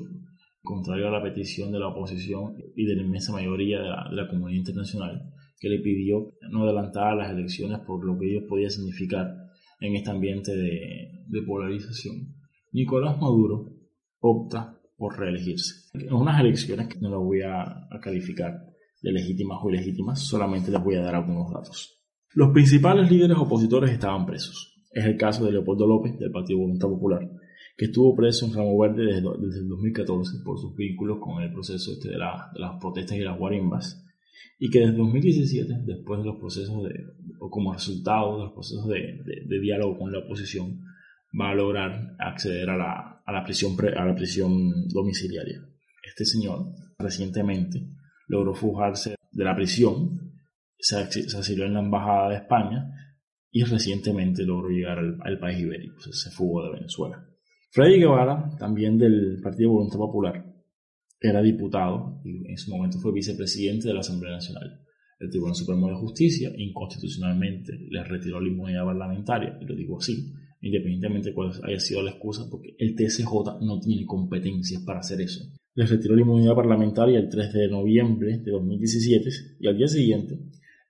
contrario 0.62 1.08
a 1.08 1.10
la 1.10 1.22
petición 1.22 1.70
de 1.70 1.78
la 1.78 1.88
oposición 1.88 2.56
y 2.74 2.86
de 2.86 2.96
la 2.96 3.02
inmensa 3.02 3.32
mayoría 3.32 3.78
de 3.78 3.88
la, 3.88 4.26
comunidad 4.28 4.58
internacional, 4.58 5.22
que 5.58 5.68
le 5.68 5.80
pidió 5.80 6.32
no 6.50 6.62
adelantar 6.62 7.14
las 7.16 7.30
elecciones 7.30 7.80
por 7.80 8.04
lo 8.06 8.18
que 8.18 8.30
ello 8.30 8.46
podía 8.48 8.70
significar 8.70 9.26
en 9.80 9.96
este 9.96 10.10
ambiente 10.10 10.56
de, 10.56 11.42
polarización, 11.46 12.34
Nicolás 12.72 13.20
Maduro 13.20 13.72
opta 14.20 14.80
por 14.96 15.18
reelegirse. 15.18 15.90
En 15.92 16.14
unas 16.14 16.40
elecciones 16.40 16.88
que 16.88 17.00
no 17.00 17.10
las 17.10 17.20
voy 17.20 17.42
a, 17.42 17.86
calificar 18.00 18.64
de 19.02 19.12
legítimas 19.12 19.58
o 19.62 19.68
ilegítimas, 19.68 20.20
solamente 20.20 20.70
les 20.70 20.82
voy 20.82 20.94
a 20.94 21.02
dar 21.02 21.16
algunos 21.16 21.52
datos. 21.52 22.00
Los 22.32 22.50
principales 22.50 23.10
líderes 23.10 23.36
opositores 23.36 23.90
estaban 23.90 24.24
presos. 24.24 24.79
Es 24.90 25.04
el 25.04 25.16
caso 25.16 25.44
de 25.44 25.52
Leopoldo 25.52 25.86
López, 25.86 26.18
del 26.18 26.32
Partido 26.32 26.60
Voluntad 26.60 26.88
Popular, 26.88 27.30
que 27.76 27.86
estuvo 27.86 28.14
preso 28.16 28.46
en 28.46 28.54
Ramo 28.54 28.76
Verde 28.78 29.04
desde, 29.04 29.18
el 29.60 29.68
2014 29.68 30.42
por 30.44 30.58
sus 30.58 30.74
vínculos 30.74 31.18
con 31.20 31.42
el 31.42 31.52
proceso 31.52 31.92
este 31.92 32.10
de, 32.10 32.18
las 32.18 32.80
protestas 32.80 33.16
y 33.16 33.20
las 33.20 33.38
guarimbas, 33.38 34.04
y 34.58 34.68
que 34.68 34.80
desde 34.80 34.96
2017, 34.96 35.82
después 35.86 36.20
de 36.20 36.26
los 36.26 36.36
procesos 36.36 36.82
de, 36.82 37.04
o 37.38 37.50
como 37.50 37.72
resultado 37.72 38.36
de 38.36 38.44
los 38.44 38.52
procesos 38.52 38.88
de, 38.88 39.60
diálogo 39.60 39.96
con 39.96 40.12
la 40.12 40.18
oposición, 40.18 40.80
va 41.40 41.50
a 41.50 41.54
lograr 41.54 42.16
acceder 42.18 42.68
a 42.68 42.76
la, 42.76 43.22
a 43.24 43.32
la, 43.32 43.44
prisión, 43.44 43.76
a 43.96 44.04
la 44.04 44.14
prisión 44.14 44.88
domiciliaria. 44.88 45.64
Este 46.02 46.24
señor 46.24 46.66
recientemente 46.98 47.86
logró 48.26 48.54
fugarse 48.54 49.14
de 49.30 49.44
la 49.44 49.54
prisión, 49.54 50.32
se, 50.78 51.10
se 51.10 51.52
en 51.52 51.74
la 51.74 51.80
Embajada 51.80 52.30
de 52.30 52.36
España, 52.36 52.99
y 53.52 53.64
recientemente 53.64 54.44
logró 54.44 54.68
llegar 54.68 54.98
al, 54.98 55.38
país 55.38 55.60
ibérico, 55.60 56.00
se 56.00 56.30
fugó 56.30 56.64
de 56.64 56.72
Venezuela. 56.72 57.26
Freddy 57.72 57.98
Guevara, 57.98 58.50
también 58.58 58.98
del 58.98 59.40
Partido 59.42 59.70
Voluntad 59.70 59.98
Popular, 59.98 60.44
era 61.20 61.42
diputado 61.42 62.20
y 62.24 62.48
en 62.50 62.56
su 62.56 62.70
momento 62.70 62.98
fue 62.98 63.12
vicepresidente 63.12 63.88
de 63.88 63.94
la 63.94 64.00
Asamblea 64.00 64.32
Nacional. 64.32 64.80
El 65.18 65.30
Tribunal 65.30 65.54
Supremo 65.54 65.88
de 65.88 65.96
Justicia 65.96 66.50
inconstitucionalmente 66.56 67.72
le 67.90 68.02
retiró 68.04 68.40
la 68.40 68.48
inmunidad 68.48 68.84
parlamentaria, 68.84 69.58
y 69.60 69.66
lo 69.66 69.74
digo 69.74 69.98
así, 69.98 70.32
independientemente 70.62 71.28
de 71.28 71.34
cuál 71.34 71.52
haya 71.62 71.78
sido 71.78 72.02
la 72.02 72.12
excusa, 72.12 72.48
porque 72.50 72.74
el 72.78 72.94
TSJ 72.94 73.60
no 73.60 73.80
tiene 73.80 74.06
competencias 74.06 74.82
para 74.82 75.00
hacer 75.00 75.20
eso. 75.20 75.44
Le 75.74 75.86
retiró 75.86 76.14
la 76.14 76.22
inmunidad 76.22 76.54
parlamentaria 76.54 77.18
el 77.18 77.28
3 77.28 77.52
de 77.52 77.68
noviembre 77.68 78.38
de 78.38 78.50
2017 78.50 79.28
y 79.60 79.68
al 79.68 79.76
día 79.76 79.88
siguiente 79.88 80.38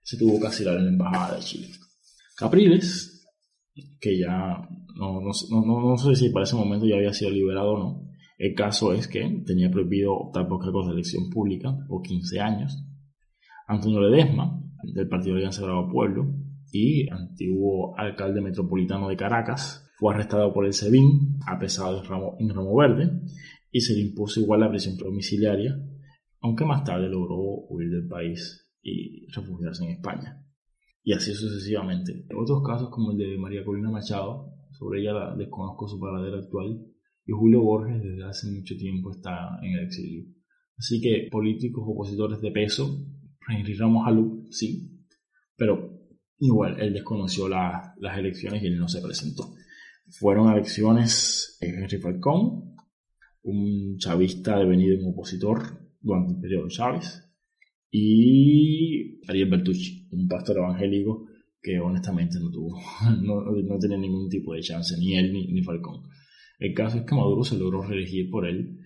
se 0.03 0.17
tuvo 0.17 0.41
que 0.41 0.47
asilar 0.47 0.77
en 0.79 0.85
la 0.85 0.91
Embajada 0.93 1.37
de 1.37 1.43
Chile. 1.43 1.69
Capriles, 2.41 3.29
que 4.01 4.19
ya 4.19 4.67
no, 4.97 5.21
no, 5.21 5.31
no, 5.51 5.81
no 5.91 5.97
sé 5.99 6.17
si 6.17 6.31
para 6.31 6.45
ese 6.45 6.57
momento 6.57 6.87
ya 6.87 6.97
había 6.97 7.13
sido 7.13 7.31
liberado 7.31 7.73
o 7.73 7.79
no, 7.79 8.11
el 8.39 8.55
caso 8.55 8.95
es 8.95 9.07
que 9.07 9.43
tenía 9.45 9.71
prohibido 9.71 10.15
optar 10.15 10.49
por 10.49 10.59
cargos 10.59 10.87
de 10.87 10.95
elección 10.95 11.29
pública 11.29 11.77
por 11.87 12.01
15 12.01 12.41
años. 12.41 12.83
Antonio 13.67 14.01
Ledesma, 14.01 14.59
del 14.83 15.09
Partido 15.09 15.37
Alianza 15.37 15.63
Bravo 15.63 15.91
Pueblo, 15.93 16.35
y 16.73 17.07
antiguo 17.11 17.95
alcalde 17.99 18.41
metropolitano 18.41 19.11
de 19.11 19.17
Caracas, 19.17 19.87
fue 19.99 20.15
arrestado 20.15 20.55
por 20.55 20.65
el 20.65 20.73
SEBIN, 20.73 21.39
apresado 21.47 21.99
en 21.99 22.09
ramo, 22.09 22.37
en 22.39 22.49
ramo 22.49 22.75
verde, 22.75 23.11
y 23.71 23.81
se 23.81 23.93
le 23.93 24.01
impuso 24.01 24.41
igual 24.41 24.61
la 24.61 24.71
prisión 24.71 24.97
domiciliaria, 24.97 25.77
aunque 26.41 26.65
más 26.65 26.83
tarde 26.85 27.11
logró 27.11 27.37
huir 27.69 27.91
del 27.91 28.09
país 28.09 28.67
y 28.83 29.27
refugiarse 29.35 29.85
en 29.85 29.91
España. 29.91 30.43
Y 31.03 31.13
así 31.13 31.33
sucesivamente. 31.35 32.27
Otros 32.37 32.63
casos 32.67 32.91
como 32.91 33.13
el 33.13 33.19
de 33.19 33.39
María 33.39 33.65
Corina 33.65 33.91
Machado, 33.91 34.53
sobre 34.73 35.01
ella 35.01 35.13
la 35.13 35.37
desconozco 35.37 35.89
su 35.89 35.99
paradero 35.99 36.39
actual, 36.39 36.81
y 37.27 37.33
Julio 37.33 37.63
Borges 37.63 38.03
desde 38.03 38.25
hace 38.25 38.51
mucho 38.51 38.77
tiempo 38.77 39.11
está 39.11 39.59
en 39.63 39.73
el 39.73 39.85
exilio. 39.85 40.25
Así 40.77 41.01
que 41.01 41.29
políticos 41.31 41.85
opositores 41.87 42.41
de 42.41 42.51
peso, 42.51 43.05
Henry 43.49 43.75
Ramos 43.75 44.07
Alú, 44.07 44.47
sí, 44.51 45.05
pero 45.57 46.01
igual 46.39 46.81
él 46.81 46.95
desconoció 46.95 47.49
la, 47.49 47.95
las 47.99 48.19
elecciones 48.19 48.63
y 48.63 48.67
él 48.67 48.79
no 48.79 48.89
se 48.89 49.03
presentó. 49.03 49.55
Fueron 50.09 50.51
elecciones 50.51 51.59
Henry 51.61 51.99
Falcón, 51.99 52.77
un 53.43 53.97
chavista 53.99 54.59
devenido 54.59 54.95
en 54.95 55.07
opositor 55.07 55.63
durante 56.01 56.33
el 56.33 56.41
periodo 56.41 56.65
de 56.65 56.71
Chávez, 56.71 57.30
y 57.91 59.21
Ariel 59.29 59.51
Bertucci, 59.51 60.09
un 60.13 60.29
pastor 60.29 60.59
evangélico 60.59 61.27
que 61.61 61.79
honestamente 61.79 62.39
no 62.41 62.51
tuvo, 62.51 62.81
no, 63.23 63.43
no 63.43 63.79
tenía 63.79 63.99
ningún 63.99 64.29
tipo 64.29 64.55
de 64.55 64.61
chance, 64.61 64.97
ni 64.99 65.17
él 65.17 65.33
ni, 65.33 65.53
ni 65.53 65.63
Falcón. 65.63 66.03
El 66.59 66.75
caso 66.75 66.99
es 66.99 67.05
que 67.05 67.15
Maduro 67.15 67.43
se 67.43 67.59
logró 67.59 67.83
reelegir 67.83 68.31
por 68.31 68.47
el 68.47 68.79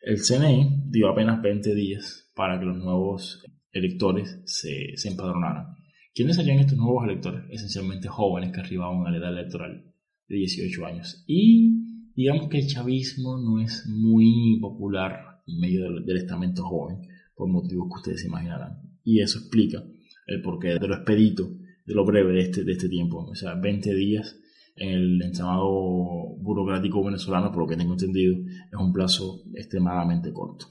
El 0.00 0.18
CNE 0.18 0.84
dio 0.88 1.08
apenas 1.08 1.42
20 1.42 1.74
días 1.74 2.30
para 2.34 2.58
que 2.58 2.66
los 2.66 2.78
nuevos 2.78 3.44
electores 3.72 4.40
se, 4.46 4.96
se 4.96 5.08
empadronaran. 5.08 5.76
¿Quiénes 6.14 6.36
serían 6.36 6.60
estos 6.60 6.78
nuevos 6.78 7.04
electores? 7.04 7.42
Esencialmente 7.50 8.08
jóvenes 8.08 8.52
que 8.52 8.60
arribaban 8.60 9.06
a 9.06 9.10
la 9.10 9.18
edad 9.18 9.32
electoral 9.32 9.84
de 10.28 10.36
18 10.36 10.86
años. 10.86 11.24
Y 11.26 12.12
digamos 12.14 12.48
que 12.48 12.58
el 12.58 12.68
chavismo 12.68 13.36
no 13.36 13.60
es 13.60 13.84
muy 13.86 14.58
popular 14.60 15.42
en 15.46 15.60
medio 15.60 15.82
del, 15.82 16.04
del 16.06 16.16
estamento 16.16 16.64
joven, 16.64 16.98
por 17.34 17.48
motivos 17.48 17.88
que 17.88 17.98
ustedes 17.98 18.24
imaginarán. 18.24 18.80
Y 19.04 19.20
eso 19.20 19.38
explica 19.38 19.82
el 20.26 20.42
porqué 20.42 20.78
de 20.78 20.88
lo 20.88 20.94
expedito, 20.94 21.48
de 21.86 21.94
lo 21.94 22.04
breve 22.04 22.32
de 22.32 22.40
este, 22.40 22.64
de 22.64 22.72
este 22.72 22.88
tiempo. 22.88 23.24
O 23.24 23.34
sea, 23.34 23.54
20 23.54 23.94
días 23.94 24.36
en 24.74 24.90
el 24.90 25.22
entramado 25.22 26.36
burocrático 26.38 27.02
venezolano, 27.02 27.50
por 27.50 27.62
lo 27.62 27.68
que 27.68 27.76
tengo 27.76 27.92
entendido, 27.92 28.36
es 28.36 28.78
un 28.78 28.92
plazo 28.92 29.44
extremadamente 29.54 30.32
corto. 30.32 30.66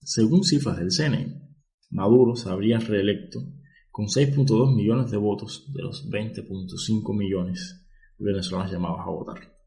Según 0.00 0.44
cifras 0.44 0.78
del 0.78 0.90
CNE, 0.90 1.42
Maduro 1.90 2.36
se 2.36 2.48
habría 2.48 2.78
reelecto 2.78 3.40
con 3.90 4.06
6.2 4.06 4.74
millones 4.74 5.10
de 5.10 5.16
votos 5.16 5.70
de 5.74 5.82
los 5.82 6.08
20.5 6.08 7.16
millones 7.16 7.86
de 8.18 8.24
venezolanos 8.24 8.70
llamados 8.70 9.00
a 9.00 9.10
votar. 9.10 9.58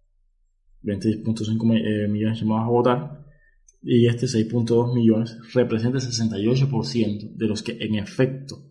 20.5 0.83 1.77
eh, 1.77 2.07
millones 2.07 2.39
llamados 2.39 2.65
a 2.65 2.71
votar 2.71 3.25
y 3.83 4.07
este 4.07 4.27
6.2 4.27 4.93
millones 4.93 5.37
representa 5.53 5.97
el 5.97 6.03
68% 6.03 7.35
de 7.35 7.47
los 7.47 7.61
que 7.61 7.77
en 7.79 7.95
efecto 7.95 8.70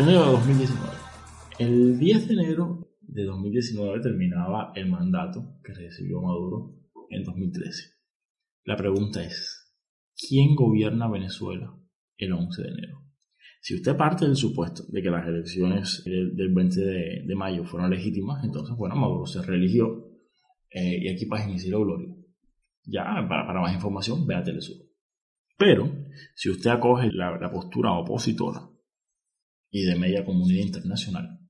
enero 0.00 0.24
de 0.24 0.32
2019 0.32 0.88
el 1.58 1.98
10 1.98 2.28
de 2.28 2.34
enero 2.34 2.88
de 3.00 3.24
2019 3.24 4.00
terminaba 4.00 4.72
el 4.74 4.88
mandato 4.88 5.58
que 5.62 5.74
recibió 5.74 6.22
Maduro 6.22 6.74
en 7.10 7.22
2013 7.22 8.00
la 8.64 8.76
pregunta 8.76 9.22
es 9.22 9.74
¿quién 10.16 10.54
gobierna 10.54 11.08
Venezuela 11.08 11.74
el 12.16 12.32
11 12.32 12.62
de 12.62 12.68
enero? 12.68 13.04
Si 13.60 13.74
usted 13.74 13.94
parte 13.94 14.24
del 14.24 14.36
supuesto 14.36 14.84
de 14.88 15.02
que 15.02 15.10
las 15.10 15.26
elecciones 15.26 16.02
del 16.04 16.54
20 16.54 16.80
de, 16.80 17.22
de 17.26 17.34
mayo 17.34 17.64
fueron 17.64 17.90
legítimas, 17.90 18.42
entonces, 18.42 18.74
bueno, 18.74 18.96
Maduro 18.96 19.26
se 19.26 19.42
reeligió 19.42 20.08
eh, 20.70 20.98
y 21.02 21.08
aquí 21.10 21.26
para 21.26 21.44
inicio 21.44 21.78
gloria. 21.78 22.08
Ya, 22.84 23.04
para, 23.28 23.46
para, 23.46 23.60
más 23.60 23.74
información, 23.74 24.26
vea 24.26 24.42
Telesur. 24.42 24.76
Pero, 25.58 25.92
si 26.34 26.48
usted 26.48 26.70
acoge 26.70 27.10
la, 27.12 27.38
la 27.38 27.50
postura 27.50 27.92
opositora 27.92 28.69
y 29.70 29.84
de 29.84 29.96
media 29.96 30.24
comunidad 30.24 30.66
internacional, 30.66 31.40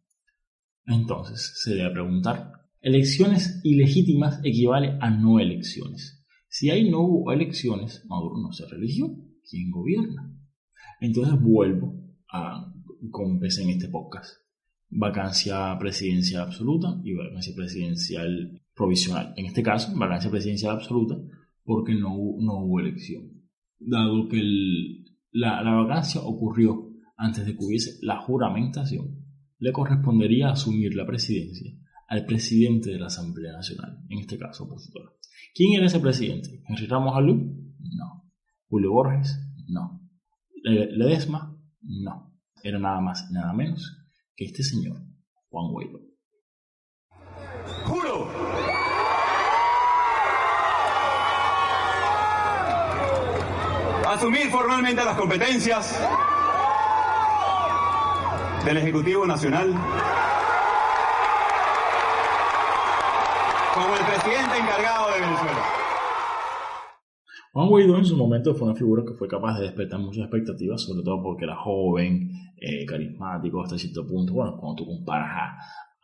entonces 0.87 1.53
se 1.63 1.75
debe 1.75 1.91
preguntar, 1.91 2.53
¿elecciones 2.81 3.61
ilegítimas 3.63 4.41
equivale 4.45 4.99
a 5.01 5.11
no 5.11 5.39
elecciones? 5.39 6.25
Si 6.49 6.69
ahí 6.69 6.91
no 6.91 7.03
hubo 7.03 7.33
elecciones, 7.33 8.05
Maduro 8.09 8.41
no 8.43 8.53
se 8.53 8.67
religió. 8.67 9.07
¿Quién 9.49 9.71
gobierna? 9.71 10.37
Entonces 11.01 11.41
vuelvo 11.41 11.95
a, 12.33 12.75
como 13.11 13.35
empecé 13.35 13.63
en 13.63 13.71
este 13.71 13.89
podcast. 13.89 14.41
Vacancia 14.89 15.77
presidencial 15.79 16.43
absoluta 16.43 17.01
y 17.05 17.15
vacancia 17.15 17.55
presidencial 17.55 18.61
provisional. 18.75 19.33
En 19.37 19.47
este 19.47 19.63
caso, 19.63 19.97
vacancia 19.97 20.31
presidencial 20.31 20.75
absoluta 20.75 21.17
porque 21.63 21.95
no, 21.95 22.17
no 22.41 22.65
hubo 22.65 22.81
elección. 22.81 23.31
Dado 23.79 24.29
que 24.29 24.41
el, 24.41 25.05
la, 25.31 25.63
la 25.63 25.75
vacancia 25.75 26.21
ocurrió 26.21 26.90
antes 27.21 27.45
de 27.45 27.53
que 27.53 27.65
hubiese 27.65 27.99
la 28.01 28.17
juramentación, 28.23 29.27
le 29.59 29.73
correspondería 29.73 30.51
asumir 30.51 30.95
la 30.95 31.05
presidencia 31.05 31.71
al 32.09 32.25
presidente 32.25 32.91
de 32.91 32.99
la 32.99 33.07
Asamblea 33.07 33.53
Nacional, 33.53 34.03
en 34.09 34.21
este 34.21 34.39
caso 34.39 34.65
opositora. 34.65 35.11
¿Quién 35.55 35.75
era 35.75 35.87
ese 35.87 36.01
presidente? 36.01 36.63
¿Henry 36.67 36.87
Ramos 36.87 37.15
Alú? 37.15 37.75
No. 37.79 38.33
¿Julio 38.69 38.93
Borges? 38.93 39.39
No. 39.69 40.01
Ledesma, 40.65 41.55
no. 41.83 42.35
Era 42.63 42.79
nada 42.79 43.01
más 43.01 43.27
y 43.31 43.35
nada 43.35 43.53
menos 43.53 43.99
que 44.35 44.47
este 44.47 44.63
señor, 44.63 44.97
Juan 45.51 45.73
Guaidó. 45.73 46.01
¡Juro! 47.85 48.29
Asumir 54.09 54.47
formalmente 54.51 55.05
las 55.05 55.17
competencias 55.17 56.01
del 58.65 58.77
Ejecutivo 58.77 59.27
Nacional 59.27 59.71
como 63.75 63.95
el 63.95 64.05
presidente 64.05 64.59
encargado 64.59 65.11
de 65.15 65.21
Venezuela. 65.21 65.65
Juan 67.53 67.69
Guaidó 67.69 67.97
en 67.97 68.05
su 68.05 68.17
momento 68.17 68.55
fue 68.55 68.69
una 68.69 68.77
figura 68.77 69.03
que 69.07 69.15
fue 69.15 69.29
capaz 69.29 69.59
de 69.59 69.65
despertar 69.65 69.99
muchas 70.01 70.25
expectativas, 70.25 70.83
sobre 70.83 71.03
todo 71.03 71.23
porque 71.23 71.45
era 71.45 71.57
joven, 71.57 72.31
eh, 72.61 72.85
carismático 72.85 73.63
hasta 73.63 73.79
cierto 73.79 74.07
punto. 74.07 74.35
Bueno, 74.35 74.57
cuando 74.61 74.83
tú 74.83 74.87
comparas 74.87 75.31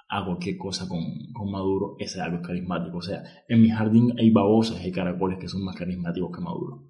a, 0.08 0.18
a 0.18 0.24
cualquier 0.24 0.56
cosa 0.56 0.88
con, 0.88 1.00
con, 1.34 1.50
Maduro, 1.50 1.96
ese 1.98 2.20
algo 2.22 2.38
es 2.38 2.46
carismático. 2.46 2.96
O 2.96 3.02
sea, 3.02 3.22
en 3.48 3.60
mi 3.60 3.68
jardín 3.68 4.14
hay 4.18 4.30
babosas 4.30 4.84
y 4.84 4.90
caracoles 4.90 5.38
que 5.38 5.48
son 5.48 5.62
más 5.62 5.76
carismáticos 5.76 6.30
que 6.34 6.42
Maduro. 6.42 6.84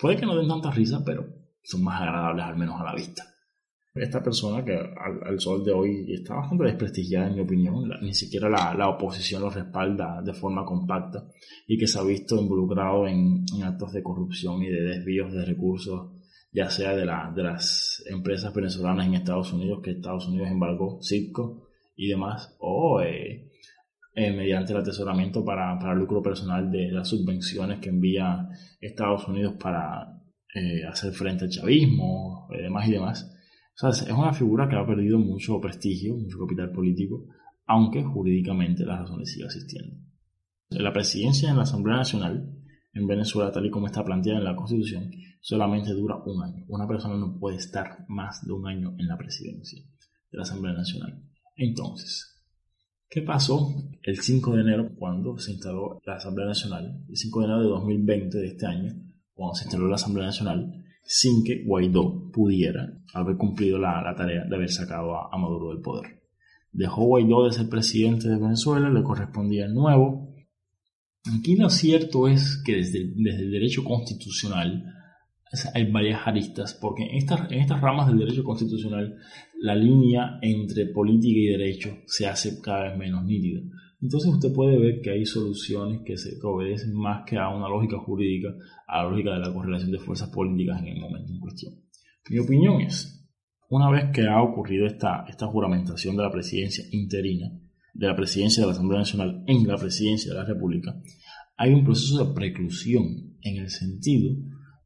Puede 0.00 0.16
que 0.16 0.26
no 0.26 0.36
den 0.36 0.48
tanta 0.48 0.70
risa, 0.72 1.02
pero 1.06 1.24
son 1.62 1.84
más 1.84 2.02
agradables 2.02 2.44
al 2.44 2.56
menos 2.56 2.80
a 2.80 2.84
la 2.84 2.94
vista. 2.94 3.35
Esta 3.96 4.22
persona 4.22 4.62
que 4.62 4.74
al, 4.74 5.40
sol 5.40 5.64
de 5.64 5.72
hoy 5.72 6.12
está 6.12 6.34
bastante 6.34 6.64
desprestigiada 6.64 7.28
en 7.28 7.34
mi 7.36 7.40
opinión, 7.40 7.88
ni 8.02 8.12
siquiera 8.12 8.48
la, 8.48 8.74
la, 8.74 8.90
oposición 8.90 9.42
lo 9.42 9.50
respalda 9.50 10.20
de 10.22 10.34
forma 10.34 10.64
compacta 10.66 11.26
y 11.66 11.78
que 11.78 11.86
se 11.86 11.98
ha 11.98 12.02
visto 12.02 12.36
involucrado 12.36 13.06
en, 13.06 13.44
en 13.56 13.62
actos 13.64 13.92
de 13.92 14.02
corrupción 14.02 14.62
y 14.62 14.66
de 14.66 14.82
desvíos 14.82 15.32
de 15.32 15.44
recursos, 15.46 16.12
ya 16.52 16.68
sea 16.68 16.94
de, 16.94 17.06
la, 17.06 17.32
de 17.34 17.42
las 17.42 18.04
empresas 18.06 18.52
venezolanas 18.52 19.06
en 19.06 19.14
Estados 19.14 19.52
Unidos, 19.52 19.80
que 19.82 19.92
Estados 19.92 20.28
Unidos 20.28 20.48
embargó, 20.50 20.98
Citco 21.02 21.68
y 21.96 22.08
demás, 22.08 22.54
o 22.58 23.00
eh, 23.00 23.50
eh, 24.14 24.32
mediante 24.32 24.72
el 24.72 24.78
atesoramiento 24.78 25.42
para, 25.42 25.78
para 25.78 25.94
lucro 25.94 26.22
personal 26.22 26.70
de 26.70 26.90
las 26.90 27.08
subvenciones 27.08 27.78
que 27.78 27.88
envía 27.88 28.48
Estados 28.80 29.26
Unidos 29.26 29.54
para 29.58 30.20
eh, 30.54 30.84
hacer 30.86 31.12
frente 31.12 31.44
al 31.44 31.50
chavismo, 31.50 32.48
y 32.50 32.62
demás 32.62 32.88
y 32.88 32.92
demás. 32.92 33.32
Es 33.82 34.02
una 34.10 34.32
figura 34.32 34.68
que 34.68 34.76
ha 34.76 34.86
perdido 34.86 35.18
mucho 35.18 35.60
prestigio, 35.60 36.14
mucho 36.14 36.38
capital 36.38 36.72
político, 36.72 37.26
aunque 37.66 38.02
jurídicamente 38.02 38.86
las 38.86 39.00
razones 39.00 39.30
siguen 39.30 39.46
existiendo. 39.46 39.96
La 40.70 40.92
presidencia 40.92 41.50
en 41.50 41.56
la 41.56 41.62
Asamblea 41.62 41.98
Nacional 41.98 42.56
en 42.94 43.06
Venezuela, 43.06 43.52
tal 43.52 43.66
y 43.66 43.70
como 43.70 43.86
está 43.86 44.02
planteada 44.02 44.38
en 44.38 44.44
la 44.44 44.56
Constitución, 44.56 45.10
solamente 45.40 45.92
dura 45.92 46.16
un 46.24 46.42
año. 46.42 46.64
Una 46.68 46.88
persona 46.88 47.16
no 47.16 47.38
puede 47.38 47.58
estar 47.58 48.06
más 48.08 48.44
de 48.46 48.52
un 48.52 48.66
año 48.66 48.94
en 48.98 49.06
la 49.06 49.18
presidencia 49.18 49.82
de 50.30 50.38
la 50.38 50.42
Asamblea 50.42 50.72
Nacional. 50.72 51.22
Entonces, 51.54 52.42
¿qué 53.10 53.20
pasó 53.20 53.74
el 54.02 54.18
5 54.18 54.54
de 54.54 54.62
enero 54.62 54.94
cuando 54.96 55.36
se 55.36 55.52
instaló 55.52 56.00
la 56.06 56.16
Asamblea 56.16 56.46
Nacional? 56.46 57.04
El 57.06 57.16
5 57.16 57.40
de 57.40 57.44
enero 57.44 57.60
de 57.60 57.68
2020 57.68 58.38
de 58.38 58.46
este 58.46 58.66
año, 58.66 58.94
cuando 59.34 59.54
se 59.54 59.64
instaló 59.64 59.86
la 59.86 59.96
Asamblea 59.96 60.26
Nacional, 60.26 60.85
sin 61.06 61.44
que 61.44 61.62
Guaidó 61.64 62.30
pudiera 62.32 62.92
haber 63.14 63.36
cumplido 63.36 63.78
la, 63.78 64.02
la 64.02 64.14
tarea 64.14 64.44
de 64.44 64.56
haber 64.56 64.70
sacado 64.70 65.16
a, 65.16 65.28
a, 65.32 65.38
Maduro 65.38 65.70
del 65.70 65.80
poder. 65.80 66.22
Dejó 66.72 67.04
Guaidó 67.04 67.44
de 67.44 67.52
ser 67.52 67.68
presidente 67.68 68.28
de 68.28 68.38
Venezuela, 68.38 68.90
le 68.90 69.02
correspondía 69.02 69.66
el 69.66 69.74
nuevo. 69.74 70.34
Aquí 71.38 71.56
lo 71.56 71.70
cierto 71.70 72.28
es 72.28 72.62
que 72.64 72.76
desde, 72.76 73.12
desde 73.14 73.44
el 73.44 73.52
derecho 73.52 73.84
constitucional 73.84 74.84
hay 75.74 75.90
varias 75.90 76.26
aristas, 76.26 76.74
porque 76.74 77.04
en 77.04 77.16
estas, 77.16 77.50
en 77.50 77.60
estas 77.60 77.80
ramas 77.80 78.08
del 78.08 78.18
derecho 78.18 78.42
constitucional 78.42 79.16
la 79.60 79.74
línea 79.74 80.38
entre 80.42 80.86
política 80.86 81.38
y 81.38 81.46
derecho 81.46 81.98
se 82.06 82.26
hace 82.26 82.60
cada 82.60 82.88
vez 82.88 82.98
menos 82.98 83.24
nítida. 83.24 83.62
Entonces 84.00 84.30
usted 84.30 84.52
puede 84.52 84.78
ver 84.78 85.00
que 85.00 85.10
hay 85.10 85.24
soluciones 85.24 86.02
que 86.04 86.16
se 86.16 86.38
obedecen 86.42 86.94
más 86.94 87.24
que 87.26 87.38
a 87.38 87.48
una 87.48 87.68
lógica 87.68 87.98
jurídica, 87.98 88.48
a 88.86 89.02
la 89.02 89.10
lógica 89.10 89.32
de 89.32 89.40
la 89.40 89.52
correlación 89.52 89.90
de 89.90 89.98
fuerzas 89.98 90.28
políticas 90.28 90.80
en 90.82 90.88
el 90.88 91.00
momento 91.00 91.32
en 91.32 91.40
cuestión. 91.40 91.74
Mi 92.28 92.38
opinión 92.38 92.80
es, 92.82 93.26
una 93.70 93.90
vez 93.90 94.10
que 94.12 94.26
ha 94.26 94.42
ocurrido 94.42 94.86
esta, 94.86 95.24
esta 95.28 95.46
juramentación 95.46 96.16
de 96.16 96.22
la 96.22 96.30
presidencia 96.30 96.84
interina, 96.90 97.50
de 97.94 98.06
la 98.06 98.14
presidencia 98.14 98.62
de 98.62 98.66
la 98.66 98.72
Asamblea 98.72 99.00
Nacional 99.00 99.44
en 99.46 99.66
la 99.66 99.76
presidencia 99.76 100.32
de 100.32 100.38
la 100.38 100.44
República, 100.44 101.00
hay 101.56 101.72
un 101.72 101.84
proceso 101.84 102.22
de 102.22 102.34
preclusión 102.34 103.36
en 103.40 103.56
el 103.56 103.70
sentido 103.70 104.36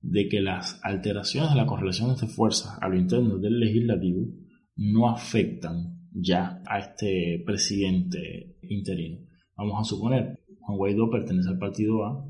de 0.03 0.29
que 0.29 0.41
las 0.41 0.81
alteraciones 0.85 1.51
de 1.51 1.57
la 1.57 1.67
correlación 1.67 2.15
de 2.15 2.27
fuerzas 2.29 2.79
a 2.81 2.89
lo 2.89 2.97
interno 2.97 3.39
del 3.39 3.59
legislativo 3.59 4.29
no 4.77 5.11
afectan 5.11 6.00
ya 6.13 6.63
a 6.67 6.79
este 6.79 7.43
presidente 7.45 8.57
interino. 8.63 9.19
Vamos 9.57 9.81
a 9.81 9.85
suponer, 9.85 10.41
Juan 10.61 10.79
Guaidó 10.79 11.11
pertenece 11.11 11.49
al 11.49 11.59
partido 11.59 12.05
A 12.05 12.27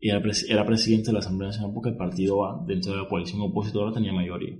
y 0.00 0.10
era 0.10 0.64
presidente 0.64 1.08
de 1.08 1.12
la 1.12 1.18
Asamblea 1.18 1.48
Nacional 1.48 1.72
porque 1.74 1.90
el 1.90 1.96
partido 1.96 2.44
A, 2.44 2.64
dentro 2.66 2.92
de 2.92 2.98
la 2.98 3.08
coalición 3.08 3.40
opositora, 3.40 3.92
tenía 3.92 4.12
mayoría. 4.12 4.56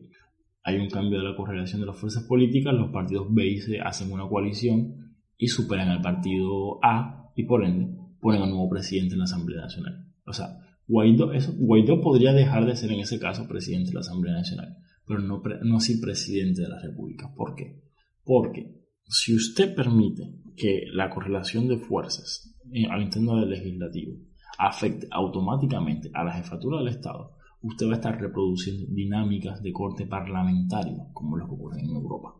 Hay 0.65 0.77
un 0.77 0.89
cambio 0.89 1.19
de 1.19 1.25
la 1.25 1.37
correlación 1.37 1.81
de 1.81 1.87
las 1.87 1.99
fuerzas 1.99 2.25
políticas, 2.25 2.75
los 2.75 2.91
partidos 2.91 3.29
B 3.31 3.47
y 3.47 3.61
C 3.61 3.81
hacen 3.81 4.13
una 4.13 4.29
coalición 4.29 5.15
y 5.37 5.49
superan 5.49 5.89
al 5.89 6.03
partido 6.03 6.79
A 6.83 7.31
y 7.37 7.45
por 7.45 7.65
ende 7.65 7.97
ponen 8.21 8.43
al 8.43 8.51
nuevo 8.51 8.69
presidente 8.69 9.15
en 9.15 9.21
la 9.21 9.25
Asamblea 9.25 9.61
Nacional. 9.61 10.07
O 10.27 10.33
sea, 10.33 10.59
Guaidó, 10.87 11.31
Guaidó 11.57 12.01
podría 12.01 12.33
dejar 12.33 12.67
de 12.67 12.75
ser 12.75 12.91
en 12.91 13.01
ese 13.01 13.21
caso 13.21 13.47
presidente 13.47 13.91
de 13.91 13.95
la 13.95 14.01
Asamblea 14.01 14.35
Nacional, 14.35 14.77
pero 15.07 15.21
no, 15.21 15.43
no 15.63 15.77
así 15.77 16.01
presidente 16.01 16.63
de 16.63 16.69
la 16.69 16.81
República. 16.81 17.33
¿Por 17.35 17.55
qué? 17.55 17.88
Porque 18.29 18.85
si 19.07 19.35
usted 19.35 19.75
permite 19.75 20.35
que 20.55 20.83
la 20.93 21.09
correlación 21.09 21.67
de 21.67 21.79
fuerzas 21.79 22.55
al 22.91 23.01
interno 23.01 23.41
del 23.41 23.49
legislativo 23.49 24.19
afecte 24.59 25.09
automáticamente 25.11 26.11
a 26.13 26.25
la 26.25 26.35
jefatura 26.35 26.77
del 26.77 26.89
Estado, 26.89 27.39
usted 27.63 27.87
va 27.87 27.93
a 27.93 27.95
estar 27.95 28.21
reproduciendo 28.21 28.85
dinámicas 28.91 29.63
de 29.63 29.73
corte 29.73 30.05
parlamentario, 30.05 31.07
como 31.15 31.39
lo 31.39 31.47
que 31.47 31.55
ocurre 31.55 31.81
en 31.81 31.89
Europa. 31.89 32.35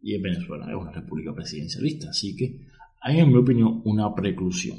Y 0.00 0.14
en 0.14 0.22
Venezuela 0.22 0.70
es 0.70 0.76
una 0.76 0.92
república 0.92 1.34
presidencialista, 1.34 2.10
así 2.10 2.36
que 2.36 2.60
hay, 3.00 3.18
en 3.18 3.30
mi 3.30 3.38
opinión, 3.38 3.82
una 3.84 4.14
preclusión. 4.14 4.78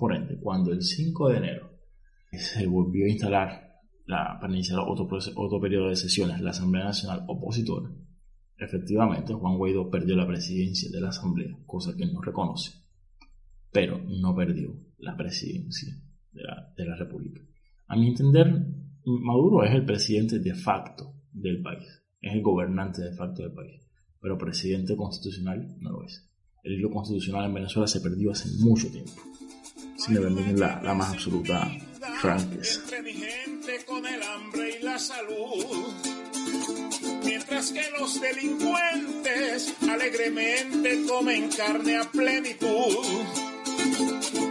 Por 0.00 0.16
ende, 0.16 0.40
cuando 0.40 0.72
el 0.72 0.82
5 0.82 1.28
de 1.28 1.36
enero 1.36 1.70
se 2.32 2.66
volvió 2.66 3.06
a 3.06 3.10
instalar 3.10 3.72
la, 4.04 4.36
para 4.40 4.52
iniciar 4.52 4.80
otro, 4.80 5.06
otro 5.36 5.60
periodo 5.60 5.90
de 5.90 5.96
sesiones 5.96 6.40
la 6.40 6.50
Asamblea 6.50 6.86
Nacional 6.86 7.22
Opositora, 7.28 7.88
efectivamente 8.58 9.34
Juan 9.34 9.56
Guaidó 9.56 9.90
perdió 9.90 10.16
la 10.16 10.26
presidencia 10.26 10.90
de 10.90 11.00
la 11.00 11.08
Asamblea, 11.08 11.56
cosa 11.66 11.94
que 11.96 12.06
no 12.06 12.20
reconoce, 12.20 12.72
pero 13.72 13.98
no 13.98 14.34
perdió 14.34 14.74
la 14.98 15.16
presidencia 15.16 15.94
de 16.32 16.42
la, 16.42 16.72
de 16.76 16.84
la 16.84 16.96
República. 16.96 17.40
A 17.88 17.96
mi 17.96 18.08
entender, 18.08 18.66
Maduro 19.04 19.64
es 19.64 19.72
el 19.72 19.84
presidente 19.84 20.38
de 20.38 20.54
facto 20.54 21.14
del 21.32 21.62
país, 21.62 21.86
es 22.20 22.32
el 22.32 22.42
gobernante 22.42 23.02
de 23.02 23.14
facto 23.14 23.42
del 23.42 23.52
país, 23.52 23.86
pero 24.20 24.38
presidente 24.38 24.96
constitucional 24.96 25.76
no 25.80 25.90
lo 25.90 26.04
es. 26.04 26.28
El 26.64 26.72
hilo 26.72 26.90
constitucional 26.90 27.44
en 27.44 27.54
Venezuela 27.54 27.86
se 27.86 28.00
perdió 28.00 28.32
hace 28.32 28.48
mucho 28.58 28.90
tiempo. 28.90 29.12
Si 29.96 30.12
me 30.12 30.20
permiten 30.20 30.58
la, 30.58 30.82
la 30.82 30.94
más 30.94 31.12
absoluta 31.12 31.70
franqueza. 32.20 32.80
Entre 32.80 33.02
mi 33.02 33.12
gente 33.12 33.84
con 33.86 34.04
el 34.04 34.20
hambre 34.20 34.80
y 34.80 34.82
la 34.82 34.98
salud. 34.98 36.15
Mientras 37.48 37.70
que 37.70 37.90
los 37.96 38.20
delincuentes 38.20 39.72
alegremente 39.88 41.04
comen 41.06 41.48
carne 41.48 41.96
a 41.96 42.02
plenitud. 42.02 43.06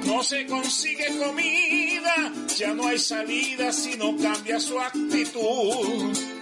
No 0.05 0.23
se 0.23 0.45
consigue 0.45 1.05
comida, 1.17 2.31
ya 2.55 2.73
no 2.73 2.87
hay 2.87 2.97
salida 2.97 3.73
si 3.73 3.97
no 3.97 4.15
cambia 4.15 4.61
su 4.61 4.79
actitud. 4.79 6.34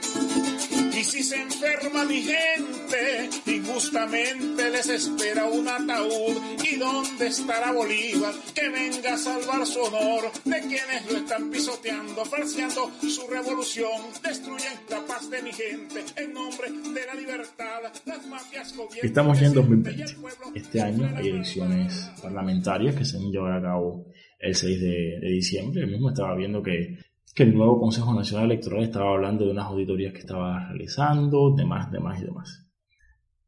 Y 0.95 1.03
si 1.03 1.23
se 1.23 1.41
enferma 1.41 2.05
mi 2.05 2.21
gente, 2.21 3.29
injustamente 3.47 4.69
les 4.69 4.87
espera 4.89 5.45
un 5.47 5.67
ataúd. 5.67 6.37
¿Y 6.63 6.75
dónde 6.77 7.27
estará 7.27 7.71
Bolívar? 7.71 8.33
Que 8.53 8.69
venga 8.69 9.15
a 9.15 9.17
salvar 9.17 9.65
su 9.65 9.79
honor 9.79 10.31
de 10.45 10.59
quienes 10.61 11.11
lo 11.11 11.17
están 11.17 11.49
pisoteando, 11.49 12.23
falseando 12.25 12.91
su 13.01 13.27
revolución. 13.27 14.01
Destruyen 14.23 14.73
la 14.89 15.03
paz 15.07 15.29
de 15.31 15.41
mi 15.41 15.51
gente 15.51 16.05
en 16.15 16.33
nombre 16.33 16.69
de 16.69 17.05
la 17.07 17.15
libertad. 17.15 17.81
Las 18.05 18.27
mafias 18.27 18.75
gobiernan. 18.75 19.05
Estamos 19.07 19.39
ya 19.39 19.47
en 19.47 19.53
2020. 19.53 20.05
Este 20.53 20.81
año 20.81 21.11
hay 21.15 21.29
elecciones 21.29 22.11
parlamentarias 22.21 22.95
que 22.95 23.03
se 23.05 23.17
van 23.17 23.27
a 23.27 23.31
llevar 23.31 23.53
a 23.53 23.61
cabo 23.61 24.05
el 24.37 24.53
6 24.53 24.79
de, 24.79 25.19
de 25.21 25.27
diciembre. 25.27 25.81
Yo 25.81 25.87
mismo 25.87 26.09
estaba 26.09 26.35
viendo 26.35 26.61
que 26.61 26.99
que 27.33 27.43
el 27.43 27.53
nuevo 27.55 27.79
Consejo 27.79 28.13
Nacional 28.13 28.45
Electoral 28.51 28.83
estaba 28.83 29.13
hablando 29.13 29.45
de 29.45 29.51
unas 29.51 29.65
auditorías 29.65 30.13
que 30.13 30.19
estaba 30.19 30.67
realizando, 30.69 31.55
demás, 31.55 31.91
demás 31.91 32.21
y 32.21 32.25
demás. 32.25 32.69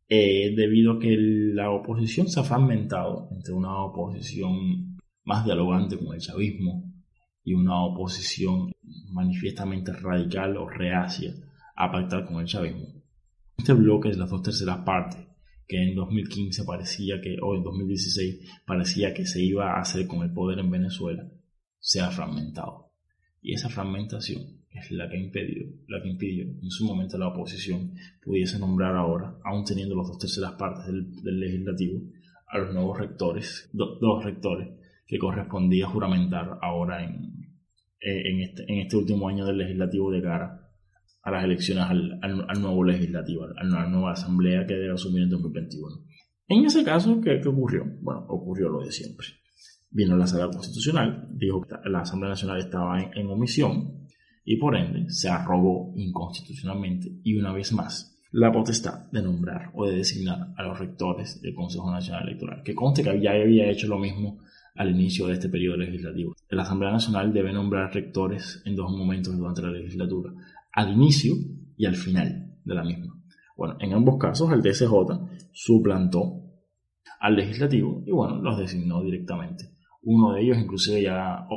Eh, 0.07 0.53
debido 0.55 0.93
a 0.93 0.99
que 0.99 1.15
la 1.17 1.71
oposición 1.71 2.27
se 2.27 2.39
ha 2.39 2.43
fragmentado 2.43 3.27
entre 3.31 3.53
una 3.53 3.83
oposición 3.83 4.97
más 5.23 5.45
dialogante 5.45 5.97
con 5.97 6.13
el 6.13 6.21
chavismo 6.21 6.91
y 7.43 7.53
una 7.53 7.83
oposición 7.83 8.71
manifiestamente 9.11 9.93
radical 9.93 10.57
o 10.57 10.67
reacia 10.67 11.33
a 11.75 11.91
pactar 11.91 12.25
con 12.25 12.39
el 12.39 12.47
chavismo. 12.47 12.87
Este 13.57 13.73
bloque 13.73 14.09
de 14.09 14.17
las 14.17 14.29
dos 14.29 14.41
terceras 14.41 14.79
partes, 14.79 15.25
que 15.67 15.81
en 15.81 15.95
2015 15.95 16.63
parecía 16.63 17.21
que, 17.21 17.37
o 17.41 17.55
en 17.55 17.63
2016 17.63 18.63
parecía 18.65 19.13
que 19.13 19.25
se 19.25 19.43
iba 19.43 19.73
a 19.73 19.81
hacer 19.81 20.07
con 20.07 20.23
el 20.23 20.33
poder 20.33 20.59
en 20.59 20.71
Venezuela, 20.71 21.27
se 21.79 22.01
ha 22.01 22.09
fragmentado. 22.09 22.84
Y 23.45 23.53
esa 23.53 23.69
fragmentación 23.69 24.41
es 24.71 24.89
la 24.89 25.07
que, 25.07 25.19
impedió, 25.19 25.67
la 25.87 26.01
que 26.01 26.09
impidió 26.09 26.45
en 26.45 26.71
su 26.71 26.83
momento 26.83 27.15
la 27.19 27.27
oposición 27.27 27.93
pudiese 28.23 28.57
nombrar 28.57 28.95
ahora, 28.95 29.37
aún 29.43 29.63
teniendo 29.63 29.95
las 29.95 30.07
dos 30.07 30.17
terceras 30.17 30.53
partes 30.53 30.87
del, 30.87 31.11
del 31.21 31.39
legislativo, 31.39 32.01
a 32.47 32.57
los 32.57 32.73
nuevos 32.73 32.97
rectores, 32.97 33.69
do, 33.71 33.99
dos 34.01 34.25
rectores 34.25 34.69
que 35.05 35.19
correspondía 35.19 35.85
juramentar 35.85 36.57
ahora 36.63 37.03
en, 37.05 37.13
eh, 38.01 38.31
en, 38.31 38.41
este, 38.41 38.63
en 38.67 38.79
este 38.79 38.97
último 38.97 39.29
año 39.29 39.45
del 39.45 39.59
legislativo 39.59 40.11
de 40.11 40.23
cara 40.23 40.71
a 41.21 41.31
las 41.31 41.43
elecciones 41.43 41.83
al, 41.83 42.17
al, 42.23 42.45
al 42.49 42.61
nuevo 42.63 42.83
legislativo, 42.83 43.43
a 43.43 43.63
la 43.63 43.87
nueva 43.87 44.13
asamblea 44.13 44.65
que 44.65 44.73
debe 44.73 44.95
asumir 44.95 45.21
en 45.21 45.29
2021. 45.29 45.97
En 46.47 46.65
ese 46.65 46.83
caso, 46.83 47.21
¿qué, 47.21 47.39
¿qué, 47.43 47.47
ocurrió? 47.47 47.85
Bueno, 48.01 48.25
ocurrió 48.27 48.69
lo 48.69 48.83
de 48.83 48.91
siempre. 48.91 49.27
Vino 49.89 50.17
la 50.17 50.27
sala 50.27 50.47
constitucional, 50.47 51.27
dijo 51.31 51.61
que 51.61 51.75
la 51.89 52.01
Asamblea 52.01 52.31
Nacional 52.31 52.59
estaba 52.59 53.01
en, 53.01 53.29
omisión 53.29 54.07
y 54.43 54.57
por 54.57 54.75
ende 54.75 55.09
se 55.09 55.29
arrogó 55.29 55.93
inconstitucionalmente 55.95 57.19
y 57.23 57.35
una 57.35 57.53
vez 57.53 57.71
más 57.71 58.17
la 58.31 58.51
potestad 58.51 59.09
de 59.11 59.21
nombrar 59.21 59.71
o 59.73 59.85
de 59.85 59.95
designar 59.95 60.53
a 60.57 60.63
los 60.63 60.77
rectores 60.77 61.41
del 61.41 61.55
Consejo 61.55 61.89
Nacional 61.89 62.27
Electoral, 62.27 62.61
que 62.63 62.75
conste 62.75 63.03
que 63.03 63.21
ya 63.21 63.31
había 63.31 63.69
hecho 63.69 63.87
lo 63.87 63.97
mismo 63.97 64.39
al 64.75 64.91
inicio 64.91 65.27
de 65.27 65.33
este 65.33 65.47
periodo 65.47 65.77
legislativo. 65.77 66.35
La 66.49 66.63
Asamblea 66.63 66.91
Nacional 66.91 67.31
debe 67.31 67.53
nombrar 67.53 67.93
rectores 67.93 68.61
en 68.65 68.75
dos 68.75 68.91
momentos 68.91 69.37
durante 69.37 69.61
la 69.61 69.71
legislatura, 69.71 70.33
al 70.73 70.91
inicio 70.91 71.33
y 71.77 71.85
al 71.85 71.95
final 71.95 72.57
de 72.65 72.75
la 72.75 72.83
misma. 72.83 73.15
Bueno, 73.55 73.77
en 73.79 73.93
ambos 73.93 74.17
casos 74.17 74.51
el 74.51 74.61
DSJ 74.61 74.91
suplantó 75.53 76.41
al 77.19 77.35
legislativo 77.35 78.03
y 78.05 78.11
bueno, 78.11 78.41
los 78.41 78.57
designó 78.57 79.01
directamente. 79.01 79.74
Uno 80.05 80.33
de 80.33 80.41
ellos 80.41 80.57
inclusive 80.57 81.01
ya 81.01 81.47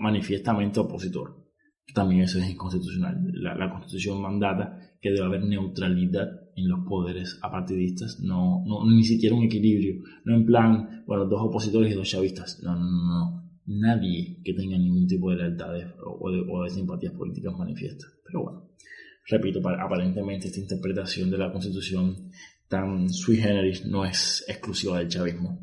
manifiestamente 0.00 0.80
opositor. 0.80 1.46
También 1.94 2.22
eso 2.22 2.38
es 2.38 2.50
inconstitucional. 2.50 3.16
La, 3.34 3.54
la 3.54 3.70
constitución 3.70 4.20
mandata 4.20 4.78
que 5.00 5.10
debe 5.10 5.26
haber 5.26 5.44
neutralidad 5.44 6.28
en 6.56 6.68
los 6.68 6.80
poderes 6.86 7.38
apartidistas, 7.42 8.18
no, 8.20 8.64
no, 8.66 8.84
ni 8.90 9.04
siquiera 9.04 9.36
un 9.36 9.44
equilibrio, 9.44 10.02
no 10.24 10.34
en 10.34 10.44
plan, 10.44 11.04
bueno, 11.06 11.26
dos 11.26 11.40
opositores 11.42 11.92
y 11.92 11.94
dos 11.94 12.08
chavistas, 12.08 12.60
no, 12.64 12.74
no, 12.74 12.90
no, 12.90 13.50
nadie 13.66 14.40
que 14.42 14.54
tenga 14.54 14.76
ningún 14.76 15.06
tipo 15.06 15.30
de 15.30 15.36
lealtades 15.36 15.86
o 16.04 16.30
de, 16.30 16.44
o 16.50 16.64
de 16.64 16.70
simpatías 16.70 17.12
políticas 17.12 17.54
manifiestas. 17.56 18.10
Pero 18.24 18.42
bueno, 18.42 18.70
repito, 19.28 19.60
aparentemente 19.68 20.48
esta 20.48 20.60
interpretación 20.60 21.30
de 21.30 21.38
la 21.38 21.52
Constitución 21.52 22.30
tan 22.68 23.08
sui 23.08 23.36
generis 23.36 23.86
no 23.86 24.04
es 24.04 24.44
exclusiva 24.48 24.98
del 24.98 25.08
chavismo. 25.08 25.60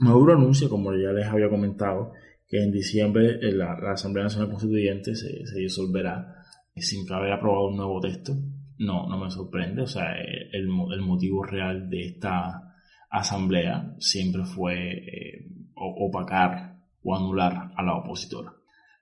Maduro 0.00 0.32
anuncia, 0.32 0.68
como 0.68 0.92
ya 0.94 1.12
les 1.12 1.26
había 1.26 1.48
comentado, 1.48 2.12
que 2.48 2.62
en 2.62 2.72
diciembre 2.72 3.38
la, 3.52 3.78
la 3.78 3.92
Asamblea 3.92 4.24
Nacional 4.24 4.48
Constituyente 4.48 5.14
se, 5.14 5.44
disolverá 5.54 6.36
sin 6.74 7.10
haber 7.12 7.32
aprobado 7.32 7.68
un 7.68 7.76
nuevo 7.76 8.00
texto. 8.00 8.34
No, 8.78 9.06
no 9.06 9.18
me 9.18 9.30
sorprende. 9.30 9.82
O 9.82 9.86
sea, 9.86 10.14
el, 10.52 10.64
el 10.64 11.02
motivo 11.02 11.44
real 11.44 11.88
de 11.90 12.06
esta 12.06 12.74
asamblea 13.10 13.94
siempre 13.98 14.44
fue 14.44 14.92
eh, 14.92 15.46
opacar 15.74 16.78
o 17.02 17.14
anular 17.14 17.72
a 17.76 17.82
la 17.82 17.96
opositora. 17.96 18.52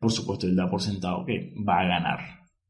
Por 0.01 0.11
supuesto, 0.11 0.47
él 0.47 0.57
da 0.57 0.69
por 0.69 0.81
sentado 0.81 1.25
que 1.25 1.55
va 1.67 1.81
a 1.81 1.87
ganar 1.87 2.19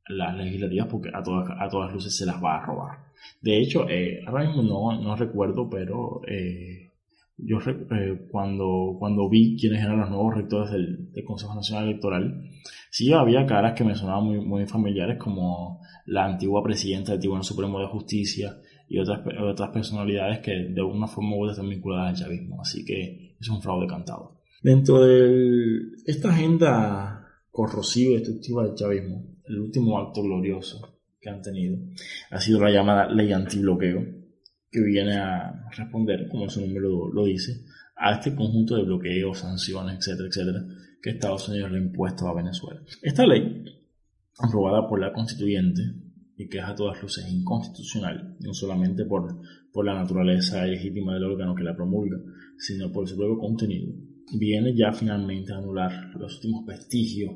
las 0.08 0.36
legislativas 0.36 0.88
porque 0.88 1.10
a 1.14 1.22
todas, 1.22 1.48
a 1.58 1.68
todas 1.68 1.92
luces 1.92 2.16
se 2.16 2.26
las 2.26 2.42
va 2.42 2.56
a 2.56 2.66
robar. 2.66 2.98
De 3.40 3.58
hecho, 3.58 3.88
eh, 3.88 4.22
ahora 4.26 4.44
mismo 4.44 4.62
no, 4.62 5.00
no 5.00 5.16
recuerdo, 5.16 5.68
pero 5.68 6.20
eh, 6.26 6.90
yo 7.38 7.58
eh, 7.66 8.26
cuando, 8.30 8.96
cuando 8.98 9.28
vi 9.28 9.56
quiénes 9.56 9.82
eran 9.82 10.00
los 10.00 10.10
nuevos 10.10 10.34
rectores 10.34 10.70
del, 10.70 11.12
del, 11.12 11.24
Consejo 11.24 11.54
Nacional 11.54 11.84
Electoral, 11.84 12.50
sí 12.90 13.12
había 13.12 13.46
caras 13.46 13.74
que 13.74 13.84
me 13.84 13.94
sonaban 13.94 14.24
muy, 14.24 14.40
muy 14.40 14.66
familiares, 14.66 15.18
como 15.18 15.80
la 16.06 16.24
antigua 16.24 16.62
presidenta 16.62 17.12
del 17.12 17.20
Tribunal 17.20 17.44
Supremo 17.44 17.78
de 17.78 17.86
Justicia 17.86 18.58
y 18.88 18.98
otras, 18.98 19.20
otras 19.40 19.70
personalidades 19.70 20.40
que 20.40 20.52
de 20.52 20.80
alguna 20.80 21.06
forma 21.06 21.36
u 21.36 21.42
otra 21.42 21.52
están 21.52 21.68
vinculadas 21.68 22.08
al 22.08 22.26
chavismo. 22.26 22.60
Así 22.60 22.84
que 22.84 23.36
es 23.38 23.48
un 23.48 23.62
fraude 23.62 23.86
cantado. 23.86 24.40
Dentro 24.62 25.04
de 25.04 25.80
esta 26.06 26.30
agenda 26.30 27.26
corrosiva 27.50 28.12
y 28.12 28.14
destructiva 28.14 28.64
del 28.64 28.74
chavismo, 28.74 29.24
el 29.44 29.60
último 29.60 29.98
acto 29.98 30.22
glorioso 30.22 30.98
que 31.20 31.28
han 31.28 31.42
tenido 31.42 31.76
ha 32.30 32.40
sido 32.40 32.60
la 32.60 32.70
llamada 32.70 33.08
ley 33.08 33.32
antibloqueo, 33.32 34.17
que 34.70 34.82
viene 34.82 35.16
a 35.16 35.68
responder, 35.76 36.28
como 36.28 36.48
su 36.48 36.60
nombre 36.60 36.80
lo, 36.80 37.12
lo 37.12 37.24
dice, 37.24 37.64
a 37.96 38.12
este 38.12 38.34
conjunto 38.34 38.76
de 38.76 38.84
bloqueos, 38.84 39.38
sanciones, 39.38 39.96
etcétera, 39.96 40.28
etcétera, 40.28 40.64
que 41.02 41.10
Estados 41.10 41.48
Unidos 41.48 41.70
le 41.72 41.78
ha 41.78 41.82
impuesto 41.82 42.28
a 42.28 42.34
Venezuela. 42.34 42.80
Esta 43.02 43.26
ley, 43.26 43.64
aprobada 44.38 44.88
por 44.88 45.00
la 45.00 45.12
constituyente, 45.12 45.82
y 46.36 46.48
que 46.48 46.58
es 46.58 46.64
a 46.64 46.74
todas 46.74 47.02
luces 47.02 47.26
inconstitucional, 47.28 48.36
no 48.40 48.54
solamente 48.54 49.04
por, 49.04 49.40
por 49.72 49.84
la 49.84 49.94
naturaleza 49.94 50.64
legítima 50.64 51.14
del 51.14 51.24
órgano 51.24 51.54
que 51.54 51.64
la 51.64 51.74
promulga, 51.74 52.18
sino 52.56 52.92
por 52.92 53.08
su 53.08 53.16
propio 53.16 53.38
contenido, 53.38 53.92
viene 54.38 54.74
ya 54.76 54.92
finalmente 54.92 55.52
a 55.52 55.58
anular 55.58 56.14
los 56.16 56.36
últimos 56.36 56.64
vestigios 56.64 57.32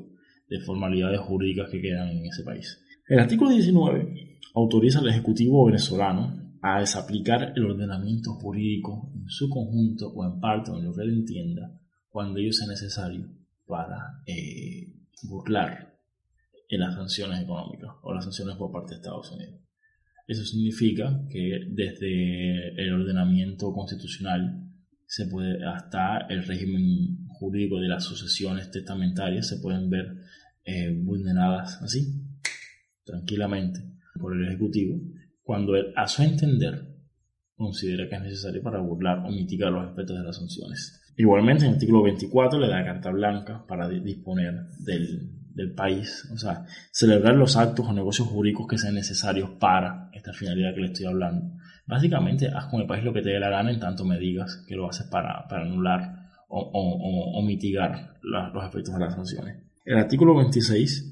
de 0.47 0.59
formalidades 0.61 1.19
jurídicas 1.19 1.69
que 1.69 1.81
quedan 1.81 2.09
en 2.09 2.25
ese 2.27 2.43
país. 2.43 2.79
El 3.07 3.19
artículo 3.19 3.49
19 3.51 4.39
autoriza 4.55 4.99
al 4.99 5.09
Ejecutivo 5.09 5.65
venezolano 5.65 6.42
a 6.63 6.79
desaplicar 6.79 7.53
el 7.55 7.65
ordenamiento 7.65 8.33
jurídico 8.33 9.11
en 9.13 9.27
su 9.27 9.49
conjunto 9.49 10.07
o 10.07 10.25
en 10.25 10.39
parte, 10.39 10.71
en 10.71 10.85
lo 10.85 10.93
que 10.93 11.03
él 11.03 11.13
entienda, 11.13 11.77
cuando 12.09 12.39
ello 12.39 12.53
sea 12.53 12.67
necesario 12.67 13.29
para 13.67 14.23
eh, 14.25 14.93
burlar 15.23 15.93
las 16.77 16.95
sanciones 16.95 17.41
económicas 17.41 17.91
o 18.01 18.13
las 18.13 18.23
sanciones 18.23 18.55
por 18.55 18.71
parte 18.71 18.91
de 18.91 18.95
Estados 18.97 19.31
Unidos. 19.31 19.59
Eso 20.27 20.43
significa 20.45 21.21
que 21.29 21.65
desde 21.69 22.81
el 22.81 22.93
ordenamiento 22.93 23.73
constitucional 23.73 24.63
se 25.05 25.27
puede 25.27 25.63
hasta 25.65 26.25
el 26.29 26.45
régimen 26.45 27.27
jurídico 27.27 27.79
de 27.79 27.89
las 27.89 28.05
sucesiones 28.05 28.71
testamentarias 28.71 29.47
se 29.47 29.57
pueden 29.57 29.89
ver 29.89 30.23
eh, 30.63 30.91
vulneradas 30.91 31.81
así 31.81 32.23
tranquilamente 33.03 33.81
por 34.17 34.33
el 34.33 34.47
ejecutivo 34.47 34.97
cuando 35.43 35.75
él, 35.75 35.93
a 35.95 36.07
su 36.07 36.23
entender, 36.23 36.93
considera 37.55 38.09
que 38.09 38.15
es 38.15 38.21
necesario 38.21 38.63
para 38.63 38.79
burlar 38.79 39.19
o 39.19 39.29
mitigar 39.29 39.71
los 39.71 39.91
efectos 39.91 40.17
de 40.17 40.23
las 40.23 40.37
sanciones. 40.37 41.01
Igualmente, 41.15 41.65
en 41.65 41.69
el 41.69 41.75
artículo 41.75 42.03
24 42.03 42.59
le 42.59 42.67
da 42.67 42.83
carta 42.83 43.11
blanca 43.11 43.65
para 43.67 43.87
disponer 43.87 44.67
del, 44.79 45.43
del 45.53 45.73
país, 45.73 46.27
o 46.33 46.37
sea, 46.37 46.65
celebrar 46.91 47.35
los 47.35 47.55
actos 47.55 47.85
o 47.87 47.93
negocios 47.93 48.27
jurídicos 48.27 48.67
que 48.67 48.77
sean 48.77 48.95
necesarios 48.95 49.51
para 49.59 50.09
esta 50.13 50.33
finalidad 50.33 50.73
que 50.73 50.81
le 50.81 50.87
estoy 50.87 51.05
hablando. 51.05 51.55
Básicamente, 51.85 52.47
haz 52.47 52.67
con 52.67 52.81
el 52.81 52.87
país 52.87 53.03
lo 53.03 53.13
que 53.13 53.21
te 53.21 53.29
dé 53.29 53.39
la 53.39 53.49
gana 53.49 53.71
en 53.71 53.79
tanto 53.79 54.05
me 54.05 54.17
digas 54.17 54.63
que 54.67 54.75
lo 54.75 54.89
haces 54.89 55.07
para, 55.07 55.47
para 55.47 55.63
anular 55.63 56.23
o, 56.47 56.59
o, 56.59 57.39
o 57.39 57.41
mitigar 57.43 58.17
la, 58.23 58.49
los 58.49 58.65
efectos 58.65 58.93
de 58.93 58.99
las 58.99 59.13
sanciones. 59.13 59.57
El 59.85 59.97
artículo 59.97 60.35
26 60.35 61.11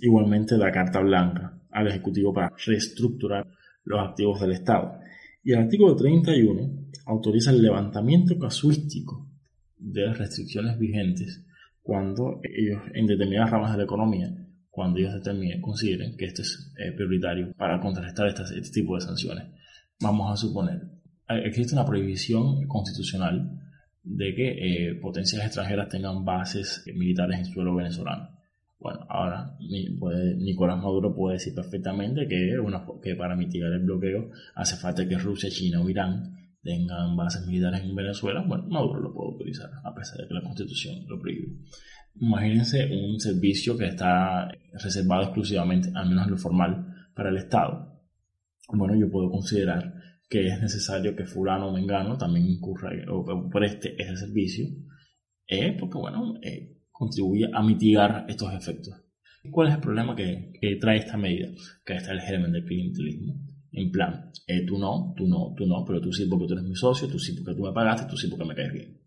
igualmente 0.00 0.56
da 0.56 0.72
carta 0.72 1.00
blanca 1.00 1.53
al 1.74 1.88
Ejecutivo 1.88 2.32
para 2.32 2.52
reestructurar 2.64 3.46
los 3.84 4.00
activos 4.00 4.40
del 4.40 4.52
Estado. 4.52 4.98
Y 5.42 5.52
el 5.52 5.58
artículo 5.58 5.94
31 5.94 6.84
autoriza 7.06 7.50
el 7.50 7.60
levantamiento 7.60 8.38
casuístico 8.38 9.28
de 9.76 10.12
restricciones 10.14 10.78
vigentes 10.78 11.44
cuando 11.82 12.40
ellos, 12.42 12.80
en 12.94 13.06
determinadas 13.06 13.50
ramas 13.50 13.72
de 13.72 13.78
la 13.78 13.84
economía, 13.84 14.34
cuando 14.70 14.98
ellos 14.98 15.14
determinen, 15.14 15.60
consideren 15.60 16.16
que 16.16 16.24
esto 16.24 16.42
es 16.42 16.72
eh, 16.78 16.92
prioritario 16.92 17.52
para 17.56 17.78
contrarrestar 17.78 18.28
este, 18.28 18.60
tipo 18.72 18.94
de 18.94 19.02
sanciones. 19.02 19.44
Vamos 20.00 20.32
a 20.32 20.36
suponer, 20.36 20.80
existe 21.28 21.74
una 21.74 21.84
prohibición 21.84 22.66
constitucional 22.66 23.60
de 24.02 24.34
que 24.34 24.48
eh, 24.88 24.94
potencias 24.96 25.44
extranjeras 25.44 25.88
tengan 25.88 26.24
bases 26.24 26.84
militares 26.94 27.38
en 27.38 27.44
suelo 27.44 27.74
venezolano. 27.74 28.33
Bueno, 28.78 29.06
ahora 29.08 29.56
Nicolás 29.60 30.76
Maduro 30.78 31.14
puede 31.14 31.34
decir 31.34 31.54
perfectamente 31.54 32.26
que, 32.28 32.58
una, 32.58 32.84
que 33.02 33.14
para 33.14 33.34
mitigar 33.36 33.72
el 33.72 33.84
bloqueo 33.84 34.30
hace 34.54 34.76
falta 34.76 35.08
que 35.08 35.16
Rusia, 35.16 35.48
China 35.48 35.80
o 35.80 35.88
Irán 35.88 36.34
tengan 36.62 37.16
bases 37.16 37.46
militares 37.46 37.82
en 37.82 37.94
Venezuela. 37.94 38.44
Bueno, 38.46 38.64
Maduro 38.68 39.00
lo 39.00 39.14
puede 39.14 39.36
utilizar, 39.36 39.70
a 39.84 39.94
pesar 39.94 40.18
de 40.18 40.28
que 40.28 40.34
la 40.34 40.42
Constitución 40.42 41.06
lo 41.06 41.18
prohíbe. 41.18 41.58
Imagínense 42.20 42.88
un 42.90 43.20
servicio 43.20 43.76
que 43.76 43.86
está 43.86 44.48
reservado 44.72 45.24
exclusivamente, 45.24 45.90
al 45.94 46.08
menos 46.08 46.24
en 46.24 46.30
lo 46.30 46.36
formal, 46.38 46.86
para 47.14 47.30
el 47.30 47.36
Estado. 47.36 48.00
Bueno, 48.68 48.94
yo 48.94 49.10
puedo 49.10 49.30
considerar 49.30 49.94
que 50.28 50.46
es 50.46 50.60
necesario 50.60 51.14
que 51.14 51.26
fulano 51.26 51.68
o 51.68 51.72
mengano 51.72 52.16
también 52.16 52.46
incurra 52.46 52.90
o 53.10 53.48
preste 53.50 53.94
ese 54.00 54.16
servicio, 54.16 54.66
eh, 55.46 55.76
porque 55.78 55.98
bueno, 55.98 56.38
eh, 56.42 56.73
contribuye 56.94 57.50
a 57.52 57.62
mitigar 57.62 58.24
estos 58.28 58.54
efectos. 58.54 58.94
¿Cuál 59.50 59.68
es 59.68 59.74
el 59.74 59.80
problema 59.80 60.14
que, 60.14 60.52
que 60.58 60.76
trae 60.76 60.98
esta 60.98 61.16
medida? 61.16 61.48
Que 61.84 61.96
está 61.96 62.12
el 62.12 62.20
germen 62.20 62.52
del 62.52 62.64
clientelismo. 62.64 63.34
En 63.72 63.90
plan, 63.90 64.30
eh, 64.46 64.64
tú 64.64 64.78
no, 64.78 65.12
tú 65.16 65.26
no, 65.26 65.52
tú 65.56 65.66
no, 65.66 65.84
pero 65.84 66.00
tú 66.00 66.12
sí 66.12 66.26
porque 66.30 66.46
tú 66.46 66.54
eres 66.54 66.64
mi 66.64 66.76
socio, 66.76 67.08
tú 67.08 67.18
sí 67.18 67.32
porque 67.32 67.56
tú 67.56 67.64
me 67.64 67.72
pagaste, 67.72 68.08
tú 68.08 68.16
sí 68.16 68.28
porque 68.28 68.44
me 68.44 68.54
caes 68.54 68.72
bien. 68.72 69.00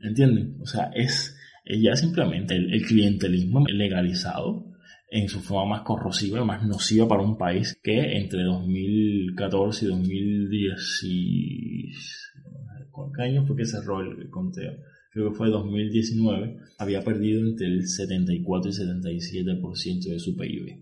¿Entienden? 0.00 0.56
O 0.60 0.66
sea, 0.66 0.90
es, 0.94 1.36
es 1.64 1.82
ya 1.82 1.94
simplemente 1.94 2.56
el, 2.56 2.72
el 2.72 2.82
clientelismo 2.84 3.64
legalizado 3.68 4.72
en 5.10 5.28
su 5.28 5.40
forma 5.40 5.76
más 5.76 5.82
corrosiva 5.82 6.40
y 6.40 6.44
más 6.44 6.66
nociva 6.66 7.06
para 7.06 7.22
un 7.22 7.36
país 7.36 7.78
que 7.82 8.16
entre 8.16 8.42
2014 8.42 9.84
y 9.84 9.88
2010 9.88 11.02
¿Cuántos 12.90 13.20
años 13.20 13.46
fue 13.46 13.56
que 13.56 13.66
cerró 13.66 14.00
el 14.00 14.30
conteo? 14.30 14.72
Creo 15.16 15.30
que 15.30 15.36
fue 15.38 15.48
2019, 15.48 16.58
había 16.76 17.02
perdido 17.02 17.40
entre 17.40 17.68
el 17.68 17.88
74 17.88 18.70
y 18.70 18.74
77% 18.74 20.10
de 20.10 20.18
su 20.18 20.36
PIB. 20.36 20.78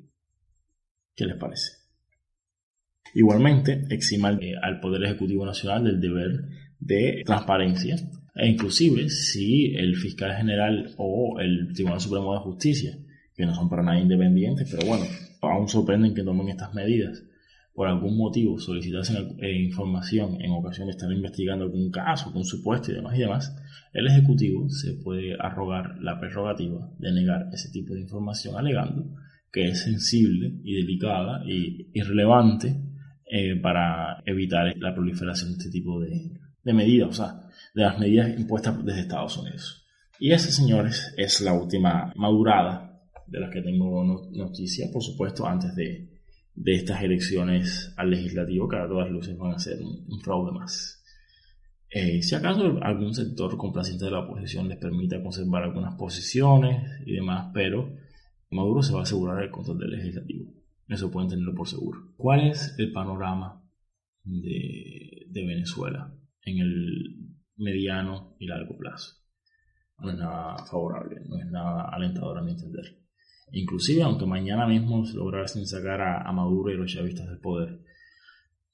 ¿Qué 1.15 1.24
les 1.24 1.36
parece? 1.36 1.70
Igualmente, 3.15 3.85
exima 3.90 4.31
al, 4.31 4.40
al 4.61 4.81
Poder 4.81 5.05
Ejecutivo 5.05 5.47
Nacional 5.47 5.85
del 5.85 6.01
deber 6.01 6.48
de 6.81 7.23
transparencia 7.24 7.94
e 8.35 8.48
inclusive 8.48 9.09
si 9.09 9.77
el 9.77 9.94
fiscal 9.94 10.35
general 10.36 10.93
o 10.97 11.39
el 11.39 11.73
Tribunal 11.73 12.01
Supremo 12.01 12.35
de 12.35 12.40
Justicia, 12.40 12.98
que 13.36 13.47
no 13.47 13.55
son 13.55 13.70
para 13.70 13.85
nada 13.85 14.01
independientes, 14.01 14.69
pero 14.69 14.85
bueno, 14.85 15.05
aún 15.43 15.69
sorprenden 15.69 16.12
que 16.12 16.24
tomen 16.24 16.48
estas 16.48 16.74
medidas, 16.74 17.23
por 17.75 17.89
algún 17.89 18.17
motivo 18.17 18.59
solicitasen 18.59 19.37
eh, 19.41 19.53
información, 19.61 20.41
en 20.41 20.53
ocasiones 20.53 20.95
están 20.95 21.13
investigando 21.13 21.65
algún 21.65 21.91
caso, 21.91 22.27
algún 22.27 22.45
supuesto 22.45 22.93
y 22.93 22.95
demás 22.95 23.17
y 23.17 23.21
demás, 23.21 23.57
el 23.93 24.07
Ejecutivo 24.07 24.69
se 24.71 24.95
puede 24.95 25.35
arrogar 25.39 25.99
la 26.01 26.21
prerrogativa 26.21 26.89
de 26.99 27.13
negar 27.13 27.49
ese 27.53 27.71
tipo 27.71 27.95
de 27.95 28.01
información 28.03 28.57
alegando 28.57 29.05
que 29.53 29.69
es 29.69 29.83
sensible 29.83 30.61
y 30.65 30.75
delicada 30.75 31.43
y 31.47 31.91
irrelevante 31.95 32.77
eh, 33.27 33.57
para 33.57 34.23
evitar 34.27 34.73
la 34.77 34.95
proliferación 34.95 35.51
de 35.51 35.59
este 35.59 35.71
tipo 35.71 36.01
de, 36.01 36.31
de 36.63 36.73
medidas, 36.73 37.09
o 37.09 37.13
sea, 37.13 37.41
de 37.75 37.83
las 37.83 37.99
medidas 37.99 38.39
impuestas 38.39 38.85
desde 38.85 39.01
Estados 39.01 39.37
Unidos. 39.37 39.87
Y 40.19 40.33
esa, 40.33 40.51
señores, 40.51 41.15
es 41.17 41.41
la 41.41 41.53
última 41.53 42.13
madurada 42.17 43.01
de 43.27 43.41
las 43.41 43.51
que 43.51 43.63
tengo 43.63 44.05
noticia, 44.33 44.87
por 44.93 45.03
supuesto, 45.03 45.47
antes 45.47 45.75
de, 45.75 46.14
de 46.55 46.75
estas 46.75 47.03
elecciones 47.03 47.93
al 47.97 48.11
legislativo, 48.11 48.69
que 48.69 48.77
a 48.77 48.89
todas 48.89 49.11
luces 49.11 49.37
van 49.37 49.55
a 49.55 49.59
ser 49.59 49.81
un, 49.83 50.21
fraude 50.21 50.53
más. 50.53 51.03
Eh, 51.91 52.23
si 52.23 52.35
acaso 52.35 52.79
algún 52.83 53.15
sector 53.15 53.57
complaciente 53.57 54.05
de 54.05 54.11
la 54.11 54.21
oposición 54.21 54.69
les 54.69 54.79
permita 54.79 55.23
conservar 55.23 55.65
algunas 55.65 55.95
posiciones 55.97 56.91
y 57.07 57.13
demás, 57.13 57.51
pero 57.53 57.95
Maduro 58.51 58.83
se 58.83 58.93
va 58.93 59.01
a 59.01 59.03
asegurar 59.03 59.43
el 59.43 59.51
control 59.51 59.79
del 59.79 59.91
legislativo. 59.91 60.53
Eso 60.89 61.11
pueden 61.11 61.31
tenerlo 61.31 61.55
por 61.55 61.67
seguro. 61.67 62.13
¿Cuál 62.17 62.49
es 62.49 62.75
el 62.79 62.93
panorama 62.93 63.63
de, 64.23 65.27
de 65.29 65.47
Venezuela 65.47 66.15
en 66.43 66.59
el 66.59 67.37
mediano 67.57 68.37
y 68.39 68.47
largo 68.47 68.77
plazo? 68.77 69.17
No 69.99 70.11
es 70.11 70.19
nada 70.19 70.59
favorable, 70.67 71.21
no 71.27 71.39
es 71.39 71.47
nada 71.47 71.89
alentador 71.91 72.39
a 72.39 72.43
mi 72.43 72.53
entender. 72.53 72.85
Inclusive, 73.57 74.03
aunque 74.03 74.27
mañana 74.27 74.67
mismo 74.67 75.07
se 75.07 75.17
lograsen 75.17 75.65
sacar 75.65 76.01
a, 76.01 76.33
Maduro 76.33 76.73
y 76.73 76.77
los 76.77 76.93
chavistas 76.93 77.29
del 77.29 77.39
poder, 77.39 77.81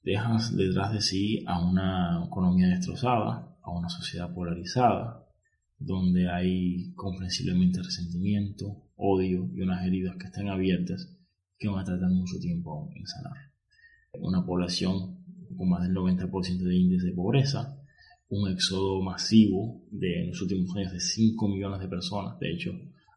dejas 0.01 0.57
detrás 0.57 0.91
de 0.91 1.01
sí 1.01 1.43
a 1.45 1.63
una 1.63 2.25
economía 2.25 2.67
destrozada, 2.67 3.55
a 3.61 3.71
una 3.71 3.89
sociedad 3.89 4.33
polarizada, 4.33 5.23
donde 5.77 6.31
hay 6.31 6.93
comprensiblemente 6.95 7.83
resentimiento, 7.83 8.89
odio 8.95 9.51
y 9.53 9.61
unas 9.61 9.85
heridas 9.85 10.15
que 10.17 10.25
están 10.25 10.49
abiertas 10.49 11.15
que 11.59 11.67
van 11.67 11.81
a 11.81 11.85
tardar 11.85 12.09
mucho 12.09 12.39
tiempo 12.39 12.89
en 12.95 13.05
sanar. 13.05 13.37
Una 14.13 14.43
población 14.43 15.23
con 15.55 15.69
más 15.69 15.83
del 15.83 15.93
90% 15.93 16.57
de 16.57 16.75
índice 16.75 17.05
de 17.05 17.13
pobreza, 17.13 17.77
un 18.29 18.49
éxodo 18.49 18.99
masivo 19.03 19.83
de 19.91 20.23
en 20.23 20.29
los 20.29 20.41
últimos 20.41 20.75
años 20.75 20.91
de 20.91 20.99
5 20.99 21.47
millones 21.49 21.81
de 21.81 21.87
personas, 21.87 22.39
de 22.39 22.51
hecho, 22.51 22.71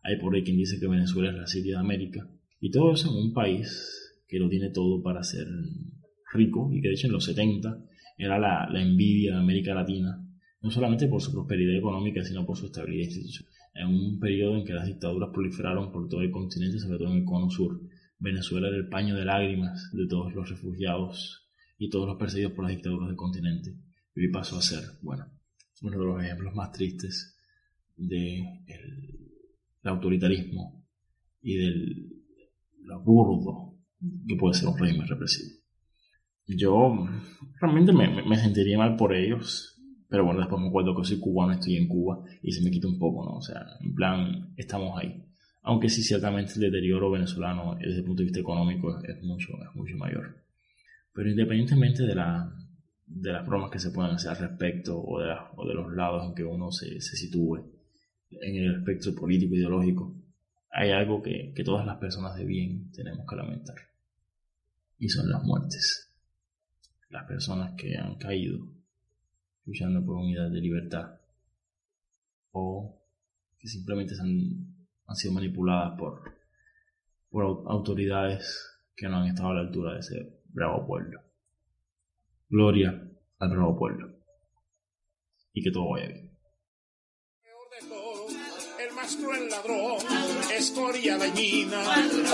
hay 0.05 0.19
por 0.19 0.35
ahí 0.35 0.45
quien 0.45 0.59
dice 0.59 0.79
que 0.79 0.87
Venezuela 0.87 1.31
es 1.31 1.37
la 1.37 1.47
Siria 1.47 1.77
de 1.77 1.81
América. 1.81 2.29
Y 2.61 2.71
todo 2.71 2.93
eso 2.93 3.11
en 3.11 3.17
un 3.17 3.33
país 3.33 4.15
que 4.29 4.39
lo 4.39 4.49
tiene 4.49 4.71
todo 4.71 5.03
para 5.03 5.23
ser 5.25 5.47
rico 6.33 6.71
y 6.73 6.83
que 6.83 6.89
de 6.89 6.95
hecho 6.95 7.07
en 7.07 7.15
los 7.15 7.25
70 7.25 7.79
era 8.19 8.39
la, 8.39 8.69
envidia 8.75 9.33
de 9.33 9.39
América 9.39 9.75
Latina, 9.75 10.23
no 10.61 10.71
solamente 10.71 11.09
por 11.09 11.23
su 11.23 11.33
prosperidad 11.33 11.77
económica, 11.77 12.23
sino 12.23 12.45
por 12.45 12.57
su 12.57 12.67
estabilidad 12.67 13.07
institucional. 13.07 13.53
En 13.75 13.89
un 13.89 14.21
periodo 14.21 14.57
en 14.57 14.65
que 14.65 14.75
las 14.75 14.87
dictaduras 14.87 15.31
proliferaron 15.33 15.91
por 15.91 16.09
todo 16.09 16.21
el 16.21 16.31
continente, 16.31 16.79
sobre 16.79 16.99
todo 16.99 17.11
en 17.11 17.19
el 17.19 17.25
cono 17.25 17.51
sur, 17.51 17.81
Venezuela 18.19 18.69
era 18.69 18.77
el 18.77 18.89
paño 18.89 19.17
de 19.17 19.25
lágrimas 19.25 19.91
de 19.93 20.07
todos 20.07 20.35
los 20.35 20.49
refugiados 20.49 21.49
y 21.79 21.89
todos 21.89 22.07
los 22.07 22.19
perseguidos 22.19 22.53
por 22.53 22.65
las 22.65 22.75
dictaduras 22.75 23.09
del 23.09 23.17
continente. 23.17 23.75
Y 24.15 24.29
pasó 24.29 24.59
a 24.59 24.63
ser, 24.63 24.85
bueno, 25.03 25.27
uno 25.83 25.99
de 25.99 26.05
los 26.05 26.23
ejemplos 26.23 26.55
más 26.55 26.71
tristes 26.73 27.37
de 27.97 28.43
autoritarismo 29.91 30.85
y 31.43 31.57
del 31.57 32.15
lo 32.85 33.01
burdo 33.01 33.79
que 34.27 34.37
puede 34.37 34.55
ser 34.55 34.69
un 34.69 34.79
régimen 34.79 35.07
represivo. 35.09 35.65
Yo 36.47 37.07
realmente 37.61 37.93
me, 37.93 38.23
me, 38.23 38.37
sentiría 38.37 38.77
mal 38.77 38.97
por 38.97 39.15
ellos, 39.15 39.81
pero 40.09 40.25
bueno, 40.27 40.41
después 40.41 40.61
me 40.61 40.69
acuerdo 40.69 40.95
que 40.95 41.05
soy 41.05 41.19
cubano, 41.19 41.53
estoy 41.53 41.77
en 41.77 41.89
Cuba 41.89 42.23
y 42.43 42.53
se 42.53 42.63
me 42.63 42.71
quita 42.71 42.87
un 42.87 42.99
poco, 42.99 43.25
¿no? 43.25 43.39
O 43.39 43.41
sea, 43.41 43.65
en 43.81 43.95
plan, 43.95 44.53
estamos 44.57 44.99
ahí. 44.99 45.25
Aunque 45.63 45.89
sí, 45.89 46.03
ciertamente 46.03 46.53
el 46.57 46.61
deterioro 46.61 47.11
venezolano 47.11 47.77
desde 47.81 48.01
el 48.01 48.05
punto 48.05 48.21
de 48.21 48.25
vista 48.25 48.41
económico 48.41 49.01
es, 49.03 49.23
mucho, 49.23 49.53
es 49.55 49.75
mucho 49.75 49.97
mayor. 49.97 50.45
Pero 51.15 51.31
independientemente 51.31 52.03
de, 52.03 52.15
la, 52.15 52.55
de 53.07 53.33
las 53.33 53.47
bromas 53.47 53.71
que 53.71 53.79
se 53.79 53.91
puedan 53.91 54.11
hacer 54.11 54.33
al 54.33 54.37
respecto 54.37 55.01
o 55.01 55.21
de, 55.21 55.35
o 55.57 55.67
de 55.67 55.75
los 55.75 55.91
lados 55.95 56.27
en 56.29 56.35
que 56.35 56.45
uno 56.45 56.71
se, 56.71 57.01
se 57.01 57.17
sitúe, 57.17 57.74
en 58.43 58.57
el 58.57 58.77
espectro 58.77 59.15
político 59.15 59.55
ideológico, 59.55 60.15
hay 60.71 60.91
algo 60.91 61.23
que, 61.23 61.53
que 61.55 61.65
todas 61.65 61.87
las 61.87 61.99
personas 61.99 62.37
de 62.37 62.45
bien 62.45 62.91
tenemos 62.93 63.27
que 63.29 63.37
lamentar. 63.37 63.77
Y 64.99 65.09
son 65.09 65.31
las 65.31 65.43
muertes. 65.43 66.11
Las 67.11 67.25
personas 67.27 67.75
que 67.77 67.97
han 67.97 68.17
caído 68.17 68.67
luchando 69.67 70.05
por 70.05 70.17
unidad 70.17 70.51
de 70.51 70.61
libertad 70.61 71.21
o 72.53 73.01
que 73.59 73.69
simplemente 73.69 74.15
han, 74.21 74.87
han 75.07 75.17
sido 75.17 75.33
manipuladas 75.33 75.99
por, 75.99 76.35
por 77.31 77.45
autoridades 77.45 78.81
que 78.97 79.09
no 79.09 79.19
han 79.19 79.29
estado 79.29 79.51
a 79.51 79.55
la 79.55 79.61
altura 79.61 79.95
de 79.95 80.01
ese 80.01 80.41
bravo 80.49 80.87
pueblo. 80.87 81.21
Gloria 82.49 83.11
al 83.39 83.51
bravo 83.51 83.77
pueblo. 83.77 84.13
Y 85.53 85.63
que 85.63 85.71
todo 85.71 85.91
vaya 85.91 86.09
bien 86.09 86.34
más 89.05 89.17
cruel 89.17 89.51
ladrón, 89.51 89.99
escoria 90.57 91.19
dañina, 91.19 91.79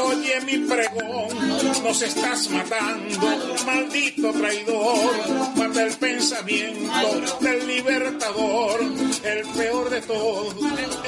oye 0.05 0.40
mi 0.42 0.59
pregón, 0.68 1.82
nos 1.82 2.01
estás 2.01 2.48
matando, 2.48 3.26
maldito 3.66 4.32
traidor, 4.32 5.56
mata 5.56 5.82
el 5.82 5.92
pensamiento 5.94 7.20
del 7.40 7.66
libertador, 7.66 8.80
el 9.24 9.48
peor 9.48 9.90
de 9.90 10.01
todos, 10.02 10.55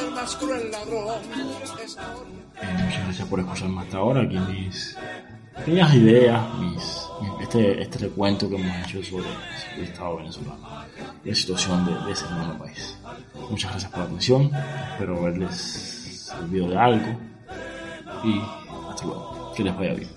el, 0.00 0.10
más 0.10 0.34
cruel 0.34 0.68
ladrón. 0.72 1.22
Eh, 1.30 2.66
muchas 2.84 3.04
gracias 3.04 3.28
por 3.28 3.38
escucharme 3.38 3.82
hasta 3.82 3.98
ahora, 3.98 4.22
mis 4.22 4.96
pequeñas 5.56 5.94
ideas, 5.94 6.54
mis, 6.58 7.08
este, 7.40 7.82
este 7.82 7.98
recuento 7.98 8.48
que 8.48 8.56
hemos 8.56 8.86
hecho 8.86 9.02
sobre 9.02 9.26
el 9.76 9.84
Estado 9.84 10.16
venezolano, 10.16 10.68
la 11.24 11.34
situación 11.34 11.86
de, 11.86 12.12
ese 12.12 12.24
nuevo 12.30 12.58
país. 12.58 12.98
Muchas 13.50 13.70
gracias 13.70 13.90
por 13.90 14.00
la 14.00 14.06
atención. 14.06 14.50
Espero 14.92 15.18
haberles 15.18 15.54
servido 15.56 16.68
de 16.68 16.78
algo. 16.78 17.18
Y 18.24 18.40
hasta 18.90 19.04
luego. 19.04 19.52
Que 19.54 19.64
les 19.64 19.76
vaya 19.76 19.94
bien. 19.94 20.08